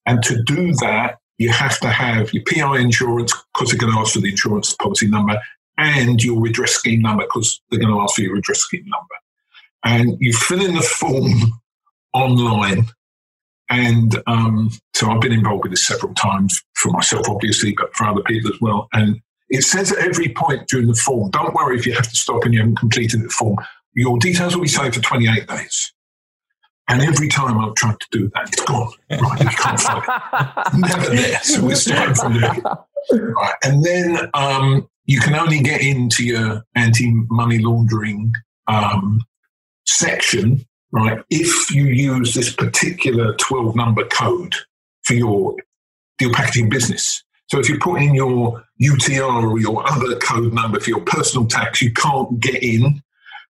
And 0.06 0.22
to 0.24 0.42
do 0.42 0.72
that, 0.80 1.18
you 1.38 1.50
have 1.50 1.78
to 1.80 1.88
have 1.88 2.32
your 2.32 2.44
PI 2.44 2.78
insurance 2.80 3.32
because 3.52 3.70
they're 3.70 3.80
going 3.80 3.92
to 3.92 3.98
ask 3.98 4.14
for 4.14 4.20
the 4.20 4.30
insurance 4.30 4.74
policy 4.74 5.08
number 5.08 5.38
and 5.78 6.22
your 6.22 6.40
redress 6.40 6.72
scheme 6.72 7.00
number 7.00 7.24
because 7.24 7.60
they're 7.70 7.80
going 7.80 7.92
to 7.92 8.00
ask 8.00 8.14
for 8.14 8.22
your 8.22 8.34
redress 8.34 8.60
scheme 8.60 8.84
number. 8.84 9.14
And 9.84 10.16
you 10.20 10.32
fill 10.32 10.64
in 10.64 10.74
the 10.74 10.82
form 10.82 11.60
online 12.12 12.86
and 13.72 14.22
um, 14.26 14.70
so 14.94 15.10
I've 15.10 15.22
been 15.22 15.32
involved 15.32 15.62
with 15.64 15.72
this 15.72 15.86
several 15.86 16.12
times 16.12 16.62
for 16.74 16.90
myself, 16.90 17.26
obviously, 17.26 17.74
but 17.76 17.94
for 17.96 18.04
other 18.04 18.20
people 18.22 18.52
as 18.52 18.60
well. 18.60 18.86
And 18.92 19.18
it 19.48 19.62
says 19.62 19.92
at 19.92 19.98
every 19.98 20.28
point 20.28 20.68
during 20.68 20.88
the 20.88 20.94
form, 20.94 21.30
don't 21.30 21.54
worry 21.54 21.78
if 21.78 21.86
you 21.86 21.94
have 21.94 22.08
to 22.08 22.16
stop 22.16 22.44
and 22.44 22.52
you 22.52 22.60
haven't 22.60 22.78
completed 22.78 23.22
the 23.22 23.30
form. 23.30 23.56
Your 23.94 24.18
details 24.18 24.54
will 24.54 24.62
be 24.62 24.68
saved 24.68 24.96
for 24.96 25.00
28 25.00 25.46
days. 25.46 25.92
And 26.92 27.02
every 27.02 27.28
time 27.28 27.58
I've 27.58 27.74
tried 27.74 27.98
to 28.00 28.06
do 28.10 28.30
that, 28.34 28.48
it's 28.48 28.62
gone. 28.64 28.92
Right, 29.10 29.46
I 29.46 29.52
can't 29.52 29.80
find 29.80 30.04
it. 30.04 30.78
Never 30.78 31.16
there. 31.16 31.40
So 31.42 31.64
we're 31.64 31.74
starting 31.74 32.14
from 32.14 32.34
the 32.34 32.40
beginning. 32.40 33.32
Right. 33.34 33.54
And 33.64 33.84
then 33.84 34.30
um, 34.34 34.88
you 35.06 35.20
can 35.20 35.34
only 35.34 35.60
get 35.60 35.80
into 35.80 36.24
your 36.24 36.62
anti-money 36.74 37.58
laundering 37.58 38.32
um, 38.68 39.22
section 39.86 40.64
right? 40.92 41.22
If 41.30 41.74
you 41.74 41.84
use 41.84 42.34
this 42.34 42.54
particular 42.54 43.34
12 43.36 43.74
number 43.74 44.04
code 44.04 44.54
for 45.02 45.14
your 45.14 45.56
deal 46.18 46.32
packaging 46.32 46.68
business. 46.68 47.24
So 47.48 47.58
if 47.58 47.68
you 47.68 47.78
put 47.78 48.00
in 48.00 48.14
your 48.14 48.62
UTR 48.80 49.50
or 49.50 49.58
your 49.58 49.86
other 49.90 50.16
code 50.16 50.52
number 50.52 50.78
for 50.78 50.90
your 50.90 51.00
personal 51.00 51.46
tax, 51.46 51.82
you 51.82 51.92
can't 51.92 52.38
get 52.38 52.62
in. 52.62 53.02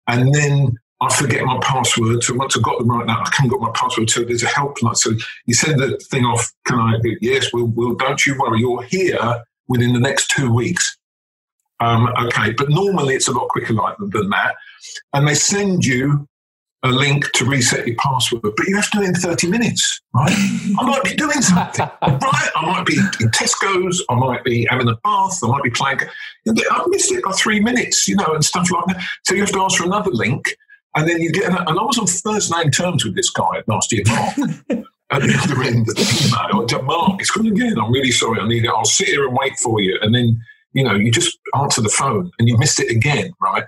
And 0.09 0.34
then 0.34 0.78
I 1.03 1.12
forget 1.12 1.44
my 1.44 1.59
password. 1.61 2.22
So 2.22 2.34
once 2.34 2.57
I've 2.57 2.62
got 2.62 2.78
them 2.78 2.88
right 2.88 3.05
now, 3.05 3.20
I 3.20 3.28
haven't 3.32 3.50
got 3.50 3.61
my 3.61 3.72
password. 3.74 4.09
So 4.09 4.22
there's 4.22 4.44
a 4.44 4.46
helpline. 4.46 4.96
So 4.96 5.11
you 5.46 5.55
send 5.55 5.80
the 5.80 5.98
thing 6.11 6.24
off. 6.24 6.53
Can 6.64 6.78
I? 6.78 6.96
Yes, 7.20 7.53
we'll, 7.53 7.66
we'll 7.66 7.94
don't 7.96 8.24
you 8.24 8.38
worry. 8.38 8.61
You're 8.61 8.82
here 8.82 9.42
within 9.66 9.92
the 9.92 10.00
next 10.00 10.28
two 10.28 10.53
weeks. 10.53 10.96
Um, 11.80 12.09
okay, 12.26 12.53
but 12.53 12.70
normally 12.70 13.14
it's 13.14 13.26
a 13.26 13.32
lot 13.32 13.48
quicker 13.48 13.74
than 13.74 14.30
that. 14.30 14.55
And 15.12 15.26
they 15.26 15.34
send 15.34 15.84
you 15.84 16.28
a 16.84 16.88
link 16.88 17.30
to 17.32 17.44
reset 17.44 17.86
your 17.86 17.96
password, 17.96 18.42
but 18.42 18.66
you 18.66 18.76
have 18.76 18.90
to 18.90 18.98
do 18.98 19.03
it 19.05 19.09
in 19.09 19.14
30 19.14 19.48
minutes, 19.48 20.00
right? 20.14 20.32
I 20.32 20.84
might 20.84 21.05
be 21.05 21.14
doing 21.14 21.40
something, 21.40 21.88
right? 22.03 22.50
I 22.57 22.66
might 22.66 22.86
be 22.86 22.96
in 23.20 23.28
Tesco's, 23.30 24.05
I 24.09 24.14
might 24.14 24.42
be 24.42 24.66
having 24.68 24.88
a 24.88 24.96
bath, 25.05 25.38
I 25.44 25.48
might 25.48 25.62
be 25.62 25.70
playing. 25.70 26.00
I've 26.48 26.86
missed 26.88 27.12
it 27.12 27.24
by 27.24 27.32
three 27.32 27.61
minutes, 27.61 28.09
you 28.09 28.16
know, 28.16 28.34
and 28.34 28.44
stuff 28.44 28.70
like 28.70 28.84
that. 28.86 29.05
So 29.24 29.34
you 29.34 29.42
have 29.42 29.53
to 29.53 29.61
ask 29.61 29.78
for 29.78 29.84
another 29.84 30.11
link, 30.11 30.57
and 30.95 31.09
then 31.09 31.20
you 31.20 31.32
get, 31.32 31.47
and 31.47 31.57
I 31.57 31.72
was 31.82 31.99
on 31.99 32.07
first 32.07 32.55
name 32.55 32.70
terms 32.70 33.05
with 33.05 33.14
this 33.14 33.30
guy 33.30 33.62
last 33.66 33.93
year, 33.93 34.03
Mark. 34.07 34.36
At 35.11 35.20
the 35.20 35.38
other 35.43 35.62
end 35.62 35.86
of 35.90 35.95
the 35.95 36.70
email, 36.72 36.82
Mark, 36.84 37.20
it's 37.20 37.30
coming 37.30 37.53
again. 37.53 37.78
I'm 37.78 37.93
really 37.93 38.11
sorry. 38.11 38.40
I 38.40 38.49
need 38.49 38.64
it. 38.64 38.70
I'll 38.70 38.86
sit 38.86 39.09
here 39.09 39.26
and 39.26 39.36
wait 39.38 39.59
for 39.59 39.78
you. 39.78 39.99
And 40.01 40.14
then, 40.14 40.40
you 40.72 40.82
know, 40.82 40.95
you 40.95 41.11
just 41.11 41.38
answer 41.55 41.82
the 41.82 41.90
phone 41.90 42.30
and 42.38 42.49
you 42.49 42.57
missed 42.57 42.80
it 42.80 42.90
again, 42.90 43.30
right? 43.38 43.64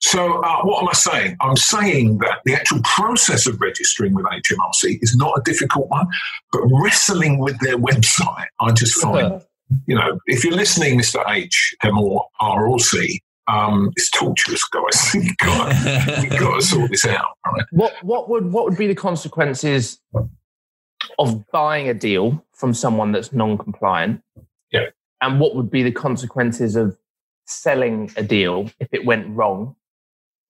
So, 0.00 0.42
uh, 0.42 0.62
what 0.62 0.82
am 0.82 0.88
I 0.88 0.92
saying? 0.92 1.36
I'm 1.40 1.56
saying 1.56 2.18
that 2.18 2.40
the 2.44 2.54
actual 2.54 2.80
process 2.82 3.46
of 3.46 3.60
registering 3.60 4.14
with 4.14 4.26
HMRC 4.26 4.98
is 5.00 5.16
not 5.16 5.38
a 5.38 5.42
difficult 5.44 5.88
one, 5.88 6.08
but 6.50 6.60
wrestling 6.82 7.38
with 7.38 7.58
their 7.60 7.78
website, 7.78 8.48
I 8.60 8.72
just 8.72 9.00
find, 9.00 9.40
you 9.86 9.94
know, 9.94 10.18
if 10.26 10.44
you're 10.44 10.54
listening, 10.54 10.98
Mr. 10.98 11.22
H, 11.30 11.74
M 11.84 11.96
or 11.96 12.26
R 12.40 12.68
or 12.68 12.80
C, 12.80 13.22
um, 13.48 13.90
it's 13.96 14.10
torturous, 14.10 14.64
guys. 14.64 15.14
you've, 15.14 15.36
got, 15.38 16.22
you've 16.22 16.38
got 16.38 16.56
to 16.56 16.62
sort 16.62 16.90
this 16.90 17.06
out. 17.06 17.26
Right? 17.46 17.64
What 17.72 17.94
what 18.02 18.28
would 18.28 18.52
what 18.52 18.64
would 18.64 18.78
be 18.78 18.86
the 18.86 18.94
consequences 18.94 20.00
of 21.18 21.44
buying 21.50 21.88
a 21.88 21.94
deal 21.94 22.44
from 22.54 22.74
someone 22.74 23.12
that's 23.12 23.32
non-compliant? 23.32 24.22
Yeah. 24.70 24.86
And 25.20 25.40
what 25.40 25.54
would 25.54 25.70
be 25.70 25.82
the 25.82 25.92
consequences 25.92 26.76
of 26.76 26.96
selling 27.46 28.10
a 28.16 28.22
deal 28.22 28.70
if 28.80 28.88
it 28.92 29.04
went 29.04 29.28
wrong 29.28 29.74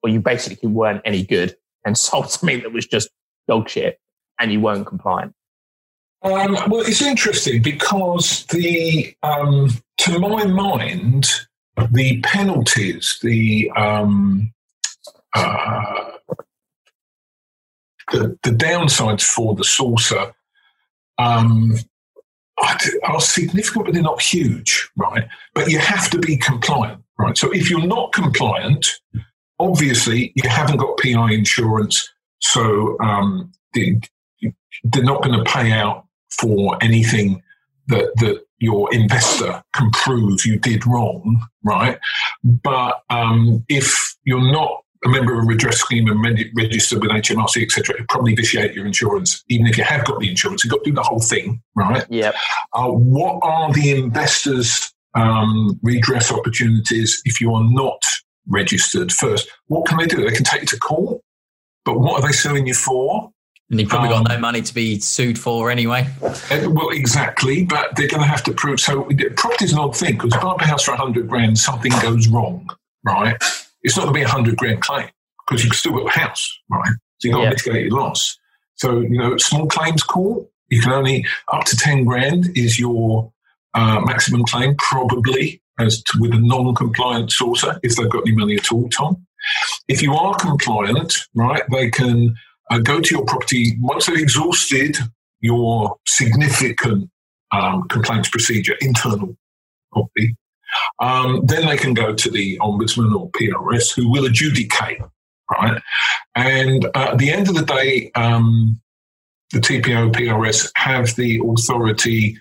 or 0.02 0.10
you 0.10 0.20
basically 0.20 0.68
weren't 0.68 1.02
any 1.04 1.24
good 1.24 1.56
and 1.84 1.96
sold 1.98 2.30
something 2.30 2.62
that 2.62 2.72
was 2.72 2.86
just 2.86 3.08
dog 3.48 3.68
shit 3.68 3.98
and 4.38 4.52
you 4.52 4.60
weren't 4.60 4.86
compliant? 4.86 5.34
Um, 6.22 6.56
well, 6.68 6.82
it's 6.82 7.02
interesting 7.02 7.62
because 7.62 8.46
the, 8.46 9.12
um, 9.24 9.70
to 9.98 10.20
my 10.20 10.44
mind, 10.44 11.28
the 11.90 12.20
penalties, 12.20 13.18
the, 13.22 13.70
um, 13.76 14.52
uh, 15.34 16.10
the, 18.12 18.38
the 18.42 18.50
downsides 18.50 19.22
for 19.22 19.54
the 19.54 19.62
sourcer 19.62 20.32
um, 21.18 21.74
are 23.04 23.20
significant, 23.20 23.86
but 23.86 23.94
they're 23.94 24.02
not 24.02 24.20
huge, 24.22 24.90
right? 24.96 25.24
But 25.54 25.70
you 25.70 25.78
have 25.78 26.10
to 26.10 26.18
be 26.18 26.36
compliant, 26.36 27.02
right? 27.18 27.36
So 27.36 27.50
if 27.52 27.70
you're 27.70 27.86
not 27.86 28.12
compliant, 28.12 29.00
obviously 29.58 30.32
you 30.34 30.48
haven't 30.48 30.78
got 30.78 30.98
PI 30.98 31.32
insurance, 31.32 32.08
so 32.40 32.96
um, 33.00 33.52
they, 33.74 34.00
are 34.44 35.02
not 35.02 35.22
going 35.22 35.38
to 35.38 35.50
pay 35.50 35.72
out 35.72 36.06
for 36.30 36.76
anything 36.82 37.42
that 37.88 38.12
that 38.16 38.44
your 38.62 38.92
investor 38.94 39.62
can 39.74 39.90
prove 39.90 40.46
you 40.46 40.58
did 40.58 40.86
wrong, 40.86 41.46
right? 41.62 41.98
But 42.42 43.02
um, 43.10 43.64
if 43.68 44.16
you're 44.24 44.52
not 44.52 44.84
a 45.04 45.08
member 45.08 45.32
of 45.32 45.44
a 45.44 45.46
redress 45.46 45.80
scheme 45.80 46.08
and 46.08 46.22
registered 46.56 47.02
with 47.02 47.10
HMRC, 47.10 47.62
etc., 47.62 47.96
it 48.00 48.08
probably 48.08 48.34
vitiate 48.34 48.72
your 48.72 48.86
insurance. 48.86 49.42
Even 49.48 49.66
if 49.66 49.76
you 49.76 49.84
have 49.84 50.04
got 50.04 50.20
the 50.20 50.30
insurance, 50.30 50.62
you've 50.62 50.70
got 50.70 50.84
to 50.84 50.90
do 50.90 50.94
the 50.94 51.02
whole 51.02 51.20
thing, 51.20 51.60
right? 51.74 52.04
Yep. 52.08 52.34
Uh, 52.72 52.88
what 52.88 53.40
are 53.42 53.72
the 53.72 53.90
investors' 53.90 54.92
um, 55.14 55.78
redress 55.82 56.32
opportunities 56.32 57.20
if 57.24 57.40
you 57.40 57.52
are 57.52 57.64
not 57.64 58.00
registered 58.48 59.12
first. 59.12 59.48
What 59.66 59.86
can 59.86 59.98
they 59.98 60.06
do? 60.06 60.24
They 60.24 60.34
can 60.34 60.44
take 60.44 60.62
you 60.62 60.66
to 60.68 60.78
court, 60.78 61.20
but 61.84 61.98
what 61.98 62.22
are 62.22 62.26
they 62.26 62.32
suing 62.32 62.66
you 62.66 62.74
for? 62.74 63.30
And 63.72 63.80
you've 63.80 63.88
probably 63.88 64.14
um, 64.14 64.24
got 64.24 64.34
no 64.34 64.38
money 64.38 64.60
to 64.60 64.74
be 64.74 65.00
sued 65.00 65.38
for 65.38 65.70
anyway. 65.70 66.06
Uh, 66.22 66.68
well, 66.68 66.90
exactly, 66.90 67.64
but 67.64 67.96
they're 67.96 68.06
going 68.06 68.22
to 68.22 68.28
have 68.28 68.42
to 68.44 68.52
prove. 68.52 68.78
So, 68.78 69.04
property 69.36 69.64
is 69.64 69.72
an 69.72 69.78
odd 69.78 69.96
thing 69.96 70.12
because 70.12 70.34
if 70.34 70.44
I 70.44 70.56
buy 70.58 70.64
a 70.64 70.66
house 70.66 70.84
for 70.84 70.90
100 70.90 71.26
grand, 71.26 71.58
something 71.58 71.90
goes 72.02 72.28
wrong, 72.28 72.68
right? 73.02 73.34
It's 73.82 73.96
not 73.96 74.02
going 74.02 74.14
to 74.14 74.18
be 74.18 74.24
a 74.24 74.28
100 74.28 74.58
grand 74.58 74.82
claim 74.82 75.08
because 75.46 75.64
you've 75.64 75.74
still 75.74 75.92
got 75.92 76.04
the 76.04 76.20
house, 76.20 76.60
right? 76.70 76.92
So 77.16 77.28
you've 77.28 77.34
got 77.34 77.44
yeah. 77.44 77.48
to 77.48 77.54
mitigate 77.54 77.86
your 77.86 77.98
loss. 77.98 78.38
So, 78.74 79.00
you 79.00 79.16
know, 79.16 79.38
small 79.38 79.66
claims 79.68 80.02
court, 80.02 80.46
you 80.68 80.82
can 80.82 80.92
only, 80.92 81.24
up 81.50 81.64
to 81.64 81.76
10 81.76 82.04
grand 82.04 82.54
is 82.54 82.78
your 82.78 83.32
uh, 83.72 84.02
maximum 84.04 84.44
claim, 84.44 84.74
probably 84.76 85.62
as 85.78 86.02
to, 86.02 86.18
with 86.20 86.32
a 86.32 86.38
non-compliant 86.38 87.30
sourcer 87.30 87.80
if 87.82 87.96
they've 87.96 88.10
got 88.10 88.26
any 88.26 88.36
money 88.36 88.56
at 88.56 88.70
all, 88.70 88.90
Tom. 88.90 89.26
If 89.88 90.02
you 90.02 90.12
are 90.12 90.34
compliant, 90.34 91.14
right, 91.34 91.62
they 91.70 91.90
can 91.90 92.36
uh, 92.72 92.78
go 92.78 93.00
to 93.00 93.14
your 93.14 93.24
property 93.24 93.76
once 93.80 94.06
they've 94.06 94.18
exhausted 94.18 94.96
your 95.40 95.96
significant 96.06 97.10
um, 97.52 97.86
complaints 97.88 98.30
procedure, 98.30 98.74
internal 98.80 99.36
property. 99.92 100.34
Um, 101.00 101.42
then 101.44 101.66
they 101.66 101.76
can 101.76 101.92
go 101.92 102.14
to 102.14 102.30
the 102.30 102.58
ombudsman 102.58 103.14
or 103.14 103.30
PRS 103.32 103.94
who 103.94 104.10
will 104.10 104.24
adjudicate, 104.24 105.00
right? 105.50 105.82
And 106.34 106.86
uh, 106.94 107.10
at 107.12 107.18
the 107.18 107.30
end 107.30 107.48
of 107.48 107.54
the 107.56 107.64
day, 107.64 108.10
um, 108.14 108.80
the 109.52 109.58
TPO 109.58 110.14
PRS 110.14 110.72
have 110.76 111.14
the 111.16 111.42
authority 111.44 112.38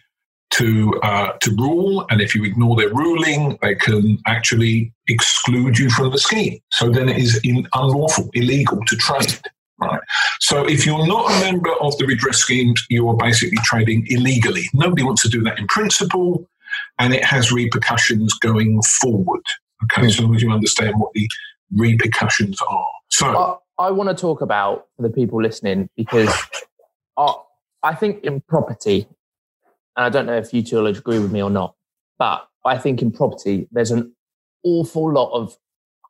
to 0.51 0.99
uh, 1.01 1.31
to 1.39 1.51
rule, 1.55 2.05
and 2.09 2.21
if 2.21 2.35
you 2.35 2.43
ignore 2.43 2.75
their 2.75 2.89
ruling, 2.89 3.57
they 3.61 3.75
can 3.75 4.17
actually 4.27 4.93
exclude 5.07 5.77
you 5.77 5.89
from 5.89 6.11
the 6.11 6.17
scheme. 6.17 6.59
So 6.71 6.89
then 6.89 7.09
it 7.09 7.17
is 7.17 7.39
in, 7.43 7.67
unlawful, 7.73 8.29
illegal 8.33 8.79
to 8.85 8.95
trade. 8.97 9.39
Right. 9.81 9.99
So 10.39 10.65
if 10.65 10.85
you're 10.85 11.07
not 11.07 11.31
a 11.31 11.39
member 11.39 11.73
of 11.81 11.97
the 11.97 12.05
redress 12.05 12.37
schemes, 12.37 12.85
you 12.89 13.07
are 13.09 13.15
basically 13.15 13.57
trading 13.63 14.05
illegally. 14.09 14.69
Nobody 14.73 15.03
wants 15.03 15.23
to 15.23 15.29
do 15.29 15.41
that 15.43 15.57
in 15.57 15.65
principle, 15.67 16.47
and 16.99 17.13
it 17.13 17.23
has 17.25 17.51
repercussions 17.51 18.33
going 18.35 18.79
forward. 19.01 19.41
Okay, 19.85 20.07
mm. 20.07 20.11
so 20.11 20.31
as 20.33 20.41
you 20.43 20.51
understand 20.51 20.99
what 20.99 21.11
the 21.13 21.27
repercussions 21.73 22.59
are. 22.69 22.87
So 23.09 23.27
are, 23.27 23.59
I 23.79 23.89
want 23.91 24.09
to 24.09 24.15
talk 24.15 24.41
about 24.41 24.87
for 24.95 25.03
the 25.03 25.09
people 25.09 25.41
listening 25.41 25.89
because 25.97 26.31
I, 27.17 27.33
I 27.81 27.95
think 27.95 28.23
in 28.23 28.41
property, 28.41 29.07
and 29.95 30.05
I 30.05 30.09
don't 30.09 30.27
know 30.27 30.37
if 30.37 30.53
you 30.53 30.61
two 30.61 30.77
will 30.77 30.87
agree 30.87 31.17
with 31.17 31.31
me 31.31 31.41
or 31.41 31.49
not, 31.49 31.75
but 32.19 32.47
I 32.63 32.77
think 32.77 33.01
in 33.01 33.11
property, 33.11 33.67
there's 33.71 33.89
an 33.89 34.13
awful 34.63 35.11
lot 35.11 35.31
of 35.31 35.57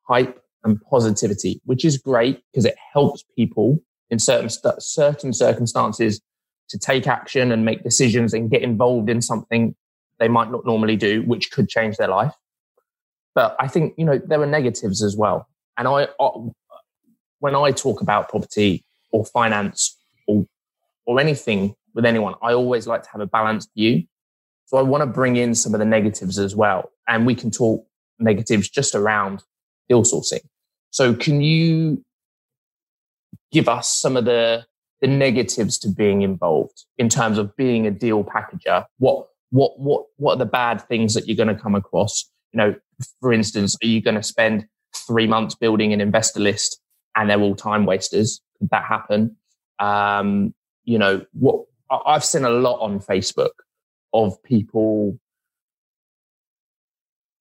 hype 0.08 0.44
and 0.64 0.82
positivity, 0.90 1.62
which 1.66 1.86
is 1.86 1.98
great 1.98 2.42
because 2.52 2.66
it 2.66 2.76
helps 2.94 3.24
people 3.36 3.80
in 4.10 4.20
certain 4.20 4.50
certain 4.80 5.34
circumstances 5.34 6.22
to 6.70 6.78
take 6.78 7.08
action 7.08 7.52
and 7.52 7.66
make 7.66 7.84
decisions 7.84 8.34
and 8.34 8.50
get 8.50 8.62
involved 8.62 9.10
in 9.10 9.22
something 9.22 9.76
they 10.20 10.28
might 10.28 10.52
not 10.52 10.66
normally 10.66 10.96
do, 10.96 11.24
which 11.24 11.52
could 11.52 11.68
change 11.68 11.98
their 11.98 12.08
life. 12.08 12.34
But 13.34 13.56
I 13.60 13.68
think 13.68 13.94
you 13.98 14.06
know 14.06 14.18
there 14.18 14.42
are 14.42 14.48
negatives 14.48 15.02
as 15.02 15.16
well, 15.16 15.48
and 15.78 15.88
I, 15.88 16.08
I 16.20 16.30
when 17.40 17.56
I 17.56 17.72
talk 17.72 18.02
about 18.02 18.30
property 18.30 18.84
or 19.12 19.26
finance 19.26 19.98
or 20.28 20.46
or 21.06 21.20
anything 21.20 21.76
with 21.94 22.06
anyone, 22.06 22.36
I 22.42 22.54
always 22.54 22.88
like 22.88 23.04
to 23.04 23.10
have 23.12 23.22
a 23.22 23.28
balanced 23.28 23.70
view. 23.76 24.04
So 24.66 24.78
I 24.78 24.82
want 24.82 25.02
to 25.02 25.08
bring 25.08 25.36
in 25.36 25.54
some 25.56 25.74
of 25.74 25.80
the 25.80 25.86
negatives 25.86 26.40
as 26.40 26.56
well, 26.56 26.92
and 27.08 27.26
we 27.26 27.36
can 27.36 27.52
talk 27.52 27.86
negatives 28.20 28.70
just 28.70 28.96
around 28.96 29.44
deal 29.90 30.04
sourcing. 30.04 30.42
So 30.92 31.14
can 31.14 31.42
you 31.42 32.04
give 33.52 33.68
us 33.68 33.92
some 33.92 34.16
of 34.16 34.26
the 34.26 34.66
the 35.02 35.08
negatives 35.08 35.80
to 35.80 35.90
being 35.90 36.22
involved 36.22 36.86
in 37.00 37.10
terms 37.10 37.40
of 37.40 37.56
being 37.56 37.88
a 37.88 37.92
deal 37.92 38.24
packager? 38.24 38.86
What 39.00 39.28
what 39.50 39.80
what 39.80 40.06
what 40.18 40.34
are 40.34 40.38
the 40.38 40.46
bad 40.46 40.82
things 40.88 41.14
that 41.14 41.28
you're 41.28 41.38
going 41.38 41.56
to 41.56 41.62
come 41.62 41.76
across? 41.76 42.30
You 42.54 42.58
know, 42.58 42.76
for 43.20 43.34
instance, 43.34 43.76
are 43.84 43.88
you 43.88 44.02
going 44.02 44.16
to 44.16 44.24
spend 44.24 44.68
three 44.96 45.28
months 45.28 45.56
building 45.56 45.94
an 45.94 46.02
investor 46.02 46.40
list 46.40 46.80
and 47.16 47.30
they're 47.30 47.42
all 47.42 47.56
time 47.56 47.86
wasters? 47.86 48.42
Could 48.60 48.70
that 48.70 48.84
happen? 48.84 49.38
Um, 49.80 50.54
you 50.84 51.00
know, 51.00 51.26
what 51.34 51.66
I've 51.90 52.24
seen 52.24 52.46
a 52.46 52.50
lot 52.50 52.80
on 52.80 53.00
Facebook 53.00 53.52
of 54.14 54.42
people 54.44 55.20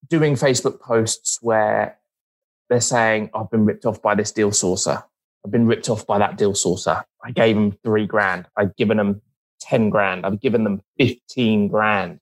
doing 0.09 0.35
Facebook 0.35 0.81
posts 0.81 1.39
where 1.41 2.00
they're 2.71 2.81
saying, 2.81 3.31
I've 3.35 3.51
been 3.51 3.67
ripped 3.67 3.85
off 3.85 4.01
by 4.01 4.15
this 4.15 4.31
deal 4.31 4.53
sourcer. 4.53 5.03
I've 5.45 5.51
been 5.51 5.67
ripped 5.67 5.91
off 5.91 6.07
by 6.07 6.19
that 6.19 6.39
deal 6.39 6.53
sourcer. 6.53 7.03
I 7.23 7.33
gave 7.33 7.57
them 7.57 7.73
three 7.85 8.07
grand. 8.07 8.47
I've 8.57 8.75
given 8.77 8.97
them 8.97 9.21
10 9.61 9.91
grand. 9.91 10.25
I've 10.25 10.41
given 10.41 10.65
them 10.65 10.81
15 10.99 11.69
grand 11.69 12.21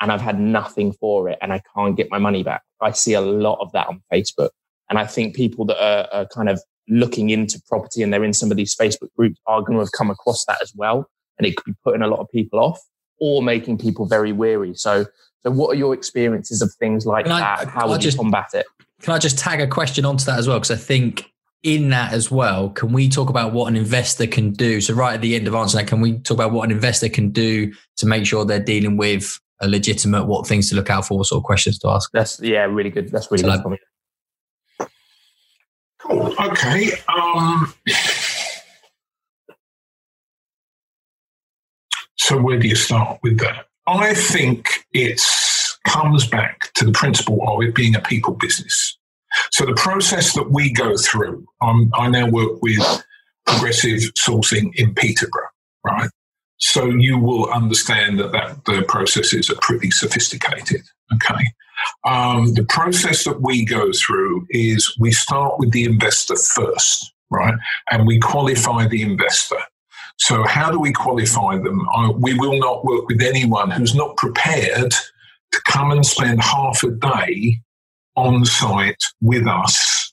and 0.00 0.12
I've 0.12 0.20
had 0.20 0.38
nothing 0.38 0.92
for 0.92 1.28
it 1.28 1.38
and 1.42 1.52
I 1.52 1.60
can't 1.74 1.96
get 1.96 2.10
my 2.10 2.18
money 2.18 2.44
back. 2.44 2.62
I 2.80 2.92
see 2.92 3.14
a 3.14 3.20
lot 3.20 3.58
of 3.60 3.72
that 3.72 3.88
on 3.88 4.00
Facebook. 4.12 4.50
And 4.88 4.98
I 4.98 5.04
think 5.04 5.34
people 5.34 5.64
that 5.66 5.82
are, 5.82 6.08
are 6.12 6.26
kind 6.26 6.48
of 6.48 6.62
looking 6.88 7.30
into 7.30 7.60
property 7.68 8.02
and 8.02 8.12
they're 8.12 8.24
in 8.24 8.32
some 8.32 8.50
of 8.50 8.56
these 8.56 8.76
Facebook 8.76 9.12
groups 9.16 9.40
are 9.46 9.60
going 9.60 9.74
to 9.74 9.80
have 9.80 9.92
come 9.92 10.10
across 10.10 10.44
that 10.46 10.58
as 10.62 10.72
well. 10.74 11.10
And 11.38 11.46
it 11.46 11.56
could 11.56 11.64
be 11.66 11.78
putting 11.84 12.02
a 12.02 12.06
lot 12.06 12.20
of 12.20 12.28
people 12.30 12.60
off 12.60 12.80
or 13.20 13.42
making 13.42 13.78
people 13.78 14.06
very 14.06 14.32
weary. 14.32 14.74
So, 14.74 15.06
so 15.42 15.50
what 15.50 15.70
are 15.70 15.78
your 15.78 15.92
experiences 15.92 16.62
of 16.62 16.72
things 16.74 17.04
like 17.04 17.26
can 17.26 17.38
that? 17.40 17.66
I, 17.66 17.70
How 17.70 17.88
would 17.88 18.04
you 18.04 18.12
combat 18.12 18.54
it? 18.54 18.66
Can 19.02 19.14
I 19.14 19.18
just 19.18 19.38
tag 19.38 19.60
a 19.60 19.66
question 19.66 20.04
onto 20.04 20.24
that 20.24 20.38
as 20.38 20.48
well? 20.48 20.58
Because 20.58 20.72
I 20.72 20.76
think 20.76 21.30
in 21.62 21.90
that 21.90 22.12
as 22.12 22.30
well, 22.30 22.70
can 22.70 22.92
we 22.92 23.08
talk 23.08 23.30
about 23.30 23.52
what 23.52 23.68
an 23.68 23.76
investor 23.76 24.26
can 24.26 24.52
do? 24.52 24.80
So, 24.80 24.94
right 24.94 25.14
at 25.14 25.20
the 25.20 25.34
end 25.34 25.46
of 25.46 25.54
answering 25.54 25.84
that, 25.84 25.90
can 25.90 26.00
we 26.00 26.18
talk 26.18 26.36
about 26.36 26.52
what 26.52 26.64
an 26.64 26.70
investor 26.70 27.08
can 27.08 27.30
do 27.30 27.72
to 27.96 28.06
make 28.06 28.26
sure 28.26 28.44
they're 28.44 28.60
dealing 28.60 28.96
with 28.96 29.38
a 29.60 29.68
legitimate, 29.68 30.26
what 30.26 30.46
things 30.46 30.68
to 30.70 30.76
look 30.76 30.90
out 30.90 31.06
for, 31.06 31.18
what 31.18 31.26
sort 31.26 31.40
of 31.40 31.44
questions 31.44 31.78
to 31.80 31.88
ask? 31.88 32.10
That's 32.12 32.40
yeah, 32.40 32.64
really 32.64 32.90
good. 32.90 33.10
That's 33.10 33.30
really 33.30 33.42
so 33.42 33.58
good. 33.58 33.78
Cool. 35.98 36.32
Okay. 36.40 36.92
Um, 37.08 37.74
so 42.16 42.40
where 42.40 42.58
do 42.58 42.68
you 42.68 42.76
start 42.76 43.18
with 43.22 43.38
that? 43.40 43.66
I 43.86 44.14
think 44.14 44.86
it 44.92 45.18
comes 45.86 46.26
back 46.26 46.72
to 46.74 46.84
the 46.84 46.92
principle 46.92 47.40
of 47.46 47.62
it 47.62 47.74
being 47.74 47.94
a 47.94 48.00
people 48.00 48.34
business. 48.34 48.96
So 49.50 49.66
the 49.66 49.74
process 49.74 50.32
that 50.34 50.50
we 50.50 50.72
go 50.72 50.96
through, 50.96 51.46
um, 51.60 51.90
I 51.94 52.08
now 52.08 52.28
work 52.28 52.62
with 52.62 53.04
progressive 53.46 54.00
sourcing 54.14 54.74
in 54.76 54.94
Peterborough, 54.94 55.48
right? 55.84 56.10
So 56.58 56.86
you 56.86 57.18
will 57.18 57.50
understand 57.50 58.18
that, 58.18 58.32
that 58.32 58.64
the 58.64 58.82
processes 58.88 59.50
are 59.50 59.56
pretty 59.60 59.90
sophisticated. 59.90 60.82
Okay. 61.14 61.44
Um, 62.04 62.54
the 62.54 62.64
process 62.64 63.24
that 63.24 63.40
we 63.40 63.64
go 63.64 63.92
through 63.92 64.46
is 64.50 64.96
we 64.98 65.12
start 65.12 65.58
with 65.58 65.70
the 65.70 65.84
investor 65.84 66.36
first, 66.36 67.12
right? 67.30 67.54
And 67.90 68.06
we 68.06 68.18
qualify 68.18 68.88
the 68.88 69.02
investor. 69.02 69.58
So, 70.16 70.42
how 70.42 70.72
do 70.72 70.80
we 70.80 70.92
qualify 70.92 71.58
them? 71.58 71.86
I, 71.94 72.10
we 72.10 72.34
will 72.34 72.58
not 72.58 72.84
work 72.84 73.06
with 73.06 73.22
anyone 73.22 73.70
who's 73.70 73.94
not 73.94 74.16
prepared 74.16 74.92
to 75.52 75.60
come 75.66 75.90
and 75.90 76.04
spend 76.04 76.42
half 76.42 76.82
a 76.82 76.90
day 76.90 77.60
on 78.16 78.44
site 78.44 79.02
with 79.20 79.46
us 79.46 80.12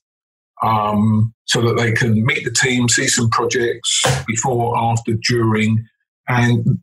um, 0.62 1.34
so 1.46 1.62
that 1.62 1.76
they 1.76 1.92
can 1.92 2.26
meet 2.26 2.44
the 2.44 2.52
team, 2.52 2.88
see 2.88 3.08
some 3.08 3.30
projects 3.30 4.04
before, 4.28 4.78
after, 4.78 5.14
during, 5.28 5.86
and 6.28 6.80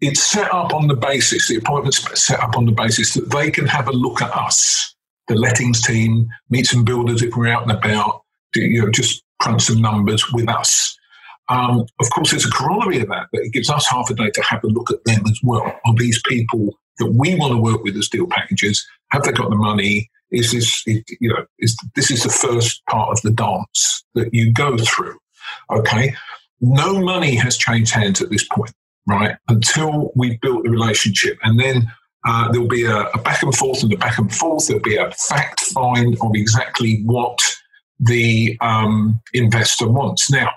it's 0.00 0.22
set 0.22 0.52
up 0.52 0.74
on 0.74 0.88
the 0.88 0.96
basis, 0.96 1.48
the 1.48 1.56
appointment's 1.56 2.22
set 2.22 2.40
up 2.40 2.56
on 2.56 2.66
the 2.66 2.72
basis 2.72 3.14
that 3.14 3.30
they 3.30 3.50
can 3.50 3.66
have 3.66 3.88
a 3.88 3.92
look 3.92 4.20
at 4.20 4.34
us, 4.36 4.94
the 5.28 5.34
lettings 5.34 5.82
team, 5.82 6.28
meet 6.50 6.66
some 6.66 6.84
builders 6.84 7.22
if 7.22 7.34
we're 7.36 7.48
out 7.48 7.62
and 7.62 7.72
about, 7.72 8.22
you 8.54 8.82
know, 8.82 8.90
just 8.90 9.22
crunch 9.40 9.62
some 9.62 9.80
numbers 9.80 10.32
with 10.32 10.48
us. 10.48 10.96
Um, 11.48 11.86
of 12.00 12.10
course, 12.10 12.30
there's 12.30 12.46
a 12.46 12.50
corollary 12.50 13.00
of 13.00 13.08
that, 13.08 13.26
that 13.32 13.42
it 13.42 13.52
gives 13.52 13.70
us 13.70 13.86
half 13.88 14.10
a 14.10 14.14
day 14.14 14.30
to 14.30 14.42
have 14.42 14.62
a 14.64 14.68
look 14.68 14.90
at 14.90 15.04
them 15.04 15.22
as 15.26 15.38
well. 15.42 15.64
Are 15.86 15.94
these 15.96 16.20
people 16.26 16.78
that 16.98 17.12
we 17.12 17.34
want 17.34 17.52
to 17.52 17.58
work 17.58 17.82
with 17.82 17.96
as 17.96 18.08
deal 18.08 18.26
packages? 18.26 18.84
Have 19.10 19.22
they 19.22 19.32
got 19.32 19.50
the 19.50 19.56
money? 19.56 20.10
Is 20.30 20.52
this, 20.52 20.84
you 20.86 21.28
know, 21.28 21.44
is 21.58 21.76
this 21.94 22.10
is 22.10 22.22
the 22.22 22.30
first 22.30 22.84
part 22.86 23.10
of 23.10 23.22
the 23.22 23.30
dance 23.30 24.04
that 24.14 24.32
you 24.32 24.52
go 24.52 24.76
through? 24.78 25.16
Okay. 25.70 26.14
No 26.60 27.00
money 27.00 27.34
has 27.36 27.56
changed 27.56 27.92
hands 27.92 28.20
at 28.20 28.30
this 28.30 28.46
point 28.48 28.72
right? 29.06 29.36
Until 29.48 30.12
we've 30.14 30.40
built 30.40 30.64
the 30.64 30.70
relationship. 30.70 31.38
And 31.42 31.58
then 31.58 31.90
uh, 32.26 32.50
there'll 32.50 32.68
be 32.68 32.84
a, 32.84 33.02
a, 33.08 33.18
back 33.18 33.42
and 33.42 33.54
forth 33.54 33.82
and 33.82 33.92
a 33.92 33.96
back 33.96 34.18
and 34.18 34.34
forth. 34.34 34.66
There'll 34.66 34.82
be 34.82 34.96
a 34.96 35.10
fact 35.10 35.60
find 35.60 36.16
of 36.20 36.30
exactly 36.34 37.02
what 37.04 37.38
the 38.00 38.56
um, 38.60 39.20
investor 39.32 39.88
wants. 39.88 40.30
Now, 40.30 40.50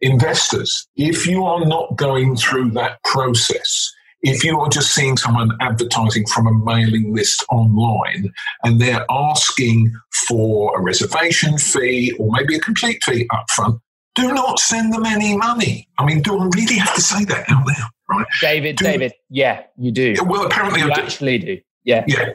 investors, 0.00 0.88
if 0.96 1.26
you 1.26 1.44
are 1.44 1.64
not 1.64 1.96
going 1.96 2.36
through 2.36 2.70
that 2.72 3.02
process, 3.04 3.92
if 4.22 4.44
you 4.44 4.58
are 4.60 4.68
just 4.68 4.94
seeing 4.94 5.16
someone 5.16 5.50
advertising 5.60 6.26
from 6.26 6.46
a 6.46 6.52
mailing 6.52 7.14
list 7.14 7.44
online 7.50 8.32
and 8.64 8.80
they're 8.80 9.04
asking 9.10 9.92
for 10.28 10.78
a 10.78 10.82
reservation 10.82 11.56
fee 11.58 12.12
or 12.18 12.30
maybe 12.32 12.54
a 12.56 12.60
complete 12.60 13.02
fee 13.04 13.26
up 13.32 13.46
front, 13.50 13.80
do 14.14 14.32
not 14.32 14.58
send 14.58 14.92
them 14.92 15.06
any 15.06 15.36
money. 15.36 15.88
I 15.98 16.04
mean, 16.04 16.20
do 16.20 16.38
I 16.38 16.44
really 16.54 16.76
have 16.76 16.94
to 16.94 17.00
say 17.00 17.24
that 17.24 17.48
out 17.50 17.66
loud? 17.66 17.90
Right, 18.08 18.26
David. 18.40 18.76
Do, 18.76 18.84
David, 18.84 19.12
yeah, 19.28 19.62
you 19.76 19.92
do. 19.92 20.14
Well, 20.26 20.44
apparently, 20.44 20.80
you 20.80 20.90
I 20.90 20.94
do. 20.94 21.00
actually 21.00 21.38
do. 21.38 21.58
Yeah, 21.84 22.04
yeah. 22.08 22.30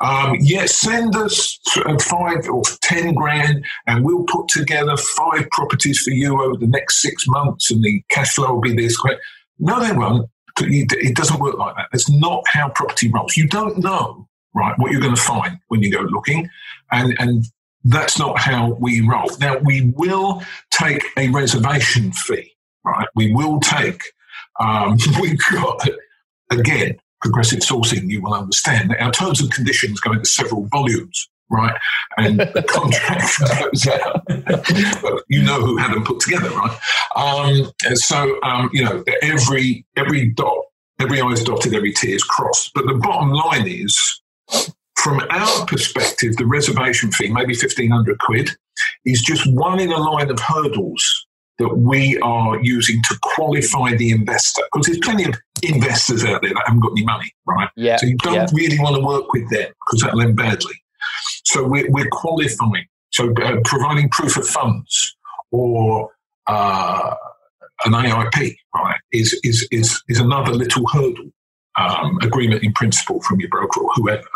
Um, 0.00 0.36
yes, 0.40 0.74
send 0.76 1.14
us 1.16 1.58
uh, 1.84 1.98
five 1.98 2.48
or 2.48 2.62
ten 2.80 3.14
grand, 3.14 3.64
and 3.86 4.04
we'll 4.04 4.24
put 4.24 4.48
together 4.48 4.96
five 4.96 5.48
properties 5.50 6.00
for 6.00 6.10
you 6.10 6.40
over 6.40 6.56
the 6.56 6.68
next 6.68 7.02
six 7.02 7.26
months, 7.26 7.70
and 7.70 7.82
the 7.82 8.02
cash 8.08 8.34
flow 8.34 8.54
will 8.54 8.60
be 8.60 8.74
this. 8.74 8.96
Great. 8.96 9.18
No, 9.58 9.80
they 9.80 9.92
won't. 9.92 10.30
It 10.58 11.16
doesn't 11.16 11.40
work 11.40 11.58
like 11.58 11.76
that. 11.76 11.88
That's 11.92 12.10
not 12.10 12.44
how 12.46 12.70
property 12.70 13.10
rolls. 13.10 13.36
You 13.36 13.48
don't 13.48 13.78
know, 13.78 14.28
right, 14.54 14.78
what 14.78 14.92
you're 14.92 15.00
going 15.00 15.14
to 15.14 15.20
find 15.20 15.58
when 15.68 15.82
you 15.82 15.90
go 15.90 16.00
looking, 16.00 16.48
and 16.90 17.16
and 17.18 17.44
that's 17.84 18.18
not 18.18 18.38
how 18.38 18.72
we 18.74 19.00
roll. 19.00 19.30
Now, 19.40 19.58
we 19.58 19.92
will 19.96 20.42
take 20.70 21.04
a 21.16 21.28
reservation 21.30 22.12
fee, 22.12 22.52
right? 22.84 23.08
We 23.14 23.32
will 23.32 23.60
take, 23.60 24.02
um, 24.58 24.98
we've 25.20 25.40
got, 25.50 25.88
again, 26.50 26.98
progressive 27.20 27.60
sourcing, 27.60 28.08
you 28.10 28.22
will 28.22 28.34
understand 28.34 28.90
that 28.90 29.00
our 29.00 29.12
terms 29.12 29.40
and 29.40 29.52
conditions 29.52 30.00
go 30.00 30.12
into 30.12 30.24
several 30.24 30.66
volumes, 30.66 31.28
right? 31.50 31.74
And 32.16 32.40
the 32.40 32.62
contract 32.68 33.38
goes 33.60 33.86
out. 33.86 35.22
you 35.28 35.42
know 35.42 35.60
who 35.60 35.76
had 35.76 35.92
them 35.92 36.04
put 36.04 36.20
together, 36.20 36.50
right? 36.50 36.78
Um, 37.16 37.72
so, 37.94 38.40
um, 38.42 38.70
you 38.72 38.84
know, 38.84 39.04
every, 39.22 39.84
every 39.96 40.30
dot, 40.30 40.64
every 41.00 41.20
I 41.20 41.28
is 41.28 41.44
dotted, 41.44 41.74
every 41.74 41.92
T 41.92 42.12
is 42.12 42.22
crossed. 42.22 42.70
But 42.74 42.86
the 42.86 42.94
bottom 42.94 43.32
line 43.32 43.66
is, 43.66 43.98
from 44.96 45.20
our 45.30 45.66
perspective, 45.66 46.36
the 46.36 46.46
reservation 46.46 47.10
fee, 47.10 47.30
maybe 47.30 47.54
1500 47.54 48.18
quid, 48.18 48.50
is 49.04 49.22
just 49.22 49.50
one 49.52 49.80
in 49.80 49.90
a 49.90 49.98
line 49.98 50.30
of 50.30 50.38
hurdles 50.38 51.26
that 51.58 51.76
we 51.76 52.18
are 52.20 52.58
using 52.62 53.02
to 53.02 53.18
qualify 53.22 53.94
the 53.94 54.10
investor. 54.10 54.62
Because 54.72 54.86
there's 54.86 54.98
plenty 54.98 55.24
of 55.24 55.34
investors 55.62 56.24
out 56.24 56.40
there 56.40 56.52
that 56.54 56.62
haven't 56.66 56.80
got 56.80 56.92
any 56.92 57.04
money, 57.04 57.32
right? 57.46 57.68
Yeah, 57.76 57.96
so 57.96 58.06
you 58.06 58.16
don't 58.16 58.34
yeah. 58.34 58.46
really 58.52 58.78
want 58.78 58.96
to 58.96 59.02
work 59.02 59.32
with 59.32 59.48
them 59.50 59.70
because 59.86 60.00
that'll 60.00 60.22
end 60.22 60.36
badly. 60.36 60.74
So 61.44 61.66
we're, 61.66 61.90
we're 61.90 62.08
qualifying, 62.10 62.86
so 63.10 63.32
uh, 63.32 63.56
providing 63.64 64.08
proof 64.10 64.36
of 64.36 64.46
funds 64.46 65.16
or 65.50 66.10
uh, 66.46 67.14
an 67.84 67.92
AIP, 67.92 68.56
right, 68.74 69.00
is, 69.12 69.38
is, 69.42 69.66
is, 69.70 70.02
is 70.08 70.20
another 70.20 70.52
little 70.52 70.86
hurdle. 70.88 71.30
Um, 71.78 72.18
agreement 72.20 72.64
in 72.64 72.72
principle 72.72 73.22
from 73.22 73.38
your 73.40 73.48
broker 73.48 73.80
or 73.80 73.90
whoever 73.94 74.26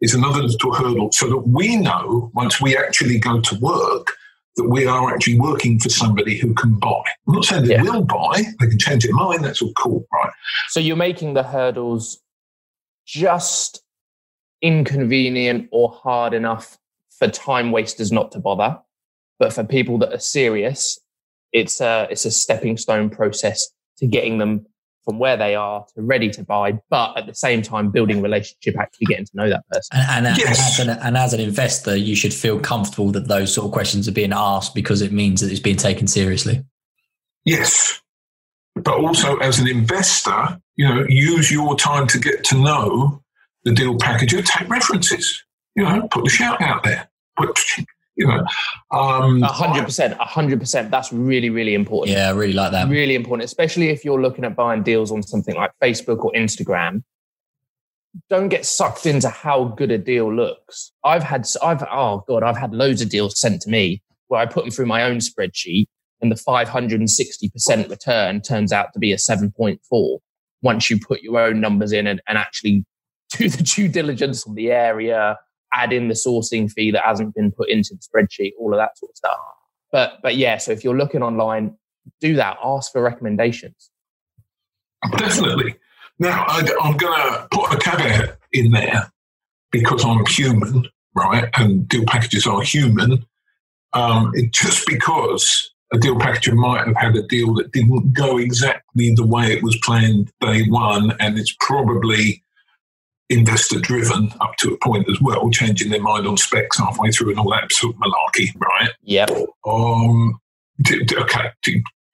is 0.00 0.14
another 0.14 0.42
little 0.44 0.72
hurdle 0.72 1.10
so 1.12 1.28
that 1.28 1.38
we 1.48 1.76
know 1.76 2.30
once 2.32 2.60
we 2.60 2.76
actually 2.76 3.18
go 3.18 3.40
to 3.40 3.58
work 3.58 4.12
that 4.56 4.68
we 4.68 4.86
are 4.86 5.12
actually 5.12 5.38
working 5.38 5.78
for 5.80 5.88
somebody 5.90 6.38
who 6.38 6.54
can 6.54 6.78
buy. 6.78 7.02
I'm 7.26 7.34
not 7.34 7.44
saying 7.44 7.64
they 7.64 7.74
Yeah. 7.74 7.82
will 7.82 8.04
buy, 8.04 8.44
they 8.60 8.68
can 8.68 8.78
change 8.78 9.04
their 9.04 9.12
mind, 9.14 9.44
that's 9.44 9.60
all 9.60 9.72
cool, 9.74 10.06
right? 10.12 10.32
So 10.68 10.78
you're 10.80 10.96
making 10.96 11.34
the 11.34 11.42
hurdles 11.42 12.18
just 13.04 13.82
inconvenient 14.62 15.68
or 15.72 15.90
hard 15.90 16.34
enough 16.34 16.78
for 17.18 17.28
time 17.28 17.72
wasters 17.72 18.12
not 18.12 18.32
to 18.32 18.38
bother, 18.38 18.78
but 19.38 19.52
for 19.52 19.64
people 19.64 19.98
that 19.98 20.12
are 20.12 20.18
serious, 20.18 20.98
it's 21.52 21.80
a 21.80 22.06
it's 22.10 22.24
a 22.24 22.30
stepping 22.30 22.76
stone 22.76 23.10
process 23.10 23.68
to 23.98 24.06
getting 24.06 24.38
them 24.38 24.66
from 25.06 25.18
where 25.20 25.36
they 25.36 25.54
are 25.54 25.86
to 25.94 26.02
ready 26.02 26.28
to 26.28 26.42
buy, 26.42 26.78
but 26.90 27.16
at 27.16 27.26
the 27.26 27.34
same 27.34 27.62
time 27.62 27.90
building 27.90 28.20
relationship, 28.20 28.76
actually 28.78 29.06
getting 29.06 29.24
to 29.24 29.30
know 29.34 29.48
that 29.48 29.62
person. 29.70 29.96
And, 30.10 30.26
and, 30.26 30.36
Yes. 30.36 30.80
and, 30.80 30.90
as 30.90 30.96
an, 30.96 31.06
and 31.06 31.16
as 31.16 31.32
an 31.32 31.38
investor, 31.40 31.94
you 31.94 32.16
should 32.16 32.34
feel 32.34 32.58
comfortable 32.58 33.12
that 33.12 33.28
those 33.28 33.54
sort 33.54 33.66
of 33.66 33.72
questions 33.72 34.08
are 34.08 34.12
being 34.12 34.32
asked 34.34 34.74
because 34.74 35.02
it 35.02 35.12
means 35.12 35.40
that 35.40 35.50
it's 35.50 35.60
being 35.60 35.76
taken 35.76 36.08
seriously. 36.08 36.64
Yes. 37.44 38.02
But 38.74 38.98
also 38.98 39.36
as 39.36 39.60
an 39.60 39.68
investor, 39.68 40.60
you 40.74 40.86
know, 40.86 41.06
use 41.08 41.52
your 41.52 41.76
time 41.76 42.08
to 42.08 42.18
get 42.18 42.42
to 42.44 42.58
know 42.58 43.22
the 43.66 43.72
deal 43.72 43.96
packager, 43.96 44.44
take 44.44 44.68
references, 44.68 45.42
you 45.74 45.82
know, 45.82 46.06
put 46.12 46.22
the 46.22 46.30
shout 46.30 46.62
out 46.62 46.84
there. 46.84 47.10
Put, 47.36 47.58
you 48.14 48.26
know, 48.28 48.46
um, 48.92 49.42
A 49.42 49.48
hundred 49.48 49.84
percent, 49.84 50.14
a 50.20 50.24
hundred 50.24 50.60
percent. 50.60 50.92
That's 50.92 51.12
really, 51.12 51.50
really 51.50 51.74
important. 51.74 52.16
Yeah, 52.16 52.28
I 52.28 52.30
really 52.30 52.52
like 52.52 52.70
that. 52.70 52.88
really 52.88 53.16
important, 53.16 53.44
especially 53.44 53.88
if 53.88 54.04
you're 54.04 54.22
looking 54.22 54.44
at 54.44 54.54
buying 54.54 54.84
deals 54.84 55.10
on 55.10 55.22
something 55.24 55.56
like 55.56 55.72
Facebook 55.82 56.24
or 56.24 56.32
Instagram. 56.32 57.02
Don't 58.30 58.48
get 58.48 58.64
sucked 58.64 59.04
into 59.04 59.28
how 59.28 59.64
good 59.64 59.90
a 59.90 59.98
deal 59.98 60.32
looks. 60.32 60.92
I've 61.04 61.24
had, 61.24 61.44
I've, 61.62 61.82
oh 61.90 62.24
God, 62.28 62.44
I've 62.44 62.56
had 62.56 62.72
loads 62.72 63.02
of 63.02 63.10
deals 63.10 63.38
sent 63.38 63.60
to 63.62 63.68
me 63.68 64.00
where 64.28 64.40
I 64.40 64.46
put 64.46 64.64
them 64.64 64.70
through 64.70 64.86
my 64.86 65.02
own 65.02 65.16
spreadsheet 65.18 65.86
and 66.22 66.30
the 66.32 66.36
560% 66.36 67.90
return 67.90 68.40
turns 68.40 68.72
out 68.72 68.92
to 68.94 68.98
be 68.98 69.12
a 69.12 69.16
7.4 69.16 70.18
once 70.62 70.88
you 70.88 70.98
put 70.98 71.20
your 71.20 71.38
own 71.38 71.60
numbers 71.60 71.92
in 71.92 72.06
and, 72.06 72.22
and 72.26 72.38
actually 72.38 72.86
do 73.36 73.48
the 73.48 73.62
due 73.62 73.88
diligence 73.88 74.46
on 74.46 74.54
the 74.54 74.70
area, 74.70 75.38
add 75.72 75.92
in 75.92 76.08
the 76.08 76.14
sourcing 76.14 76.70
fee 76.70 76.90
that 76.90 77.04
hasn't 77.04 77.34
been 77.34 77.52
put 77.52 77.68
into 77.68 77.94
the 77.94 78.00
spreadsheet, 78.00 78.52
all 78.58 78.72
of 78.72 78.78
that 78.78 78.96
sort 78.98 79.10
of 79.10 79.16
stuff. 79.16 79.38
But, 79.92 80.18
but 80.22 80.36
yeah, 80.36 80.58
so 80.58 80.72
if 80.72 80.84
you're 80.84 80.96
looking 80.96 81.22
online, 81.22 81.76
do 82.20 82.34
that. 82.36 82.58
Ask 82.62 82.92
for 82.92 83.02
recommendations. 83.02 83.90
Definitely. 85.16 85.76
Now, 86.18 86.44
I, 86.48 86.66
I'm 86.82 86.96
going 86.96 87.14
to 87.14 87.48
put 87.50 87.72
a 87.72 87.78
caveat 87.78 88.38
in 88.52 88.72
there 88.72 89.10
because 89.70 90.04
I'm 90.04 90.24
human, 90.26 90.86
right? 91.14 91.48
And 91.56 91.88
deal 91.88 92.04
packages 92.06 92.46
are 92.46 92.62
human. 92.62 93.24
Um, 93.92 94.32
it, 94.34 94.52
just 94.52 94.86
because 94.86 95.72
a 95.92 95.98
deal 95.98 96.16
packager 96.16 96.54
might 96.54 96.86
have 96.86 96.96
had 96.96 97.16
a 97.16 97.22
deal 97.22 97.54
that 97.54 97.72
didn't 97.72 98.12
go 98.12 98.38
exactly 98.38 99.14
the 99.14 99.26
way 99.26 99.52
it 99.52 99.62
was 99.62 99.78
planned 99.84 100.32
day 100.40 100.64
one, 100.68 101.12
and 101.20 101.38
it's 101.38 101.54
probably 101.60 102.42
investor 103.28 103.80
driven 103.80 104.30
up 104.40 104.56
to 104.58 104.72
a 104.72 104.78
point 104.78 105.08
as 105.10 105.20
well, 105.20 105.50
changing 105.50 105.90
their 105.90 106.00
mind 106.00 106.26
on 106.26 106.36
specs 106.36 106.78
halfway 106.78 107.10
through 107.10 107.30
and 107.30 107.40
all 107.40 107.50
that 107.50 107.70
sort 107.72 107.94
of 107.94 108.00
malarkey, 108.00 108.54
right? 108.60 108.90
Yep. 109.02 109.30
Um, 109.66 110.38
d- 110.82 111.04
d- 111.04 111.16
okay. 111.16 111.50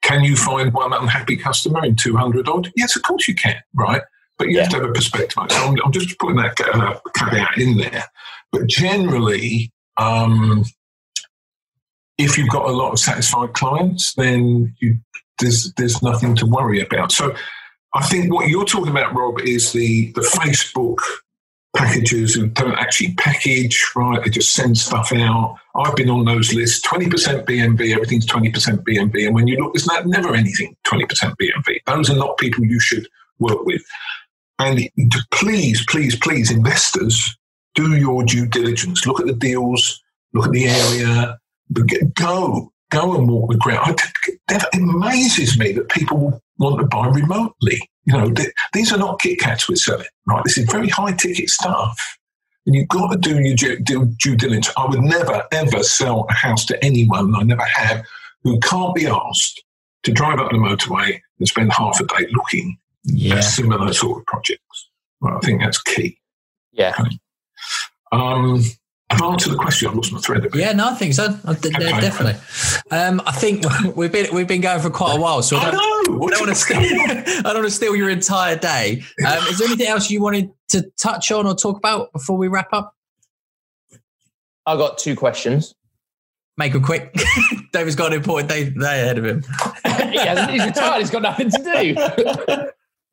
can 0.02 0.24
you 0.24 0.36
find 0.36 0.72
one 0.72 0.92
unhappy 0.92 1.36
customer 1.36 1.84
in 1.84 1.96
200 1.96 2.48
odd? 2.48 2.72
Yes, 2.76 2.96
of 2.96 3.02
course 3.02 3.28
you 3.28 3.34
can, 3.34 3.56
right? 3.74 4.02
But 4.38 4.48
you 4.48 4.58
have 4.60 4.70
to 4.70 4.80
have 4.80 4.88
a 4.88 4.92
perspective. 4.92 5.34
So 5.50 5.56
I'm, 5.56 5.76
I'm 5.84 5.92
just 5.92 6.18
putting 6.18 6.36
that 6.36 6.58
uh, 6.60 6.98
caveat 7.14 7.58
in 7.58 7.76
there. 7.76 8.04
But 8.50 8.66
generally, 8.66 9.70
um, 9.98 10.64
if 12.18 12.38
you've 12.38 12.48
got 12.48 12.68
a 12.68 12.72
lot 12.72 12.92
of 12.92 12.98
satisfied 12.98 13.52
clients, 13.52 14.14
then 14.14 14.74
you, 14.80 14.98
there's 15.38 15.72
there's 15.74 16.02
nothing 16.02 16.34
to 16.36 16.46
worry 16.46 16.80
about. 16.80 17.12
So 17.12 17.34
I 17.94 18.04
think 18.06 18.32
what 18.32 18.48
you're 18.48 18.64
talking 18.64 18.90
about, 18.90 19.14
Rob, 19.14 19.40
is 19.40 19.72
the 19.72 20.12
the 20.12 20.22
Facebook 20.22 20.98
packages 21.76 22.34
who 22.34 22.48
don't 22.48 22.74
actually 22.74 23.14
package, 23.14 23.82
right? 23.96 24.22
They 24.22 24.30
just 24.30 24.52
send 24.52 24.76
stuff 24.76 25.12
out. 25.12 25.56
I've 25.74 25.96
been 25.96 26.10
on 26.10 26.24
those 26.24 26.52
lists, 26.52 26.86
20% 26.86 27.46
BNB, 27.46 27.94
everything's 27.94 28.26
20% 28.26 28.52
BNB. 28.84 29.26
And 29.26 29.34
when 29.34 29.46
you 29.48 29.56
look, 29.56 29.72
there's 29.72 29.86
not, 29.86 30.06
never 30.06 30.34
anything 30.34 30.76
20% 30.86 31.06
BNB. 31.36 31.78
Those 31.86 32.10
are 32.10 32.16
not 32.16 32.36
people 32.36 32.64
you 32.64 32.78
should 32.78 33.08
work 33.38 33.64
with. 33.64 33.82
And 34.58 34.88
please, 35.30 35.84
please, 35.88 36.14
please, 36.16 36.50
investors, 36.50 37.36
do 37.74 37.96
your 37.96 38.22
due 38.22 38.46
diligence. 38.46 39.06
Look 39.06 39.20
at 39.20 39.26
the 39.26 39.32
deals, 39.32 40.02
look 40.34 40.46
at 40.46 40.52
the 40.52 40.66
area, 40.66 41.38
go, 42.14 42.70
go 42.90 43.16
and 43.16 43.28
walk 43.28 43.50
the 43.50 43.56
ground. 43.56 43.98
It 44.50 44.62
amazes 44.74 45.58
me 45.58 45.72
that 45.72 45.88
people 45.88 46.41
want 46.58 46.80
to 46.80 46.86
buy 46.86 47.06
remotely. 47.08 47.80
You 48.04 48.14
know, 48.14 48.30
th- 48.32 48.52
these 48.72 48.92
are 48.92 48.98
not 48.98 49.20
Kit 49.20 49.38
Kats 49.40 49.68
we're 49.68 49.76
selling, 49.76 50.06
right? 50.26 50.42
This 50.44 50.58
is 50.58 50.70
very 50.70 50.88
high 50.88 51.12
ticket 51.12 51.48
stuff. 51.48 51.98
And 52.66 52.74
you've 52.74 52.88
got 52.88 53.10
to 53.12 53.18
do 53.18 53.40
your 53.40 53.56
due, 53.56 53.78
due, 53.80 54.06
due 54.18 54.36
diligence. 54.36 54.70
I 54.76 54.86
would 54.86 55.00
never, 55.00 55.42
ever 55.52 55.82
sell 55.82 56.26
a 56.30 56.32
house 56.32 56.64
to 56.66 56.84
anyone, 56.84 57.34
I 57.34 57.42
never 57.42 57.64
have, 57.64 58.04
who 58.44 58.58
can't 58.60 58.94
be 58.94 59.06
asked 59.06 59.62
to 60.04 60.12
drive 60.12 60.38
up 60.38 60.50
the 60.50 60.58
motorway 60.58 61.20
and 61.38 61.48
spend 61.48 61.72
half 61.72 62.00
a 62.00 62.04
day 62.06 62.26
looking 62.32 62.76
Yeah. 63.04 63.36
at 63.36 63.44
similar 63.44 63.92
sort 63.92 64.20
of 64.20 64.26
projects. 64.26 64.90
Well, 65.20 65.36
I 65.36 65.40
think 65.46 65.60
that's 65.60 65.80
key. 65.82 66.18
Yeah. 66.72 66.94
Um, 68.10 68.62
I've 69.12 69.22
answered 69.22 69.50
the 69.52 69.56
question. 69.56 69.88
I've 69.88 69.94
lost 69.94 70.12
my 70.12 70.18
thread. 70.20 70.46
a. 70.46 70.58
Yeah, 70.58 70.72
no, 70.72 70.88
I 70.90 70.94
think 70.94 71.14
so. 71.14 71.38
I- 71.44 71.54
de- 71.54 71.70
de- 71.70 71.88
Okay. 71.88 72.00
Definitely. 72.00 72.40
Um, 72.90 73.20
I 73.26 73.32
think 73.32 73.64
we've 73.96 74.10
been 74.12 74.34
we've 74.34 74.48
been 74.48 74.60
going 74.60 74.80
for 74.80 74.90
quite 74.90 75.16
a 75.16 75.20
while, 75.20 75.42
so 75.42 75.56
I 75.56 75.68
I 75.68 75.70
don't, 75.70 76.08
know. 76.08 76.26
I 76.26 76.30
don't 76.30 76.40
want 76.40 76.48
to 76.48 76.54
steal. 76.54 76.78
I 76.80 77.42
don't 77.42 77.54
want 77.54 77.64
to 77.66 77.70
steal 77.70 77.94
your 77.96 78.10
entire 78.10 78.56
day. 78.56 79.02
Um, 79.26 79.38
is 79.48 79.58
there 79.58 79.68
anything 79.68 79.86
else 79.88 80.10
you 80.10 80.22
wanted 80.22 80.50
to 80.70 80.90
touch 80.98 81.30
on 81.30 81.46
or 81.46 81.54
talk 81.54 81.76
about 81.76 82.12
before 82.12 82.36
we 82.38 82.48
wrap 82.48 82.68
up? 82.72 82.94
I 84.66 84.76
got 84.76 84.98
two 84.98 85.16
questions. 85.16 85.74
Make 86.56 86.74
it 86.74 86.82
quick. 86.82 87.14
David's 87.72 87.96
got 87.96 88.08
an 88.12 88.18
important 88.18 88.48
day, 88.48 88.70
day 88.70 89.00
ahead 89.02 89.18
of 89.18 89.24
him. 89.24 89.42
he 90.10 90.18
hasn't, 90.18 90.50
he's 90.50 90.64
retired. 90.64 91.00
He's 91.00 91.10
got 91.10 91.22
nothing 91.22 91.50
to 91.50 91.58
do. 91.58 91.94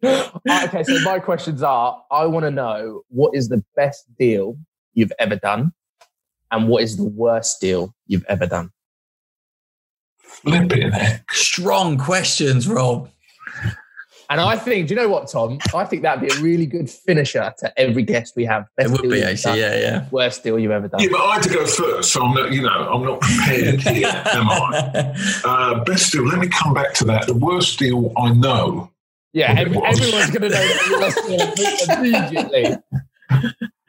Right, 0.01 0.67
okay, 0.67 0.83
so 0.83 0.99
my 1.01 1.19
questions 1.19 1.61
are: 1.63 2.01
I 2.11 2.25
want 2.25 2.43
to 2.45 2.51
know 2.51 3.01
what 3.09 3.35
is 3.35 3.49
the 3.49 3.63
best 3.75 4.05
deal 4.17 4.57
you've 4.93 5.11
ever 5.19 5.35
done, 5.35 5.73
and 6.51 6.67
what 6.67 6.83
is 6.83 6.97
the 6.97 7.03
worst 7.03 7.61
deal 7.61 7.93
you've 8.07 8.25
ever 8.27 8.45
done. 8.45 8.71
Flipping 10.19 10.91
heck. 10.91 11.31
Strong 11.31 11.97
questions, 11.97 12.67
Rob. 12.67 13.09
And 14.31 14.39
I 14.39 14.57
think, 14.57 14.87
do 14.87 14.93
you 14.93 15.01
know 15.01 15.09
what, 15.09 15.27
Tom? 15.27 15.57
I 15.73 15.85
think 15.85 16.03
that'd 16.03 16.21
be 16.21 16.31
a 16.31 16.39
really 16.39 16.67
good 16.67 16.87
finisher 16.87 17.51
to 17.57 17.79
every 17.79 18.03
guest 18.03 18.35
we 18.35 18.45
have. 18.45 18.67
It 18.77 18.91
would 18.91 19.09
be 19.09 19.23
actually, 19.23 19.59
done, 19.59 19.71
yeah, 19.71 19.79
yeah. 19.79 20.05
Worst 20.11 20.43
deal 20.43 20.59
you've 20.59 20.71
ever 20.71 20.87
done. 20.87 21.01
Yeah, 21.01 21.09
but 21.11 21.21
I 21.21 21.33
had 21.33 21.43
to 21.43 21.49
go 21.49 21.65
first, 21.65 22.13
so 22.13 22.21
I'm 22.21 22.35
not, 22.35 22.51
you 22.51 22.61
know, 22.61 22.69
I'm 22.69 23.03
not 23.03 23.21
prepared 23.21 23.81
here, 23.81 24.07
am 24.33 24.49
I? 24.49 25.15
Uh, 25.43 25.83
best 25.83 26.11
deal. 26.11 26.27
Let 26.27 26.37
me 26.37 26.47
come 26.47 26.75
back 26.75 26.93
to 26.95 27.05
that. 27.05 27.25
The 27.25 27.33
worst 27.33 27.79
deal 27.79 28.13
I 28.17 28.33
know. 28.33 28.91
Yeah, 29.33 29.55
every, 29.57 29.77
everyone's 29.83 30.29
going 30.29 30.43
to 30.43 30.49
know 30.49 30.67
that 30.67 30.99
worst 31.01 31.27
deal 31.27 31.97
immediately. 31.97 32.77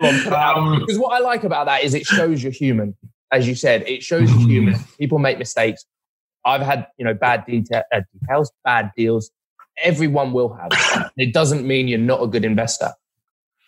Go 0.01 0.09
on, 0.09 0.15
put 0.23 0.27
it 0.29 0.33
out. 0.33 0.57
Um, 0.59 0.79
because 0.81 0.99
what 0.99 1.11
I 1.15 1.19
like 1.19 1.45
about 1.45 1.67
that 1.67 1.85
is 1.85 1.95
it 1.95 2.07
shows 2.07 2.43
you're 2.43 2.53
human. 2.53 2.97
As 3.33 3.47
you 3.47 3.55
said, 3.55 3.83
it 3.89 4.03
shows 4.03 4.31
you're 4.31 4.41
Mhm. 4.41 4.51
human. 4.51 4.75
People 4.99 5.19
make 5.19 5.39
mistakes. 5.39 5.85
I've 6.45 6.63
had, 6.63 6.87
you 6.99 7.05
know, 7.05 7.15
bad 7.15 7.45
deta- 7.47 7.83
uh, 7.93 8.01
details, 8.13 8.51
bad 8.65 8.91
deals. 8.97 9.31
Everyone 9.83 10.33
will 10.33 10.53
have. 10.55 11.11
It 11.17 11.33
doesn't 11.33 11.67
mean 11.67 11.87
you're 11.89 11.99
not 11.99 12.23
a 12.23 12.27
good 12.27 12.45
investor. 12.45 12.93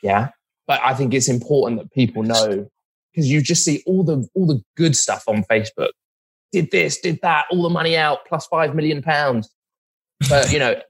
Yeah. 0.03 0.31
But 0.67 0.81
I 0.83 0.95
think 0.95 1.13
it's 1.15 1.29
important 1.29 1.81
that 1.81 1.93
people 1.93 2.23
know 2.23 2.69
because 3.13 3.31
you 3.31 3.43
just 3.43 3.65
see 3.65 3.83
all 3.87 4.03
the 4.05 4.27
all 4.35 4.47
the 4.47 4.63
good 4.77 4.97
stuff 4.97 5.25
on 5.29 5.45
Facebook. 5.45 5.91
Did 6.51 6.71
this, 6.71 6.99
did 7.01 7.19
that, 7.23 7.47
all 7.51 7.63
the 7.63 7.71
money 7.71 7.97
out, 7.97 8.27
plus 8.27 8.47
five 8.47 8.75
million 8.75 9.03
pounds. 9.03 9.51
But 10.29 10.53
you 10.53 10.59
know, 10.59 10.81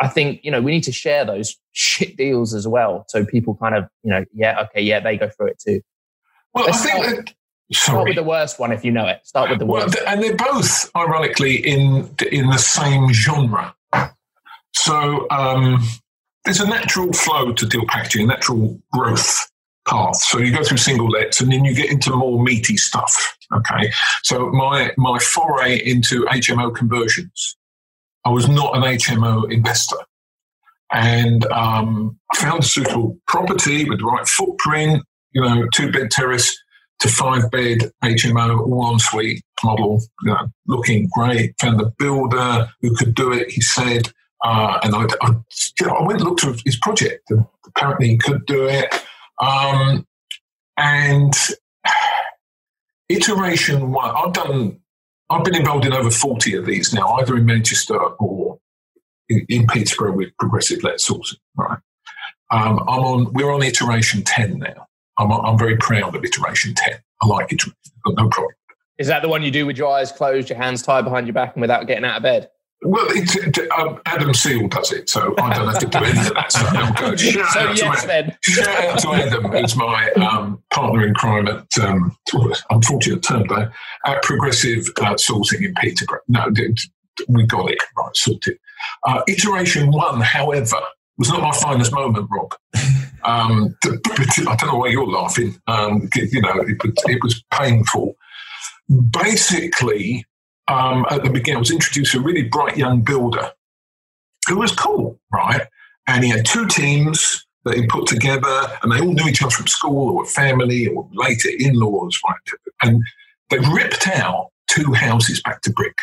I 0.00 0.08
think 0.08 0.40
you 0.42 0.50
know 0.50 0.60
we 0.62 0.70
need 0.72 0.84
to 0.84 0.92
share 0.92 1.24
those 1.24 1.56
shit 1.72 2.16
deals 2.16 2.54
as 2.54 2.66
well, 2.66 3.04
so 3.08 3.24
people 3.24 3.56
kind 3.56 3.74
of 3.74 3.84
you 4.02 4.10
know, 4.10 4.24
yeah, 4.34 4.60
okay, 4.62 4.80
yeah, 4.82 5.00
they 5.00 5.16
go 5.16 5.28
through 5.28 5.48
it 5.48 5.58
too. 5.64 5.80
well, 6.54 6.64
I 6.64 6.66
Let's 6.68 6.82
think 6.84 7.04
start- 7.04 7.26
that. 7.26 7.34
Start 7.72 8.04
with 8.08 8.16
the 8.16 8.24
worst 8.24 8.58
one 8.58 8.72
if 8.72 8.84
you 8.84 8.90
know 8.90 9.06
it. 9.06 9.20
Start 9.24 9.48
with 9.48 9.60
the 9.60 9.64
worst. 9.66 9.94
th- 9.94 10.04
and 10.08 10.20
they're 10.20 10.34
both, 10.36 10.90
ironically, 10.96 11.54
in 11.54 12.10
in 12.32 12.50
the 12.50 12.58
same 12.58 13.12
genre. 13.12 13.72
So 14.74 15.26
um, 15.30 15.80
there's 16.44 16.60
a 16.60 16.66
natural 16.66 17.12
flow 17.12 17.52
to 17.52 17.66
deal 17.66 17.84
packaging, 17.86 18.24
a 18.24 18.26
natural 18.26 18.80
growth 18.92 19.48
path. 19.86 20.16
So 20.16 20.38
you 20.38 20.52
go 20.52 20.64
through 20.64 20.78
single 20.78 21.08
lets 21.08 21.40
and 21.40 21.52
then 21.52 21.64
you 21.64 21.74
get 21.74 21.90
into 21.90 22.10
more 22.16 22.42
meaty 22.42 22.76
stuff. 22.76 23.36
Okay. 23.54 23.92
So 24.22 24.50
my, 24.50 24.92
my 24.96 25.18
foray 25.18 25.76
into 25.84 26.24
HMO 26.24 26.74
conversions, 26.74 27.56
I 28.24 28.30
was 28.30 28.48
not 28.48 28.76
an 28.76 28.82
HMO 28.82 29.50
investor. 29.50 29.96
And 30.92 31.44
um, 31.46 32.18
I 32.32 32.38
found 32.38 32.62
a 32.62 32.66
suitable 32.66 33.18
property 33.28 33.88
with 33.88 34.00
the 34.00 34.04
right 34.04 34.26
footprint, 34.26 35.04
you 35.32 35.40
know, 35.40 35.68
two 35.72 35.92
bed 35.92 36.10
terrace 36.10 36.56
to 37.00 37.08
five 37.08 37.50
bed 37.50 37.90
HMO, 38.04 38.60
all 38.60 38.92
ensuite 38.92 39.42
model, 39.64 40.02
you 40.22 40.32
know, 40.32 40.48
looking 40.66 41.08
great. 41.12 41.54
Found 41.60 41.80
the 41.80 41.92
builder 41.98 42.70
who 42.80 42.94
could 42.94 43.14
do 43.14 43.32
it, 43.32 43.50
he 43.50 43.60
said. 43.60 44.12
Uh, 44.44 44.78
and 44.82 44.94
I, 44.94 45.06
I, 45.22 45.30
you 45.80 45.86
know, 45.86 45.94
I 45.94 46.06
went 46.06 46.20
and 46.20 46.28
looked 46.28 46.44
at 46.44 46.60
his 46.64 46.76
project. 46.76 47.30
And 47.30 47.44
apparently, 47.66 48.08
he 48.08 48.18
could 48.18 48.44
do 48.46 48.66
it. 48.66 48.92
Um, 49.40 50.06
and 50.76 51.32
iteration 53.08 53.92
one, 53.92 54.14
I've 54.14 54.32
done, 54.32 54.80
I've 55.30 55.44
been 55.44 55.54
involved 55.54 55.86
in 55.86 55.92
over 55.92 56.10
40 56.10 56.56
of 56.56 56.66
these 56.66 56.92
now, 56.92 57.14
either 57.14 57.36
in 57.36 57.46
Manchester 57.46 57.96
or 57.96 58.58
in, 59.28 59.46
in 59.48 59.66
Peterborough 59.68 60.12
with 60.12 60.36
progressive 60.38 60.82
let 60.82 60.96
sourcing, 60.96 61.38
right? 61.56 61.78
Um, 62.50 62.80
I'm 62.88 63.00
on, 63.00 63.32
we're 63.32 63.52
on 63.52 63.62
iteration 63.62 64.24
10 64.24 64.58
now. 64.58 64.88
I'm, 65.18 65.30
I'm 65.30 65.56
very 65.56 65.76
proud 65.76 66.16
of 66.16 66.24
iteration 66.24 66.74
10. 66.74 66.94
I 67.22 67.26
like 67.26 67.52
it. 67.52 67.62
No 68.06 68.28
problem. 68.28 68.54
Is 68.98 69.06
that 69.06 69.22
the 69.22 69.28
one 69.28 69.42
you 69.42 69.52
do 69.52 69.66
with 69.66 69.78
your 69.78 69.92
eyes 69.92 70.10
closed, 70.10 70.50
your 70.50 70.58
hands 70.58 70.82
tied 70.82 71.02
behind 71.04 71.26
your 71.26 71.34
back, 71.34 71.54
and 71.54 71.60
without 71.60 71.86
getting 71.86 72.04
out 72.04 72.16
of 72.16 72.22
bed? 72.22 72.50
Well, 72.82 73.06
it's, 73.10 73.36
it, 73.36 73.58
um, 73.78 74.00
Adam 74.06 74.32
Seal 74.32 74.66
does 74.68 74.90
it, 74.90 75.10
so 75.10 75.34
I 75.38 75.54
don't 75.54 75.68
have 75.68 75.78
to 75.80 75.86
do 75.86 75.98
any 75.98 76.18
of 76.28 76.34
that 76.34 76.50
stuff. 76.50 76.72
I'm 76.74 76.94
good. 76.94 77.20
Shout, 77.20 77.52
So 77.52 77.60
out, 77.60 77.76
yes, 77.76 78.00
to 78.02 78.06
then. 78.06 78.36
Shout 78.42 78.68
out 78.68 78.98
to 79.00 79.08
Adam, 79.12 79.44
who's 79.52 79.76
my 79.76 80.10
um, 80.12 80.62
partner 80.72 81.06
in 81.06 81.12
crime 81.14 81.46
at, 81.46 81.66
um, 81.82 82.16
unfortunate 82.70 83.22
term 83.22 83.44
though, 83.48 83.68
at 84.06 84.22
Progressive 84.22 84.86
uh, 85.02 85.14
Sourcing 85.14 85.62
in 85.64 85.74
Peterborough. 85.74 86.20
No, 86.28 86.46
we 87.28 87.44
got 87.44 87.70
it 87.70 87.78
right, 87.98 88.16
sorted. 88.16 88.56
Uh, 89.06 89.20
iteration 89.28 89.90
one, 89.90 90.22
however, 90.22 90.80
was 91.18 91.28
not 91.28 91.42
my 91.42 91.52
finest 91.52 91.92
moment, 91.92 92.28
Rob. 92.32 92.54
Um, 93.24 93.76
I 93.84 94.56
don't 94.56 94.66
know 94.68 94.76
why 94.76 94.88
you're 94.88 95.06
laughing. 95.06 95.54
Um, 95.66 96.08
you 96.14 96.40
know, 96.40 96.54
it, 96.62 96.82
was- 96.82 96.94
it 97.06 97.22
was 97.22 97.44
painful. 97.52 98.16
Basically, 99.10 100.24
um, 100.70 101.04
at 101.10 101.24
the 101.24 101.30
beginning, 101.30 101.56
I 101.56 101.60
was 101.60 101.72
introduced 101.72 102.12
to 102.12 102.18
a 102.18 102.22
really 102.22 102.44
bright 102.44 102.76
young 102.76 103.02
builder 103.02 103.50
who 104.48 104.58
was 104.58 104.72
cool, 104.72 105.18
right? 105.32 105.62
And 106.06 106.22
he 106.24 106.30
had 106.30 106.46
two 106.46 106.66
teams 106.68 107.44
that 107.64 107.76
he 107.76 107.86
put 107.86 108.06
together, 108.06 108.78
and 108.82 108.90
they 108.90 109.00
all 109.00 109.12
knew 109.12 109.28
each 109.28 109.42
other 109.42 109.50
from 109.50 109.66
school 109.66 110.16
or 110.16 110.24
family 110.24 110.86
or 110.86 111.08
later 111.12 111.50
in 111.58 111.74
laws, 111.74 112.18
right? 112.26 112.58
And 112.82 113.02
they 113.50 113.58
ripped 113.58 114.06
out 114.08 114.50
two 114.68 114.92
houses 114.92 115.42
back 115.42 115.60
to 115.62 115.72
brick, 115.72 115.96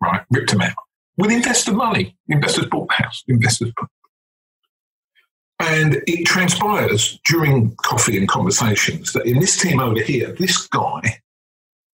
right? 0.00 0.22
Ripped 0.30 0.52
them 0.52 0.62
out 0.62 0.74
with 1.16 1.32
investor 1.32 1.72
money. 1.72 2.16
Investors 2.28 2.66
bought 2.66 2.88
the 2.88 3.02
house, 3.02 3.24
investors 3.26 3.72
put. 3.76 3.88
And 5.58 6.02
it 6.06 6.26
transpires 6.26 7.20
during 7.24 7.74
coffee 7.76 8.18
and 8.18 8.28
conversations 8.28 9.12
that 9.12 9.26
in 9.26 9.40
this 9.40 9.60
team 9.60 9.80
over 9.80 10.00
here, 10.00 10.32
this 10.38 10.66
guy 10.68 11.20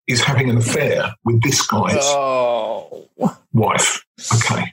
is 0.09 0.20
having 0.23 0.49
an 0.51 0.57
affair 0.59 1.15
with 1.24 1.43
this 1.43 1.66
guy's 1.66 1.97
Oh. 2.01 3.09
wife. 3.53 4.05
Okay. 4.35 4.73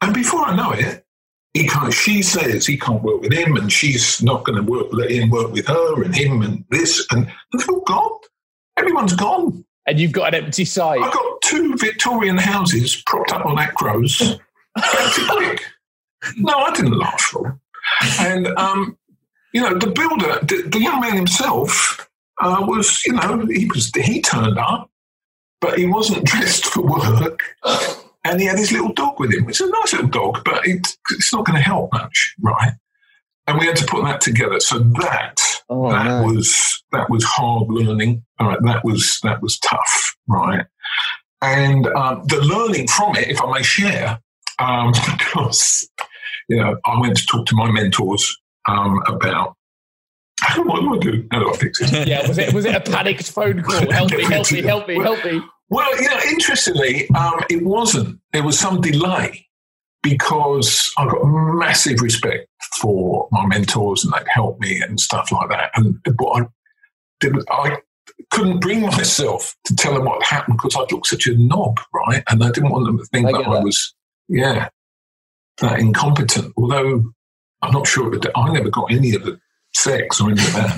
And 0.00 0.12
before 0.14 0.42
I 0.44 0.56
know 0.56 0.72
it, 0.72 1.04
he 1.54 1.66
can't, 1.66 1.92
she 1.92 2.22
says 2.22 2.66
he 2.66 2.76
can't 2.76 3.02
work 3.02 3.20
with 3.22 3.32
him 3.32 3.56
and 3.56 3.72
she's 3.72 4.22
not 4.22 4.44
going 4.44 4.56
to 4.56 4.62
work, 4.70 4.88
let 4.92 5.10
him 5.10 5.30
work 5.30 5.52
with 5.52 5.66
her 5.66 6.02
and 6.02 6.14
him 6.14 6.42
and 6.42 6.64
this. 6.70 7.06
And 7.12 7.26
they're 7.52 7.66
all 7.70 7.80
gone. 7.82 8.18
Everyone's 8.76 9.14
gone. 9.14 9.64
And 9.86 9.98
you've 10.00 10.12
got 10.12 10.34
an 10.34 10.44
empty 10.44 10.64
site. 10.64 11.00
I've 11.00 11.12
got 11.14 11.40
two 11.42 11.76
Victorian 11.76 12.36
houses 12.36 13.02
propped 13.06 13.32
up 13.32 13.46
on 13.46 13.56
Acrows. 13.58 14.38
No, 16.38 16.54
I 16.54 16.72
didn't 16.72 16.98
laugh. 16.98 17.32
And, 18.18 18.48
um, 18.58 18.98
you 19.52 19.60
know, 19.60 19.78
the 19.78 19.86
builder, 19.86 20.40
the, 20.42 20.68
the 20.68 20.80
young 20.80 21.00
man 21.00 21.14
himself, 21.14 22.08
uh, 22.40 22.64
was, 22.66 23.02
you 23.06 23.12
know, 23.14 23.46
he 23.46 23.66
was 23.66 23.90
he 23.94 24.20
turned 24.20 24.58
up, 24.58 24.90
but 25.60 25.78
he 25.78 25.86
wasn't 25.86 26.24
dressed 26.24 26.66
for 26.66 26.82
work, 26.82 27.40
and 28.24 28.40
he 28.40 28.46
had 28.46 28.58
his 28.58 28.72
little 28.72 28.92
dog 28.92 29.18
with 29.18 29.32
him. 29.32 29.48
It's 29.48 29.60
a 29.60 29.68
nice 29.68 29.92
little 29.92 30.08
dog, 30.08 30.44
but 30.44 30.66
it, 30.66 30.86
it's 31.10 31.32
not 31.32 31.46
going 31.46 31.56
to 31.56 31.62
help 31.62 31.92
much, 31.92 32.34
right? 32.40 32.72
And 33.46 33.58
we 33.58 33.66
had 33.66 33.76
to 33.76 33.86
put 33.86 34.04
that 34.04 34.20
together. 34.20 34.58
So 34.58 34.80
that 34.80 35.40
Oh, 35.68 35.90
that 35.90 36.24
was 36.24 36.82
that 36.92 37.10
was 37.10 37.24
hard 37.24 37.68
learning. 37.68 38.24
All 38.38 38.48
right, 38.48 38.62
that 38.62 38.84
was 38.84 39.18
that 39.22 39.42
was 39.42 39.58
tough, 39.58 40.16
right? 40.28 40.64
And 41.42 41.86
um, 41.88 42.22
the 42.26 42.40
learning 42.40 42.88
from 42.88 43.16
it, 43.16 43.28
if 43.28 43.42
I 43.42 43.52
may 43.52 43.62
share, 43.62 44.20
um, 44.58 44.92
because 45.18 45.88
you 46.48 46.56
know, 46.56 46.76
I 46.84 47.00
went 47.00 47.16
to 47.16 47.26
talk 47.26 47.46
to 47.46 47.56
my 47.56 47.70
mentors 47.70 48.36
um, 48.68 49.02
about 49.08 49.55
what 50.64 50.80
do 50.80 50.94
I 50.94 50.98
do? 50.98 51.28
How 51.30 51.40
do 51.40 51.52
I 51.52 51.56
fix 51.56 51.80
it? 51.80 52.08
Yeah, 52.08 52.26
was 52.26 52.38
it 52.38 52.52
was 52.52 52.64
it 52.64 52.74
a 52.74 52.80
panicked 52.80 53.30
phone 53.30 53.62
call? 53.62 53.90
Help 53.90 54.10
me, 54.10 54.24
help 54.24 54.52
me, 54.52 54.62
help 54.62 54.88
me, 54.88 54.98
help 55.00 55.24
me. 55.24 55.42
Well, 55.68 56.00
you 56.00 56.08
know, 56.08 56.20
interestingly, 56.28 57.10
um, 57.10 57.40
it 57.50 57.64
wasn't. 57.64 58.20
There 58.32 58.44
was 58.44 58.58
some 58.58 58.80
delay 58.80 59.46
because 60.02 60.92
I've 60.96 61.10
got 61.10 61.24
massive 61.24 62.00
respect 62.00 62.48
for 62.78 63.28
my 63.32 63.44
mentors 63.46 64.04
and 64.04 64.12
they've 64.14 64.26
helped 64.32 64.60
me 64.60 64.80
and 64.80 65.00
stuff 65.00 65.32
like 65.32 65.48
that. 65.48 65.72
And 65.74 65.98
what 66.18 66.42
I 66.42 66.46
did, 67.18 67.34
I 67.50 67.78
couldn't 68.30 68.60
bring 68.60 68.82
myself 68.82 69.56
to 69.64 69.74
tell 69.74 69.94
them 69.94 70.04
what 70.04 70.22
happened 70.22 70.58
because 70.58 70.76
I'd 70.76 70.92
look 70.92 71.06
such 71.06 71.26
a 71.26 71.36
knob, 71.36 71.80
right? 71.92 72.22
And 72.30 72.44
I 72.44 72.50
didn't 72.52 72.70
want 72.70 72.86
them 72.86 72.98
to 72.98 73.04
think 73.06 73.26
I 73.26 73.32
that 73.32 73.38
get 73.38 73.48
I 73.48 73.58
was, 73.60 73.94
yeah, 74.28 74.68
that 75.60 75.80
incompetent. 75.80 76.52
Although 76.56 77.12
I'm 77.62 77.72
not 77.72 77.88
sure, 77.88 78.08
but 78.10 78.30
I 78.36 78.52
never 78.52 78.70
got 78.70 78.92
any 78.92 79.14
of 79.14 79.24
the 79.24 79.40
sex 79.76 80.20
or 80.20 80.30
any 80.30 80.40
of 80.46 80.52
that. 80.54 80.76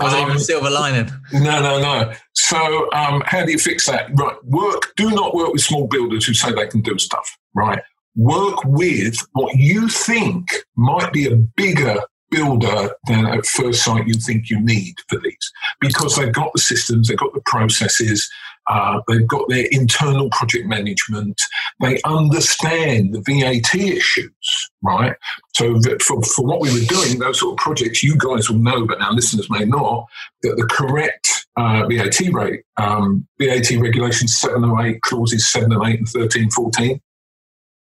Wasn't 0.00 0.20
even 0.20 0.30
Um, 0.30 0.36
a 0.36 0.38
silver 0.38 0.70
lining. 0.70 1.10
No, 1.32 1.60
no, 1.60 1.80
no. 1.80 2.12
So, 2.34 2.88
um, 2.92 3.22
how 3.26 3.44
do 3.44 3.52
you 3.52 3.58
fix 3.58 3.86
that? 3.86 4.08
Right, 4.14 4.36
work. 4.44 4.92
Do 4.96 5.10
not 5.10 5.34
work 5.34 5.52
with 5.52 5.62
small 5.62 5.86
builders 5.86 6.26
who 6.26 6.34
say 6.34 6.52
they 6.52 6.66
can 6.66 6.80
do 6.80 6.98
stuff. 6.98 7.36
Right, 7.54 7.80
work 8.14 8.64
with 8.64 9.16
what 9.32 9.54
you 9.56 9.88
think 9.88 10.48
might 10.76 11.12
be 11.12 11.26
a 11.26 11.36
bigger 11.36 11.98
builder 12.30 12.90
than 13.06 13.24
at 13.26 13.46
first 13.46 13.84
sight 13.84 14.06
you 14.06 14.14
think 14.14 14.50
you 14.50 14.60
need 14.60 14.94
for 15.08 15.18
these, 15.20 15.52
because 15.80 16.16
they've 16.16 16.32
got 16.32 16.52
the 16.52 16.60
systems, 16.60 17.08
they've 17.08 17.16
got 17.16 17.32
the 17.34 17.42
processes, 17.46 18.28
uh, 18.68 19.00
they've 19.08 19.26
got 19.26 19.48
their 19.48 19.66
internal 19.70 20.28
project 20.30 20.66
management, 20.66 21.40
they 21.80 22.00
understand 22.04 23.14
the 23.14 23.20
VAT 23.20 23.74
issues. 23.74 24.70
Right, 24.82 25.14
so 25.54 25.80
for, 26.00 26.22
for 26.22 26.44
what 26.46 26.60
we 26.60 26.72
were 26.72 26.86
doing, 26.86 27.18
those 27.18 27.40
sort 27.40 27.52
of 27.52 27.58
projects, 27.58 28.02
you 28.02 28.16
guys 28.16 28.48
will 28.48 28.58
know, 28.58 28.86
but 28.86 29.00
our 29.00 29.12
listeners 29.12 29.48
may 29.50 29.64
not, 29.64 30.06
that 30.42 30.54
the 30.56 30.66
correct 30.70 31.46
uh, 31.56 31.86
VAT 31.88 32.20
rate, 32.32 32.62
um, 32.76 33.26
VAT 33.40 33.70
regulations 33.80 34.36
708, 34.38 35.00
clauses 35.02 35.50
7 35.50 35.72
and 35.72 35.84
8 35.84 35.98
and 35.98 36.08
13, 36.08 36.50
14, 36.50 37.00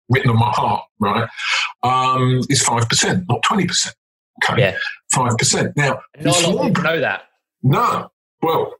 written 0.09 0.30
on 0.30 0.38
my 0.38 0.50
heart, 0.50 0.84
right, 0.98 1.28
um, 1.82 2.40
is 2.48 2.62
5%, 2.64 3.24
not 3.28 3.42
20%. 3.42 3.94
Okay, 4.44 4.60
Yeah. 4.62 4.76
5%. 5.14 5.76
Now, 5.76 6.00
Not 6.20 6.42
a 6.44 6.48
lot 6.50 6.60
of 6.60 6.66
people 6.68 6.82
know 6.84 7.00
that. 7.00 7.22
no. 7.62 8.10
Well, 8.40 8.72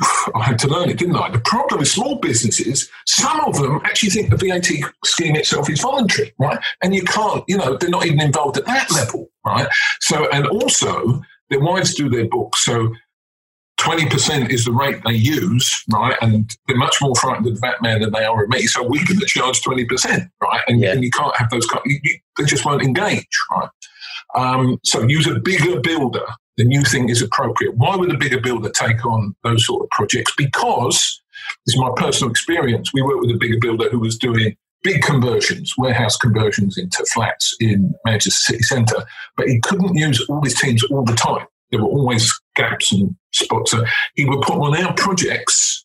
I 0.34 0.42
had 0.44 0.58
to 0.60 0.68
learn 0.68 0.88
it, 0.90 0.98
didn't 0.98 1.16
I? 1.16 1.30
The 1.30 1.40
problem 1.40 1.80
with 1.80 1.88
small 1.88 2.16
businesses, 2.16 2.88
some 3.06 3.40
of 3.40 3.56
them 3.56 3.80
actually 3.84 4.10
think 4.10 4.30
the 4.30 4.36
VAT 4.36 4.66
scheme 5.04 5.36
itself 5.36 5.68
is 5.70 5.80
voluntary, 5.80 6.32
right? 6.38 6.58
And 6.82 6.94
you 6.94 7.02
can't, 7.02 7.44
you 7.48 7.56
know, 7.56 7.76
they're 7.76 7.90
not 7.90 8.06
even 8.06 8.20
involved 8.20 8.56
at 8.56 8.66
that 8.66 8.90
level, 8.92 9.30
right? 9.44 9.68
So, 10.00 10.28
and 10.30 10.46
also 10.46 11.22
their 11.50 11.60
wives 11.60 11.94
do 11.94 12.08
their 12.08 12.28
books. 12.28 12.64
So 12.64 12.94
20% 13.80 14.50
is 14.50 14.66
the 14.66 14.72
rate 14.72 15.00
they 15.06 15.14
use, 15.14 15.82
right? 15.90 16.16
And 16.20 16.50
they're 16.68 16.76
much 16.76 16.96
more 17.00 17.14
frightened 17.14 17.46
of 17.46 17.60
that 17.62 17.80
man 17.80 18.02
than 18.02 18.12
they 18.12 18.24
are 18.24 18.42
of 18.44 18.48
me. 18.50 18.66
So 18.66 18.82
we're 18.82 19.04
going 19.06 19.20
to 19.20 19.26
charge 19.26 19.62
20%, 19.62 20.28
right? 20.42 20.60
And, 20.68 20.80
Yeah. 20.80 20.92
and 20.92 21.02
you 21.02 21.10
can't 21.10 21.34
have 21.36 21.48
those, 21.50 21.66
kind- 21.66 21.82
you, 21.86 21.98
you, 22.02 22.18
they 22.36 22.44
just 22.44 22.64
won't 22.66 22.82
engage, 22.82 23.26
right? 23.50 23.68
Um, 24.36 24.78
so 24.84 25.02
use 25.02 25.26
a 25.26 25.38
bigger 25.38 25.80
builder 25.80 26.24
than 26.56 26.70
you 26.70 26.82
think 26.82 27.10
is 27.10 27.22
appropriate. 27.22 27.76
Why 27.76 27.96
would 27.96 28.12
a 28.12 28.18
bigger 28.18 28.40
builder 28.40 28.70
take 28.70 29.04
on 29.04 29.34
those 29.44 29.66
sort 29.66 29.82
of 29.82 29.90
projects? 29.90 30.32
Because 30.36 31.20
this 31.66 31.74
is 31.74 31.80
my 31.80 31.90
personal 31.96 32.30
experience. 32.30 32.92
We 32.92 33.02
worked 33.02 33.20
with 33.20 33.34
a 33.34 33.38
bigger 33.38 33.58
builder 33.60 33.88
who 33.90 34.00
was 34.00 34.18
doing 34.18 34.56
big 34.82 35.02
conversions, 35.02 35.74
warehouse 35.76 36.16
conversions 36.16 36.78
into 36.78 37.04
flats 37.12 37.54
in 37.60 37.94
Manchester 38.04 38.52
city 38.52 38.62
centre, 38.62 39.04
but 39.36 39.48
he 39.48 39.60
couldn't 39.60 39.94
use 39.94 40.24
all 40.28 40.42
his 40.42 40.54
teams 40.54 40.84
all 40.84 41.04
the 41.04 41.14
time. 41.14 41.46
There 41.70 41.80
were 41.80 41.88
always 41.88 42.32
gaps 42.56 42.92
and 42.92 43.14
spots. 43.32 43.70
So 43.70 43.84
he 44.14 44.24
would 44.24 44.40
put 44.42 44.56
on 44.56 44.82
our 44.82 44.92
projects, 44.94 45.84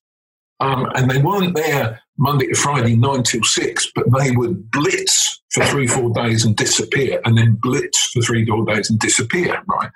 um, 0.59 0.87
and 0.95 1.09
they 1.09 1.21
weren't 1.21 1.55
there 1.55 2.01
Monday 2.17 2.47
to 2.47 2.55
Friday, 2.55 2.95
nine 2.95 3.23
till 3.23 3.43
six, 3.43 3.91
but 3.93 4.05
they 4.17 4.31
would 4.31 4.71
blitz 4.71 5.41
for 5.51 5.65
three, 5.65 5.87
four 5.87 6.09
days 6.11 6.45
and 6.45 6.55
disappear, 6.55 7.19
and 7.25 7.37
then 7.37 7.57
blitz 7.61 8.11
for 8.11 8.21
three, 8.21 8.45
four 8.45 8.65
days 8.65 8.89
and 8.89 8.99
disappear, 8.99 9.61
right? 9.67 9.89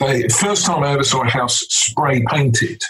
They, 0.00 0.28
first 0.28 0.66
time 0.66 0.82
I 0.82 0.92
ever 0.92 1.04
saw 1.04 1.22
a 1.22 1.30
house 1.30 1.64
spray 1.70 2.22
painted, 2.28 2.82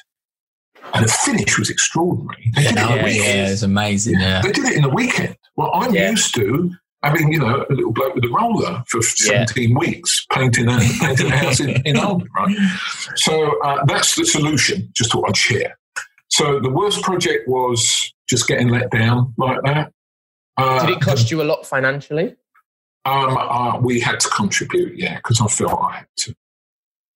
and 0.92 1.04
the 1.04 1.10
finish 1.10 1.58
was 1.58 1.70
extraordinary. 1.70 2.50
They 2.56 2.62
did, 2.64 2.74
Yeah, 2.76 2.88
it, 2.88 2.88
in 2.88 2.88
a 2.92 2.96
yeah, 2.96 3.04
weekend. 3.04 3.50
it's 3.52 3.62
amazing. 3.62 4.20
Yeah. 4.20 4.40
they 4.42 4.52
did 4.52 4.64
it 4.64 4.76
in 4.76 4.84
a 4.84 4.88
weekend. 4.88 5.36
Well, 5.56 5.70
I'm 5.74 5.94
Yeah. 5.94 6.10
used 6.10 6.34
to 6.36 6.70
having, 7.02 7.32
you 7.32 7.38
know, 7.38 7.66
a 7.68 7.72
little 7.72 7.92
bloke 7.92 8.14
with 8.14 8.24
a 8.24 8.28
roller 8.28 8.82
for 8.88 9.02
17 9.02 9.74
weeks 9.78 10.24
painting 10.32 10.68
a, 10.68 10.78
painting 11.00 11.26
a 11.30 11.36
house 11.36 11.60
in, 11.60 11.70
in 11.84 11.96
right? 11.96 12.56
So 13.16 13.60
uh, 13.62 13.84
that's 13.84 14.14
the 14.16 14.24
solution. 14.24 14.88
Just 14.94 15.12
thought 15.12 15.28
I'd 15.28 15.36
share. 15.36 15.78
So 16.28 16.60
the 16.60 16.70
worst 16.70 17.02
project 17.02 17.46
was 17.46 18.13
just 18.28 18.46
getting 18.48 18.68
let 18.68 18.90
down 18.90 19.34
like 19.36 19.58
that. 19.64 19.92
Uh, 20.56 20.86
Did 20.86 20.96
it 20.96 21.00
cost 21.00 21.30
you 21.30 21.42
a 21.42 21.44
lot 21.44 21.66
financially? 21.66 22.36
um, 23.06 23.36
uh, 23.36 23.78
we 23.80 24.00
had 24.00 24.18
to 24.20 24.28
contribute, 24.28 24.98
yeah, 24.98 25.16
because 25.16 25.40
I 25.40 25.46
felt 25.46 25.78
I 25.82 25.96
had 25.98 26.06
to. 26.18 26.34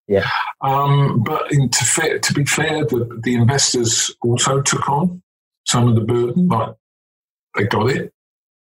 Yeah. 0.07 0.29
Um, 0.61 1.23
but 1.23 1.53
in 1.53 1.69
to, 1.69 1.85
fair, 1.85 2.19
to 2.19 2.35
be 2.35 2.45
fair, 2.45 2.85
the, 2.85 3.21
the 3.23 3.35
investors 3.35 4.15
also 4.23 4.61
took 4.63 4.89
on 4.89 5.23
some 5.67 5.87
of 5.89 5.95
the 5.95 6.01
burden. 6.01 6.49
Like 6.49 6.75
they 7.57 7.65
got 7.65 7.91
it. 7.91 8.13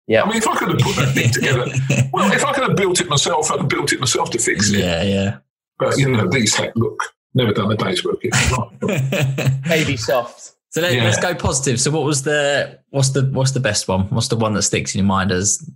Yeah. 0.07 0.23
I 0.23 0.27
mean, 0.27 0.37
if 0.37 0.47
I 0.47 0.55
could 0.55 0.69
have 0.69 0.79
put 0.79 0.95
that 0.97 1.13
thing 1.13 1.31
together, 1.31 1.65
well, 2.13 2.31
if 2.31 2.45
I 2.45 2.53
could 2.53 2.67
have 2.67 2.77
built 2.77 3.01
it 3.01 3.09
myself, 3.09 3.51
I'd 3.51 3.59
have 3.59 3.69
built 3.69 3.91
it 3.93 3.99
myself 3.99 4.29
to 4.31 4.39
fix 4.39 4.71
it. 4.71 4.79
yeah, 4.79 5.03
yeah. 5.03 5.37
But 5.79 5.97
you 5.97 6.09
know, 6.09 6.27
these 6.27 6.59
look 6.75 7.01
never 7.33 7.53
done 7.53 7.71
a 7.71 7.75
day's 7.75 8.03
work. 8.03 8.21
Baby 9.67 9.97
soft. 9.97 10.53
So 10.69 10.81
let, 10.81 10.93
Yeah. 10.93 11.05
let's 11.05 11.19
go 11.19 11.33
positive. 11.33 11.79
So 11.79 11.91
what 11.91 12.03
was 12.03 12.23
the 12.23 12.79
what's 12.89 13.09
the 13.09 13.23
what's 13.23 13.51
the 13.51 13.59
best 13.59 13.87
one? 13.87 14.09
What's 14.09 14.27
the 14.27 14.35
one 14.35 14.53
that 14.53 14.63
sticks 14.63 14.93
in 14.93 14.99
your 14.99 15.07
mind 15.07 15.31
as 15.31 15.69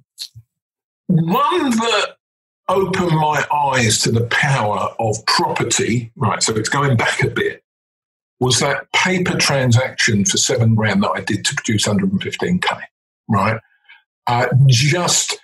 One 1.07 1.69
that 1.71 2.15
opened 2.69 3.11
my 3.11 3.45
eyes 3.51 3.99
to 4.01 4.11
the 4.11 4.25
power 4.27 4.93
of 4.99 5.17
property, 5.25 6.11
right? 6.15 6.41
So 6.41 6.55
it's 6.55 6.69
going 6.69 6.95
back 6.95 7.21
a 7.21 7.29
bit, 7.29 7.63
was 8.39 8.59
that 8.59 8.91
paper 8.93 9.37
transaction 9.37 10.23
for 10.23 10.37
seven 10.37 10.75
grand 10.75 11.03
that 11.03 11.11
I 11.11 11.21
did 11.21 11.43
to 11.45 11.55
produce 11.55 11.85
115k, 11.85 12.81
right? 13.27 13.59
Uh, 14.27 14.47
just 14.67 15.37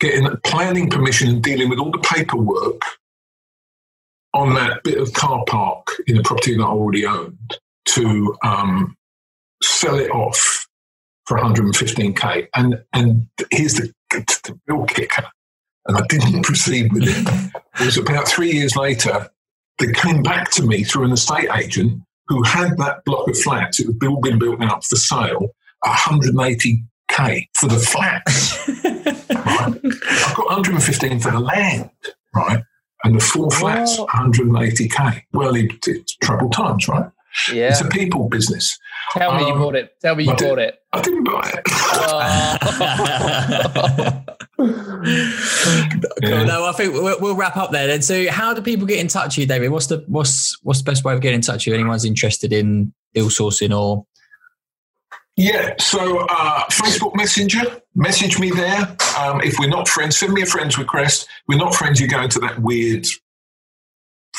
getting 0.00 0.28
planning 0.44 0.90
permission 0.90 1.28
and 1.28 1.42
dealing 1.42 1.68
with 1.68 1.78
all 1.78 1.92
the 1.92 1.98
paperwork 1.98 2.82
on 4.34 4.54
that 4.54 4.82
bit 4.82 4.98
of 4.98 5.12
car 5.12 5.44
park 5.46 5.86
in 6.08 6.18
a 6.18 6.22
property 6.22 6.56
that 6.56 6.64
I 6.64 6.66
already 6.66 7.06
owned 7.06 7.58
to 7.86 8.36
um, 8.42 8.96
sell 9.62 9.98
it 9.98 10.10
off 10.10 10.66
for 11.26 11.38
115k. 11.38 12.48
And 12.54 12.82
and 12.92 13.26
here's 13.50 13.74
the, 13.74 13.92
the 14.10 14.58
real 14.66 14.84
kicker. 14.86 15.24
And 15.86 15.96
I 15.96 16.02
didn't 16.08 16.42
proceed 16.44 16.92
with 16.92 17.04
it. 17.06 17.54
It 17.80 17.84
was 17.84 17.98
about 17.98 18.28
three 18.28 18.52
years 18.52 18.76
later. 18.76 19.30
They 19.78 19.90
came 19.92 20.22
back 20.22 20.50
to 20.52 20.62
me 20.66 20.84
through 20.84 21.04
an 21.04 21.12
estate 21.12 21.48
agent 21.56 22.02
who 22.28 22.42
had 22.44 22.76
that 22.78 23.04
block 23.04 23.28
of 23.28 23.36
flats. 23.38 23.80
It 23.80 23.86
had 23.86 24.08
all 24.08 24.20
been 24.20 24.38
built 24.38 24.62
out 24.62 24.84
for 24.84 24.96
sale, 24.96 25.48
180k 25.84 27.48
for 27.54 27.66
the 27.68 27.78
flats. 27.78 28.68
right? 28.84 29.74
I've 29.84 30.36
got 30.36 30.46
115 30.46 31.20
for 31.20 31.30
the 31.30 31.40
land, 31.40 31.90
right? 32.34 32.62
And 33.04 33.16
the 33.16 33.20
four 33.20 33.50
flats, 33.50 33.98
What? 33.98 34.08
180k. 34.10 35.22
Well, 35.32 35.56
it, 35.56 35.72
it's 35.86 36.16
troubled 36.16 36.52
times, 36.52 36.86
right? 36.86 37.10
Yeah. 37.52 37.68
It's 37.70 37.80
a 37.80 37.88
people 37.88 38.28
business. 38.28 38.78
Tell 39.12 39.34
me 39.34 39.46
you 39.46 39.52
Um, 39.52 39.58
bought 39.58 39.74
it. 39.76 39.92
Tell 40.00 40.14
me 40.14 40.24
you 40.24 40.32
I 40.32 40.36
did. 40.36 40.48
bought 40.48 40.58
it. 40.58 40.78
I 40.92 41.00
didn't 41.00 41.24
buy 41.24 41.50
it. 41.54 41.62
Oh. 43.94 44.22
Cool. 44.62 46.44
No, 46.46 46.64
I 46.66 46.72
think 46.76 46.92
we'll, 46.94 47.18
we'll 47.20 47.34
wrap 47.36 47.56
up 47.56 47.70
there. 47.72 47.86
Then, 47.86 48.02
so 48.02 48.30
how 48.30 48.54
do 48.54 48.62
people 48.62 48.86
get 48.86 49.00
in 49.00 49.08
touch 49.08 49.36
with 49.36 49.42
you, 49.42 49.46
David? 49.46 49.70
What's 49.70 49.86
the 49.86 50.04
what's 50.06 50.56
what's 50.62 50.80
the 50.80 50.84
best 50.90 51.04
way 51.04 51.14
of 51.14 51.20
getting 51.20 51.36
in 51.36 51.40
touch 51.42 51.66
with 51.66 51.74
you? 51.74 51.80
Anyone's 51.80 52.04
interested 52.04 52.52
in 52.52 52.92
ill 53.14 53.26
sourcing 53.28 53.76
or 53.76 54.06
Yeah, 55.36 55.74
so 55.80 56.20
uh, 56.30 56.64
Facebook 56.70 57.16
Messenger, 57.16 57.80
message 57.94 58.38
me 58.38 58.50
there. 58.50 58.96
Um, 59.18 59.40
if 59.40 59.58
we're 59.58 59.68
not 59.68 59.88
friends, 59.88 60.16
send 60.16 60.32
me 60.32 60.42
a 60.42 60.46
friend's 60.46 60.78
request. 60.78 61.26
We're 61.48 61.58
not 61.58 61.74
friends, 61.74 61.98
you 62.00 62.06
go 62.08 62.22
into 62.22 62.38
that 62.40 62.60
weird 62.60 63.06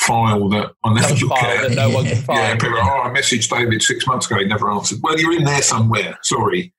file 0.06 0.48
that 0.50 0.72
I 0.84 0.94
never 0.94 1.14
look 1.26 1.38
at. 1.38 1.68
that 1.68 1.74
no 1.76 1.90
one 1.90 2.04
can 2.04 2.24
Yeah, 2.28 2.54
people 2.54 2.78
are, 2.78 3.06
oh, 3.06 3.10
I 3.10 3.10
messaged 3.10 3.50
David 3.50 3.82
six 3.82 4.06
months 4.06 4.26
ago, 4.26 4.38
he 4.38 4.44
never 4.46 4.70
answered. 4.70 4.98
Well, 5.02 5.18
you're 5.18 5.36
in 5.36 5.44
there 5.44 5.62
somewhere, 5.62 6.18
sorry. 6.22 6.72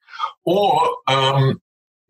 Or 0.46 0.82
um, 1.08 1.62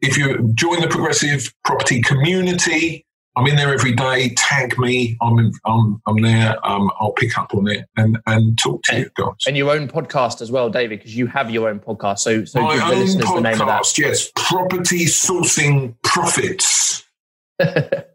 if 0.01 0.17
you 0.17 0.51
join 0.55 0.81
the 0.81 0.87
progressive 0.87 1.53
property 1.63 2.01
community, 2.01 3.05
I'm 3.37 3.47
in 3.47 3.57
there 3.57 3.73
every 3.73 3.93
day. 3.93 4.29
Tag 4.35 4.77
me. 4.79 5.17
I'm 5.21 5.37
in, 5.39 5.51
I'm, 5.65 6.01
I'm 6.07 6.21
there. 6.21 6.55
Um, 6.65 6.89
I'll 7.01 7.11
pick 7.11 7.37
up 7.37 7.53
on 7.53 7.67
it 7.67 7.85
and, 7.97 8.17
and 8.27 8.57
talk 8.57 8.81
to 8.83 8.99
you 8.99 9.09
guys. 9.17 9.33
And 9.45 9.57
your 9.57 9.71
own 9.71 9.89
podcast 9.89 10.41
as 10.41 10.51
well, 10.51 10.69
David, 10.69 10.99
because 10.99 11.17
you 11.17 11.27
have 11.27 11.51
your 11.51 11.67
own 11.69 11.81
podcast. 11.81 12.19
So, 12.19 12.45
so 12.45 12.61
My 12.61 12.79
own 12.91 12.99
listeners 12.99 13.27
the 13.27 13.41
name 13.41 13.59
of 13.59 13.67
that. 13.67 13.81
podcast, 13.83 13.97
yes. 13.97 14.31
Property 14.35 15.05
sourcing 15.05 15.95
profits. 16.03 17.03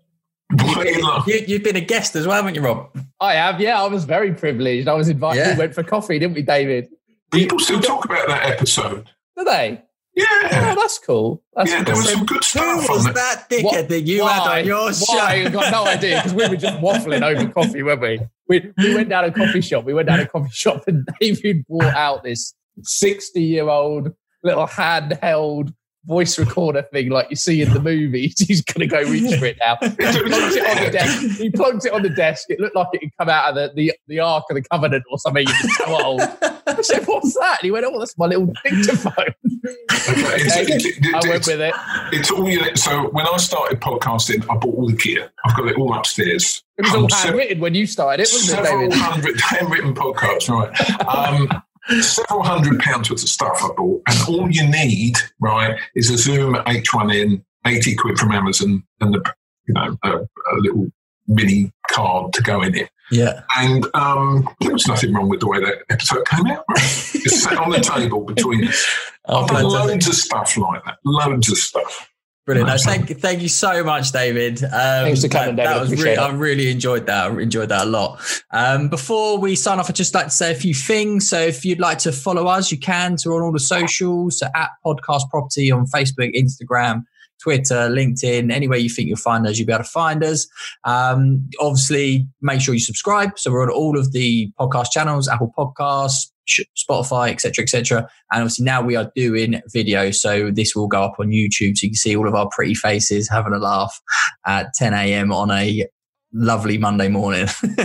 What 0.52 0.86
are 0.86 0.90
you 0.90 1.02
like? 1.02 1.26
you, 1.26 1.40
you've 1.46 1.62
been 1.62 1.76
a 1.76 1.80
guest 1.80 2.16
as 2.16 2.26
well, 2.26 2.36
haven't 2.36 2.54
you, 2.54 2.60
Rob? 2.62 2.90
I 3.20 3.34
have, 3.34 3.60
yeah. 3.60 3.80
I 3.80 3.86
was 3.86 4.04
very 4.04 4.32
privileged. 4.34 4.88
I 4.88 4.94
was 4.94 5.08
invited. 5.08 5.40
Yeah. 5.40 5.52
We 5.54 5.58
went 5.60 5.74
for 5.74 5.82
coffee, 5.82 6.18
didn't 6.18 6.34
we, 6.34 6.42
David? 6.42 6.88
People 7.32 7.58
still 7.60 7.80
talk 7.80 8.04
about 8.04 8.26
that 8.28 8.46
episode. 8.50 9.08
Did 9.36 9.46
they? 9.46 9.82
Yeah. 10.16 10.26
Oh, 10.32 10.74
that's 10.76 10.98
cool. 10.98 11.42
That's 11.54 11.70
Yeah, 11.70 11.84
there 11.84 11.94
was 11.94 12.04
cool. 12.06 12.16
some 12.16 12.26
good 12.26 12.36
Who 12.38 12.42
stuff 12.42 12.90
on 12.90 12.96
was 12.96 13.04
that. 13.04 13.14
that 13.14 13.46
dickhead 13.48 13.62
What- 13.64 13.88
that 13.88 14.00
you 14.00 14.26
had 14.26 14.58
on 14.60 14.66
your 14.66 14.92
show? 14.92 15.04
Why? 15.14 15.44
I've 15.46 15.52
got 15.52 15.70
no 15.70 15.84
idea 15.86 16.16
because 16.16 16.34
we 16.34 16.48
were 16.48 16.56
just 16.56 16.78
waffling 16.78 17.22
over 17.22 17.48
coffee, 17.52 17.82
weren't 17.84 18.00
we? 18.00 18.20
we? 18.48 18.72
We 18.78 18.94
went 18.96 19.08
down 19.08 19.24
a 19.26 19.30
coffee 19.32 19.60
shop. 19.60 19.84
We 19.84 19.94
went 19.94 20.08
down 20.08 20.18
a 20.18 20.26
coffee 20.26 20.50
shop 20.52 20.82
and 20.88 21.06
David 21.20 21.64
brought 21.68 21.94
out 21.94 22.24
this 22.24 22.54
60 22.82 23.40
year 23.40 23.68
old 23.68 24.12
little 24.42 24.66
handheld 24.66 25.72
voice 26.06 26.38
recorder 26.38 26.82
thing 26.82 27.10
like 27.10 27.28
you 27.30 27.36
see 27.36 27.60
in 27.62 27.72
the 27.74 27.80
movies. 27.80 28.34
He's 28.48 28.62
going 28.62 28.80
to 28.80 28.86
go 28.86 29.02
reach 29.10 29.38
for 29.38 29.44
it 29.46 29.58
now. 29.60 29.76
He 29.80 29.90
plugged 29.90 30.56
it 30.56 30.72
on 30.72 30.82
the 30.82 30.90
desk. 30.90 31.38
He 31.38 31.50
it 31.86 31.92
on 31.92 32.02
the 32.02 32.08
desk. 32.10 32.46
It 32.50 32.60
looked 32.60 32.74
like 32.76 32.88
it 32.94 33.02
had 33.04 33.10
come 33.18 33.28
out 33.28 33.50
of 33.50 33.54
the, 33.54 33.72
the, 33.74 33.92
the 34.08 34.20
Ark 34.20 34.44
of 34.50 34.56
the 34.56 34.62
Covenant 34.62 35.04
or 35.10 35.18
something. 35.18 35.44
It 35.46 35.62
was 35.62 35.76
so 35.76 36.04
old. 36.04 36.20
I 36.66 36.82
said, 36.82 37.04
What's 37.06 37.34
that? 37.34 37.58
And 37.60 37.64
he 37.64 37.70
went, 37.70 37.84
Oh, 37.86 37.98
that's 37.98 38.16
my 38.16 38.26
little 38.26 38.52
dictaphone. 38.64 39.12
Okay, 39.18 39.34
it's- 40.06 40.86
it's- 40.86 41.14
I 41.14 41.28
went 41.28 41.46
with 41.46 41.60
it. 41.60 41.74
it's 42.12 42.30
all 42.30 42.48
you, 42.48 42.74
so 42.76 43.08
when 43.10 43.26
I 43.26 43.36
started 43.36 43.80
podcasting, 43.80 44.42
I 44.50 44.56
bought 44.56 44.74
all 44.74 44.86
the 44.86 44.96
gear. 44.96 45.30
I've 45.44 45.56
got 45.56 45.68
it 45.68 45.76
all 45.76 45.92
upstairs. 45.94 46.62
It 46.78 46.82
was 46.82 46.94
all 46.94 47.04
Um, 47.04 47.08
handwritten 47.10 47.60
when 47.60 47.74
you 47.74 47.86
started 47.86 48.22
it, 48.22 48.28
wasn't 48.32 48.60
it, 48.60 48.64
several 48.64 48.88
David? 48.88 48.98
hundred 48.98 49.40
handwritten 49.40 49.94
podcasts, 49.94 50.48
right? 50.48 51.06
Um, 51.06 51.62
several 52.02 52.42
hundred 52.42 52.80
pounds 52.80 53.10
worth 53.10 53.22
of 53.22 53.28
stuff 53.28 53.60
I 53.62 53.68
bought, 53.76 54.02
and 54.08 54.28
all 54.28 54.50
you 54.50 54.68
need, 54.68 55.16
right, 55.40 55.78
is 55.94 56.10
a 56.10 56.18
Zoom 56.18 56.54
H1n, 56.54 57.42
eighty 57.66 57.94
quid 57.94 58.18
from 58.18 58.32
Amazon, 58.32 58.84
and 59.00 59.14
the 59.14 59.34
you 59.66 59.74
know 59.74 59.96
a, 60.02 60.10
a 60.18 60.56
little 60.58 60.90
mini 61.26 61.72
card 61.90 62.32
to 62.34 62.42
go 62.42 62.62
in 62.62 62.74
it. 62.74 62.90
Yeah. 63.10 63.42
And 63.56 63.86
um, 63.94 64.48
there 64.60 64.72
was 64.72 64.86
nothing 64.86 65.12
wrong 65.12 65.28
with 65.28 65.40
the 65.40 65.48
way 65.48 65.60
that 65.60 65.78
episode 65.90 66.26
came 66.26 66.46
out. 66.46 66.64
Right? 66.68 66.80
It 67.14 67.30
sat 67.30 67.58
on 67.58 67.70
the 67.70 67.80
table 67.80 68.20
between 68.20 68.68
us. 68.68 68.86
Oh, 69.26 69.42
I've 69.42 69.48
done 69.48 69.64
loads 69.64 70.08
of 70.08 70.14
stuff 70.14 70.56
like 70.56 70.84
that. 70.84 70.98
Loads 71.04 71.50
of 71.50 71.58
stuff. 71.58 72.09
Brilliant. 72.46 72.68
No, 72.68 72.76
thank, 72.78 73.20
thank 73.20 73.42
you 73.42 73.48
so 73.48 73.84
much, 73.84 74.12
David. 74.12 74.64
Um, 74.64 74.70
Thanks 74.70 75.22
for 75.22 75.28
coming, 75.28 75.56
that, 75.56 75.62
David. 75.62 75.76
That 75.76 75.80
was 75.80 75.92
Appreciate 75.92 76.16
really, 76.16 76.24
it. 76.24 76.32
I 76.32 76.36
really 76.36 76.70
enjoyed 76.70 77.06
that. 77.06 77.30
I 77.30 77.40
enjoyed 77.40 77.68
that 77.68 77.86
a 77.86 77.90
lot. 77.90 78.20
Um, 78.50 78.88
before 78.88 79.38
we 79.38 79.54
sign 79.54 79.78
off, 79.78 79.90
I'd 79.90 79.94
just 79.94 80.14
like 80.14 80.24
to 80.26 80.30
say 80.30 80.50
a 80.50 80.54
few 80.54 80.74
things. 80.74 81.28
So 81.28 81.38
if 81.38 81.64
you'd 81.64 81.80
like 81.80 81.98
to 81.98 82.12
follow 82.12 82.46
us, 82.46 82.72
you 82.72 82.78
can. 82.78 83.18
So 83.18 83.30
we're 83.30 83.36
on 83.36 83.42
all 83.42 83.52
the 83.52 83.60
socials, 83.60 84.38
so 84.38 84.48
at 84.56 84.70
Podcast 84.84 85.28
Property 85.30 85.70
on 85.70 85.86
Facebook, 85.86 86.34
Instagram, 86.34 87.04
Twitter, 87.42 87.88
LinkedIn, 87.88 88.52
anywhere 88.52 88.78
you 88.78 88.88
think 88.88 89.08
you'll 89.08 89.16
find 89.16 89.46
us, 89.46 89.58
you'll 89.58 89.66
be 89.66 89.72
able 89.72 89.84
to 89.84 89.90
find 89.90 90.22
us. 90.22 90.46
Um, 90.84 91.48
obviously, 91.60 92.26
make 92.40 92.60
sure 92.60 92.74
you 92.74 92.80
subscribe. 92.80 93.38
So 93.38 93.50
we're 93.50 93.62
on 93.62 93.70
all 93.70 93.98
of 93.98 94.12
the 94.12 94.50
podcast 94.58 94.90
channels, 94.92 95.28
Apple 95.28 95.52
Podcasts, 95.56 96.30
Spotify, 96.76 97.30
etc., 97.30 97.62
etc. 97.62 98.08
And 98.32 98.42
obviously 98.42 98.64
now 98.64 98.82
we 98.82 98.96
are 98.96 99.10
doing 99.14 99.60
video, 99.72 100.10
so 100.10 100.50
this 100.50 100.74
will 100.74 100.88
go 100.88 101.02
up 101.02 101.16
on 101.18 101.28
YouTube, 101.28 101.76
so 101.76 101.84
you 101.84 101.90
can 101.90 101.94
see 101.94 102.16
all 102.16 102.28
of 102.28 102.34
our 102.34 102.48
pretty 102.48 102.74
faces 102.74 103.28
having 103.28 103.52
a 103.52 103.58
laugh 103.58 104.00
at 104.46 104.72
10 104.74 104.94
a.m. 104.94 105.32
on 105.32 105.50
a 105.50 105.86
lovely 106.32 106.78
Monday 106.78 107.08
morning. 107.08 107.46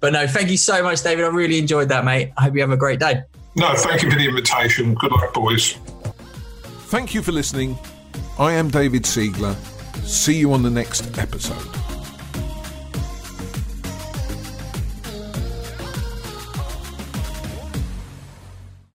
but 0.00 0.12
no, 0.12 0.26
thank 0.26 0.50
you 0.50 0.56
so 0.56 0.82
much, 0.82 1.02
David. 1.02 1.24
I 1.24 1.28
really 1.28 1.58
enjoyed 1.58 1.88
that, 1.88 2.04
mate. 2.04 2.32
I 2.36 2.42
hope 2.42 2.54
you 2.54 2.60
have 2.60 2.70
a 2.70 2.76
great 2.76 3.00
day. 3.00 3.22
No, 3.56 3.72
thank 3.76 4.02
you 4.02 4.10
for 4.10 4.18
the 4.18 4.26
invitation. 4.26 4.94
Good 4.94 5.12
luck, 5.12 5.32
boys. 5.32 5.78
Thank 6.86 7.14
you 7.14 7.22
for 7.22 7.32
listening. 7.32 7.78
I 8.38 8.52
am 8.54 8.68
David 8.68 9.04
Siegler. 9.04 9.54
See 10.04 10.34
you 10.34 10.52
on 10.52 10.64
the 10.64 10.70
next 10.70 11.18
episode. 11.18 11.83